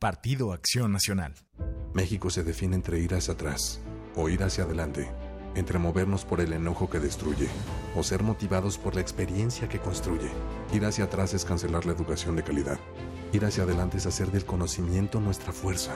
Partido 0.00 0.54
Acción 0.54 0.92
Nacional. 0.92 1.34
México 1.92 2.30
se 2.30 2.42
define 2.42 2.74
entre 2.74 3.00
ir 3.00 3.14
hacia 3.14 3.34
atrás 3.34 3.82
o 4.16 4.30
ir 4.30 4.42
hacia 4.42 4.64
adelante, 4.64 5.12
entre 5.54 5.78
movernos 5.78 6.24
por 6.24 6.40
el 6.40 6.54
enojo 6.54 6.88
que 6.88 6.98
destruye 6.98 7.48
o 7.94 8.02
ser 8.02 8.22
motivados 8.22 8.78
por 8.78 8.94
la 8.94 9.02
experiencia 9.02 9.68
que 9.68 9.78
construye. 9.78 10.30
Ir 10.72 10.86
hacia 10.86 11.04
atrás 11.04 11.34
es 11.34 11.44
cancelar 11.44 11.84
la 11.84 11.92
educación 11.92 12.34
de 12.34 12.42
calidad. 12.42 12.78
Ir 13.34 13.44
hacia 13.44 13.64
adelante 13.64 13.98
es 13.98 14.06
hacer 14.06 14.30
del 14.30 14.46
conocimiento 14.46 15.20
nuestra 15.20 15.52
fuerza. 15.52 15.92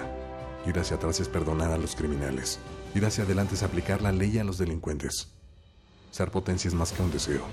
Ir 0.66 0.78
hacia 0.78 0.98
atrás 0.98 1.20
es 1.20 1.28
perdonar 1.31 1.72
a 1.72 1.78
los 1.78 1.97
criminales. 1.97 2.59
Ir 2.94 3.06
hacia 3.06 3.24
adelante 3.24 3.55
es 3.55 3.62
aplicar 3.62 4.02
la 4.02 4.12
ley 4.12 4.36
a 4.36 4.44
los 4.44 4.59
delincuentes. 4.59 5.32
Ser 6.10 6.31
potencia 6.31 6.68
es 6.68 6.74
más 6.74 6.93
que 6.93 7.02
un 7.02 7.10
deseo. 7.10 7.47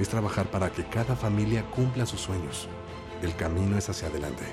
Es 0.00 0.08
trabajar 0.08 0.50
para 0.50 0.72
que 0.72 0.88
cada 0.88 1.14
familia 1.14 1.62
cumpla 1.72 2.06
sus 2.06 2.22
sueños. 2.22 2.68
El 3.20 3.36
camino 3.36 3.76
es 3.76 3.90
hacia 3.90 4.08
adelante. 4.08 4.44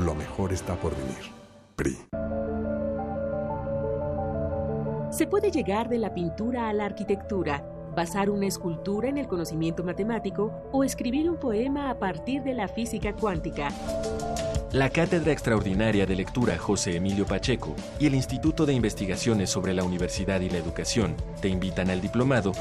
Lo 0.00 0.14
mejor 0.14 0.54
está 0.54 0.76
por 0.76 0.96
venir. 0.96 1.18
PRI. 1.76 1.98
Se 5.10 5.26
puede 5.26 5.50
llegar 5.50 5.90
de 5.90 5.98
la 5.98 6.14
pintura 6.14 6.70
a 6.70 6.72
la 6.72 6.86
arquitectura, 6.86 7.62
basar 7.94 8.30
una 8.30 8.46
escultura 8.46 9.10
en 9.10 9.18
el 9.18 9.28
conocimiento 9.28 9.84
matemático 9.84 10.70
o 10.72 10.84
escribir 10.84 11.28
un 11.28 11.36
poema 11.36 11.90
a 11.90 11.98
partir 11.98 12.42
de 12.42 12.54
la 12.54 12.66
física 12.66 13.12
cuántica. 13.12 13.68
La 14.72 14.88
Cátedra 14.88 15.32
Extraordinaria 15.32 16.06
de 16.06 16.16
Lectura 16.16 16.56
José 16.56 16.96
Emilio 16.96 17.26
Pacheco 17.26 17.76
y 17.98 18.06
el 18.06 18.14
Instituto 18.14 18.64
de 18.64 18.72
Investigaciones 18.72 19.50
sobre 19.50 19.74
la 19.74 19.84
Universidad 19.84 20.40
y 20.40 20.48
la 20.48 20.58
Educación 20.58 21.14
te 21.42 21.48
invitan 21.48 21.90
al 21.90 22.00
diplomado 22.00 22.52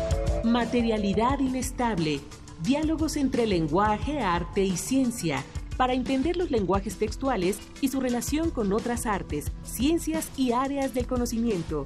Materialidad 0.44 1.40
inestable. 1.40 2.20
Diálogos 2.64 3.16
entre 3.16 3.48
lenguaje, 3.48 4.20
arte 4.20 4.62
y 4.62 4.76
ciencia 4.76 5.42
para 5.80 5.94
entender 5.94 6.36
los 6.36 6.52
lenguajes 6.52 6.98
textuales 6.98 7.58
y 7.80 7.88
su 7.88 8.02
relación 8.02 8.52
con 8.52 8.74
otras 8.74 9.06
artes, 9.06 9.50
ciencias 9.64 10.30
y 10.36 10.52
áreas 10.52 10.94
del 10.94 11.08
conocimiento. 11.08 11.86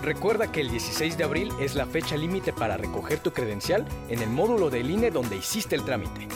Recuerda 0.00 0.52
que 0.52 0.60
el 0.60 0.70
16 0.70 1.18
de 1.18 1.24
abril 1.24 1.50
es 1.58 1.74
la 1.74 1.86
fecha 1.86 2.16
límite 2.16 2.52
para 2.52 2.76
recoger 2.76 3.18
tu 3.18 3.32
credencial 3.32 3.84
en 4.08 4.22
el 4.22 4.30
módulo 4.30 4.70
del 4.70 4.88
INE 4.88 5.10
donde 5.10 5.36
hiciste 5.36 5.74
el 5.74 5.82
trámite. 5.82 6.28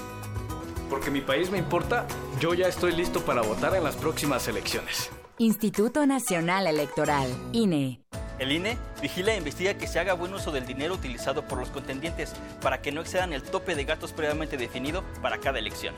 Porque 0.92 1.10
mi 1.10 1.22
país 1.22 1.50
me 1.50 1.56
importa, 1.56 2.06
yo 2.38 2.52
ya 2.52 2.68
estoy 2.68 2.92
listo 2.92 3.24
para 3.24 3.40
votar 3.40 3.74
en 3.74 3.82
las 3.82 3.96
próximas 3.96 4.46
elecciones. 4.46 5.08
Instituto 5.38 6.04
Nacional 6.04 6.66
Electoral, 6.66 7.34
INE. 7.52 8.02
El 8.38 8.52
INE 8.52 8.76
vigila 9.00 9.32
e 9.32 9.38
investiga 9.38 9.72
que 9.72 9.86
se 9.86 10.00
haga 10.00 10.12
buen 10.12 10.34
uso 10.34 10.50
del 10.50 10.66
dinero 10.66 10.92
utilizado 10.92 11.48
por 11.48 11.58
los 11.58 11.70
contendientes 11.70 12.34
para 12.60 12.82
que 12.82 12.92
no 12.92 13.00
excedan 13.00 13.32
el 13.32 13.42
tope 13.42 13.74
de 13.74 13.86
gastos 13.86 14.12
previamente 14.12 14.58
definido 14.58 15.02
para 15.22 15.38
cada 15.38 15.58
elección. 15.58 15.94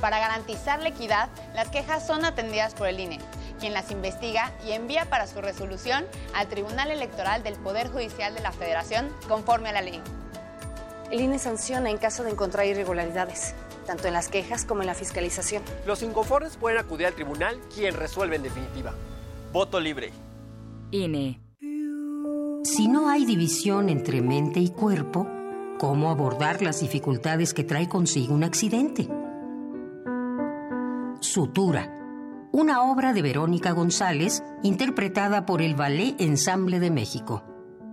Para 0.00 0.18
garantizar 0.18 0.82
la 0.82 0.88
equidad, 0.88 1.28
las 1.54 1.68
quejas 1.68 2.04
son 2.04 2.24
atendidas 2.24 2.74
por 2.74 2.88
el 2.88 2.98
INE, 2.98 3.20
quien 3.60 3.72
las 3.72 3.92
investiga 3.92 4.52
y 4.66 4.72
envía 4.72 5.08
para 5.08 5.28
su 5.28 5.42
resolución 5.42 6.06
al 6.34 6.48
Tribunal 6.48 6.90
Electoral 6.90 7.44
del 7.44 7.54
Poder 7.54 7.88
Judicial 7.88 8.34
de 8.34 8.40
la 8.40 8.50
Federación 8.50 9.14
conforme 9.28 9.68
a 9.68 9.74
la 9.74 9.82
ley. 9.82 10.02
El 11.14 11.20
INE 11.20 11.38
sanciona 11.38 11.90
en 11.90 11.98
caso 11.98 12.24
de 12.24 12.30
encontrar 12.32 12.66
irregularidades, 12.66 13.54
tanto 13.86 14.08
en 14.08 14.14
las 14.14 14.26
quejas 14.26 14.64
como 14.64 14.80
en 14.80 14.88
la 14.88 14.94
fiscalización. 14.94 15.62
Los 15.86 16.02
inconformes 16.02 16.56
pueden 16.56 16.76
acudir 16.76 17.06
al 17.06 17.14
tribunal, 17.14 17.56
quien 17.72 17.94
resuelve 17.94 18.34
en 18.34 18.42
definitiva. 18.42 18.92
Voto 19.52 19.78
libre. 19.78 20.10
INE. 20.90 21.40
Si 22.64 22.88
no 22.88 23.08
hay 23.08 23.26
división 23.26 23.90
entre 23.90 24.22
mente 24.22 24.58
y 24.58 24.70
cuerpo, 24.70 25.28
¿cómo 25.78 26.10
abordar 26.10 26.62
las 26.62 26.80
dificultades 26.80 27.54
que 27.54 27.62
trae 27.62 27.88
consigo 27.88 28.34
un 28.34 28.42
accidente? 28.42 29.08
Sutura, 31.20 31.94
una 32.50 32.90
obra 32.90 33.12
de 33.12 33.22
Verónica 33.22 33.70
González 33.70 34.42
interpretada 34.64 35.46
por 35.46 35.62
el 35.62 35.76
Ballet 35.76 36.20
Ensamble 36.20 36.80
de 36.80 36.90
México. 36.90 37.44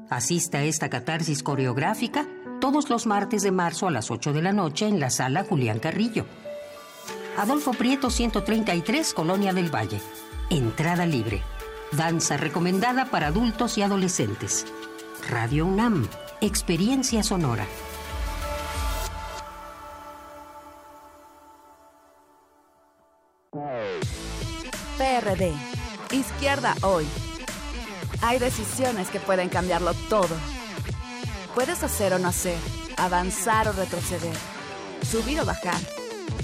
Asista 0.09 0.57
a 0.57 0.63
esta 0.63 0.89
catarsis 0.89 1.43
coreográfica 1.43 2.27
todos 2.61 2.89
los 2.89 3.07
martes 3.07 3.41
de 3.41 3.51
marzo 3.51 3.87
a 3.87 3.91
las 3.91 4.11
8 4.11 4.31
de 4.31 4.41
la 4.41 4.53
noche 4.53 4.87
en 4.87 5.01
la 5.01 5.09
sala 5.09 5.43
Julián 5.43 5.79
Carrillo. 5.79 6.25
Adolfo 7.37 7.73
Prieto 7.73 8.09
133, 8.09 9.13
Colonia 9.13 9.51
del 9.51 9.73
Valle. 9.73 9.99
Entrada 10.49 11.05
libre. 11.05 11.41
Danza 11.91 12.37
recomendada 12.37 13.05
para 13.05 13.27
adultos 13.27 13.77
y 13.77 13.81
adolescentes. 13.81 14.65
Radio 15.27 15.65
UNAM. 15.65 16.07
Experiencia 16.39 17.23
sonora. 17.23 17.65
PRD. 24.97 25.51
Izquierda 26.11 26.75
hoy. 26.83 27.07
Hay 28.21 28.37
decisiones 28.37 29.09
que 29.09 29.19
pueden 29.19 29.49
cambiarlo 29.49 29.93
todo. 30.09 30.35
Puedes 31.55 31.83
hacer 31.83 32.13
o 32.13 32.19
no 32.19 32.29
hacer, 32.29 32.57
avanzar 32.97 33.67
o 33.67 33.73
retroceder, 33.73 34.35
subir 35.03 35.39
o 35.41 35.45
bajar. 35.45 35.79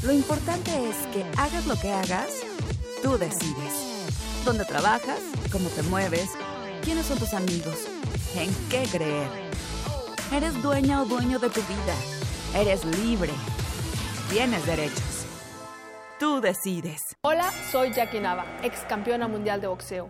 Lo 0.04 0.12
importante 0.12 0.72
es 0.90 0.98
que 1.14 1.24
hagas 1.38 1.66
lo 1.66 1.80
que 1.80 1.94
hagas, 1.94 2.28
tú 3.02 3.18
decides. 3.18 4.04
¿Dónde 4.44 4.66
trabajas? 4.66 5.22
¿Cómo 5.50 5.70
te 5.70 5.82
mueves? 5.84 6.32
¿Quiénes 6.84 7.06
son 7.06 7.20
tus 7.20 7.34
amigos? 7.34 7.88
¿En 8.36 8.54
qué 8.70 8.84
creer? 8.92 9.30
Eres 10.34 10.62
dueña 10.62 11.02
o 11.02 11.06
dueño 11.06 11.40
de 11.40 11.50
tu 11.50 11.62
vida. 11.62 11.96
Eres 12.54 12.84
libre. 12.84 13.32
Tienes 14.30 14.66
derechos. 14.66 15.26
Tú 16.20 16.42
decides. 16.42 17.16
Hola, 17.22 17.50
soy 17.72 17.94
Jackie 17.94 18.20
Nava, 18.20 18.46
ex 18.62 18.80
campeona 18.90 19.30
mundial 19.30 19.62
de 19.62 19.68
boxeo. 19.68 20.10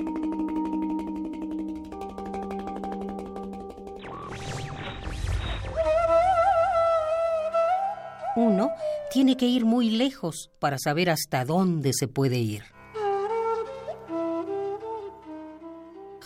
Uno 8.35 8.71
tiene 9.11 9.35
que 9.37 9.45
ir 9.45 9.65
muy 9.65 9.89
lejos 9.89 10.51
para 10.59 10.77
saber 10.77 11.09
hasta 11.09 11.45
dónde 11.45 11.91
se 11.93 12.07
puede 12.07 12.37
ir. 12.37 12.63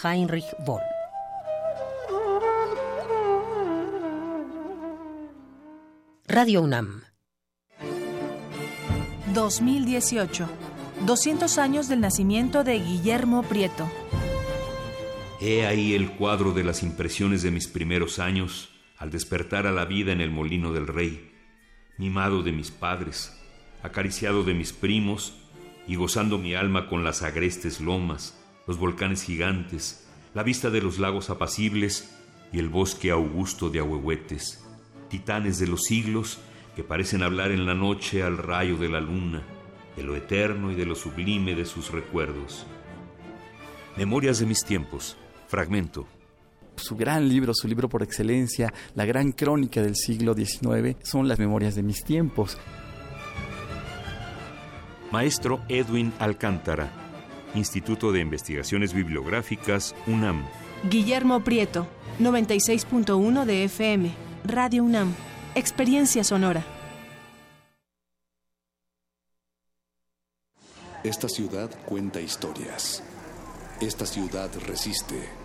Heinrich 0.03 0.45
Boll. 0.65 0.81
Radio 6.27 6.61
UNAM. 6.61 7.03
2018. 9.33 10.47
200 11.05 11.57
años 11.57 11.87
del 11.87 12.01
nacimiento 12.01 12.63
de 12.63 12.79
Guillermo 12.79 13.43
Prieto. 13.43 13.89
He 15.41 15.65
ahí 15.65 15.93
el 15.93 16.11
cuadro 16.11 16.51
de 16.53 16.63
las 16.63 16.83
impresiones 16.83 17.43
de 17.43 17.51
mis 17.51 17.67
primeros 17.67 18.19
años 18.19 18.69
al 18.97 19.11
despertar 19.11 19.67
a 19.67 19.71
la 19.71 19.85
vida 19.85 20.13
en 20.13 20.21
el 20.21 20.31
molino 20.31 20.71
del 20.71 20.87
rey, 20.87 21.34
mimado 21.97 22.43
de 22.43 22.51
mis 22.51 22.71
padres, 22.71 23.39
acariciado 23.83 24.43
de 24.43 24.53
mis 24.53 24.73
primos 24.73 25.33
y 25.87 25.95
gozando 25.95 26.37
mi 26.37 26.55
alma 26.55 26.87
con 26.87 27.03
las 27.03 27.21
agrestes 27.21 27.79
lomas, 27.79 28.37
los 28.67 28.77
volcanes 28.77 29.23
gigantes, 29.23 30.07
la 30.33 30.43
vista 30.43 30.69
de 30.69 30.81
los 30.81 30.99
lagos 30.99 31.29
apacibles 31.29 32.13
y 32.51 32.59
el 32.59 32.69
bosque 32.69 33.11
augusto 33.11 33.69
de 33.69 33.79
ahuehuetes, 33.79 34.63
titanes 35.09 35.59
de 35.59 35.67
los 35.67 35.83
siglos 35.83 36.39
que 36.75 36.83
parecen 36.83 37.23
hablar 37.23 37.51
en 37.51 37.65
la 37.65 37.75
noche 37.75 38.23
al 38.23 38.37
rayo 38.37 38.77
de 38.77 38.89
la 38.89 38.99
luna, 38.99 39.43
de 39.95 40.03
lo 40.03 40.15
eterno 40.15 40.71
y 40.71 40.75
de 40.75 40.85
lo 40.85 40.95
sublime 40.95 41.55
de 41.55 41.65
sus 41.65 41.91
recuerdos. 41.91 42.65
Memorias 43.95 44.39
de 44.39 44.45
mis 44.45 44.65
tiempos, 44.65 45.15
fragmento. 45.47 46.05
Su 46.77 46.95
gran 46.95 47.27
libro, 47.27 47.53
su 47.53 47.67
libro 47.67 47.89
por 47.89 48.03
excelencia, 48.03 48.73
la 48.95 49.05
gran 49.05 49.31
crónica 49.31 49.81
del 49.81 49.95
siglo 49.95 50.33
XIX, 50.33 50.97
son 51.03 51.27
las 51.27 51.39
memorias 51.39 51.75
de 51.75 51.83
mis 51.83 52.03
tiempos. 52.03 52.57
Maestro 55.11 55.61
Edwin 55.69 56.13
Alcántara, 56.19 56.91
Instituto 57.53 58.11
de 58.11 58.19
Investigaciones 58.19 58.93
Bibliográficas, 58.93 59.95
UNAM. 60.07 60.45
Guillermo 60.89 61.43
Prieto, 61.43 61.87
96.1 62.19 63.45
de 63.45 63.63
FM, 63.63 64.11
Radio 64.43 64.83
UNAM, 64.83 65.13
Experiencia 65.55 66.23
Sonora. 66.23 66.65
Esta 71.05 71.29
ciudad 71.29 71.69
cuenta 71.85 72.19
historias. 72.19 73.03
Esta 73.79 74.05
ciudad 74.07 74.49
resiste. 74.65 75.44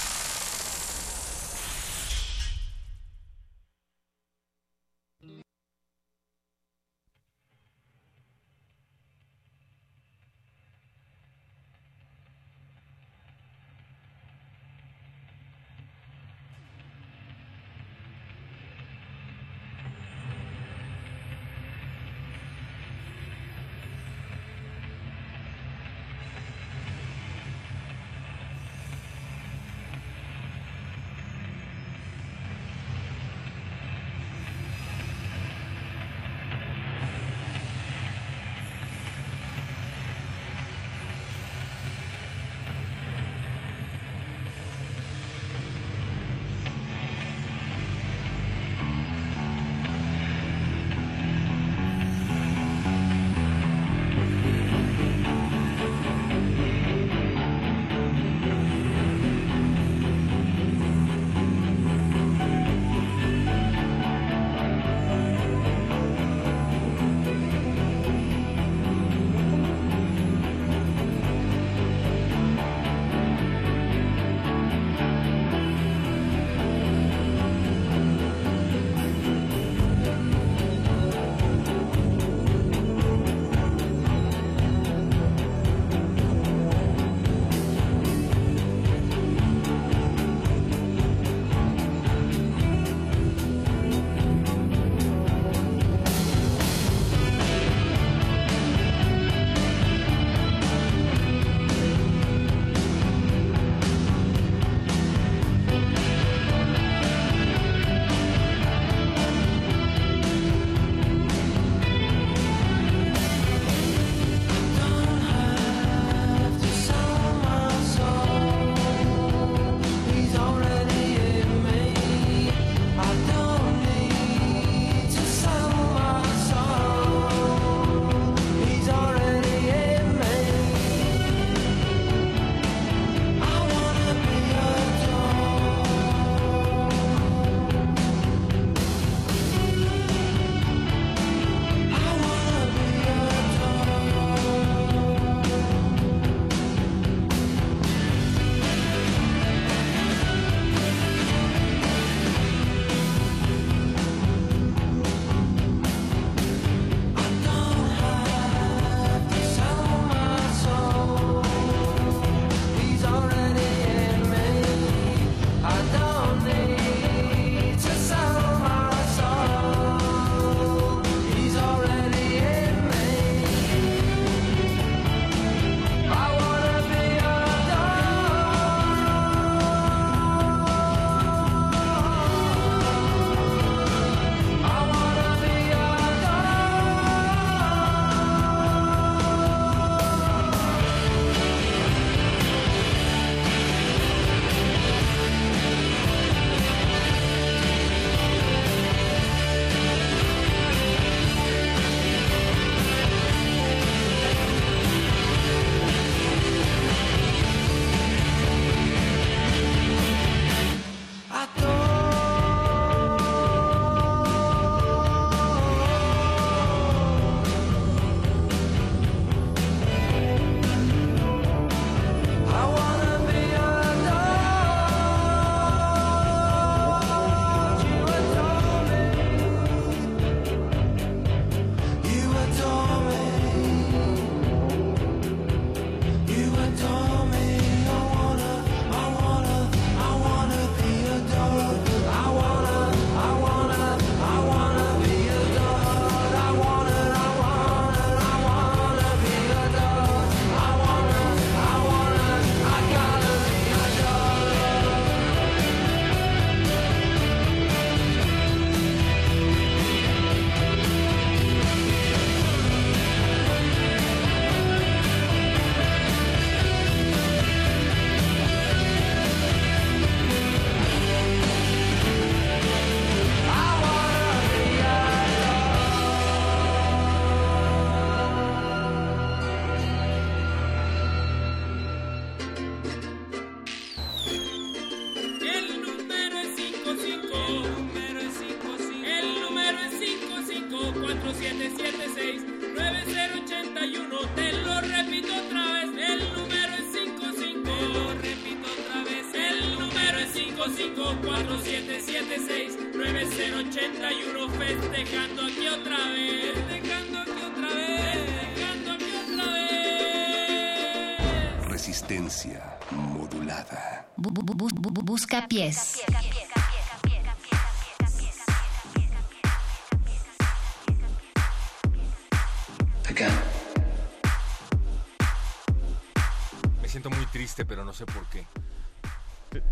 Me 326.81 326.87
siento 326.87 327.09
muy 327.09 327.25
triste, 327.27 327.65
pero 327.65 327.83
no 327.85 327.93
sé 327.93 328.05
por 328.05 328.25
qué. 328.29 328.45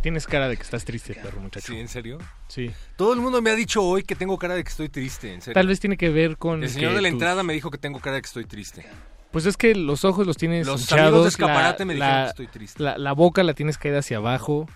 Tienes 0.02 0.28
cara 0.28 0.50
de 0.50 0.58
que 0.58 0.64
estás 0.64 0.84
triste, 0.84 1.16
perro 1.16 1.40
muchacho. 1.40 1.68
¿Sí, 1.72 1.80
en 1.80 1.88
serio? 1.88 2.18
Sí. 2.50 2.70
Todo 2.98 3.14
el 3.14 3.22
mundo 3.22 3.42
me 3.42 3.50
ha 3.50 3.56
dicho 3.56 3.82
hoy 3.82 4.04
que 4.04 4.16
tengo 4.16 4.38
cara 4.38 4.56
de 4.56 4.64
que 4.64 4.70
estoy 4.70 4.90
triste, 4.90 5.34
en 5.34 5.42
serio. 5.42 5.54
Tal 5.54 5.68
vez 5.68 5.80
tiene 5.80 5.96
que 5.98 6.10
ver 6.10 6.38
con. 6.38 6.64
El 6.64 6.70
señor 6.70 6.92
que 6.92 6.96
de 6.98 7.02
la 7.02 7.08
tus- 7.10 7.14
entrada 7.14 7.44
me 7.44 7.54
dijo 7.54 7.72
que 7.72 7.78
tengo 7.78 8.00
cara 8.00 8.16
de 8.18 8.22
que 8.22 8.28
estoy 8.28 8.46
triste. 8.46 8.86
Pues 9.32 9.46
es 9.46 9.56
que 9.58 9.76
los 9.76 10.04
ojos 10.06 10.28
los 10.28 10.36
tienes 10.38 10.68
Los 10.68 10.82
hinchados, 10.82 11.04
amigos 11.04 11.24
de 11.24 11.30
escaparate 11.30 11.80
la- 11.84 11.86
me 11.86 11.94
dijeron 11.94 12.16
la- 12.18 12.24
que 12.26 12.30
estoy 12.30 12.48
triste. 12.48 12.84
La, 12.84 12.98
la 12.98 13.14
boca 13.14 13.44
la 13.44 13.54
tienes 13.54 13.78
caída 13.78 14.00
hacia 14.00 14.18
abajo, 14.18 14.68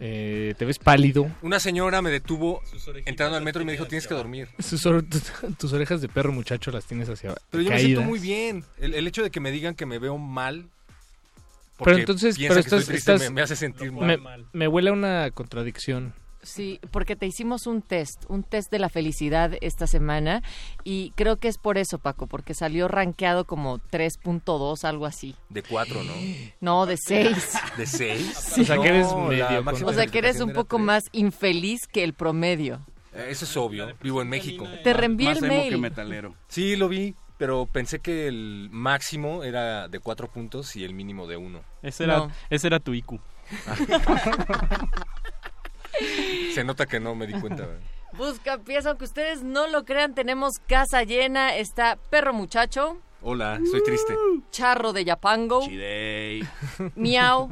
eh, 0.00 0.54
te 0.58 0.64
ves 0.64 0.78
pálido. 0.78 1.30
Una 1.42 1.58
señora 1.60 2.00
me 2.02 2.10
detuvo 2.10 2.62
entrando 3.06 3.36
al 3.36 3.42
metro 3.44 3.62
y 3.62 3.64
me 3.64 3.72
dijo, 3.72 3.86
tienes 3.86 4.06
que 4.06 4.14
dormir. 4.14 4.48
Sus 4.58 4.84
or- 4.86 5.04
tus, 5.58 5.72
orejas 5.72 6.00
de 6.00 6.08
perro 6.08 6.32
muchacho 6.32 6.70
las 6.70 6.84
tienes 6.86 7.08
hacia 7.08 7.34
Pero 7.50 7.62
yo 7.62 7.70
me 7.70 7.78
siento 7.80 8.02
muy 8.02 8.18
bien. 8.18 8.64
El, 8.78 8.94
el 8.94 9.06
hecho 9.06 9.22
de 9.22 9.30
que 9.30 9.40
me 9.40 9.50
digan 9.50 9.74
que 9.74 9.86
me 9.86 9.98
veo 9.98 10.18
mal... 10.18 10.66
Pero 11.78 11.84
porque 11.84 12.00
entonces, 12.00 12.36
piensa 12.36 12.54
pero 12.54 12.62
que 12.64 12.66
estoy 12.66 12.78
estás, 12.80 12.88
triste, 12.92 13.12
estás- 13.12 13.28
me, 13.30 13.34
me 13.34 13.40
hace 13.42 13.54
sentir 13.54 13.92
mal. 13.92 14.20
me, 14.20 14.44
me 14.52 14.66
huele 14.68 14.90
a 14.90 14.92
una 14.92 15.30
contradicción. 15.30 16.12
Sí, 16.42 16.78
porque 16.92 17.16
te 17.16 17.26
hicimos 17.26 17.66
un 17.66 17.82
test, 17.82 18.24
un 18.28 18.42
test 18.44 18.70
de 18.70 18.78
la 18.78 18.88
felicidad 18.88 19.52
esta 19.60 19.86
semana 19.88 20.42
y 20.84 21.10
creo 21.16 21.36
que 21.36 21.48
es 21.48 21.58
por 21.58 21.78
eso, 21.78 21.98
Paco, 21.98 22.26
porque 22.28 22.54
salió 22.54 22.86
rankeado 22.86 23.44
como 23.44 23.78
3.2, 23.78 24.84
algo 24.84 25.04
así. 25.06 25.34
De 25.48 25.62
cuatro, 25.62 26.02
¿no? 26.04 26.12
No, 26.60 26.86
de 26.86 26.96
6. 26.96 27.52
¿De 27.76 27.86
seis? 27.86 28.34
Sí. 28.36 28.60
O 28.62 28.64
sea, 28.64 28.78
que 28.78 28.88
eres 28.88 29.06
No, 29.08 29.26
medio 29.26 29.64
O 29.84 29.92
sea, 29.92 30.06
que 30.06 30.18
eres 30.18 30.40
un 30.40 30.52
poco 30.52 30.78
más 30.78 31.04
infeliz 31.12 31.86
que 31.86 32.04
el 32.04 32.14
promedio. 32.14 32.80
Eso 33.12 33.44
es 33.44 33.56
obvio. 33.56 33.88
Vivo 34.00 34.22
en 34.22 34.28
México. 34.28 34.64
Te 34.84 34.92
reenvié 34.92 35.32
el 35.32 35.40
mail. 35.42 35.78
metalero. 35.78 36.34
Sí, 36.46 36.76
lo 36.76 36.88
vi, 36.88 37.16
pero 37.36 37.66
pensé 37.66 37.98
que 37.98 38.28
el 38.28 38.68
máximo 38.70 39.42
era 39.42 39.88
de 39.88 39.98
cuatro 39.98 40.28
puntos 40.30 40.76
y 40.76 40.84
el 40.84 40.94
mínimo 40.94 41.26
de 41.26 41.36
uno. 41.36 41.62
Ese 41.82 42.04
era, 42.04 42.18
No. 42.18 42.30
ese 42.48 42.68
era 42.68 42.78
tu 42.78 42.94
IQ. 42.94 43.18
Se 46.54 46.64
nota 46.64 46.86
que 46.86 47.00
no 47.00 47.14
me 47.14 47.26
di 47.26 47.34
cuenta. 47.34 47.66
¿verdad? 47.66 47.80
Busca 48.16 48.58
pies, 48.58 48.86
aunque 48.86 49.04
ustedes 49.04 49.42
no 49.42 49.66
lo 49.66 49.84
crean, 49.84 50.14
tenemos 50.14 50.54
casa 50.66 51.02
llena. 51.04 51.56
Está 51.56 51.98
Perro 52.10 52.32
Muchacho, 52.32 52.98
Hola, 53.20 53.58
estoy 53.62 53.82
triste. 53.82 54.14
Charro 54.52 54.92
de 54.92 55.04
Yapango, 55.04 55.62
Chidey. 55.66 56.42
Miau. 56.96 57.50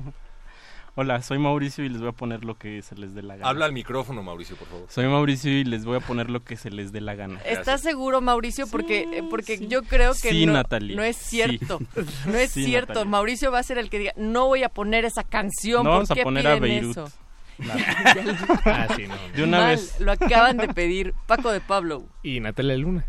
Hola, 0.98 1.20
soy 1.20 1.38
Mauricio 1.38 1.84
y 1.84 1.90
les 1.90 2.00
voy 2.00 2.08
a 2.08 2.12
poner 2.12 2.42
lo 2.44 2.54
que 2.56 2.80
se 2.80 2.94
les 2.94 3.14
dé 3.14 3.22
la 3.22 3.36
gana. 3.36 3.50
Habla 3.50 3.66
al 3.66 3.72
micrófono, 3.74 4.22
Mauricio, 4.22 4.56
por 4.56 4.66
favor. 4.68 4.86
Soy 4.88 5.06
Mauricio 5.08 5.50
y 5.50 5.62
les 5.64 5.84
voy 5.84 5.96
a 5.98 6.00
poner 6.00 6.30
lo 6.30 6.42
que 6.42 6.56
se 6.56 6.70
les 6.70 6.90
dé 6.90 7.02
la 7.02 7.14
gana. 7.14 7.38
¿Estás 7.44 7.82
seguro, 7.82 8.22
Mauricio? 8.22 8.66
Porque, 8.66 9.02
eh, 9.12 9.22
porque 9.28 9.66
yo 9.66 9.82
creo 9.82 10.12
que 10.12 10.30
Sí, 10.30 10.46
no, 10.46 10.54
Natalie, 10.54 10.96
no 10.96 11.02
es 11.02 11.16
sí. 11.18 11.36
cierto. 11.36 11.80
No 12.26 12.38
es 12.38 12.50
Sí, 12.52 12.64
cierto. 12.64 12.94
Natalie. 12.94 13.10
Mauricio 13.10 13.50
va 13.52 13.58
a 13.58 13.62
ser 13.62 13.76
el 13.76 13.90
que 13.90 13.98
diga, 13.98 14.12
no 14.16 14.46
voy 14.46 14.62
a 14.62 14.70
poner 14.70 15.04
esa 15.04 15.22
canción. 15.22 15.84
No 15.84 15.90
¿Por 15.90 16.06
vamos 16.06 16.10
a 16.12 16.14
poner 16.22 16.46
a 16.46 16.58
Beirut. 16.58 16.92
eso? 16.92 17.10
Ah, 18.64 18.88
sí, 18.96 19.06
no. 19.06 19.14
De 19.34 19.42
una 19.44 19.58
Mal, 19.58 19.76
vez. 19.76 20.00
Lo 20.00 20.12
acaban 20.12 20.56
de 20.56 20.68
pedir. 20.68 21.14
Paco 21.26 21.50
de 21.50 21.60
Pablo. 21.60 22.04
Y 22.22 22.40
Natalia 22.40 22.76
Luna. 22.76 23.04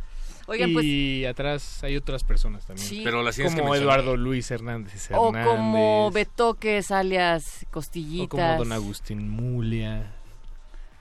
Oigan, 0.49 0.72
pues- 0.72 0.86
y 0.86 1.26
atrás 1.26 1.84
hay 1.84 1.98
otras 1.98 2.24
personas 2.24 2.65
también. 2.65 2.88
Sí. 2.88 3.02
Pero 3.03 3.22
las 3.22 3.36
tienes 3.36 3.53
que 3.53 3.60
como. 3.61 3.76
Eduardo 3.76 4.15
Luis 4.15 4.49
Hernández 4.49 5.11
O 5.11 5.28
Hernández. 5.28 5.45
como 5.53 6.11
Betoques, 6.11 6.90
alias 6.91 7.65
o 7.74 8.30
como. 8.30 8.57
Don 8.57 8.72
Agustín 8.72 9.30
Mulia. 9.30 10.14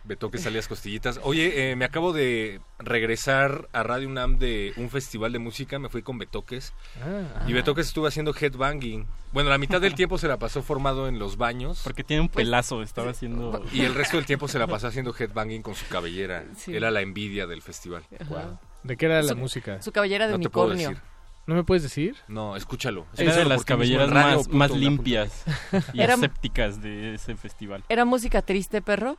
Beto 0.07 0.31
que 0.31 0.39
salías 0.39 0.69
costillitas. 0.69 1.19
Oye, 1.25 1.71
eh, 1.73 1.77
me 1.77 1.85
acabo 1.85 2.13
de 2.13 2.61
regresar 2.79 3.69
a 3.73 3.83
Radio 3.83 4.09
UNAM 4.09 4.39
de 4.39 4.73
un 4.77 4.89
festival 4.89 5.33
de 5.33 5.39
música. 5.41 5.79
Me 5.79 5.89
fui 5.89 6.03
con 6.03 6.17
Betoques. 6.19 6.73
Ah. 7.03 7.45
Y 7.47 7.53
Betoques 7.53 7.89
estuvo 7.89 8.07
haciendo 8.07 8.33
headbanging. 8.35 9.07
Bueno, 9.33 9.51
la 9.51 9.59
mitad 9.59 9.81
del 9.81 9.95
tiempo 9.97 10.17
se 10.19 10.29
la 10.29 10.39
pasó 10.39 10.63
formado 10.63 11.09
en 11.09 11.19
los 11.19 11.37
baños. 11.37 11.81
Porque 11.83 12.05
tiene 12.05 12.21
un 12.23 12.29
pelazo, 12.29 12.83
estaba 12.83 13.11
haciendo... 13.11 13.65
Y 13.73 13.83
el 13.83 13.95
resto 13.95 14.17
del 14.17 14.27
tiempo 14.27 14.47
se 14.49 14.59
la 14.59 14.67
pasó 14.67 14.87
haciendo 14.87 15.15
headbanging 15.19 15.63
con 15.63 15.75
su 15.75 15.87
cabellera. 15.89 16.45
Sí. 16.57 16.75
Era 16.77 16.91
la 16.91 17.01
envidia 17.01 17.47
del 17.47 17.63
festival. 17.63 18.03
¿De 18.85 18.97
qué 18.97 19.07
era 19.07 19.21
la 19.23 19.31
Su- 19.31 19.37
música? 19.37 19.83
Su 19.83 19.91
cabellera 19.93 20.27
de 20.27 20.33
No 20.35 20.39
te 20.41 20.49
puedo 20.51 20.67
unicornio. 20.69 20.91
decir. 20.91 21.03
¿No 21.49 21.55
me 21.55 21.63
puedes 21.63 21.83
decir? 21.85 22.17
No, 22.27 22.57
escúchalo. 22.57 23.07
Era 23.17 23.35
de 23.37 23.45
las 23.45 23.65
cabelleras 23.65 24.11
más, 24.11 24.49
más 24.49 24.71
limpias 24.73 25.45
y 25.93 26.01
Era- 26.01 26.15
asépticas 26.15 26.81
de 26.83 27.15
ese 27.15 27.37
festival. 27.37 27.85
¿Era 27.89 28.05
música 28.05 28.43
triste, 28.43 28.83
perro? 28.83 29.17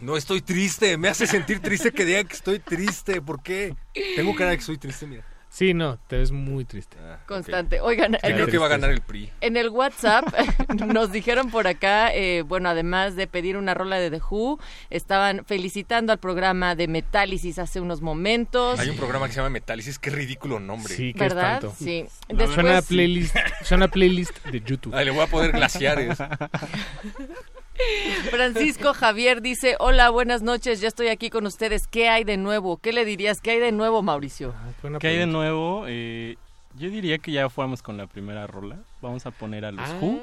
No 0.00 0.16
estoy 0.16 0.40
triste, 0.40 0.96
me 0.96 1.08
hace 1.08 1.26
sentir 1.26 1.60
triste 1.60 1.90
que 1.90 2.04
diga 2.04 2.22
que 2.22 2.34
estoy 2.34 2.60
triste. 2.60 3.20
¿Por 3.20 3.42
qué? 3.42 3.74
Tengo 4.14 4.34
cara 4.36 4.50
de 4.50 4.56
que 4.56 4.60
estoy 4.60 4.78
triste, 4.78 5.06
mira. 5.06 5.24
Sí, 5.50 5.74
no, 5.74 5.98
te 6.06 6.18
ves 6.18 6.30
muy 6.30 6.64
triste. 6.64 6.96
Ah, 7.00 7.18
Constante. 7.26 7.80
Oigan, 7.80 8.14
ok. 8.14 8.20
en 8.22 8.34
creo 8.34 8.46
que 8.46 8.58
va 8.58 8.66
a 8.66 8.68
ganar 8.68 8.90
el 8.90 9.00
PRI. 9.00 9.30
En 9.40 9.56
el 9.56 9.70
WhatsApp 9.70 10.24
nos 10.86 11.10
dijeron 11.10 11.50
por 11.50 11.66
acá, 11.66 12.14
eh, 12.14 12.42
bueno, 12.42 12.68
además 12.68 13.16
de 13.16 13.26
pedir 13.26 13.56
una 13.56 13.74
rola 13.74 13.98
de 13.98 14.10
The 14.10 14.20
Who, 14.30 14.60
estaban 14.90 15.44
felicitando 15.46 16.12
al 16.12 16.18
programa 16.18 16.74
de 16.74 16.86
Metálisis 16.86 17.58
hace 17.58 17.80
unos 17.80 18.02
momentos. 18.02 18.78
Hay 18.78 18.90
un 18.90 18.96
programa 18.96 19.26
que 19.26 19.32
se 19.32 19.38
llama 19.38 19.50
Metálisis, 19.50 19.98
qué 19.98 20.10
ridículo 20.10 20.60
nombre. 20.60 20.94
Sí, 20.94 21.12
qué 21.14 21.20
¿Verdad? 21.20 21.54
espanto. 21.54 21.74
Sí. 21.76 22.06
Suena 22.28 22.44
a 22.44 22.46
Después, 22.46 22.86
playlist, 22.86 23.36
suena 23.64 23.84
a 23.86 23.88
playlist 23.88 24.46
de 24.46 24.60
YouTube. 24.60 24.94
Ah, 24.94 25.02
le 25.02 25.10
voy 25.10 25.22
a 25.22 25.26
poner 25.26 25.52
glaciares. 25.52 26.18
Francisco 28.30 28.94
Javier 28.94 29.42
dice, 29.42 29.76
hola, 29.78 30.10
buenas 30.10 30.42
noches, 30.42 30.80
ya 30.80 30.88
estoy 30.88 31.08
aquí 31.08 31.30
con 31.30 31.46
ustedes. 31.46 31.86
¿Qué 31.86 32.08
hay 32.08 32.24
de 32.24 32.36
nuevo? 32.36 32.78
¿Qué 32.78 32.92
le 32.92 33.04
dirías? 33.04 33.40
¿Qué 33.40 33.52
hay 33.52 33.60
de 33.60 33.72
nuevo, 33.72 34.02
Mauricio? 34.02 34.54
Buena 34.82 34.98
¿Qué 34.98 35.08
hay 35.08 35.18
de 35.18 35.26
nuevo? 35.26 35.84
Eh, 35.86 36.36
yo 36.76 36.90
diría 36.90 37.18
que 37.18 37.32
ya 37.32 37.48
fuéramos 37.48 37.82
con 37.82 37.96
la 37.96 38.06
primera 38.06 38.46
rola. 38.46 38.78
Vamos 39.00 39.26
a 39.26 39.30
poner 39.30 39.64
a 39.64 39.72
los 39.72 39.88
Who. 40.00 40.20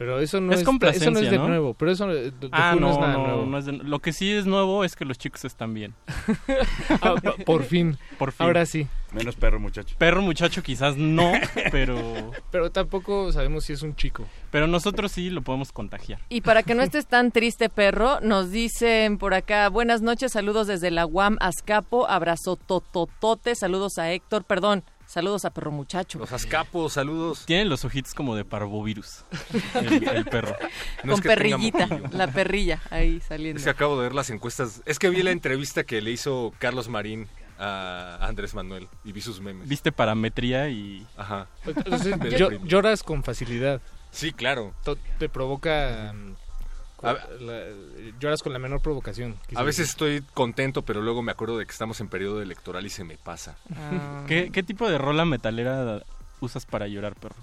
Pero 0.00 0.18
eso 0.18 0.40
no 0.40 0.54
Es 0.54 0.60
es, 0.60 0.64
complacencia, 0.64 1.10
eso 1.10 1.10
no 1.10 1.18
es 1.22 1.30
de 1.30 1.36
¿no? 1.36 1.46
nuevo. 1.46 1.74
Pero 1.74 1.90
eso 1.90 2.06
de, 2.06 2.30
de 2.30 2.48
Ah, 2.52 2.74
no, 2.74 2.80
no, 2.86 2.92
es 2.92 2.98
nada 2.98 3.12
no, 3.12 3.26
nuevo. 3.26 3.44
no 3.44 3.58
es 3.58 3.66
de- 3.66 3.72
lo 3.74 3.98
que 3.98 4.14
sí 4.14 4.32
es 4.32 4.46
nuevo 4.46 4.82
es 4.82 4.96
que 4.96 5.04
los 5.04 5.18
chicos 5.18 5.44
están 5.44 5.74
bien. 5.74 5.92
Ah, 7.02 7.14
por 7.44 7.64
fin. 7.64 7.98
Por 8.18 8.32
fin. 8.32 8.46
Ahora 8.46 8.64
sí. 8.64 8.86
Menos 9.12 9.36
perro 9.36 9.60
muchacho. 9.60 9.94
Perro 9.98 10.22
muchacho 10.22 10.62
quizás 10.62 10.96
no, 10.96 11.32
pero... 11.70 12.32
Pero 12.50 12.70
tampoco 12.72 13.30
sabemos 13.32 13.64
si 13.64 13.74
es 13.74 13.82
un 13.82 13.94
chico. 13.94 14.24
Pero 14.50 14.66
nosotros 14.66 15.12
sí 15.12 15.28
lo 15.28 15.42
podemos 15.42 15.70
contagiar. 15.70 16.18
Y 16.30 16.40
para 16.40 16.62
que 16.62 16.74
no 16.74 16.82
estés 16.82 17.06
tan 17.06 17.30
triste, 17.30 17.68
perro, 17.68 18.20
nos 18.22 18.50
dicen 18.50 19.18
por 19.18 19.34
acá, 19.34 19.68
buenas 19.68 20.00
noches, 20.00 20.32
saludos 20.32 20.66
desde 20.66 20.90
la 20.90 21.04
UAM 21.04 21.36
Azcapo, 21.40 22.08
abrazo 22.08 22.56
tototote, 22.56 23.54
saludos 23.54 23.98
a 23.98 24.10
Héctor, 24.12 24.44
perdón, 24.44 24.82
saludos 25.10 25.44
a 25.44 25.50
perro 25.50 25.72
muchacho. 25.72 26.18
Los 26.18 26.32
Azcapos, 26.32 26.92
saludos. 26.92 27.44
Tiene 27.44 27.64
los 27.64 27.84
ojitos 27.84 28.14
como 28.14 28.36
de 28.36 28.44
parvovirus. 28.44 29.24
El, 29.74 30.08
el 30.08 30.24
perro. 30.30 30.54
No 31.02 31.14
es 31.14 31.20
Con 31.20 31.22
que 31.22 31.28
perrillita, 31.28 31.88
la 32.12 32.28
perrilla 32.32 32.80
ahí 32.90 33.20
saliendo. 33.20 33.58
Es 33.58 33.64
que 33.64 33.70
acabo 33.70 33.96
de 33.96 34.04
ver 34.04 34.14
las 34.14 34.30
encuestas. 34.30 34.82
Es 34.86 34.98
que 34.98 35.10
vi 35.10 35.22
la 35.22 35.32
entrevista 35.32 35.84
que 35.84 36.00
le 36.00 36.12
hizo 36.12 36.52
Carlos 36.58 36.88
Marín 36.88 37.28
a 37.58 38.18
Andrés 38.20 38.54
Manuel 38.54 38.88
y 39.04 39.12
vi 39.12 39.20
sus 39.20 39.40
memes. 39.40 39.68
Viste 39.68 39.92
parametría 39.92 40.68
y... 40.70 41.06
Ajá. 41.16 41.48
Entonces, 41.66 42.14
lloras 42.64 43.02
con 43.02 43.22
facilidad. 43.22 43.82
Sí, 44.10 44.32
claro. 44.32 44.74
Te 45.18 45.28
provoca... 45.28 46.14
A- 47.02 47.14
la- 47.40 47.64
lloras 48.20 48.42
con 48.42 48.52
la 48.52 48.58
menor 48.58 48.80
provocación. 48.82 49.36
A 49.54 49.62
veces 49.62 49.88
decir. 49.88 49.90
estoy 50.18 50.22
contento, 50.34 50.82
pero 50.82 51.00
luego 51.02 51.22
me 51.22 51.32
acuerdo 51.32 51.58
de 51.58 51.66
que 51.66 51.72
estamos 51.72 52.00
en 52.00 52.08
periodo 52.08 52.42
electoral 52.42 52.84
y 52.86 52.90
se 52.90 53.04
me 53.04 53.16
pasa. 53.16 53.56
Ah. 53.74 54.24
¿Qué, 54.26 54.50
qué 54.52 54.62
tipo 54.62 54.88
de 54.90 54.98
rola 54.98 55.24
metalera 55.24 56.02
usas 56.40 56.66
para 56.66 56.86
llorar, 56.88 57.14
perro? 57.16 57.36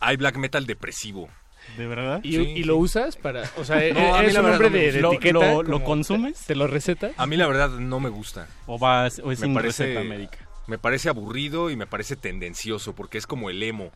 Hay 0.00 0.16
black 0.16 0.36
metal 0.36 0.66
depresivo. 0.66 1.28
¿De 1.76 1.86
verdad? 1.86 2.20
¿Y, 2.24 2.32
Sí, 2.32 2.40
y 2.56 2.64
lo 2.64 2.76
usas 2.76 3.16
para...? 3.16 3.48
O 3.56 3.64
sea, 3.64 3.76
No, 3.94 4.14
a 4.14 4.18
mí 4.18 4.24
¿eres 4.24 4.34
la 4.34 4.40
un 4.40 4.50
hombre 4.50 4.68
de, 4.70 4.90
de 4.92 5.00
¿Lo- 5.00 5.12
etiqueta? 5.12 5.62
lo- 5.62 5.84
consumes? 5.84 6.38
¿Te, 6.44 6.56
lo 6.56 6.66
receta? 6.66 7.12
A 7.16 7.26
mí 7.26 7.36
la 7.36 7.46
verdad 7.46 7.68
no 7.70 8.00
me 8.00 8.08
gusta. 8.08 8.48
¿O, 8.66 8.78
vas, 8.78 9.20
o 9.20 9.30
es 9.30 9.38
Me 9.40 9.46
sin 9.46 9.54
parece- 9.54 9.84
receta 9.86 10.02
médica? 10.04 10.38
Me 10.66 10.78
parece 10.78 11.08
aburrido 11.08 11.70
y 11.70 11.76
me 11.76 11.86
parece 11.86 12.16
tendencioso 12.16 12.94
porque 12.94 13.18
es 13.18 13.26
como 13.26 13.48
el 13.50 13.62
emo. 13.62 13.90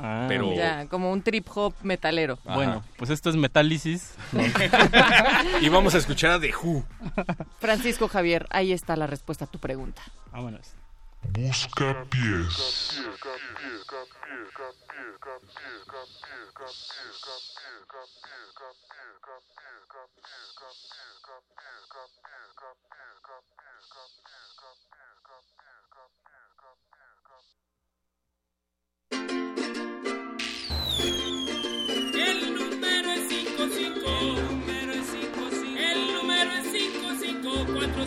Ah, 0.00 0.26
Pero- 0.28 0.54
Ya, 0.54 0.86
como 0.88 1.10
un 1.12 1.22
trip 1.22 1.46
hop 1.54 1.74
metalero. 1.82 2.38
Ajá. 2.44 2.54
Bueno, 2.54 2.84
pues 2.96 3.10
esto 3.10 3.30
es 3.30 3.36
Metálisis. 3.36 4.14
y 5.60 5.68
vamos 5.68 5.94
a 5.94 5.98
escuchar 5.98 6.32
a 6.32 6.40
The 6.40 6.52
Who. 6.54 6.84
Francisco 7.58 8.08
Javier, 8.08 8.46
ahí 8.50 8.72
está 8.72 8.96
la 8.96 9.06
respuesta 9.06 9.44
a 9.44 9.48
tu 9.48 9.58
pregunta. 9.58 10.02
Vámonos. 10.32 10.74
Busca 11.32 12.04
pies. 12.10 12.94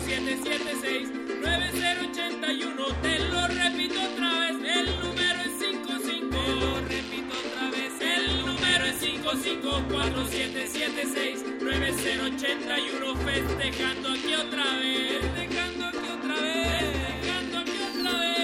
4776 0.00 1.10
9081. 1.42 2.86
Te 3.02 3.18
lo 3.18 3.46
repito 3.48 4.00
otra 4.02 4.38
vez. 4.40 4.56
El 4.64 4.86
número 5.00 5.40
es 5.42 5.52
55. 5.58 6.30
Te 6.30 6.46
lo 6.54 6.80
repito 6.80 7.34
otra 7.38 7.70
vez. 7.70 7.92
El 8.00 8.46
número 8.46 8.84
es 8.86 8.98
55 9.00 9.82
4776 9.90 11.44
9081. 11.60 13.16
Festejando 13.16 14.08
aquí 14.12 14.34
otra 14.34 14.64
vez. 14.76 15.20
Festejando 15.20 15.84
aquí 15.88 16.04
otra 16.04 16.34
vez. 16.40 16.80
Festejando 16.80 17.58
aquí 17.58 17.78
otra 17.90 18.12
vez. 18.18 18.34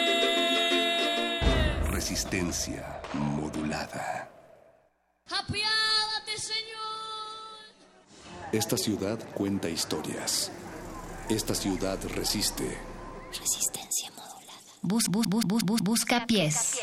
Resistencia 1.91 3.01
modulada. 3.15 4.29
Apiádate, 5.31 6.37
Señor. 6.37 6.69
Esta 8.53 8.77
ciudad 8.77 9.19
cuenta 9.35 9.69
historias. 9.71 10.53
Esta 11.29 11.55
ciudad 11.55 11.99
resiste. 12.15 12.65
Resistencia 13.39 14.11
modulada. 14.13 14.53
Bus, 14.81 15.05
bus, 15.11 15.27
bus, 15.27 15.45
bus, 15.45 15.63
bus, 15.63 15.83
busca 15.83 16.25
pies. 16.27 16.81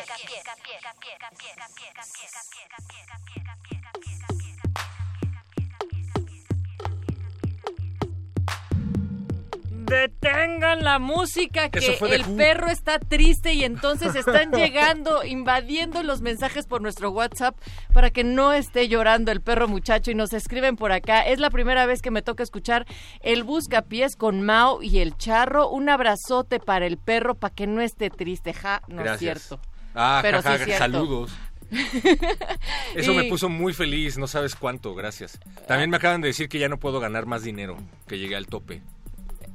Detengan 9.85 10.83
la 10.83 10.99
música 10.99 11.69
que 11.69 11.79
el 11.79 12.21
Who. 12.27 12.37
perro 12.37 12.67
está 12.67 12.99
triste 12.99 13.53
y 13.53 13.63
entonces 13.63 14.15
están 14.15 14.51
llegando, 14.53 15.23
invadiendo 15.23 16.03
los 16.03 16.21
mensajes 16.21 16.65
por 16.65 16.81
nuestro 16.81 17.11
WhatsApp 17.11 17.55
para 17.93 18.09
que 18.09 18.23
no 18.23 18.51
esté 18.53 18.87
llorando 18.87 19.31
el 19.31 19.41
perro 19.41 19.67
muchacho 19.67 20.11
y 20.11 20.15
nos 20.15 20.33
escriben 20.33 20.75
por 20.75 20.91
acá. 20.91 21.21
Es 21.21 21.39
la 21.39 21.49
primera 21.49 21.85
vez 21.85 22.01
que 22.01 22.11
me 22.11 22.21
toca 22.21 22.43
escuchar 22.43 22.85
el 23.21 23.43
buscapiés 23.43 24.15
con 24.15 24.41
Mao 24.41 24.81
y 24.81 24.99
el 24.99 25.15
charro. 25.17 25.69
Un 25.69 25.89
abrazote 25.89 26.59
para 26.59 26.85
el 26.85 26.97
perro 26.97 27.35
para 27.35 27.53
que 27.53 27.67
no 27.67 27.81
esté 27.81 28.09
triste. 28.09 28.53
Ja, 28.53 28.81
no 28.87 29.03
es 29.03 29.19
cierto. 29.19 29.59
Ah, 29.93 30.19
Pero 30.21 30.41
jaja, 30.41 30.55
sí 30.57 30.61
es 30.61 30.65
cierto. 30.65 30.83
saludos. 30.83 31.31
Eso 32.95 33.11
Y- 33.13 33.15
me 33.17 33.23
puso 33.25 33.49
muy 33.49 33.73
feliz, 33.73 34.17
no 34.17 34.27
sabes 34.27 34.55
cuánto, 34.55 34.93
gracias. 34.93 35.39
También 35.67 35.89
me 35.89 35.97
acaban 35.97 36.21
de 36.21 36.27
decir 36.27 36.47
que 36.49 36.59
ya 36.59 36.69
no 36.69 36.77
puedo 36.79 36.99
ganar 36.99 37.25
más 37.25 37.43
dinero, 37.43 37.77
que 38.07 38.17
llegué 38.19 38.35
al 38.35 38.47
tope. 38.47 38.81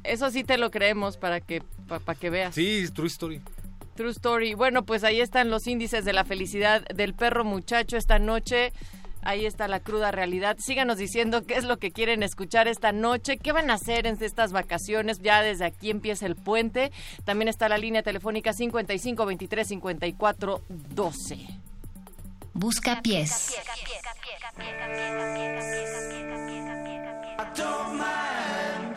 Eso 0.04 0.30
sí 0.30 0.44
te 0.44 0.58
lo 0.58 0.70
creemos 0.70 1.16
para 1.16 1.40
que, 1.40 1.62
para 1.88 2.18
que 2.18 2.30
veas. 2.30 2.54
Sí, 2.54 2.86
true 2.92 3.08
story. 3.08 3.40
True 4.00 4.12
Story. 4.12 4.54
Bueno, 4.54 4.84
pues 4.86 5.04
ahí 5.04 5.20
están 5.20 5.50
los 5.50 5.66
índices 5.66 6.06
de 6.06 6.14
la 6.14 6.24
felicidad 6.24 6.82
del 6.86 7.12
perro 7.12 7.44
muchacho 7.44 7.98
esta 7.98 8.18
noche. 8.18 8.72
Ahí 9.20 9.44
está 9.44 9.68
la 9.68 9.80
cruda 9.80 10.10
realidad. 10.10 10.56
Síganos 10.58 10.96
diciendo 10.96 11.44
qué 11.44 11.56
es 11.56 11.64
lo 11.64 11.78
que 11.78 11.90
quieren 11.90 12.22
escuchar 12.22 12.66
esta 12.66 12.92
noche, 12.92 13.36
qué 13.36 13.52
van 13.52 13.70
a 13.70 13.74
hacer 13.74 14.06
en 14.06 14.16
estas 14.22 14.52
vacaciones. 14.52 15.20
Ya 15.20 15.42
desde 15.42 15.66
aquí 15.66 15.90
empieza 15.90 16.24
el 16.24 16.36
puente. 16.36 16.92
También 17.24 17.48
está 17.48 17.68
la 17.68 17.76
línea 17.76 18.02
telefónica 18.02 18.54
55 18.54 19.26
23 19.26 19.68
54 19.68 20.62
12. 20.68 21.46
Busca 22.54 23.02
pies. 23.02 23.54
Sometimes 27.54 28.89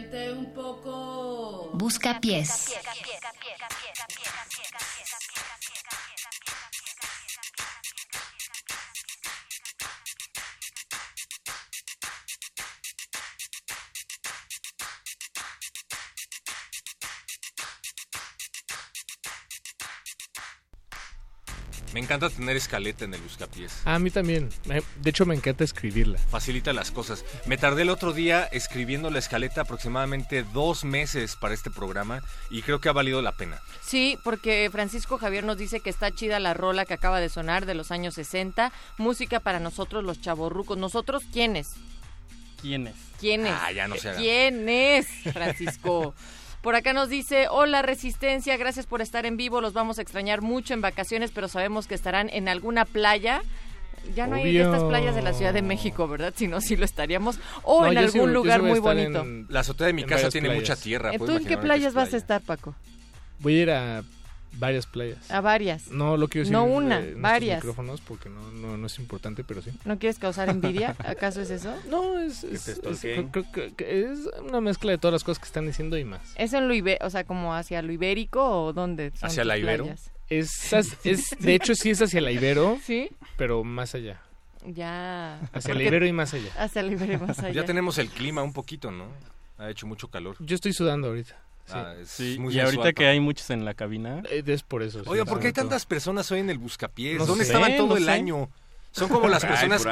siente 0.00 0.32
un 0.32 0.46
poco... 0.54 1.70
Busca 1.74 2.20
pies. 2.20 2.59
Encanta 22.16 22.28
tener 22.34 22.56
escaleta 22.56 23.04
en 23.04 23.14
el 23.14 23.20
buscapiés. 23.20 23.72
A 23.84 23.98
mí 23.98 24.10
también. 24.10 24.48
Me- 24.66 24.82
De 25.00 25.10
hecho, 25.10 25.26
me 25.26 25.34
encanta 25.34 25.62
escribirla. 25.64 26.18
Facilita 26.18 26.72
las 26.72 26.90
cosas. 26.90 27.24
Me 27.46 27.56
tardé 27.56 27.82
el 27.82 27.90
otro 27.90 28.12
día 28.12 28.44
escribiendo 28.50 29.10
la 29.10 29.18
escaleta 29.20 29.60
aproximadamente 29.62 30.42
dos 30.52 30.84
meses 30.84 31.36
para 31.36 31.54
este 31.54 31.70
programa 31.70 32.22
y 32.50 32.62
creo 32.62 32.80
que 32.80 32.88
ha 32.88 32.92
valido 32.92 33.22
la 33.22 33.32
pena. 33.32 33.60
Sí, 33.82 34.18
porque 34.24 34.68
Francisco 34.72 35.18
Javier 35.18 35.44
nos 35.44 35.56
dice 35.58 35.80
que 35.80 35.90
está 35.90 36.10
chida 36.10 36.40
la 36.40 36.52
rola 36.54 36.84
que 36.84 36.94
acaba 36.94 37.20
de 37.20 37.28
sonar 37.28 37.64
de 37.66 37.74
los 37.74 37.90
años 37.92 38.14
60. 38.14 38.72
Música 38.98 39.38
para 39.40 39.60
nosotros 39.60 40.02
los 40.04 40.20
chavorrucos. 40.20 40.76
¿Nosotros 40.78 41.22
quiénes? 41.32 41.74
¿Quiénes? 42.60 42.94
¿Quiénes? 43.20 43.52
Ah, 43.54 43.72
ya 43.72 43.88
no 43.88 43.96
se 43.96 44.08
haga. 44.10 44.18
¿Quién 44.18 44.68
es, 44.68 45.06
Francisco? 45.32 46.14
Por 46.62 46.74
acá 46.74 46.92
nos 46.92 47.08
dice, 47.08 47.46
hola 47.50 47.80
Resistencia, 47.80 48.56
gracias 48.58 48.84
por 48.86 49.00
estar 49.00 49.24
en 49.24 49.36
vivo, 49.38 49.60
los 49.62 49.72
vamos 49.72 49.98
a 49.98 50.02
extrañar 50.02 50.42
mucho 50.42 50.74
en 50.74 50.82
vacaciones, 50.82 51.30
pero 51.30 51.48
sabemos 51.48 51.86
que 51.86 51.94
estarán 51.94 52.28
en 52.30 52.48
alguna 52.48 52.84
playa. 52.84 53.42
Ya 54.14 54.26
no 54.26 54.36
hay 54.36 54.56
estas 54.58 54.82
playas 54.84 55.14
de 55.14 55.22
la 55.22 55.32
Ciudad 55.32 55.52
de 55.54 55.62
México, 55.62 56.06
¿verdad? 56.08 56.32
Si 56.36 56.48
no, 56.48 56.60
sí 56.60 56.76
lo 56.76 56.84
estaríamos. 56.84 57.38
O 57.62 57.84
No, 57.84 57.92
en 57.92 57.98
algún 57.98 58.28
sí 58.28 58.34
lugar 58.34 58.62
muy 58.62 58.78
bonito. 58.78 59.20
en- 59.22 59.46
La 59.48 59.60
azotea 59.60 59.86
de 59.88 59.92
mi 59.94 60.04
casa 60.04 60.28
tiene 60.30 60.48
playas. 60.48 60.62
mucha 60.62 60.76
tierra. 60.76 61.14
¿Eh, 61.14 61.18
puedo 61.18 61.32
¿Tú 61.32 61.38
en 61.38 61.44
qué 61.46 61.56
playas 61.58 61.94
vas 61.94 62.12
a 62.12 62.16
estar, 62.16 62.40
Paco? 62.42 62.74
Voy 63.40 63.58
a 63.58 63.62
ir 63.62 63.70
a 63.70 64.02
varias 64.54 64.86
playas. 64.86 65.30
A 65.30 65.40
varias. 65.40 65.88
No 65.90 66.16
lo 66.16 66.28
quiero 66.28 66.42
decir. 66.44 66.52
No 66.52 66.66
eh, 66.66 66.76
una, 66.76 67.00
estos 67.00 67.20
varias. 67.20 67.58
micrófonos 67.58 68.00
porque 68.00 68.28
no, 68.28 68.50
no, 68.52 68.76
no 68.76 68.86
es 68.86 68.98
importante, 68.98 69.44
pero 69.44 69.62
sí. 69.62 69.70
¿No 69.84 69.98
quieres 69.98 70.18
causar 70.18 70.48
envidia? 70.48 70.96
¿Acaso 70.98 71.40
es 71.40 71.50
eso? 71.50 71.74
No, 71.88 72.18
es, 72.18 72.40
Que 72.40 72.54
es, 72.54 72.68
es- 72.68 73.04
es 73.78 74.18
una 74.42 74.60
mezcla 74.60 74.92
de 74.92 74.98
todas 74.98 75.12
las 75.12 75.24
cosas 75.24 75.38
que 75.40 75.46
están 75.46 75.66
diciendo 75.66 75.96
y 75.98 76.04
más. 76.04 76.20
¿Es 76.36 76.52
en 76.52 76.68
lo 76.68 76.74
ibé- 76.74 76.98
o 77.02 77.10
sea, 77.10 77.24
como 77.24 77.54
hacia 77.54 77.82
lo 77.82 77.92
ibérico 77.92 78.42
o 78.66 78.72
dónde? 78.72 79.12
son 79.16 79.28
¿Hacia 79.28 79.44
la 79.44 79.56
Ibero? 79.58 79.84
playas? 79.84 80.10
Es, 80.28 80.72
es, 81.04 81.30
de 81.38 81.54
hecho, 81.54 81.74
sí 81.74 81.90
es 81.90 82.00
hacia 82.02 82.20
la 82.20 82.30
Ibero, 82.30 82.78
¿Sí? 82.84 83.10
pero 83.36 83.64
más 83.64 83.94
allá. 83.94 84.20
Ya. 84.66 85.40
Hacia 85.52 85.74
la 85.74 85.82
Ibero 85.82 86.06
y 86.06 86.12
más 86.12 86.34
allá. 86.34 86.50
Hacia 86.58 86.82
la 86.82 86.92
Ibero 86.92 87.14
y 87.14 87.16
más 87.18 87.38
allá. 87.38 87.52
Ya 87.52 87.64
tenemos 87.64 87.98
el 87.98 88.08
clima 88.10 88.42
un 88.42 88.52
poquito, 88.52 88.90
¿no? 88.90 89.06
Ha 89.58 89.70
hecho 89.70 89.86
mucho 89.86 90.08
calor. 90.08 90.36
Yo 90.40 90.54
estoy 90.54 90.72
sudando 90.72 91.08
ahorita. 91.08 91.36
Sí. 91.70 91.78
Ah, 91.78 91.94
es 92.00 92.08
Sí, 92.08 92.36
muy 92.38 92.54
y 92.54 92.58
ahorita 92.60 92.70
sensual, 92.82 92.94
que 92.94 93.06
hay 93.06 93.20
muchos 93.20 93.50
en 93.50 93.64
la 93.64 93.74
cabina. 93.74 94.22
Es 94.30 94.62
por 94.62 94.82
eso. 94.82 95.02
Oiga, 95.06 95.24
sí, 95.24 95.30
¿por 95.30 95.40
qué 95.40 95.48
hay 95.48 95.52
tantas 95.52 95.86
personas 95.86 96.30
hoy 96.32 96.40
en 96.40 96.50
el 96.50 96.58
Buscapiés? 96.58 97.18
No 97.18 97.26
¿Dónde 97.26 97.44
sé, 97.44 97.52
estaban 97.52 97.76
todo 97.76 97.88
no 97.88 97.96
el 97.96 98.04
sé. 98.04 98.10
año? 98.10 98.48
Son 98.92 99.08
como 99.08 99.28
las 99.28 99.44
personas 99.46 99.86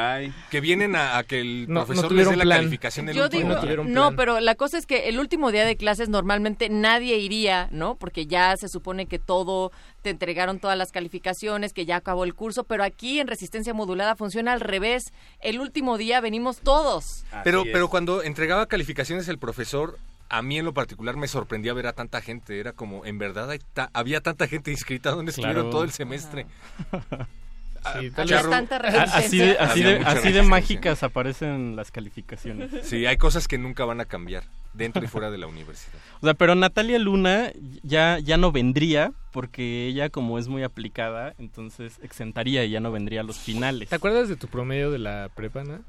que 0.50 0.60
vienen 0.60 0.96
a, 0.96 1.18
a 1.18 1.22
que 1.22 1.40
el 1.40 1.68
No- 1.68 1.80
no 1.82 1.86
profesor 1.86 2.10
les 2.10 2.28
dé 2.30 2.34
la 2.36 2.42
plan. 2.42 2.58
calificación 2.58 3.06
del 3.06 3.14
Yo 3.14 3.24
último 3.26 3.54
digo, 3.60 3.84
no 3.84 4.16
pero 4.16 4.40
la 4.40 4.56
cosa 4.56 4.76
es 4.76 4.86
que 4.86 5.08
el 5.08 5.20
último 5.20 5.52
día 5.52 5.64
de 5.64 5.76
clases 5.76 6.08
normalmente 6.08 6.68
nadie 6.68 7.16
iría, 7.18 7.68
¿no? 7.70 7.94
Porque 7.94 8.26
ya 8.26 8.56
se 8.56 8.68
supone 8.68 9.06
que 9.06 9.20
todo, 9.20 9.70
te 10.02 10.10
entregaron 10.10 10.58
todas 10.58 10.76
las 10.76 10.90
calificaciones, 10.90 11.72
que 11.72 11.86
ya 11.86 11.94
acabó 11.94 12.24
el 12.24 12.34
curso, 12.34 12.64
pero 12.64 12.82
aquí 12.82 13.20
en 13.20 13.28
Resistencia 13.28 13.72
Modulada 13.72 14.16
funciona 14.16 14.52
al 14.52 14.60
revés. 14.60 15.12
El 15.40 15.60
último 15.60 15.96
día 15.96 16.20
venimos 16.20 16.58
todos. 16.58 17.24
Pero, 17.44 17.62
es. 17.62 17.68
pero 17.72 17.86
cuando 17.88 18.24
entregaba 18.24 18.66
calificaciones 18.66 19.28
el 19.28 19.38
profesor, 19.38 19.96
a 20.28 20.42
mí 20.42 20.58
en 20.58 20.64
lo 20.64 20.74
particular 20.74 21.16
me 21.16 21.28
sorprendía 21.28 21.72
ver 21.72 21.86
a 21.86 21.92
tanta 21.92 22.20
gente. 22.20 22.58
Era 22.60 22.72
como, 22.72 23.04
en 23.06 23.18
verdad 23.18 23.50
hay 23.50 23.60
ta- 23.74 23.90
había 23.92 24.20
tanta 24.20 24.46
gente 24.46 24.70
inscrita 24.70 25.10
donde 25.10 25.30
estuvieron 25.30 25.54
Claro. 25.64 25.70
todo 25.70 25.84
el 25.84 25.90
semestre. 25.90 26.46
Sí, 28.00 28.10
tal 28.10 28.24
Había 28.26 28.42
vez- 28.42 28.50
tanta 28.50 28.76
A- 28.76 28.78
resistencia. 28.80 29.16
Así 29.18 29.38
de, 29.38 29.56
así 29.58 29.82
de, 30.32 30.40
así 30.40 30.48
mágicas 30.48 31.02
aparecen 31.04 31.76
las 31.76 31.90
calificaciones. 31.92 32.70
Sí, 32.82 33.06
hay 33.06 33.16
cosas 33.16 33.46
que 33.48 33.56
nunca 33.56 33.84
van 33.84 34.00
a 34.00 34.04
cambiar 34.04 34.42
dentro 34.74 35.02
y 35.02 35.06
fuera 35.06 35.30
de 35.30 35.38
la 35.38 35.46
universidad. 35.46 35.94
O 36.20 36.26
sea, 36.26 36.34
pero 36.34 36.56
Natalia 36.56 36.98
Luna 36.98 37.52
ya, 37.84 38.18
ya 38.18 38.36
no 38.36 38.50
vendría 38.50 39.12
porque 39.32 39.86
ella 39.86 40.10
como 40.10 40.38
es 40.40 40.48
muy 40.48 40.64
aplicada, 40.64 41.34
entonces 41.38 41.98
exentaría 42.02 42.64
y 42.64 42.70
ya 42.70 42.80
no 42.80 42.90
vendría 42.90 43.20
a 43.20 43.24
los 43.24 43.38
finales. 43.38 43.88
¿Te 43.88 43.94
acuerdas 43.94 44.28
de 44.28 44.34
tu 44.36 44.48
promedio 44.48 44.90
de 44.90 44.98
la 44.98 45.30
prepa, 45.34 45.62
Nat? 45.62 45.80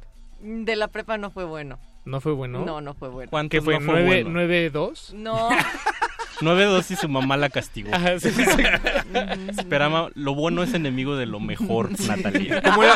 De 0.41 0.75
la 0.75 0.87
prepa 0.87 1.17
no 1.17 1.31
fue 1.31 1.43
bueno. 1.45 1.79
¿No 2.05 2.21
fue 2.21 2.31
bueno? 2.33 2.65
No, 2.65 2.81
no 2.81 2.93
fue 2.93 3.09
bueno. 3.09 3.29
¿Cuántos 3.29 3.59
¿Qué 3.59 3.61
fue? 3.63 3.79
no 3.79 3.91
fue 3.91 4.01
¿9, 4.03 4.23
bueno? 4.23 4.39
9-2? 4.41 5.13
No. 5.13 5.49
9-2 6.39 6.91
y 6.91 6.95
su 6.95 7.09
mamá 7.09 7.35
la 7.35 7.49
castigó. 7.49 7.93
Ajá, 7.93 8.17
sí, 8.19 8.31
sí. 8.31 8.41
Esperaba, 9.59 10.09
lo 10.15 10.33
bueno 10.35 10.63
es 10.63 10.73
enemigo 10.73 11.17
de 11.17 11.25
lo 11.25 11.41
mejor, 11.41 11.89
Natalia. 12.07 12.61
¿Cómo 12.63 12.83
era? 12.83 12.95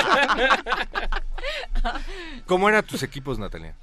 ¿Cómo 2.45 2.69
eran 2.69 2.83
tus 2.85 3.03
equipos, 3.03 3.39
Natalia? 3.39 3.75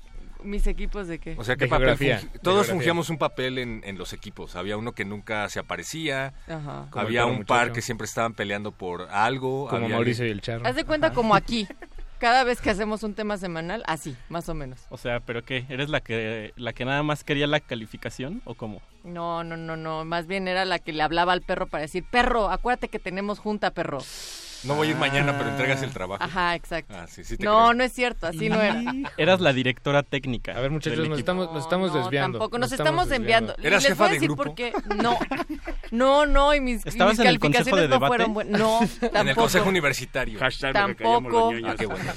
¿Mis 0.43 0.67
equipos 0.67 1.07
de 1.07 1.19
qué? 1.19 1.35
O 1.37 1.45
sea, 1.45 1.57
¿qué 1.57 1.67
De 1.67 1.69
papel 1.69 1.89
geografía, 1.99 2.21
fungi- 2.21 2.41
Todos 2.41 2.67
geografía. 2.67 2.73
fungíamos 2.75 3.11
un 3.11 3.19
papel 3.19 3.59
en, 3.59 3.83
en 3.85 3.99
los 3.99 4.15
equipos. 4.15 4.57
Había 4.57 4.79
uno 4.79 4.93
que 4.93 5.05
nunca 5.05 5.47
se 5.51 5.59
aparecía. 5.59 6.33
Ajá. 6.49 6.87
Había 6.93 7.27
un 7.27 7.45
par 7.45 7.73
que 7.73 7.83
siempre 7.83 8.07
estaban 8.07 8.33
peleando 8.33 8.73
por 8.73 9.03
algo. 9.11 9.69
Como 9.69 9.85
había 9.85 9.97
Mauricio 9.97 10.25
y 10.27 10.31
el 10.31 10.41
Charro. 10.41 10.67
Haz 10.67 10.77
de 10.77 10.85
cuenta 10.85 11.13
como 11.13 11.35
aquí. 11.35 11.69
Cada 12.21 12.45
vez 12.45 12.61
que 12.61 12.69
hacemos 12.69 13.03
un 13.03 13.15
tema 13.15 13.39
semanal, 13.39 13.83
así, 13.87 14.15
más 14.29 14.47
o 14.51 14.55
menos. 14.55 14.87
O 14.91 14.99
sea, 14.99 15.21
¿pero 15.21 15.43
qué? 15.43 15.65
¿Eres 15.71 15.89
la 15.89 16.03
que, 16.03 16.53
la 16.57 16.75
que 16.75 16.85
nada 16.85 17.03
más 17.03 17.25
quería 17.25 17.47
la 17.47 17.61
calificación 17.61 18.43
o 18.45 18.55
cómo? 18.55 18.83
No, 19.05 19.43
no, 19.43 19.57
no, 19.57 19.75
no. 19.75 20.05
Más 20.05 20.27
bien 20.27 20.47
era 20.47 20.67
la 20.67 20.79
que 20.79 20.93
le 20.93 21.03
hablaba 21.03 21.33
al 21.33 21.41
perro 21.41 21.67
para 21.67 21.81
decir, 21.81 22.05
perro, 22.11 22.51
acuérdate 22.51 22.89
que 22.89 22.99
tenemos 22.99 23.39
junta, 23.39 23.71
perro. 23.71 24.01
No 24.65 24.75
voy 24.75 24.89
a 24.89 24.91
ir 24.91 24.97
mañana, 24.97 25.37
pero 25.39 25.51
entregas 25.51 25.83
el 25.83 25.91
trabajo. 25.91 26.23
Ajá, 26.23 26.55
exacto. 26.55 26.95
Ah, 26.97 27.07
sí, 27.07 27.25
sí 27.25 27.37
te 27.37 27.45
no, 27.45 27.57
creo. 27.57 27.75
no 27.75 27.85
es 27.85 27.93
cierto, 27.93 28.27
así 28.27 28.49
no 28.49 28.61
era. 28.61 28.83
Eras 29.17 29.41
la 29.41 29.53
directora 29.53 30.03
técnica. 30.03 30.53
A 30.57 30.61
ver, 30.61 30.71
muchachos, 30.71 31.09
nos 31.09 31.19
estamos, 31.19 31.53
nos 31.53 31.65
estamos 31.65 31.93
no, 31.93 32.03
desviando. 32.03 32.39
Tampoco, 32.39 32.59
nos, 32.59 32.73
estamos, 32.73 33.11
enviando. 33.11 33.55
¿Eras 33.63 33.83
Les 33.83 33.93
jefa 33.93 34.05
voy 34.05 34.07
a 34.07 34.09
de 34.09 34.15
decir 34.15 34.29
grupo? 34.29 34.43
por 34.45 34.55
qué. 34.55 34.73
No, 35.03 35.19
no, 35.91 36.27
no, 36.27 36.55
y 36.55 36.61
mis, 36.61 36.85
¿Estabas 36.85 37.15
mis 37.15 37.21
en 37.21 37.27
el 37.29 37.39
consejo 37.39 37.71
calificaciones 37.71 37.83
de 37.83 37.89
no 37.89 37.95
debate? 37.95 38.09
fueron 38.11 38.35
buenas. 38.35 38.61
No, 38.61 38.79
tampoco. 38.81 39.17
En 39.21 39.29
el 39.29 39.35
consejo 39.37 39.69
universitario. 39.69 40.39
Tampoco, 40.73 41.53
Ah, 41.65 41.75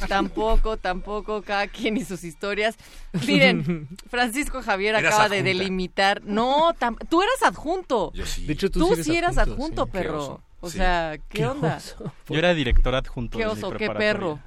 tampoco, 0.07 0.77
tampoco, 0.77 1.41
cada 1.41 1.67
quien 1.67 1.97
y 1.97 2.05
sus 2.05 2.23
historias. 2.23 2.75
Miren, 3.25 3.87
Francisco 4.09 4.61
Javier 4.61 4.95
acaba 4.95 5.29
de 5.29 5.43
delimitar. 5.43 6.21
No, 6.23 6.73
tam- 6.79 6.97
tú 7.09 7.21
eras 7.21 7.41
adjunto. 7.43 8.11
Yo 8.13 8.25
sí. 8.25 8.45
De 8.45 8.53
hecho, 8.53 8.69
tú, 8.69 8.79
Tú, 8.79 8.95
sí 8.95 9.03
sí 9.03 9.17
eras 9.17 9.37
adjunto, 9.37 9.85
sí. 9.85 9.91
Qué 9.91 9.97
perro. 9.99 10.41
Oso. 10.63 10.67
O 10.67 10.69
Sí. 10.71 10.77
sea, 10.77 11.17
¿qué, 11.29 11.45
onda? 11.45 11.79
Yo 12.29 12.37
era 12.39 12.53
director 12.53 12.95
adjunto. 12.95 13.37
Qué 13.37 13.43
de 13.45 13.51
mi 13.51 13.57
oso, 13.57 13.71
qué 13.71 13.89
perro. 13.89 14.39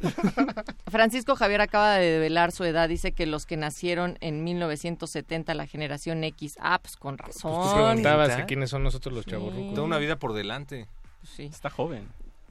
Francisco 0.90 1.36
Javier 1.36 1.60
acaba 1.60 1.94
de 1.96 2.06
develar 2.10 2.52
su 2.52 2.64
edad. 2.64 2.88
Dice 2.88 3.12
que 3.12 3.26
los 3.26 3.46
que 3.46 3.56
nacieron 3.56 4.18
en 4.20 4.44
1970, 4.44 5.54
la 5.54 5.66
generación 5.66 6.22
X. 6.24 6.56
Ah, 6.60 6.78
pues 6.80 6.96
con 6.96 7.16
Pues 7.16 7.36
razón. 7.36 7.68
tú 7.68 7.74
preguntabas 7.74 8.36
que 8.36 8.44
quiénes 8.44 8.70
son 8.70 8.82
nosotros 8.82 9.14
los 9.14 9.26
chavos 9.26 9.54
Sí. 9.54 9.70
Toda 9.74 9.86
una 9.86 9.98
vida 9.98 10.16
por 10.16 10.32
delante. 10.32 10.88
Pues 11.20 11.30
sí. 11.32 11.44
Está 11.44 11.70
joven. 11.70 12.08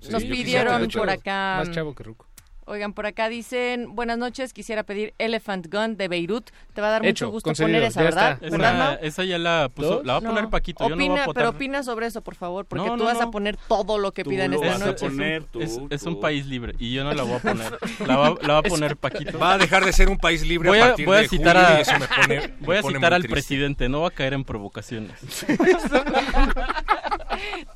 Nos 0.10 0.22
Sí, 0.22 0.28
yo 0.30 0.34
pidieron 0.36 0.88
por 0.90 1.10
acá. 1.10 1.56
Más 1.60 1.72
chavo 1.72 1.94
que 1.96 2.04
Ruco. 2.04 2.26
Oigan, 2.66 2.94
por 2.94 3.06
acá 3.06 3.28
dicen, 3.28 3.94
buenas 3.94 4.18
noches, 4.18 4.54
quisiera 4.54 4.84
pedir 4.84 5.14
Elephant 5.18 5.68
Gun 5.70 5.98
de 5.98 6.08
Beirut. 6.08 6.50
Te 6.74 6.80
va 6.82 6.88
a 6.88 6.92
dar 6.92 7.06
Hecho, 7.06 7.26
mucho 7.26 7.32
gusto 7.34 7.52
poner 7.62 7.84
esa, 7.84 8.02
¿verdad? 8.02 8.40
Esa, 8.42 8.96
esa 8.96 9.24
ya 9.26 9.38
la 9.38 9.70
puso. 9.74 9.96
¿Dos? 9.98 10.06
La 10.06 10.14
va 10.14 10.20
a 10.20 10.22
poner 10.22 10.44
No. 10.46 10.50
Paquito. 10.50 10.88
yo 10.88 10.96
no 10.96 11.06
voy 11.08 11.20
a 11.20 11.26
votar. 11.26 11.34
pero 11.34 11.50
opina 11.50 11.84
sobre 11.84 12.08
eso, 12.08 12.22
por 12.22 12.36
favor, 12.36 12.66
porque 12.66 12.86
No, 12.86 12.94
tú 12.96 13.04
no, 13.04 13.06
vas 13.06 13.20
a 13.20 13.30
poner 13.32 13.58
todo 13.68 13.98
lo 13.98 14.14
que 14.14 14.24
Tú 14.24 14.30
pidan 14.30 14.52
lo 14.52 14.58
esta 14.58 14.68
vas 14.74 14.82
a 14.82 14.86
noche. 14.86 15.06
poner, 15.08 15.44
es, 15.60 15.74
un- 15.78 15.88
es 15.92 16.04
un 16.04 16.22
país 16.22 16.46
libre 16.46 16.74
y 16.80 16.94
yo 16.94 17.04
no 17.04 17.14
la 17.14 17.24
voy 17.24 17.34
a 17.36 17.40
poner. 17.40 17.78
La 18.08 18.16
va, 18.18 18.36
la 18.42 18.54
va 18.54 18.60
a 18.60 18.64
poner 18.64 18.96
Paquito. 18.96 19.38
Va 19.40 19.54
a 19.54 19.58
dejar 19.58 19.84
de 19.84 19.92
ser 19.92 20.08
un 20.10 20.18
país 20.18 20.46
libre 20.46 20.70
voy 20.70 20.80
a 20.80 20.86
a, 20.86 20.88
partir 20.90 21.06
voy 21.06 21.18
a 21.18 21.22
de 21.22 21.28
citar 21.28 21.56
julio 21.58 21.68
a, 21.70 21.78
y 21.78 21.82
eso 21.82 21.92
me 22.00 22.08
pone, 22.08 22.40
me 22.60 22.66
voy 22.66 22.78
a 22.78 22.82
pone 22.82 22.96
citar 22.98 23.14
al 23.14 23.22
triste. 23.22 23.34
presidente, 23.34 23.90
no 23.90 24.02
va 24.02 24.08
a 24.08 24.12
caer 24.12 24.34
en 24.34 24.44
provocaciones. 24.46 25.20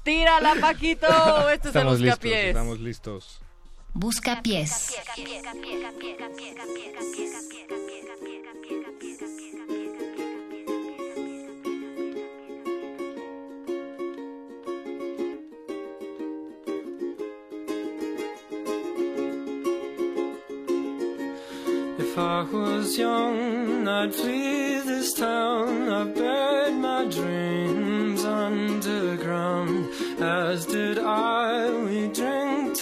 Tírala, 0.04 0.56
Paquito. 0.62 1.08
Esto 1.50 1.68
Estamos 1.70 1.96
es 1.96 2.02
el 2.24 2.34
estamos 2.34 2.80
listos. 2.80 3.42
Busca 3.98 4.36
pies. 4.44 4.94
If 22.00 22.18
I 22.20 22.44
was 22.44 22.98
young, 23.00 23.88
I'd 23.88 24.14
flee 24.14 24.80
this 24.86 25.16
town. 25.16 25.90
I 25.90 26.04
buried 26.04 26.76
my 26.76 27.06
dreams 27.06 28.24
underground. 28.24 29.90
As 30.22 30.68
did 30.68 31.00
I. 31.00 31.72
We 31.86 32.10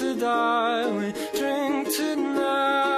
to 0.05 0.19
die. 0.19 0.91
We 0.91 1.11
drink 1.39 1.87
tonight. 1.95 2.94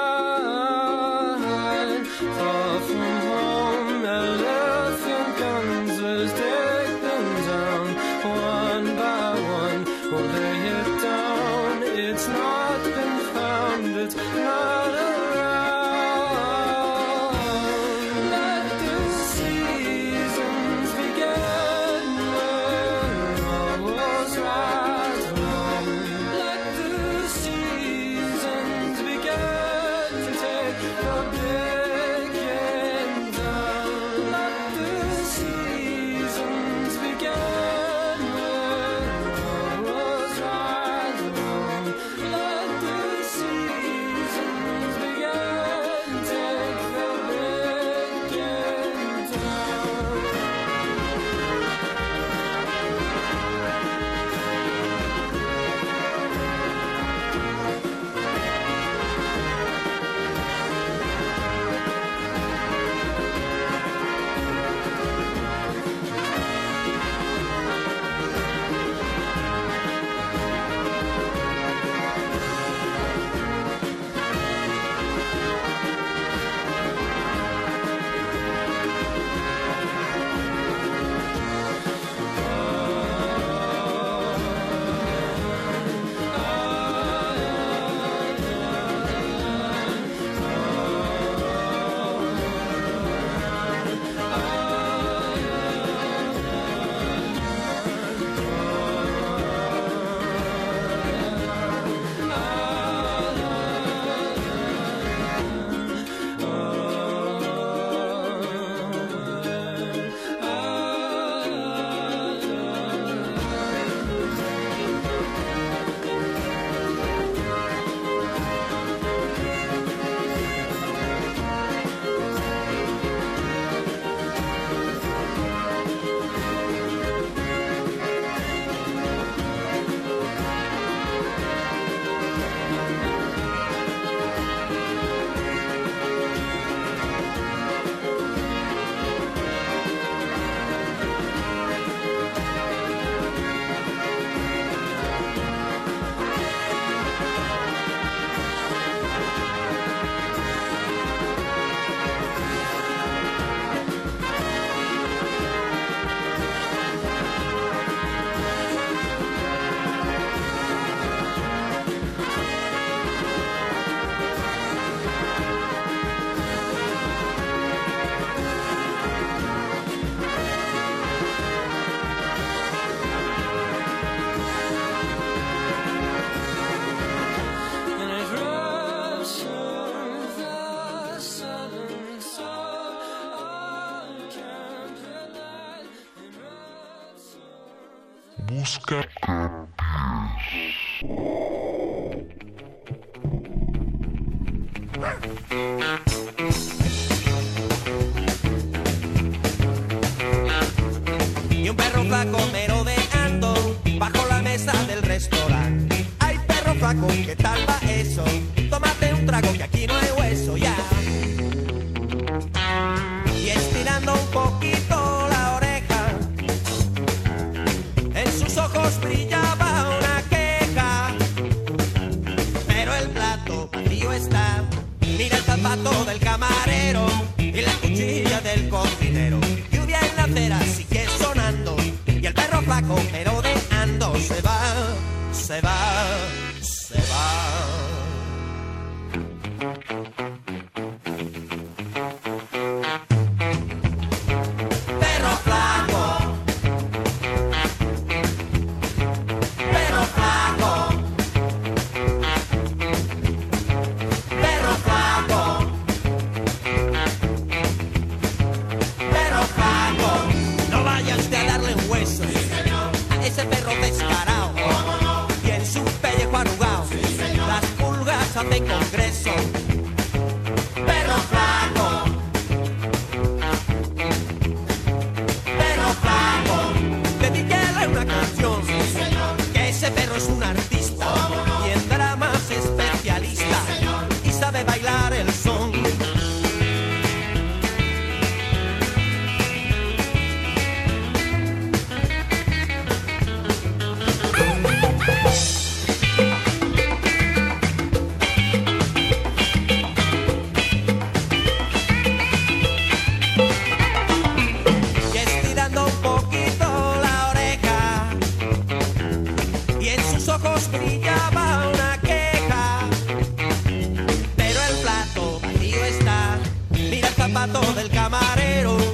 Camarero 318.10 318.87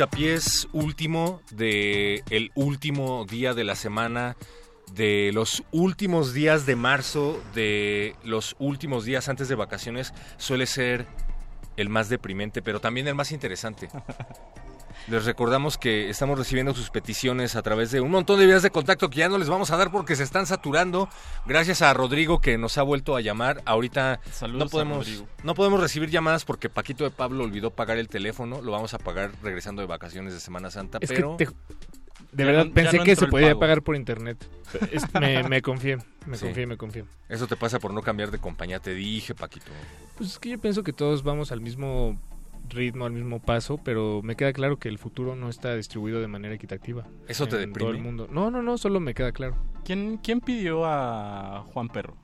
buscapiés 0.00 0.66
último 0.72 1.42
de 1.50 2.24
el 2.30 2.52
último 2.54 3.26
día 3.28 3.52
de 3.52 3.64
la 3.64 3.74
semana, 3.74 4.34
de 4.94 5.30
los 5.34 5.62
últimos 5.72 6.32
días 6.32 6.64
de 6.64 6.74
marzo, 6.74 7.38
de 7.54 8.16
los 8.24 8.56
últimos 8.58 9.04
días 9.04 9.28
antes 9.28 9.48
de 9.48 9.56
vacaciones, 9.56 10.14
suele 10.38 10.64
ser 10.64 11.06
el 11.76 11.90
más 11.90 12.08
deprimente, 12.08 12.62
pero 12.62 12.80
también 12.80 13.08
el 13.08 13.14
más 13.14 13.30
interesante. 13.30 13.90
Les 15.10 15.24
recordamos 15.24 15.76
que 15.76 16.08
estamos 16.08 16.38
recibiendo 16.38 16.72
sus 16.72 16.90
peticiones 16.90 17.56
a 17.56 17.62
través 17.62 17.90
de 17.90 18.00
un 18.00 18.12
montón 18.12 18.38
de 18.38 18.46
vías 18.46 18.62
de 18.62 18.70
contacto 18.70 19.10
que 19.10 19.18
ya 19.18 19.28
no 19.28 19.38
les 19.38 19.48
vamos 19.48 19.72
a 19.72 19.76
dar 19.76 19.90
porque 19.90 20.14
se 20.14 20.22
están 20.22 20.46
saturando. 20.46 21.08
Gracias 21.46 21.82
a 21.82 21.92
Rodrigo 21.92 22.40
que 22.40 22.56
nos 22.58 22.78
ha 22.78 22.82
vuelto 22.82 23.16
a 23.16 23.20
llamar. 23.20 23.60
Ahorita 23.64 24.20
Saludos 24.30 24.58
no 24.60 24.64
a 24.66 24.68
podemos 24.68 24.98
Rodrigo. 24.98 25.26
no 25.42 25.54
podemos 25.54 25.80
recibir 25.80 26.10
llamadas 26.10 26.44
porque 26.44 26.68
Paquito 26.68 27.02
de 27.02 27.10
Pablo 27.10 27.42
olvidó 27.42 27.72
pagar 27.72 27.98
el 27.98 28.08
teléfono. 28.08 28.62
Lo 28.62 28.70
vamos 28.70 28.94
a 28.94 28.98
pagar 28.98 29.32
regresando 29.42 29.82
de 29.82 29.88
vacaciones 29.88 30.32
de 30.32 30.38
Semana 30.38 30.70
Santa, 30.70 30.98
Es 31.00 31.08
pero 31.08 31.36
que 31.36 31.46
te- 31.46 31.52
de 32.30 32.44
Ya 32.44 32.46
verdad 32.46 32.64
no- 32.66 32.72
pensé 32.74 32.98
no 32.98 33.02
que 33.04 33.16
se 33.16 33.26
podía 33.26 33.58
pagar 33.58 33.82
por 33.82 33.96
internet. 33.96 34.46
Es- 34.92 35.12
me, 35.14 35.42
me 35.42 35.60
confié, 35.60 35.96
me 36.26 36.36
Sí. 36.36 36.44
confié, 36.44 36.66
me 36.68 36.76
confié. 36.76 37.04
Eso 37.28 37.48
te 37.48 37.56
pasa 37.56 37.80
por 37.80 37.92
no 37.92 38.02
cambiar 38.02 38.30
de 38.30 38.38
compañía, 38.38 38.78
te 38.78 38.94
dije, 38.94 39.34
Paquito. 39.34 39.72
Pues 40.16 40.30
es 40.30 40.38
que 40.38 40.50
yo 40.50 40.58
pienso 40.60 40.84
que 40.84 40.92
todos 40.92 41.24
vamos 41.24 41.50
al 41.50 41.60
mismo 41.60 42.16
ritmo, 42.68 43.04
al 43.06 43.12
mismo 43.12 43.40
paso, 43.40 43.78
pero 43.78 44.20
me 44.22 44.36
queda 44.36 44.52
claro 44.52 44.78
que 44.78 44.88
el 44.88 44.98
futuro 44.98 45.34
no 45.36 45.48
está 45.48 45.74
distribuido 45.74 46.20
de 46.20 46.28
manera 46.28 46.54
equitativa. 46.54 47.04
¿Eso 47.28 47.46
te 47.46 47.62
en 47.62 47.72
todo 47.72 47.88
el 47.88 47.96
deprime? 47.96 48.00
mundo. 48.06 48.28
No, 48.30 48.50
no, 48.50 48.62
no, 48.62 48.78
solo 48.78 49.00
me 49.00 49.14
queda 49.14 49.32
claro. 49.32 49.56
¿Quién, 49.84 50.18
quién 50.22 50.40
pidió 50.40 50.84
a 50.86 51.64
Juan 51.72 51.88
Perro? 51.88 52.16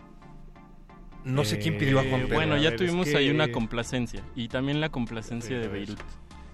No 1.24 1.44
sé 1.44 1.58
quién 1.58 1.76
pidió 1.78 1.98
a 1.98 2.02
Juan 2.04 2.20
Eh, 2.22 2.24
Perro. 2.26 2.34
Bueno, 2.36 2.56
ya 2.56 2.70
ver, 2.70 2.78
tuvimos 2.78 3.06
es 3.08 3.12
que- 3.14 3.18
ahí 3.18 3.30
una 3.30 3.50
complacencia. 3.50 4.22
Y 4.36 4.48
también 4.48 4.80
la 4.80 4.90
complacencia 4.90 5.58
de 5.58 5.66
Beirut. 5.66 5.98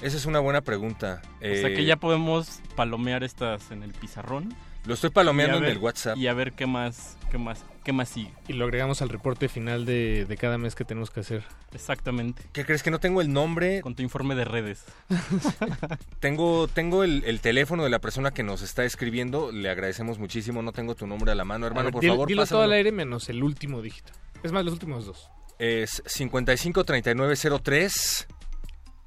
Esa 0.00 0.16
es 0.16 0.24
una 0.26 0.40
buena 0.40 0.62
pregunta. 0.62 1.20
O 1.36 1.40
sea 1.40 1.68
Eh, 1.68 1.74
que 1.74 1.84
ya 1.84 1.96
podemos 1.96 2.60
palomear 2.74 3.22
estas 3.22 3.70
en 3.70 3.82
el 3.82 3.92
pizarrón. 3.92 4.54
Lo 4.86 4.94
estoy 4.94 5.10
palomeando 5.10 5.58
en 5.58 5.64
el 5.64 5.78
WhatsApp. 5.78 6.16
Y 6.16 6.26
a 6.26 6.34
ver 6.34 6.54
qué 6.54 6.66
más, 6.66 7.16
qué 7.32 7.38
más, 7.38 7.64
qué 7.82 7.92
más 7.92 8.08
sigue. 8.10 8.30
Y 8.46 8.52
lo 8.52 8.66
agregamos 8.66 9.02
al 9.02 9.08
reporte 9.08 9.48
final 9.48 9.84
de, 9.86 10.24
de 10.26 10.36
cada 10.36 10.56
mes 10.58 10.76
que 10.76 10.84
tenemos 10.84 11.10
que 11.10 11.20
hacer. 11.20 11.42
Exactamente. 11.72 12.42
¿Qué 12.52 12.64
crees 12.64 12.82
que 12.84 12.90
no 12.92 13.00
tengo 13.00 13.20
el 13.22 13.32
nombre? 13.32 13.80
Con 13.80 13.96
tu 13.96 14.02
informe 14.02 14.36
de 14.36 14.44
redes. 14.44 14.84
Tengo, 16.20 16.68
tengo 16.68 17.04
el, 17.04 17.24
el 17.26 17.40
teléfono 17.40 17.84
de 17.84 17.90
la 17.90 17.98
persona 17.98 18.32
que 18.32 18.42
nos 18.42 18.62
está 18.62 18.84
escribiendo. 18.84 19.50
Le 19.50 19.68
agradecemos 19.70 20.18
muchísimo. 20.18 20.62
No 20.62 20.72
tengo 20.72 20.94
tu 20.94 21.06
nombre 21.06 21.32
a 21.32 21.34
la 21.34 21.44
mano, 21.44 21.66
hermano. 21.66 21.86
ver, 21.86 21.92
por 21.94 22.02
dil- 22.02 22.10
favor, 22.10 22.28
dilo 22.28 22.46
todo 22.46 22.62
al 22.62 22.72
aire 22.72 22.92
menos 22.92 23.28
el 23.28 23.42
último 23.42 23.82
dígito. 23.82 24.12
Es 24.42 24.52
más, 24.52 24.64
los 24.64 24.74
últimos 24.74 25.06
dos. 25.06 25.28
Es 25.58 26.02
553903. 26.06 28.28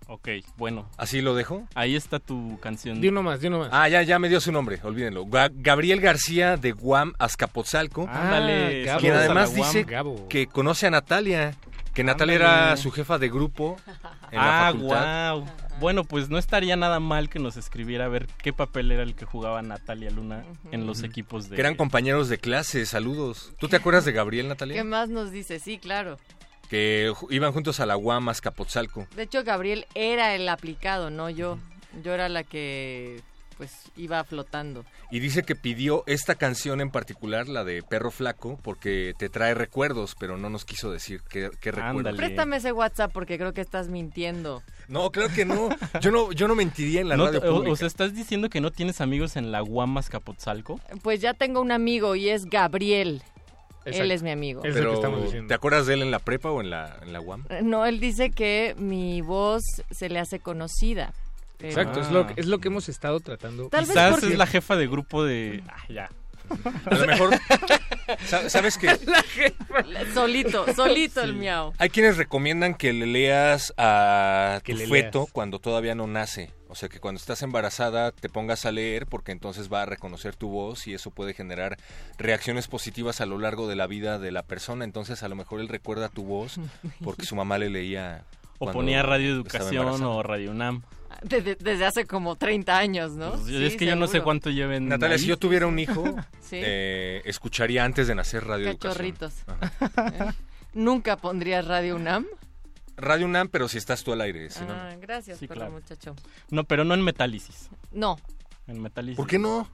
Ok, 0.07 0.29
bueno. 0.57 0.87
¿Así 0.97 1.21
lo 1.21 1.33
dejo? 1.35 1.67
Ahí 1.73 1.95
está 1.95 2.19
tu 2.19 2.59
canción. 2.59 3.01
Di 3.01 3.07
uno 3.07 3.23
más, 3.23 3.41
di 3.41 3.47
uno 3.47 3.59
más. 3.59 3.69
Ah, 3.71 3.89
ya, 3.89 4.03
ya 4.03 4.19
me 4.19 4.29
dio 4.29 4.39
su 4.39 4.51
nombre, 4.51 4.79
olvídenlo. 4.83 5.25
Ga- 5.25 5.51
Gabriel 5.53 5.99
García 5.99 6.57
de 6.57 6.71
Guam, 6.73 7.13
Azcapotzalco. 7.17 8.07
Ándale, 8.07 8.83
Gabo. 8.83 8.99
quien 8.99 9.13
además 9.13 9.49
la 9.51 9.55
dice 9.55 9.83
Gabo. 9.83 10.27
que 10.27 10.47
conoce 10.47 10.87
a 10.87 10.91
Natalia. 10.91 11.55
Que 11.93 12.03
Natalia 12.03 12.35
Ándale. 12.35 12.53
era 12.67 12.77
su 12.77 12.91
jefa 12.91 13.17
de 13.17 13.29
grupo 13.29 13.77
en 14.31 14.37
la 14.39 14.67
ah, 14.67 14.71
facultad. 14.73 15.33
wow. 15.35 15.45
Bueno, 15.79 16.03
pues 16.03 16.29
no 16.29 16.37
estaría 16.37 16.75
nada 16.75 16.99
mal 16.99 17.29
que 17.29 17.39
nos 17.39 17.57
escribiera 17.57 18.05
a 18.05 18.07
ver 18.09 18.27
qué 18.43 18.53
papel 18.53 18.91
era 18.91 19.01
el 19.03 19.15
que 19.15 19.25
jugaba 19.25 19.61
Natalia 19.61 20.09
Luna 20.11 20.43
en 20.71 20.85
los 20.87 21.03
equipos 21.03 21.49
de... 21.49 21.55
Que 21.55 21.61
eran 21.61 21.75
compañeros 21.75 22.29
de 22.29 22.37
clase, 22.37 22.85
saludos. 22.85 23.53
¿Tú 23.59 23.67
te 23.69 23.75
acuerdas 23.77 24.05
de 24.05 24.11
Gabriel, 24.13 24.47
Natalia? 24.47 24.75
¿Qué 24.75 24.83
más 24.83 25.09
nos 25.09 25.31
dice? 25.31 25.59
Sí, 25.59 25.77
claro. 25.77 26.17
Que 26.69 27.11
iban 27.29 27.53
juntos 27.53 27.79
a 27.79 27.85
la 27.85 27.95
UAM, 27.97 28.27
Azcapotzalco. 28.29 29.07
De 29.15 29.23
hecho, 29.23 29.43
Gabriel 29.43 29.85
era 29.93 30.33
el 30.35 30.47
aplicado, 30.49 31.09
no 31.09 31.29
yo. 31.29 31.57
Yo 32.03 32.13
era 32.13 32.27
la 32.29 32.43
que 32.43 33.21
pues 33.57 33.71
iba 33.95 34.21
flotando. 34.25 34.83
Y 35.11 35.21
dice 35.21 35.43
que 35.43 35.55
pidió 35.55 36.03
esta 36.07 36.35
canción 36.35 36.81
en 36.81 36.89
particular, 36.91 37.47
la 37.47 37.63
de 37.63 37.83
Perro 37.83 38.11
Flaco, 38.11 38.59
porque 38.61 39.13
te 39.17 39.29
trae 39.29 39.53
recuerdos, 39.53 40.13
pero 40.19 40.35
no 40.37 40.49
nos 40.49 40.65
quiso 40.65 40.91
decir 40.91 41.21
qué, 41.29 41.49
qué 41.61 41.71
recuerdos. 41.71 42.17
Préstame 42.17 42.57
ese 42.57 42.73
WhatsApp 42.73 43.13
porque 43.13 43.37
creo 43.37 43.53
que 43.53 43.61
estás 43.61 43.87
mintiendo. 43.87 44.61
No, 44.89 45.09
claro 45.11 45.33
que 45.33 45.45
no. 45.45 45.69
Yo 46.01 46.11
no, 46.11 46.33
yo 46.33 46.49
no 46.49 46.55
mentiría 46.55 46.99
en 46.99 47.07
la 47.07 47.15
No, 47.15 47.27
radio 47.27 47.39
o- 47.39 47.53
pública. 47.55 47.71
o 47.71 47.75
sea, 47.77 47.87
¿estás 47.87 48.13
diciendo 48.13 48.49
que 48.49 48.59
no 48.59 48.71
tienes 48.71 48.99
amigos 48.99 49.37
en 49.37 49.53
la 49.53 49.61
Guamas 49.61 50.09
Capotzalco? 50.09 50.81
Pues 51.01 51.21
ya 51.21 51.33
tengo 51.33 51.61
un 51.61 51.71
amigo 51.71 52.17
y 52.17 52.27
es 52.27 52.47
Gabriel. 52.47 53.23
Él 53.85 54.11
es 54.11 54.23
mi 54.23 54.31
amigo. 54.31 54.61
Pero, 54.63 54.99
¿Te 55.47 55.53
acuerdas 55.53 55.85
de 55.85 55.93
él 55.95 56.01
en 56.01 56.11
la 56.11 56.19
prepa 56.19 56.49
o 56.51 56.61
en 56.61 56.69
la, 56.69 56.97
en 57.03 57.13
la 57.13 57.21
UAM? 57.21 57.45
No, 57.63 57.85
él 57.85 57.99
dice 57.99 58.31
que 58.31 58.75
mi 58.77 59.21
voz 59.21 59.61
se 59.91 60.09
le 60.09 60.19
hace 60.19 60.39
conocida. 60.39 61.13
pero- 61.57 61.69
Exacto, 61.69 62.01
es, 62.01 62.11
lo, 62.11 62.27
que- 62.27 62.39
es 62.41 62.47
lo 62.47 62.59
que 62.59 62.67
hemos 62.69 62.89
estado 62.89 63.19
tratando. 63.19 63.69
Tal 63.69 63.81
vez 63.81 63.89
Quizás 63.91 64.11
porque- 64.11 64.27
es 64.27 64.37
la 64.37 64.47
jefa 64.47 64.75
de 64.75 64.87
grupo 64.87 65.23
de... 65.23 65.63
Ah, 65.69 65.83
ya. 65.89 66.09
A 66.85 66.93
lo 66.95 67.07
mejor, 67.07 67.31
sa- 68.27 68.49
¿sabes 68.51 68.77
qué? 68.77 68.89
Solito, 70.13 70.65
solito 70.75 71.21
el 71.21 71.33
miau. 71.33 71.73
Hay 71.79 71.89
quienes 71.89 72.17
recomiendan 72.17 72.75
que 72.75 72.93
le 72.93 73.05
leas 73.07 73.73
a 73.77 74.61
Que 74.63 74.73
tu 74.73 74.79
le 74.79 74.87
feto 74.87 75.19
leas. 75.21 75.31
cuando 75.31 75.59
todavía 75.59 75.95
no 75.95 76.05
nace. 76.07 76.51
O 76.75 76.77
sea, 76.77 76.89
que 76.89 76.99
cuando 76.99 77.19
estás 77.21 77.41
embarazada 77.41 78.11
te 78.11 78.27
pongas 78.27 78.65
a 78.65 78.71
leer 78.73 79.05
porque 79.05 79.31
entonces 79.31 79.71
va 79.71 79.83
a 79.83 79.85
reconocer 79.85 80.35
tu 80.35 80.49
voz 80.49 80.87
y 80.87 80.93
eso 80.93 81.09
puede 81.09 81.33
generar 81.33 81.77
reacciones 82.17 82.67
positivas 82.67 83.21
a 83.21 83.25
lo 83.25 83.39
largo 83.39 83.69
de 83.69 83.77
la 83.77 83.87
vida 83.87 84.19
de 84.19 84.29
la 84.33 84.43
persona. 84.43 84.83
Entonces 84.83 85.23
a 85.23 85.29
lo 85.29 85.35
mejor 85.35 85.61
él 85.61 85.69
recuerda 85.69 86.09
tu 86.09 86.25
voz 86.25 86.59
porque 87.01 87.25
su 87.25 87.33
mamá 87.37 87.57
le 87.59 87.69
leía. 87.69 88.25
O 88.59 88.69
ponía 88.73 89.03
Radio 89.03 89.29
Educación 89.29 90.03
o 90.03 90.21
Radio 90.21 90.51
UNAM. 90.51 90.83
Desde, 91.23 91.55
desde 91.55 91.85
hace 91.85 92.05
como 92.05 92.35
30 92.35 92.77
años, 92.77 93.13
¿no? 93.13 93.31
Pues, 93.31 93.45
Sí, 93.45 93.63
es 93.65 93.77
que 93.77 93.85
yo 93.85 93.95
no 93.95 94.07
sé 94.07 94.19
cuánto 94.19 94.49
lleven 94.49 94.89
Natalia, 94.89 95.13
ahí. 95.15 95.21
si 95.21 95.27
yo 95.27 95.37
tuviera 95.37 95.67
un 95.67 95.79
hijo, 95.79 96.03
Sí. 96.41 96.57
eh, 96.61 97.21
escucharía 97.23 97.85
antes 97.85 98.09
de 98.09 98.15
nacer 98.15 98.43
Radio 98.45 98.67
Educación. 98.71 98.91
Cachorritos. 98.91 99.33
¿Eh? 100.13 100.33
¿Nunca 100.73 101.15
pondrías 101.15 101.65
Radio 101.65 101.95
UNAM? 101.95 102.25
Radio 102.97 103.25
UNAM, 103.25 103.49
pero 103.49 103.67
si 103.67 103.77
estás 103.77 104.03
tú 104.03 104.13
al 104.13 104.21
aire. 104.21 104.49
si 104.49 104.63
no- 104.63 104.73
Ah, 104.73 104.95
gracias, 104.99 105.37
Sí, 105.39 105.47
perro 105.47 105.59
claro. 105.61 105.71
muchacho. 105.73 106.15
No, 106.49 106.63
pero 106.63 106.83
no 106.85 106.93
en 106.93 107.01
Metálisis. 107.01 107.69
No. 107.91 108.17
En 108.67 108.81
Metálisis. 108.81 109.17
¿Por 109.17 109.27
qué 109.27 109.37
no? 109.39 109.67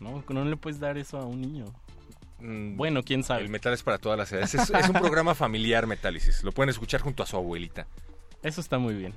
No, 0.00 0.22
no 0.28 0.44
le 0.44 0.56
puedes 0.56 0.78
dar 0.80 0.98
eso 0.98 1.18
a 1.18 1.24
un 1.24 1.40
niño. 1.40 1.64
Mm, 2.40 2.76
Bueno, 2.76 3.02
quién 3.02 3.22
sabe. 3.24 3.42
El 3.42 3.48
metal 3.48 3.72
es 3.72 3.82
para 3.82 3.96
todas 3.98 4.18
las 4.18 4.30
edades. 4.32 4.54
Es, 4.54 4.68
es 4.70 4.88
un 4.88 4.96
programa 4.96 5.34
familiar, 5.34 5.86
Metálisis. 5.86 6.42
Lo 6.44 6.52
pueden 6.52 6.68
escuchar 6.70 7.00
junto 7.00 7.22
a 7.22 7.26
su 7.26 7.36
abuelita. 7.36 7.86
Eso 8.42 8.60
está 8.60 8.78
muy 8.78 8.94
bien. 8.94 9.14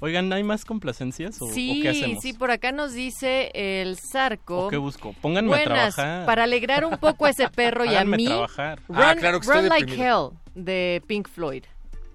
Oigan, 0.00 0.30
¿hay 0.32 0.42
más 0.42 0.64
complacencias 0.66 1.40
o, 1.40 1.46
o 1.46 1.52
Sí, 1.52 1.80
qué 1.82 1.88
hacemos? 1.90 2.22
sí, 2.22 2.32
por 2.34 2.50
acá 2.50 2.70
nos 2.72 2.92
dice 2.92 3.50
el 3.54 3.96
Zarco. 3.98 4.66
¿O 4.66 4.68
qué 4.68 4.76
busco? 4.76 5.14
Pónganme 5.22 5.48
a 5.54 5.56
Buenas, 5.64 5.94
trabajar. 5.94 6.26
para 6.26 6.44
alegrar 6.44 6.84
un 6.84 6.98
poco 6.98 7.24
a 7.26 7.30
ese 7.30 7.48
perro 7.48 7.84
y 7.84 7.94
a 7.94 8.04
mí. 8.04 8.26
trabajar. 8.26 8.80
Run, 8.88 8.98
Ah, 9.02 9.14
claro 9.18 9.40
que 9.40 9.46
estoy 9.46 9.60
Run 9.60 9.68
Like 9.70 9.86
deprimido. 9.86 10.32
Hell 10.54 10.62
de 10.64 11.02
Pink 11.06 11.28
Floyd. 11.28 11.64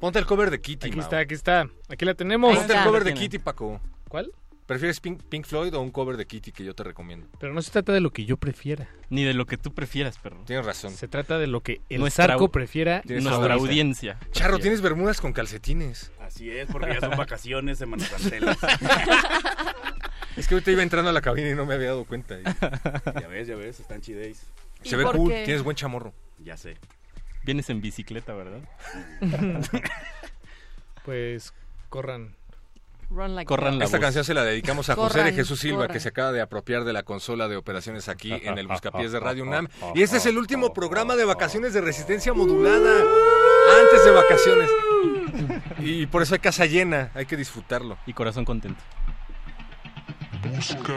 Ponte 0.01 0.19
el 0.19 0.25
cover 0.25 0.51
de 0.51 0.59
Kitty. 0.59 0.87
Aquí 0.87 0.97
Mau. 0.97 1.03
está, 1.05 1.19
aquí 1.19 1.33
está. 1.33 1.69
Aquí 1.87 2.03
la 2.03 2.13
tenemos. 2.15 2.57
Ponte 2.57 2.73
el 2.75 2.83
cover 2.83 3.03
de 3.05 3.13
Kitty, 3.13 3.39
Paco. 3.39 3.79
¿Cuál? 4.09 4.31
¿Prefieres 4.65 4.99
Pink, 5.01 5.21
Pink 5.23 5.45
Floyd 5.45 5.73
o 5.75 5.81
un 5.81 5.91
cover 5.91 6.15
de 6.15 6.25
Kitty 6.25 6.51
que 6.53 6.63
yo 6.63 6.73
te 6.73 6.83
recomiendo? 6.83 7.27
Pero 7.39 7.53
no 7.53 7.61
se 7.61 7.71
trata 7.71 7.91
de 7.91 7.99
lo 7.99 8.11
que 8.11 8.23
yo 8.25 8.37
prefiera. 8.37 8.87
Ni 9.09 9.23
de 9.23 9.33
lo 9.33 9.45
que 9.45 9.57
tú 9.57 9.73
prefieras, 9.73 10.17
perro. 10.17 10.41
Tienes 10.45 10.65
razón. 10.65 10.93
Se 10.93 11.07
trata 11.09 11.37
de 11.37 11.47
lo 11.47 11.59
que 11.61 11.81
el 11.89 11.99
Nuestra 11.99 12.27
Zarco 12.27 12.45
au- 12.47 12.51
prefiera. 12.51 13.01
Nuestra 13.05 13.53
audiencia. 13.55 14.17
Charro, 14.31 14.59
tienes 14.59 14.81
bermudas 14.81 15.19
con 15.19 15.33
calcetines. 15.33 16.11
Así 16.21 16.49
es, 16.49 16.67
porque 16.71 16.93
ya 16.93 16.99
son 17.01 17.17
vacaciones, 17.17 17.77
Semana 17.79 18.05
Santera. 18.05 18.55
Es 20.37 20.47
que 20.47 20.55
ahorita 20.55 20.71
iba 20.71 20.81
entrando 20.81 21.09
a 21.09 21.13
la 21.13 21.21
cabina 21.21 21.49
y 21.49 21.55
no 21.55 21.65
me 21.65 21.73
había 21.73 21.87
dado 21.87 22.05
cuenta. 22.05 22.37
ya 22.39 23.27
ves, 23.27 23.47
ya 23.49 23.55
ves, 23.55 23.81
están 23.81 23.99
chideis. 24.01 24.41
Se 24.81 24.95
ve 24.95 25.03
cool, 25.03 25.29
tienes 25.43 25.61
buen 25.61 25.75
chamorro. 25.75 26.13
Ya 26.39 26.55
sé. 26.55 26.77
Vienes 27.43 27.69
en 27.69 27.81
bicicleta, 27.81 28.33
¿verdad? 28.33 28.61
Pues 31.03 31.53
corran. 31.89 32.35
Run 33.09 33.35
Like 33.35 33.47
Corran 33.47 33.79
la 33.79 33.85
Esta 33.85 33.97
voz. 33.97 34.05
canción 34.05 34.23
se 34.23 34.33
la 34.35 34.43
dedicamos 34.43 34.89
a 34.89 34.95
José 34.95 35.23
de 35.23 35.33
Jesús 35.33 35.59
Silva, 35.59 35.77
corran. 35.79 35.93
que 35.93 35.99
se 35.99 36.09
acaba 36.09 36.31
de 36.31 36.41
apropiar 36.41 36.83
de 36.85 36.93
la 36.93 37.03
consola 37.03 37.47
de 37.47 37.57
operaciones 37.57 38.07
aquí 38.07 38.31
en 38.31 38.57
el 38.57 38.67
Buscapiés 38.67 39.11
de 39.11 39.19
Radio 39.19 39.43
UNAM. 39.43 39.67
Y 39.95 40.03
este 40.03 40.17
es 40.17 40.25
el 40.27 40.37
último 40.37 40.73
programa 40.73 41.15
de 41.15 41.25
vacaciones 41.25 41.73
de 41.73 41.81
resistencia 41.81 42.33
modulada. 42.33 43.03
Antes 43.81 44.05
de 44.05 44.11
vacaciones. 44.11 44.69
Y 45.79 46.05
por 46.05 46.21
eso 46.21 46.35
hay 46.35 46.39
casa 46.39 46.65
llena, 46.67 47.09
hay 47.15 47.25
que 47.25 47.35
disfrutarlo. 47.35 47.97
Y 48.05 48.13
corazón 48.13 48.45
contento. 48.45 48.81
Busca 50.55 50.93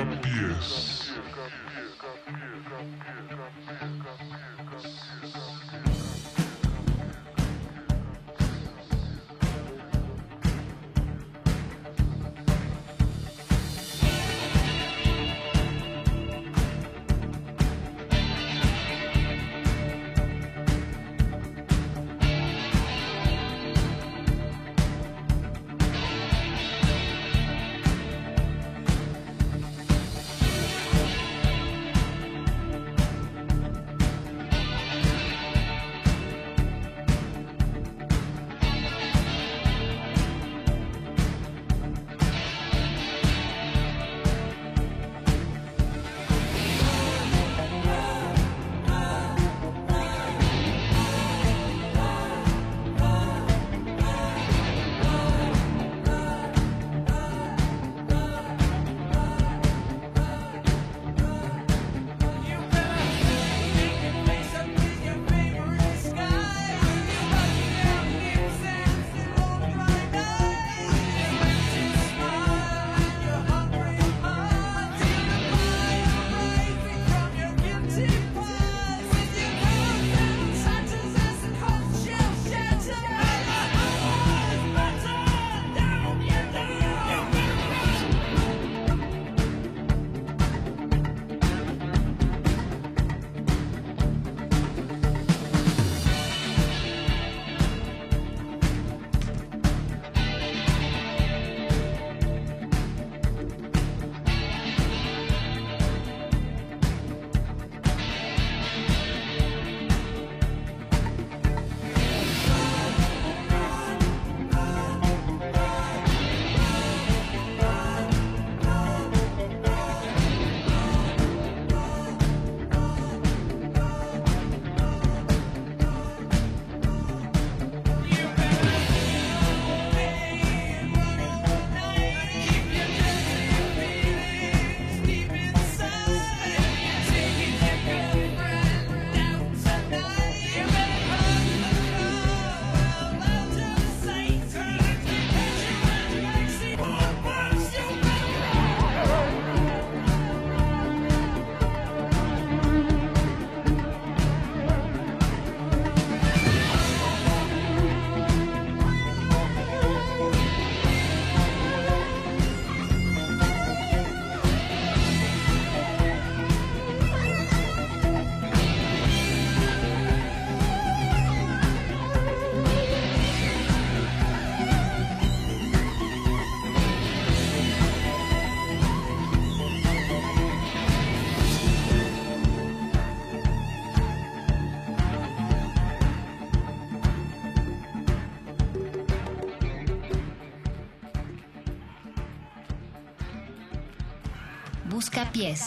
Buscapiés. 195.35 195.61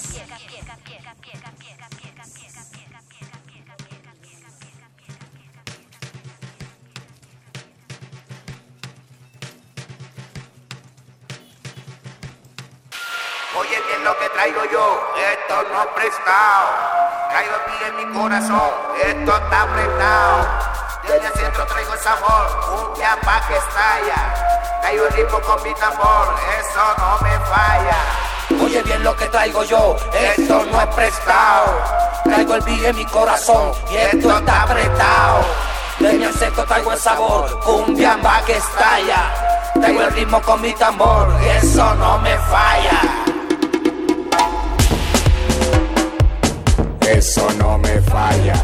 Oye 13.59 13.81
bien 13.87 14.03
lo 14.03 14.17
que 14.17 14.29
traigo 14.29 14.63
yo, 14.71 15.13
esto 15.17 15.63
no 15.73 15.81
es 15.81 15.87
prestado. 15.95 16.69
Traigo 17.29 17.55
aquí 17.55 17.83
en 17.87 17.95
mi 17.97 18.17
corazón, 18.17 18.71
esto 19.03 19.35
está 19.35 19.61
apretado. 19.63 20.47
Desde 21.03 21.39
centro 21.39 21.65
traigo 21.65 21.93
el 21.93 21.99
sabor, 21.99 22.59
cumbia 22.61 23.17
pa' 23.21 23.45
que 23.47 23.57
estalla. 23.57 24.79
Traigo 24.81 25.07
el 25.07 25.13
ritmo 25.13 25.41
con 25.41 25.61
mi 25.63 25.73
tambor, 25.73 26.35
eso 26.59 26.95
no 26.99 27.19
me 27.21 27.37
falla. 27.45 28.16
Lo 29.03 29.15
que 29.15 29.25
traigo 29.27 29.63
yo, 29.63 29.95
esto 30.13 30.65
no 30.71 30.81
es 30.81 30.87
prestado. 30.87 31.81
Traigo 32.23 32.55
el 32.55 32.61
beat 32.61 32.83
en 32.85 32.95
mi 32.95 33.05
corazón 33.05 33.71
y 33.91 33.95
esto 33.95 34.37
está 34.37 34.63
apretado. 34.63 35.45
De 35.99 36.13
mi 36.13 36.25
acento 36.25 36.63
traigo 36.65 36.91
el 36.91 36.99
sabor, 36.99 37.59
cumbia 37.61 38.17
pa' 38.21 38.41
que 38.45 38.57
estalla. 38.57 39.33
Traigo 39.75 40.01
el 40.01 40.11
ritmo 40.13 40.41
con 40.41 40.61
mi 40.61 40.73
tambor 40.73 41.29
y 41.41 41.65
eso 41.65 41.95
no 41.95 42.17
me 42.19 42.37
falla. 42.37 43.01
Eso 47.01 47.47
no 47.57 47.77
me 47.77 48.01
falla. 48.01 48.56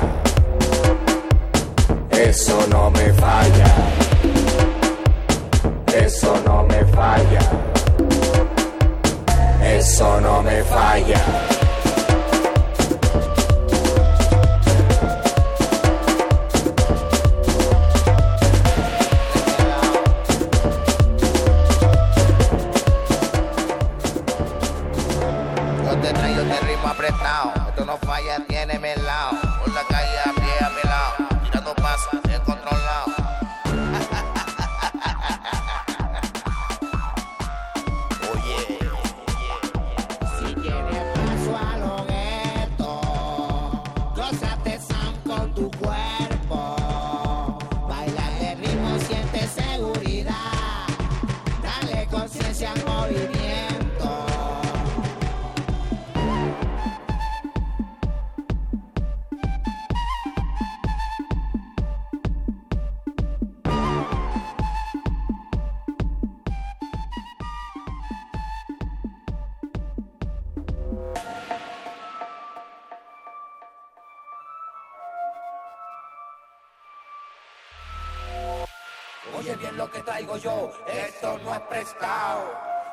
No 81.54 81.60
es 81.60 81.68
prestado. 81.68 82.52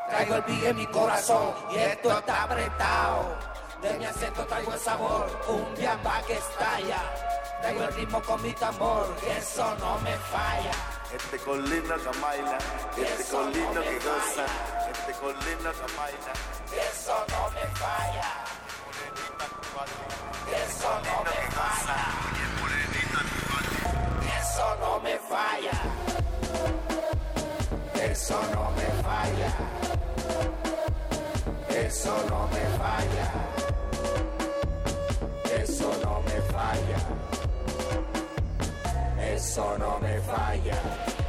Traigo 0.09 0.35
el 0.35 0.43
beat 0.43 0.65
en 0.65 0.77
mi 0.77 0.87
corazón 0.87 1.55
y 1.71 1.77
esto 1.77 2.19
está 2.19 2.43
apretado. 2.43 3.37
De 3.81 3.99
mi 3.99 4.05
acento 4.05 4.45
traigo 4.47 4.75
el 4.75 4.81
sabor, 4.81 5.27
cumbia 5.47 5.97
pa' 6.03 6.23
que 6.27 6.35
estalla. 6.35 7.01
Traigo 7.63 7.85
el 7.85 7.95
ritmo 7.95 8.23
con 8.23 8.43
mi 8.43 8.53
tambor 8.53 9.17
y 9.25 9.31
eso 9.39 9.75
no 9.77 9.99
me 10.01 10.15
falla. 10.33 10.73
Este 11.15 11.39
colino 11.39 11.95
que 11.97 12.19
baila, 12.21 12.59
este 12.97 13.25
colino 13.35 13.81
que 13.83 13.99
goza, 13.99 14.47
este 14.91 15.13
colino 15.21 15.71
que 15.73 15.97
baila. 15.97 16.33
Eso 16.91 17.25
no 17.29 17.51
me 17.51 17.67
falla. 17.83 18.31
Eso 20.67 20.89
no 20.89 21.25
me 21.25 21.31
falla. 21.31 21.40
Eso 28.31 28.41
no 28.55 28.71
me 28.77 28.87
falla. 29.03 29.51
Eso 31.69 32.15
no 32.29 32.47
me 32.47 32.65
falla. 32.79 33.27
Eso 35.61 35.91
no 36.05 36.23
me 36.23 36.41
falla. 36.53 36.99
Eso 39.35 39.79
no 39.79 39.99
me 39.99 40.21
falla. 40.21 41.20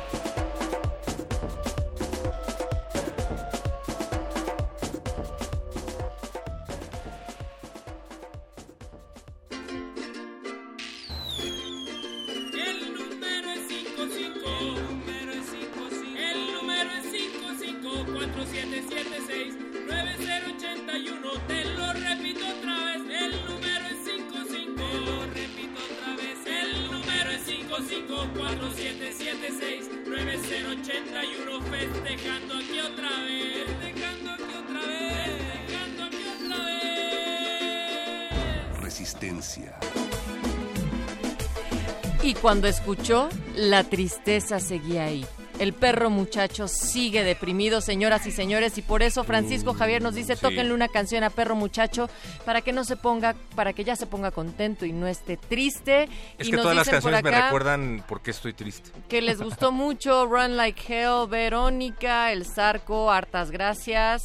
Cuando 42.42 42.68
escuchó, 42.68 43.30
la 43.56 43.84
tristeza 43.84 44.60
seguía 44.60 45.04
ahí. 45.04 45.26
El 45.60 45.74
perro 45.74 46.10
muchacho 46.10 46.68
sigue 46.68 47.24
deprimido, 47.24 47.82
señoras 47.82 48.26
y 48.26 48.32
señores, 48.32 48.80
y 48.80 48.82
por 48.82 49.04
eso 49.04 49.24
Francisco 49.24 49.76
Javier 49.76 50.02
nos 50.02 50.16
dice, 50.16 50.36
sí. 50.36 50.42
tóquenle 50.42 50.74
una 50.74 50.88
canción 50.88 51.24
a 51.24 51.30
perro 51.30 51.56
muchacho 51.56 52.10
para 52.44 52.62
que 52.62 52.74
no 52.74 52.84
se 52.84 52.96
ponga, 52.96 53.36
para 53.56 53.74
que 53.74 53.84
ya 53.84 53.96
se 53.96 54.08
ponga 54.08 54.32
contento 54.32 54.88
y 54.88 54.92
no 54.92 55.06
esté 55.06 55.38
triste. 55.38 56.10
Es 56.40 56.48
y 56.48 56.50
que 56.50 56.56
nos 56.56 56.64
todas 56.64 56.78
las 56.78 56.88
dicen 56.88 57.02
por 57.02 57.12
canciones 57.12 57.24
me 57.24 57.30
acá 57.30 57.46
recuerdan 57.46 58.04
por 58.08 58.22
qué 58.22 58.32
estoy 58.32 58.54
triste. 58.54 58.90
que 59.08 59.22
les 59.22 59.40
gustó 59.40 59.72
mucho 59.72 60.26
Run 60.26 60.58
Like 60.58 60.82
Hell, 60.88 61.30
Verónica, 61.30 62.32
El 62.32 62.48
Zarco, 62.48 63.12
hartas 63.12 63.52
gracias. 63.52 64.24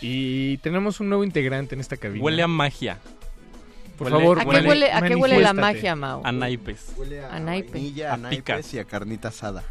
Y 0.00 0.56
tenemos 0.58 0.98
un 1.00 1.10
nuevo 1.10 1.24
integrante 1.24 1.74
en 1.74 1.82
esta 1.82 1.98
cabina. 1.98 2.24
Huele 2.24 2.42
a 2.42 2.48
magia. 2.48 2.98
Por 3.98 4.08
Huele- 4.08 4.10
favor, 4.18 4.40
¿A 4.40 4.44
qué 4.44 4.48
huele, 4.68 4.92
a 4.92 5.02
qué 5.02 5.14
huele 5.14 5.40
la 5.40 5.52
magia, 5.52 5.94
Mau? 5.94 6.20
A 6.24 6.32
naipes. 6.32 6.86
Huele 6.96 7.24
a, 7.24 7.34
A 7.34 7.40
naipe. 7.40 7.72
vainilla, 7.72 8.10
a, 8.10 8.14
A 8.14 8.28
pica. 8.28 8.54
naipes 8.54 8.74
y 8.74 8.78
a 8.80 8.84
carnita 8.84 9.28
asada. 9.28 9.62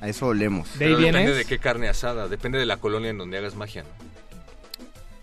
a 0.00 0.08
eso 0.08 0.26
olemos. 0.26 0.68
Pero 0.78 0.98
depende 0.98 1.34
de 1.34 1.44
qué 1.46 1.58
carne 1.58 1.88
asada, 1.88 2.28
depende 2.28 2.58
de 2.58 2.66
la 2.66 2.76
colonia 2.76 3.10
en 3.10 3.18
donde 3.18 3.38
hagas 3.38 3.54
magia. 3.56 3.84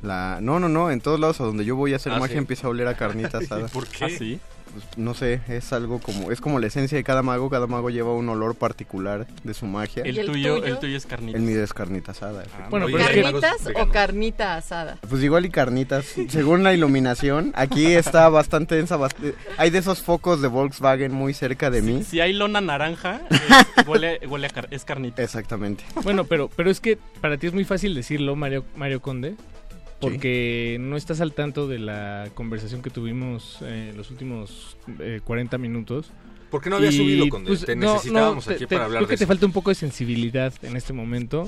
La... 0.01 0.39
No, 0.41 0.59
no, 0.59 0.69
no, 0.69 0.91
en 0.91 1.01
todos 1.01 1.19
lados 1.19 1.41
a 1.41 1.43
donde 1.43 1.65
yo 1.65 1.75
voy 1.75 1.93
a 1.93 1.98
hacer 1.98 2.14
Ah, 2.14 2.19
magia 2.19 2.33
¿sí? 2.35 2.38
empieza 2.39 2.67
a 2.67 2.69
oler 2.69 2.88
a 2.88 2.95
carnita 2.95 3.38
asada. 3.43 3.67
¿Por 3.67 3.85
qué? 3.88 4.06
¿Ah, 4.06 4.09
sí? 4.09 4.39
Pues, 4.72 4.85
no 4.98 5.14
sé, 5.14 5.41
es 5.48 5.73
algo 5.73 5.99
como, 5.99 6.31
es 6.31 6.41
como 6.41 6.59
la 6.59 6.67
esencia 6.67 6.98
de 6.98 7.03
cada 7.03 7.22
mago, 7.23 7.49
cada 7.49 7.65
mago 7.67 7.89
lleva 7.89 8.14
un 8.14 8.30
olor 8.30 8.56
particular 8.56 9.25
de 9.43 9.53
su 9.53 9.65
magia. 9.65 10.03
El 10.03 10.15
¿Y 10.15 10.19
el 10.19 10.27
tuyo- 10.27 10.56
tuyo? 10.59 10.65
el 10.65 10.80
tuyo 10.80 10.98
es 10.98 11.06
carnita. 11.06 11.38
El 11.38 11.43
mío 11.43 11.64
es 11.64 11.73
carnita 11.73 12.11
asada. 12.11 12.43
Bueno, 12.69 12.88
efectivamente. 12.88 13.41
¿Carnitas 13.48 13.73
o 13.83 13.89
carnita 13.89 14.56
asada? 14.57 14.98
Pues 15.09 15.23
igual 15.23 15.45
y 15.45 15.49
carnitas, 15.49 16.06
según 16.30 16.64
la 16.64 16.73
iluminación, 16.73 17.51
aquí 17.56 17.88
está 17.88 18.30
bastante 18.30 18.75
densa, 18.75 18.98
bast- 18.98 19.33
hay 19.57 19.69
de 19.69 19.80
esos 19.80 20.01
focos 20.01 20.41
de 20.41 20.48
Volkswagen 20.48 21.11
muy 21.11 21.33
cerca 21.33 21.69
de 21.69 21.81
mí. 21.81 22.03
Si 22.03 22.19
hay 22.19 22.33
lona 22.33 22.61
naranja, 22.61 23.22
es, 23.30 23.39
huele, 23.88 24.19
huele 24.27 24.48
a 24.48 24.49
car- 24.49 24.67
es 24.72 24.85
carnita. 24.85 25.23
Exactamente. 25.23 25.83
Bueno, 26.03 26.25
pero, 26.25 26.49
pero 26.56 26.69
es 26.69 26.80
que 26.80 26.98
para 27.22 27.38
ti 27.38 27.48
es 27.48 27.53
muy 27.53 27.65
fácil 27.65 27.95
decirlo, 27.95 28.35
Mario, 28.35 28.65
Mario 28.75 29.01
Conde, 29.01 29.35
porque 30.00 30.78
no 30.80 30.95
estás 30.98 31.22
al 31.22 31.34
tanto 31.34 31.68
de 31.68 31.80
la 31.80 32.30
conversación 32.34 32.82
que 32.82 32.90
tuvimos 32.90 33.58
eh, 33.61 33.94
los 33.95 34.11
últimos 34.11 34.78
eh, 35.00 35.22
40 35.24 35.58
minutos. 35.58 36.11
¿Por 36.50 36.61
qué 36.61 36.69
no 36.69 36.78
había 36.78 36.90
Y, 36.90 36.98
subido, 36.98 37.30
Conde? 37.30 37.48
pues, 37.50 37.66
Te 37.66 37.76
no, 37.76 37.94
necesitábamos 37.94 38.48
no, 38.48 38.53
aquí 38.53 38.66
te- 38.66 38.76
para 38.76 38.86
hablar 38.86 39.00
Creo 39.02 39.08
de 39.08 39.14
que 39.14 39.18
te 39.19 39.28
falta 39.28 39.45
un 39.45 39.52
poco 39.52 39.69
de 39.69 39.76
sensibilidad 39.76 40.53
en 40.64 40.76
este 40.78 40.94
momento. 40.94 41.48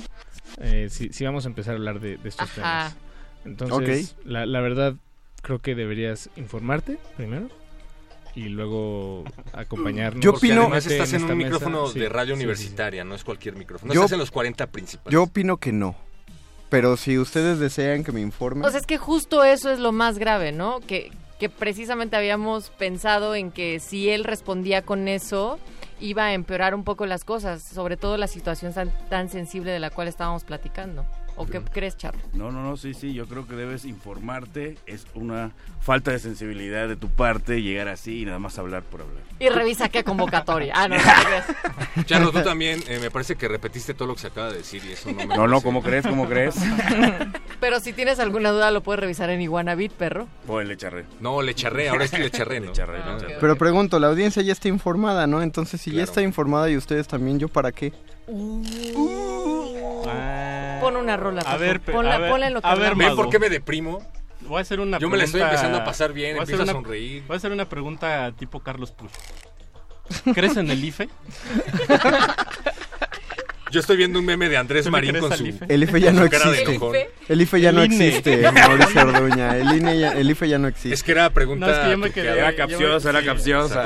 eh, 0.60 0.88
si, 0.92 1.12
si 1.14 1.24
vamos 1.26 1.46
a 1.46 1.48
empezar 1.50 1.74
a 1.74 1.78
hablar 1.78 2.00
de, 2.00 2.18
de 2.18 2.30
estos 2.30 2.50
Ajá. 2.50 2.90
temas. 2.94 2.98
Entonces, 3.46 4.16
la, 4.24 4.46
la 4.46 4.60
verdad, 4.62 4.96
creo 5.42 5.60
que 5.60 5.74
deberías 5.74 6.30
informarte 6.36 7.00
primero 7.18 7.50
y 8.36 8.44
luego 8.50 9.24
acompañarnos. 9.54 10.24
Yo 10.24 10.34
Porque 10.34 10.48
opino- 10.50 10.62
además 10.62 10.86
estás 10.86 11.14
en 11.14 11.24
un 11.24 11.38
micrófono 11.38 11.90
de 11.92 12.08
radio 12.08 12.36
sí, 12.36 12.40
sí, 12.40 12.44
universitaria, 12.46 13.04
no 13.04 13.16
es 13.16 13.24
cualquier 13.24 13.56
micrófono. 13.56 13.90
No 13.90 13.94
Yo- 13.96 14.02
estás 14.02 14.14
en 14.14 14.20
los 14.20 14.30
40 14.30 14.68
principales. 14.68 15.12
Yo 15.12 15.24
opino 15.24 15.58
que 15.58 15.72
no. 15.72 15.96
Pero 16.72 16.95
si 16.95 17.19
ustedes 17.19 17.59
desean 17.59 18.06
que 18.06 18.14
me 18.14 18.22
informen... 18.22 18.64
O 18.64 18.69
sea, 18.69 18.80
es 18.80 18.85
que 18.85 18.98
justo 18.98 19.43
eso 19.43 19.69
es 19.69 19.77
lo 19.77 19.91
más 19.91 20.17
grave, 20.17 20.53
¿no? 20.53 20.80
Que, 20.80 21.11
que 21.38 21.50
precisamente 21.50 22.16
habíamos 22.16 22.69
pensado 22.69 23.35
en 23.35 23.51
que 23.51 23.82
si 23.82 24.09
él 24.09 24.24
respondía 24.24 24.82
con 24.82 25.09
eso, 25.09 25.59
iba 26.00 26.27
a 26.27 26.33
empeorar 26.33 26.74
un 26.74 26.85
poco 26.85 27.06
las 27.06 27.25
cosas, 27.25 27.61
sobre 27.61 27.98
todo 27.98 28.16
la 28.16 28.27
situación 28.27 28.74
tan, 28.74 28.90
tan 29.09 29.27
sensible 29.27 29.69
de 29.69 29.80
la 29.82 29.90
cual 29.90 30.08
estábamos 30.08 30.45
platicando. 30.45 31.06
¿O 31.42 31.48
qué 31.48 31.60
crees, 31.60 31.98
Charlo? 31.98 32.22
No, 32.34 32.52
no, 32.52 32.61
no, 32.61 32.78
sí, 32.78 32.94
sí, 32.94 33.14
yo 33.14 33.26
creo 33.26 33.48
que 33.48 33.56
debes 33.56 33.84
informarte. 33.86 34.78
Es 34.86 35.08
una 35.16 35.50
falta 35.80 36.11
de 36.11 36.20
sensibilidad 36.20 36.88
de 36.88 36.95
tu 36.95 37.10
parte 37.10 37.64
llegar 37.64 37.88
así 37.88 38.22
y 38.22 38.26
nada 38.26 38.38
más 38.38 38.60
hablar 38.60 38.84
por 38.84 39.02
hablar. 39.02 39.24
Y 39.40 39.50
revisa 39.50 39.90
qué 39.90 40.03
convocatoria. 40.03 40.72
Ah, 40.78 40.88
no, 40.88 40.95
no 40.98 41.02
te 41.02 41.26
creas. 41.26 41.45
Charlo, 42.06 42.32
tú 42.32 42.44
también 42.44 42.84
eh, 42.88 43.00
me 43.00 43.10
parece 43.10 43.38
que 43.38 43.48
repetiste 43.48 43.95
todo 43.95 44.08
lo 44.08 44.14
que 44.14 44.22
se 44.22 44.28
acaba 44.28 44.52
de 44.52 44.58
decir 44.58 44.84
y 44.88 44.92
eso 44.92 45.10
no 45.11 45.16
me 45.16 45.26
No, 45.26 45.48
no. 45.48 45.61
¿cómo 45.61 45.82
crees? 45.82 46.06
¿Cómo 46.06 46.28
crees? 46.28 46.53
Pero 47.60 47.80
si 47.80 47.92
tienes 47.92 48.20
alguna 48.20 48.52
duda, 48.52 48.70
lo 48.70 48.82
puedes 48.82 49.00
revisar 49.00 49.32
en 49.32 49.42
Iguanabit, 49.42 49.94
perro. 49.94 50.28
Pues 50.45 50.68
le 50.68 50.78
charré. 50.78 51.06
No, 51.22 51.42
le 51.42 51.56
charré, 51.56 51.90
ahora 51.90 52.06
es 52.06 52.11
que 52.11 52.20
le 52.20 52.30
charré, 52.30 52.60
¿no? 52.60 52.72
Ah, 52.72 53.18
Pero 53.40 53.56
pregunto, 53.56 54.00
la 54.00 54.08
audiencia 54.08 54.44
ya 54.44 54.53
está 54.53 54.68
informada, 54.68 55.26
¿no? 55.26 55.42
Entonces, 55.42 55.82
si 55.82 55.90
ya 55.92 56.03
está 56.03 56.22
informada 56.22 56.70
y 56.70 56.78
ustedes 56.78 57.08
también, 57.08 57.40
¿yo 57.40 57.48
para 57.48 57.72
qué? 57.72 57.94
Pon 60.82 60.95
una 60.98 61.16
rola, 61.18 61.42
A 61.43 61.58
ver, 61.58 61.80
ponla, 61.80 62.16
a 62.16 62.18
ver, 62.18 62.30
ponla 62.32 62.48
en 62.48 62.53
lo 62.56 62.61
que 62.61 62.68
a 62.68 62.76
ver. 62.76 62.95
¿Ven 62.95 63.16
por 63.16 63.30
qué 63.30 63.40
me 63.40 63.50
deprimo? 63.50 64.06
Voy 64.42 64.58
a 64.58 64.61
hacer 64.61 64.80
una 64.80 64.98
Yo 65.00 65.08
me 65.10 65.18
la 65.18 65.24
estoy 65.26 65.42
empezando 65.42 65.77
a 65.77 65.84
pasar 65.85 66.11
bien, 66.14 66.32
voy 66.35 66.42
empiezo 66.42 66.64
a 66.64 66.66
una- 66.66 66.74
sonreír. 66.74 67.24
Voy 67.27 67.35
a 67.35 67.38
hacer 67.38 67.51
una 67.51 67.69
pregunta 67.69 68.32
tipo 68.38 68.60
Carlos 68.61 68.92
Puch. 68.92 69.11
¿Crees 70.34 70.58
en 70.58 70.69
el 70.69 70.84
IFE? 70.84 71.08
Yo 73.72 73.80
estoy 73.80 73.95
viendo 73.95 74.19
un 74.19 74.26
meme 74.26 74.50
de 74.50 74.58
Andrés 74.58 74.84
¿Tú 74.84 74.90
le 74.90 74.92
Marín 74.92 75.18
con 75.19 75.32
su, 75.38 75.45
IFE? 75.45 75.66
El 75.69 75.84
IFE 75.84 76.01
ya 76.01 76.11
no 76.11 76.26
existe. 76.26 76.77
El 77.30 77.42
IFE 77.42 77.61
ya 77.61 77.72
no 77.72 77.85
INE. 77.85 78.08
existe, 78.08 78.51
Mauricio 78.51 79.01
Orduña. 79.01 79.56
El, 79.58 79.77
INE 79.77 79.98
ya- 80.00 80.11
el 80.11 80.30
IFE 80.30 80.50
ya 80.50 80.58
no 80.58 80.68
existe. 80.68 80.93
Es 80.93 81.03
que 81.03 81.14
era 81.14 81.30
pregunta. 81.30 81.68
No, 81.68 81.72
es 81.72 81.80
que 81.80 81.92
yo 81.92 81.98
me 81.98 82.11
quedé- 82.11 82.38
Era 82.38 82.51
yo- 82.51 82.58
capciosa, 82.58 83.10
era 83.11 83.19
sí. 83.22 83.26
capciosa. 83.27 83.84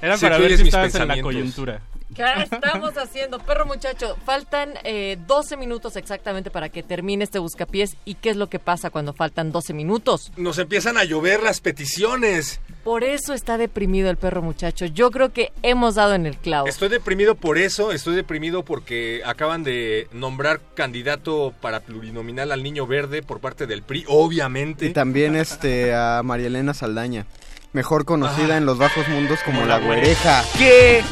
Era 0.00 0.16
para 0.18 0.38
ver 0.38 0.56
si 0.56 0.62
estabas 0.68 0.94
en 0.94 1.08
la 1.08 1.20
coyuntura. 1.20 1.80
¿Qué 2.14 2.24
estamos 2.42 2.96
haciendo? 2.96 3.38
Perro 3.38 3.66
muchacho, 3.66 4.16
faltan 4.24 4.74
eh, 4.84 5.16
12 5.26 5.56
minutos 5.56 5.96
exactamente 5.96 6.50
para 6.50 6.68
que 6.68 6.82
termine 6.82 7.24
este 7.24 7.38
buscapiés. 7.38 7.96
¿Y 8.04 8.14
qué 8.14 8.30
es 8.30 8.36
lo 8.36 8.48
que 8.48 8.58
pasa 8.58 8.90
cuando 8.90 9.14
faltan 9.14 9.52
12 9.52 9.72
minutos? 9.74 10.30
Nos 10.36 10.58
empiezan 10.58 10.96
a 10.96 11.04
llover 11.04 11.42
las 11.42 11.60
peticiones. 11.60 12.60
Por 12.84 13.02
eso 13.02 13.32
está 13.32 13.56
deprimido 13.56 14.10
el 14.10 14.16
perro 14.16 14.42
muchacho. 14.42 14.84
Yo 14.86 15.10
creo 15.10 15.32
que 15.32 15.52
hemos 15.62 15.94
dado 15.94 16.14
en 16.14 16.26
el 16.26 16.36
clavo. 16.36 16.68
Estoy 16.68 16.88
deprimido 16.90 17.34
por 17.34 17.56
eso, 17.58 17.92
estoy 17.92 18.14
deprimido 18.14 18.64
porque 18.64 19.22
acaban 19.24 19.64
de 19.64 20.06
nombrar 20.12 20.60
candidato 20.74 21.54
para 21.62 21.80
plurinominal 21.80 22.52
al 22.52 22.62
Niño 22.62 22.86
Verde 22.86 23.22
por 23.22 23.40
parte 23.40 23.66
del 23.66 23.82
PRI, 23.82 24.04
obviamente. 24.06 24.86
Y 24.86 24.92
también 24.92 25.34
este 25.34 25.94
a 25.94 26.20
María 26.22 26.48
Elena 26.48 26.74
Saldaña, 26.74 27.26
mejor 27.72 28.04
conocida 28.04 28.54
Ah. 28.54 28.58
en 28.58 28.66
los 28.66 28.76
bajos 28.78 29.08
mundos 29.08 29.38
como, 29.44 29.60
Como 29.60 29.68
la 29.70 29.78
la 29.78 29.86
güereja. 29.86 30.44
¿Qué? 30.58 31.02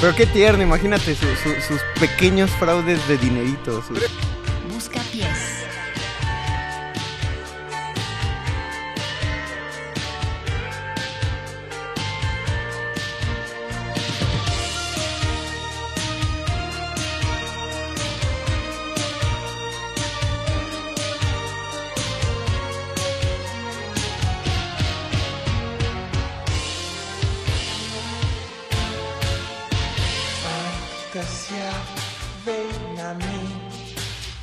Pero 0.00 0.14
qué 0.14 0.26
tierno, 0.26 0.62
imagínate 0.62 1.14
su- 1.14 1.26
su- 1.36 1.60
sus 1.66 1.80
pequeños 1.98 2.50
fraudes 2.52 3.06
de 3.08 3.16
dinerito. 3.18 3.82
sus- 3.86 3.98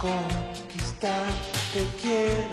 conquistar, 0.03 1.25
te 1.71 1.85
quiero 2.01 2.52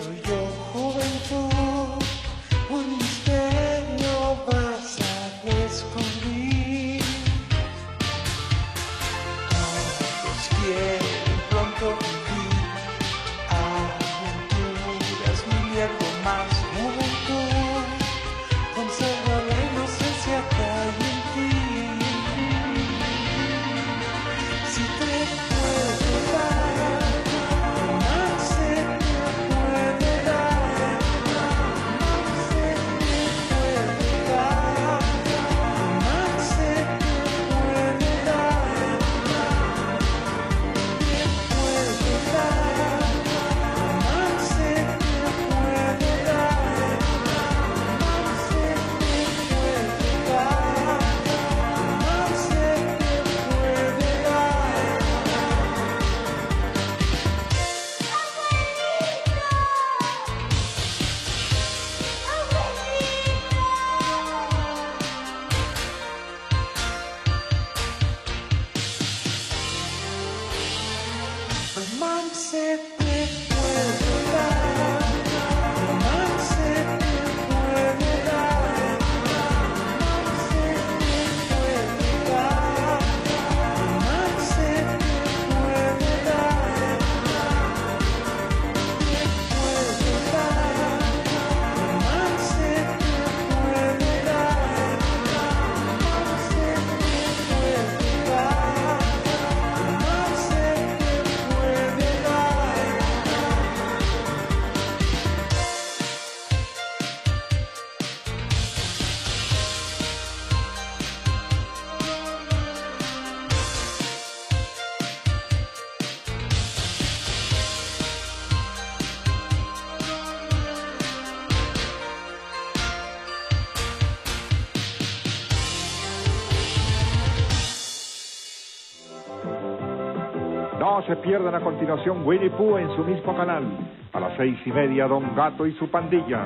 No 131.00 131.06
se 131.06 131.16
pierdan 131.16 131.54
a 131.54 131.60
continuación 131.62 132.26
Winnie 132.26 132.50
Pooh 132.50 132.76
en 132.76 132.94
su 132.94 133.02
mismo 133.02 133.34
canal. 133.34 133.64
A 134.12 134.20
las 134.20 134.36
seis 134.36 134.58
y 134.66 134.70
media, 134.70 135.06
Don 135.06 135.34
Gato 135.34 135.66
y 135.66 135.74
su 135.78 135.90
pandilla. 135.90 136.44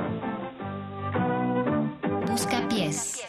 Busca 2.31 2.63
pies. 2.69 3.21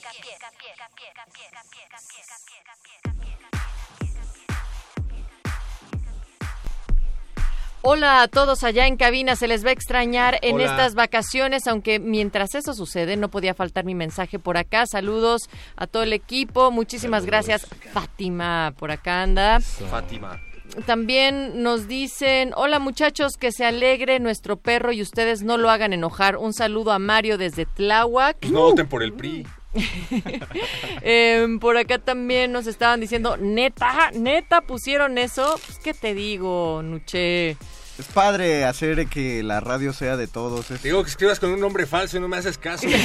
Hola 7.82 8.22
a 8.22 8.28
todos 8.28 8.64
allá 8.64 8.86
en 8.86 8.96
cabina, 8.96 9.36
se 9.36 9.48
les 9.48 9.66
va 9.66 9.70
a 9.70 9.74
extrañar 9.74 10.38
en 10.44 10.56
Hola. 10.58 10.66
estas 10.66 10.94
vacaciones, 10.94 11.66
aunque 11.66 11.98
mientras 11.98 12.54
eso 12.54 12.76
sucede 12.76 13.18
no 13.18 13.30
podía 13.30 13.56
faltar 13.56 13.84
mi 13.84 13.96
mensaje 13.96 14.38
por 14.38 14.58
acá. 14.58 14.86
Saludos 14.86 15.50
a 15.76 15.88
todo 15.88 16.04
el 16.04 16.14
equipo, 16.14 16.70
muchísimas 16.70 17.26
gracias. 17.26 17.66
Fátima 17.94 18.76
por 18.78 18.92
acá 18.92 19.24
anda. 19.24 19.60
Fátima. 19.60 20.40
También 20.86 21.64
nos 21.64 21.88
dicen, 21.88 22.52
hola 22.56 22.80
muchachos, 22.80 23.34
que 23.40 23.52
se 23.52 23.66
alegre 23.66 24.20
nuestro 24.20 24.58
perro 24.58 24.92
y 24.92 25.02
ustedes 25.02 25.44
no 25.44 25.58
lo 25.58 25.70
hagan 25.70 25.94
enojar. 25.94 26.38
Un 26.38 26.54
saludo 26.54 26.92
a 26.92 27.00
Mario 27.00 27.38
desde 27.38 27.66
Tláhuac. 27.66 28.38
Pues 28.40 28.52
no 28.52 28.62
voten 28.62 28.88
por 28.88 29.04
el 29.04 29.14
PRI. 29.14 29.46
Em, 31.02 31.60
por 31.60 31.78
acá 31.78 32.00
también 32.00 32.52
nos 32.52 32.68
estaban 32.68 33.00
diciendo, 33.00 33.38
neta, 33.38 34.12
neta 34.14 34.62
pusieron 34.62 35.18
eso. 35.18 35.60
Pues, 35.66 35.80
¿qué 35.80 35.94
te 35.94 36.14
digo, 36.14 36.82
Nuche? 36.84 37.58
Es 37.98 38.08
padre 38.08 38.66
hacer 38.66 39.08
que 39.08 39.42
la 39.42 39.62
radio 39.62 39.94
sea 39.94 40.18
de 40.18 40.28
todos. 40.28 40.70
es- 40.72 40.82
Te 40.82 40.90
digo 40.90 41.02
que 41.04 41.10
escribas 41.10 41.40
con 41.40 41.52
un 41.52 41.60
nombre 41.62 41.86
falso 41.86 42.18
y 42.18 42.20
no 42.20 42.28
me 42.28 42.36
haces 42.38 42.58
caso. 42.58 42.86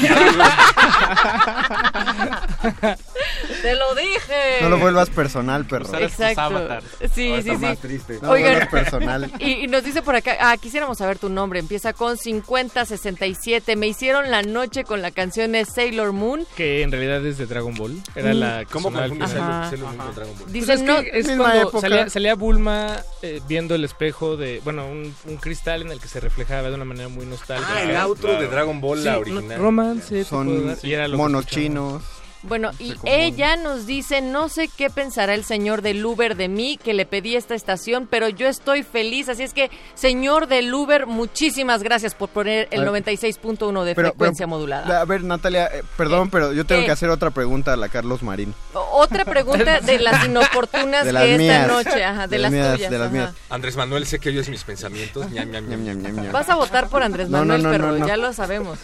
Te 3.62 3.74
lo 3.74 3.94
dije. 3.94 4.58
No 4.62 4.68
lo 4.68 4.78
vuelvas 4.78 5.10
personal, 5.10 5.64
perro. 5.66 5.96
Exacto. 5.98 6.80
Sí, 7.14 7.30
Ahora 7.30 7.42
sí, 7.42 7.50
sí. 7.50 7.56
más 7.56 7.78
triste. 7.78 8.14
No 8.20 8.28
lo 8.28 8.32
Oigan, 8.32 8.50
vuelvas 8.52 8.68
personal. 8.68 9.30
Y, 9.38 9.64
y 9.64 9.66
nos 9.68 9.84
dice 9.84 10.02
por 10.02 10.14
acá, 10.16 10.36
ah, 10.40 10.56
quisiéramos 10.56 10.98
saber 10.98 11.18
tu 11.18 11.28
nombre. 11.28 11.60
Empieza 11.60 11.92
con 11.92 12.16
5067. 12.16 13.76
Me 13.76 13.86
hicieron 13.86 14.30
la 14.30 14.42
noche 14.42 14.84
con 14.84 15.02
la 15.02 15.10
canción 15.10 15.52
de 15.52 15.64
Sailor 15.64 16.12
Moon. 16.12 16.46
Que 16.56 16.82
en 16.82 16.90
realidad 16.90 17.24
es 17.24 17.38
de 17.38 17.46
Dragon 17.46 17.74
Ball. 17.74 17.96
Era 18.14 18.34
Mm. 18.34 18.38
la 18.38 18.64
¿Cómo 18.70 18.90
confundes. 18.92 19.30
Sailor- 19.30 19.78
Moon 19.78 19.96
con 19.96 20.14
Dragon 20.14 20.34
Ball? 20.34 20.42
Pues 20.42 20.52
Dicen, 20.52 20.78
es 20.78 20.82
no- 20.82 21.00
que 21.02 21.10
es 21.18 21.26
cuando 21.36 21.80
salía, 21.80 22.08
salía 22.10 22.34
Bulma 22.34 22.96
eh, 23.22 23.40
viendo 23.48 23.74
el 23.74 23.84
espejo 23.84 24.36
de, 24.36 24.60
bueno, 24.64 24.79
un, 24.84 25.14
un 25.26 25.36
cristal 25.36 25.82
en 25.82 25.90
el 25.92 26.00
que 26.00 26.08
se 26.08 26.20
reflejaba 26.20 26.68
de 26.68 26.74
una 26.74 26.84
manera 26.84 27.08
muy 27.08 27.26
nostálgica. 27.26 27.68
Ah, 27.76 27.82
el 27.82 27.96
outro 27.96 28.38
de 28.40 28.46
Dragon 28.48 28.80
Ball, 28.80 29.04
la 29.04 29.14
Sí, 29.14 29.20
original. 29.20 29.58
no, 29.58 29.64
romance, 29.64 30.24
Son 30.24 30.76
monos 31.16 31.46
chinos. 31.46 32.02
Bueno, 32.42 32.70
y 32.78 32.94
ella 33.04 33.56
nos 33.56 33.86
dice, 33.86 34.20
no 34.22 34.48
sé 34.48 34.68
qué 34.68 34.88
pensará 34.88 35.34
el 35.34 35.44
señor 35.44 35.82
del 35.82 36.04
Uber 36.04 36.36
de 36.36 36.48
mí, 36.48 36.78
que 36.82 36.94
le 36.94 37.04
pedí 37.04 37.36
esta 37.36 37.54
estación, 37.54 38.06
pero 38.10 38.28
yo 38.28 38.48
estoy 38.48 38.82
feliz. 38.82 39.28
Así 39.28 39.42
es 39.42 39.52
que, 39.52 39.70
señor 39.94 40.46
del 40.46 40.72
Uber, 40.72 41.06
muchísimas 41.06 41.82
gracias 41.82 42.14
por 42.14 42.30
poner 42.30 42.68
el 42.70 42.80
A 42.88 42.90
ver. 42.90 43.04
96.1 43.04 43.84
de 43.84 43.94
Pero- 43.94 44.08
frecuencia 44.08 44.46
pero, 44.46 44.56
modulada. 44.56 45.00
A 45.00 45.04
ver, 45.04 45.22
Natalia, 45.22 45.66
eh, 45.66 45.82
perdón, 45.96 46.30
pero 46.30 46.52
yo 46.52 46.64
tengo 46.64 46.80
¿Qué? 46.80 46.86
que 46.86 46.92
hacer 46.92 47.10
otra 47.10 47.30
pregunta 47.30 47.74
a 47.74 47.76
la 47.76 47.88
Carlos 47.88 48.22
Marín. 48.22 48.54
Otra 48.72 49.24
pregunta 49.24 49.80
de 49.80 49.98
las 49.98 50.24
inoportunas 50.26 51.04
De 51.04 51.12
las 51.12 51.24
que 51.24 51.38
mías. 51.38 51.62
esta 51.62 51.72
noche, 51.72 52.04
ajá, 52.04 52.26
de, 52.26 52.36
De 52.36 52.42
las 52.42 52.52
las 52.52 52.52
mías, 52.60 52.74
tuyas. 52.76 52.90
de 52.90 52.98
las 52.98 53.06
ajá. 53.08 53.16
mías. 53.16 53.34
Andrés 53.50 53.76
Manuel, 53.76 54.06
sé 54.06 54.18
que 54.18 54.30
oyes 54.30 54.48
mis 54.48 54.64
pensamientos. 54.64 55.30
Ñam, 55.30 55.50
ñam, 55.50 55.66
ñam. 55.66 56.32
Vas 56.32 56.48
a 56.48 56.54
votar 56.54 56.88
por 56.88 57.02
Andrés 57.02 57.28
No, 57.28 57.38
no, 57.44 57.44
Manuel, 57.58 57.62
no, 57.62 57.70
pero 57.70 57.92
no, 57.92 57.98
no. 57.98 58.06
ya 58.08 58.16
lo 58.16 58.32
sabemos. 58.32 58.78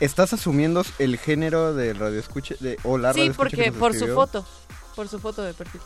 ¿Estás 0.00 0.32
asumiendo 0.32 0.84
el 0.98 1.18
género 1.18 1.74
de 1.74 1.92
radio 1.94 2.18
escucha 2.20 2.54
de, 2.60 2.78
o 2.84 2.98
la 2.98 3.12
Sí, 3.12 3.30
porque 3.36 3.72
por 3.72 3.94
su 3.94 4.06
foto. 4.08 4.44
Por 4.94 5.08
su 5.08 5.18
foto 5.18 5.42
de 5.42 5.54
perfil. 5.54 5.80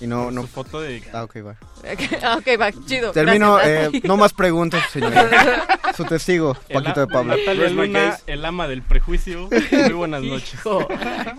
Y 0.00 0.06
no, 0.06 0.24
Por 0.24 0.32
no. 0.32 0.40
su 0.42 0.48
foto 0.48 0.80
de... 0.80 1.02
Ah, 1.12 1.24
ok, 1.24 1.36
va. 1.46 1.56
Ah, 2.22 2.36
ok, 2.38 2.58
va, 2.58 2.72
chido. 2.86 3.12
Termino, 3.12 3.56
gracias. 3.56 3.94
eh, 3.94 4.00
no 4.04 4.16
más 4.16 4.32
preguntas, 4.32 4.82
señora. 4.90 5.28
Su 5.96 6.04
testigo, 6.06 6.56
El 6.68 6.82
Paquito 6.82 7.00
de 7.00 7.06
Pablo. 7.06 7.34
My 7.36 7.68
Luna, 7.70 8.18
el 8.26 8.44
ama 8.44 8.66
del 8.66 8.80
prejuicio. 8.82 9.50
Muy 9.70 9.92
buenas 9.92 10.22
noches. 10.22 10.54
Hijo, 10.54 10.88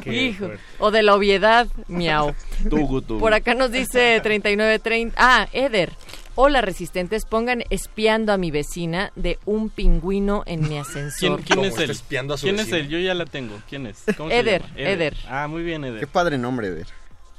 hijo. 0.06 0.50
O 0.78 0.92
de 0.92 1.02
la 1.02 1.16
obviedad, 1.16 1.68
miau. 1.88 2.36
Tugu, 2.70 3.02
tugu. 3.02 3.20
Por 3.20 3.34
acá 3.34 3.56
nos 3.56 3.72
dice 3.72 4.20
3930. 4.22 5.16
Ah, 5.18 5.48
Eder. 5.54 5.94
Hola 6.36 6.62
resistentes, 6.62 7.26
pongan 7.26 7.64
espiando 7.70 8.32
a 8.32 8.38
mi 8.38 8.52
vecina 8.52 9.12
de 9.16 9.38
un 9.46 9.70
pingüino 9.70 10.44
en 10.46 10.62
mi 10.62 10.68
¿Quién, 10.70 10.82
ascensor. 10.82 11.42
quién 11.44 11.58
¿Cómo 11.60 11.68
es 11.68 11.78
él? 11.78 11.90
espiando 11.92 12.34
a 12.34 12.38
su 12.38 12.46
¿Quién 12.46 12.60
es 12.60 12.72
él? 12.72 12.88
Yo 12.88 13.00
ya 13.00 13.14
la 13.14 13.26
tengo. 13.26 13.60
¿Quién 13.70 13.86
es? 13.86 14.04
¿Cómo 14.16 14.30
se 14.30 14.40
Eder, 14.40 14.62
llama? 14.62 14.80
Eder. 14.80 15.18
Ah, 15.28 15.48
muy 15.50 15.62
bien, 15.64 15.82
Qué 15.82 15.90
Eder. 15.90 16.08
padre 16.08 16.38
nombre, 16.38 16.68
Eder. 16.68 16.88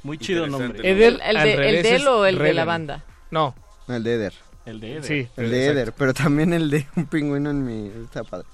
Muy 0.03 0.17
chido 0.19 0.45
nombre. 0.45 0.79
Eder, 0.87 1.19
¿El, 1.25 1.37
de, 1.37 1.69
el 1.77 1.83
de 1.83 1.95
él 1.95 2.07
o 2.07 2.25
el 2.25 2.37
de 2.37 2.53
la 2.53 2.65
banda? 2.65 3.03
No, 3.31 3.55
No, 3.87 3.95
el 3.95 4.03
de 4.03 4.13
Eder. 4.13 4.33
El 4.65 4.79
de 4.79 4.91
Eder. 4.91 5.03
sí. 5.03 5.27
El 5.37 5.49
de 5.49 5.65
Eder, 5.67 5.93
pero 5.97 6.13
también 6.13 6.53
el 6.53 6.69
de 6.69 6.85
un 6.95 7.05
pingüino 7.07 7.49
en 7.49 7.65
mi... 7.65 7.87
Está 8.05 8.23
padre. 8.23 8.47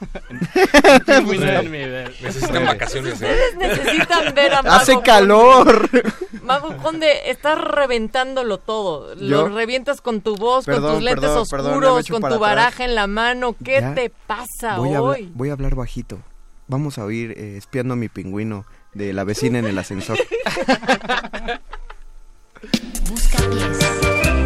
Necesitan 2.22 2.66
vacaciones, 2.66 3.20
¿eh? 3.22 3.36
Necesitan 3.58 4.34
ver 4.34 4.54
a 4.54 4.62
Mago 4.62 4.76
¡Hace 4.76 4.94
Conde. 4.94 5.06
calor! 5.06 5.90
Mago 6.42 6.76
Conde, 6.78 7.30
estás 7.30 7.58
reventándolo 7.60 8.58
todo. 8.58 9.14
¿Yo? 9.14 9.48
Lo 9.48 9.48
revientas 9.48 10.00
con 10.00 10.20
tu 10.20 10.36
voz, 10.36 10.64
con 10.64 10.76
tus 10.80 11.02
lentes 11.02 11.20
perdón, 11.30 11.42
oscuros, 11.42 12.06
con 12.08 12.20
tu 12.20 12.26
atrás. 12.26 12.40
baraja 12.40 12.84
en 12.84 12.94
la 12.94 13.06
mano. 13.06 13.54
¿Qué 13.62 13.80
Ya. 13.80 13.94
te 13.94 14.10
pasa 14.26 14.76
Voy 14.78 14.94
a, 14.94 14.98
habla- 14.98 15.10
hoy? 15.10 15.30
voy 15.34 15.50
a 15.50 15.52
hablar 15.52 15.74
bajito. 15.74 16.18
Vamos 16.66 16.98
a 16.98 17.04
oír 17.04 17.32
eh, 17.36 17.56
espiando 17.56 17.94
a 17.94 17.96
mi 17.96 18.08
pingüino 18.08 18.64
de 18.94 19.12
la 19.12 19.24
vecina 19.24 19.58
en 19.58 19.66
el 19.66 19.78
ascensor. 19.78 20.18
Busca 23.08 23.38
pies. 23.50 24.39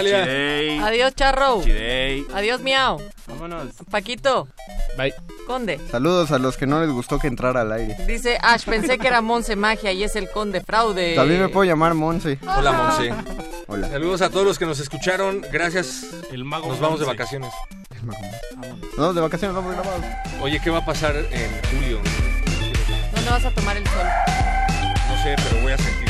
Adiós, 0.00 0.20
Chidey, 0.22 0.22
Natalia. 0.22 0.24
chidey. 0.24 0.78
Adiós, 0.80 1.14
Charro. 1.14 1.62
Chidey. 1.62 2.26
Adiós, 2.34 2.60
Miau. 2.60 3.00
Vámonos. 3.26 3.68
Paquito. 3.90 4.48
Bye. 4.96 5.14
Conde. 5.46 5.80
Saludos 5.90 6.30
a 6.32 6.38
los 6.38 6.56
que 6.56 6.66
no 6.66 6.80
les 6.80 6.90
gustó 6.90 7.18
que 7.18 7.26
entrara 7.26 7.62
al 7.62 7.72
aire. 7.72 7.96
Dice 8.06 8.38
Ash, 8.42 8.64
pensé 8.64 8.98
que 8.98 9.06
era 9.08 9.20
Monse 9.20 9.56
Magia 9.56 9.92
y 9.92 10.02
es 10.04 10.14
el 10.16 10.28
conde 10.30 10.60
fraude. 10.60 11.14
También 11.14 11.40
me 11.40 11.48
puedo 11.48 11.64
llamar 11.64 11.94
Monse. 11.94 12.38
Hola, 12.56 12.72
Monse. 12.72 13.12
Hola. 13.66 13.88
Saludos 13.88 14.22
a 14.22 14.30
todos 14.30 14.46
los 14.46 14.58
que 14.58 14.66
nos 14.66 14.78
escucharon. 14.80 15.42
Gracias. 15.52 16.06
El 16.32 16.44
mago 16.44 16.68
Nos 16.68 16.80
vamos 16.80 16.98
de 17.00 17.06
Monse. 17.06 17.18
vacaciones. 17.18 17.52
No, 18.96 19.12
de 19.12 19.20
vacaciones, 19.20 19.54
vamos 19.54 19.72
grabados. 19.74 20.04
Oye, 20.40 20.60
¿qué 20.62 20.70
va 20.70 20.78
a 20.78 20.84
pasar 20.84 21.14
en 21.16 21.50
julio? 21.70 22.00
¿Dónde 23.14 23.30
vas 23.30 23.44
a 23.44 23.50
tomar 23.50 23.76
el 23.76 23.86
sol? 23.86 24.06
No 25.08 25.22
sé, 25.22 25.36
pero 25.48 25.62
voy 25.62 25.72
a 25.72 25.76
sentir 25.78 26.09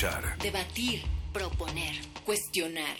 Escuchar. 0.00 0.38
debatir, 0.38 1.04
proponer, 1.30 1.94
cuestionar. 2.24 2.96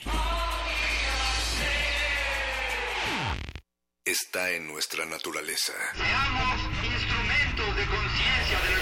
Está 4.05 4.51
en 4.51 4.67
nuestra 4.67 5.07
naturaleza. 5.07 5.73
Seamos 5.95 6.61
instrumentos 6.85 7.77
de 7.77 7.87
conciencia 7.87 8.61
de 8.61 8.71
nuestro 8.71 8.81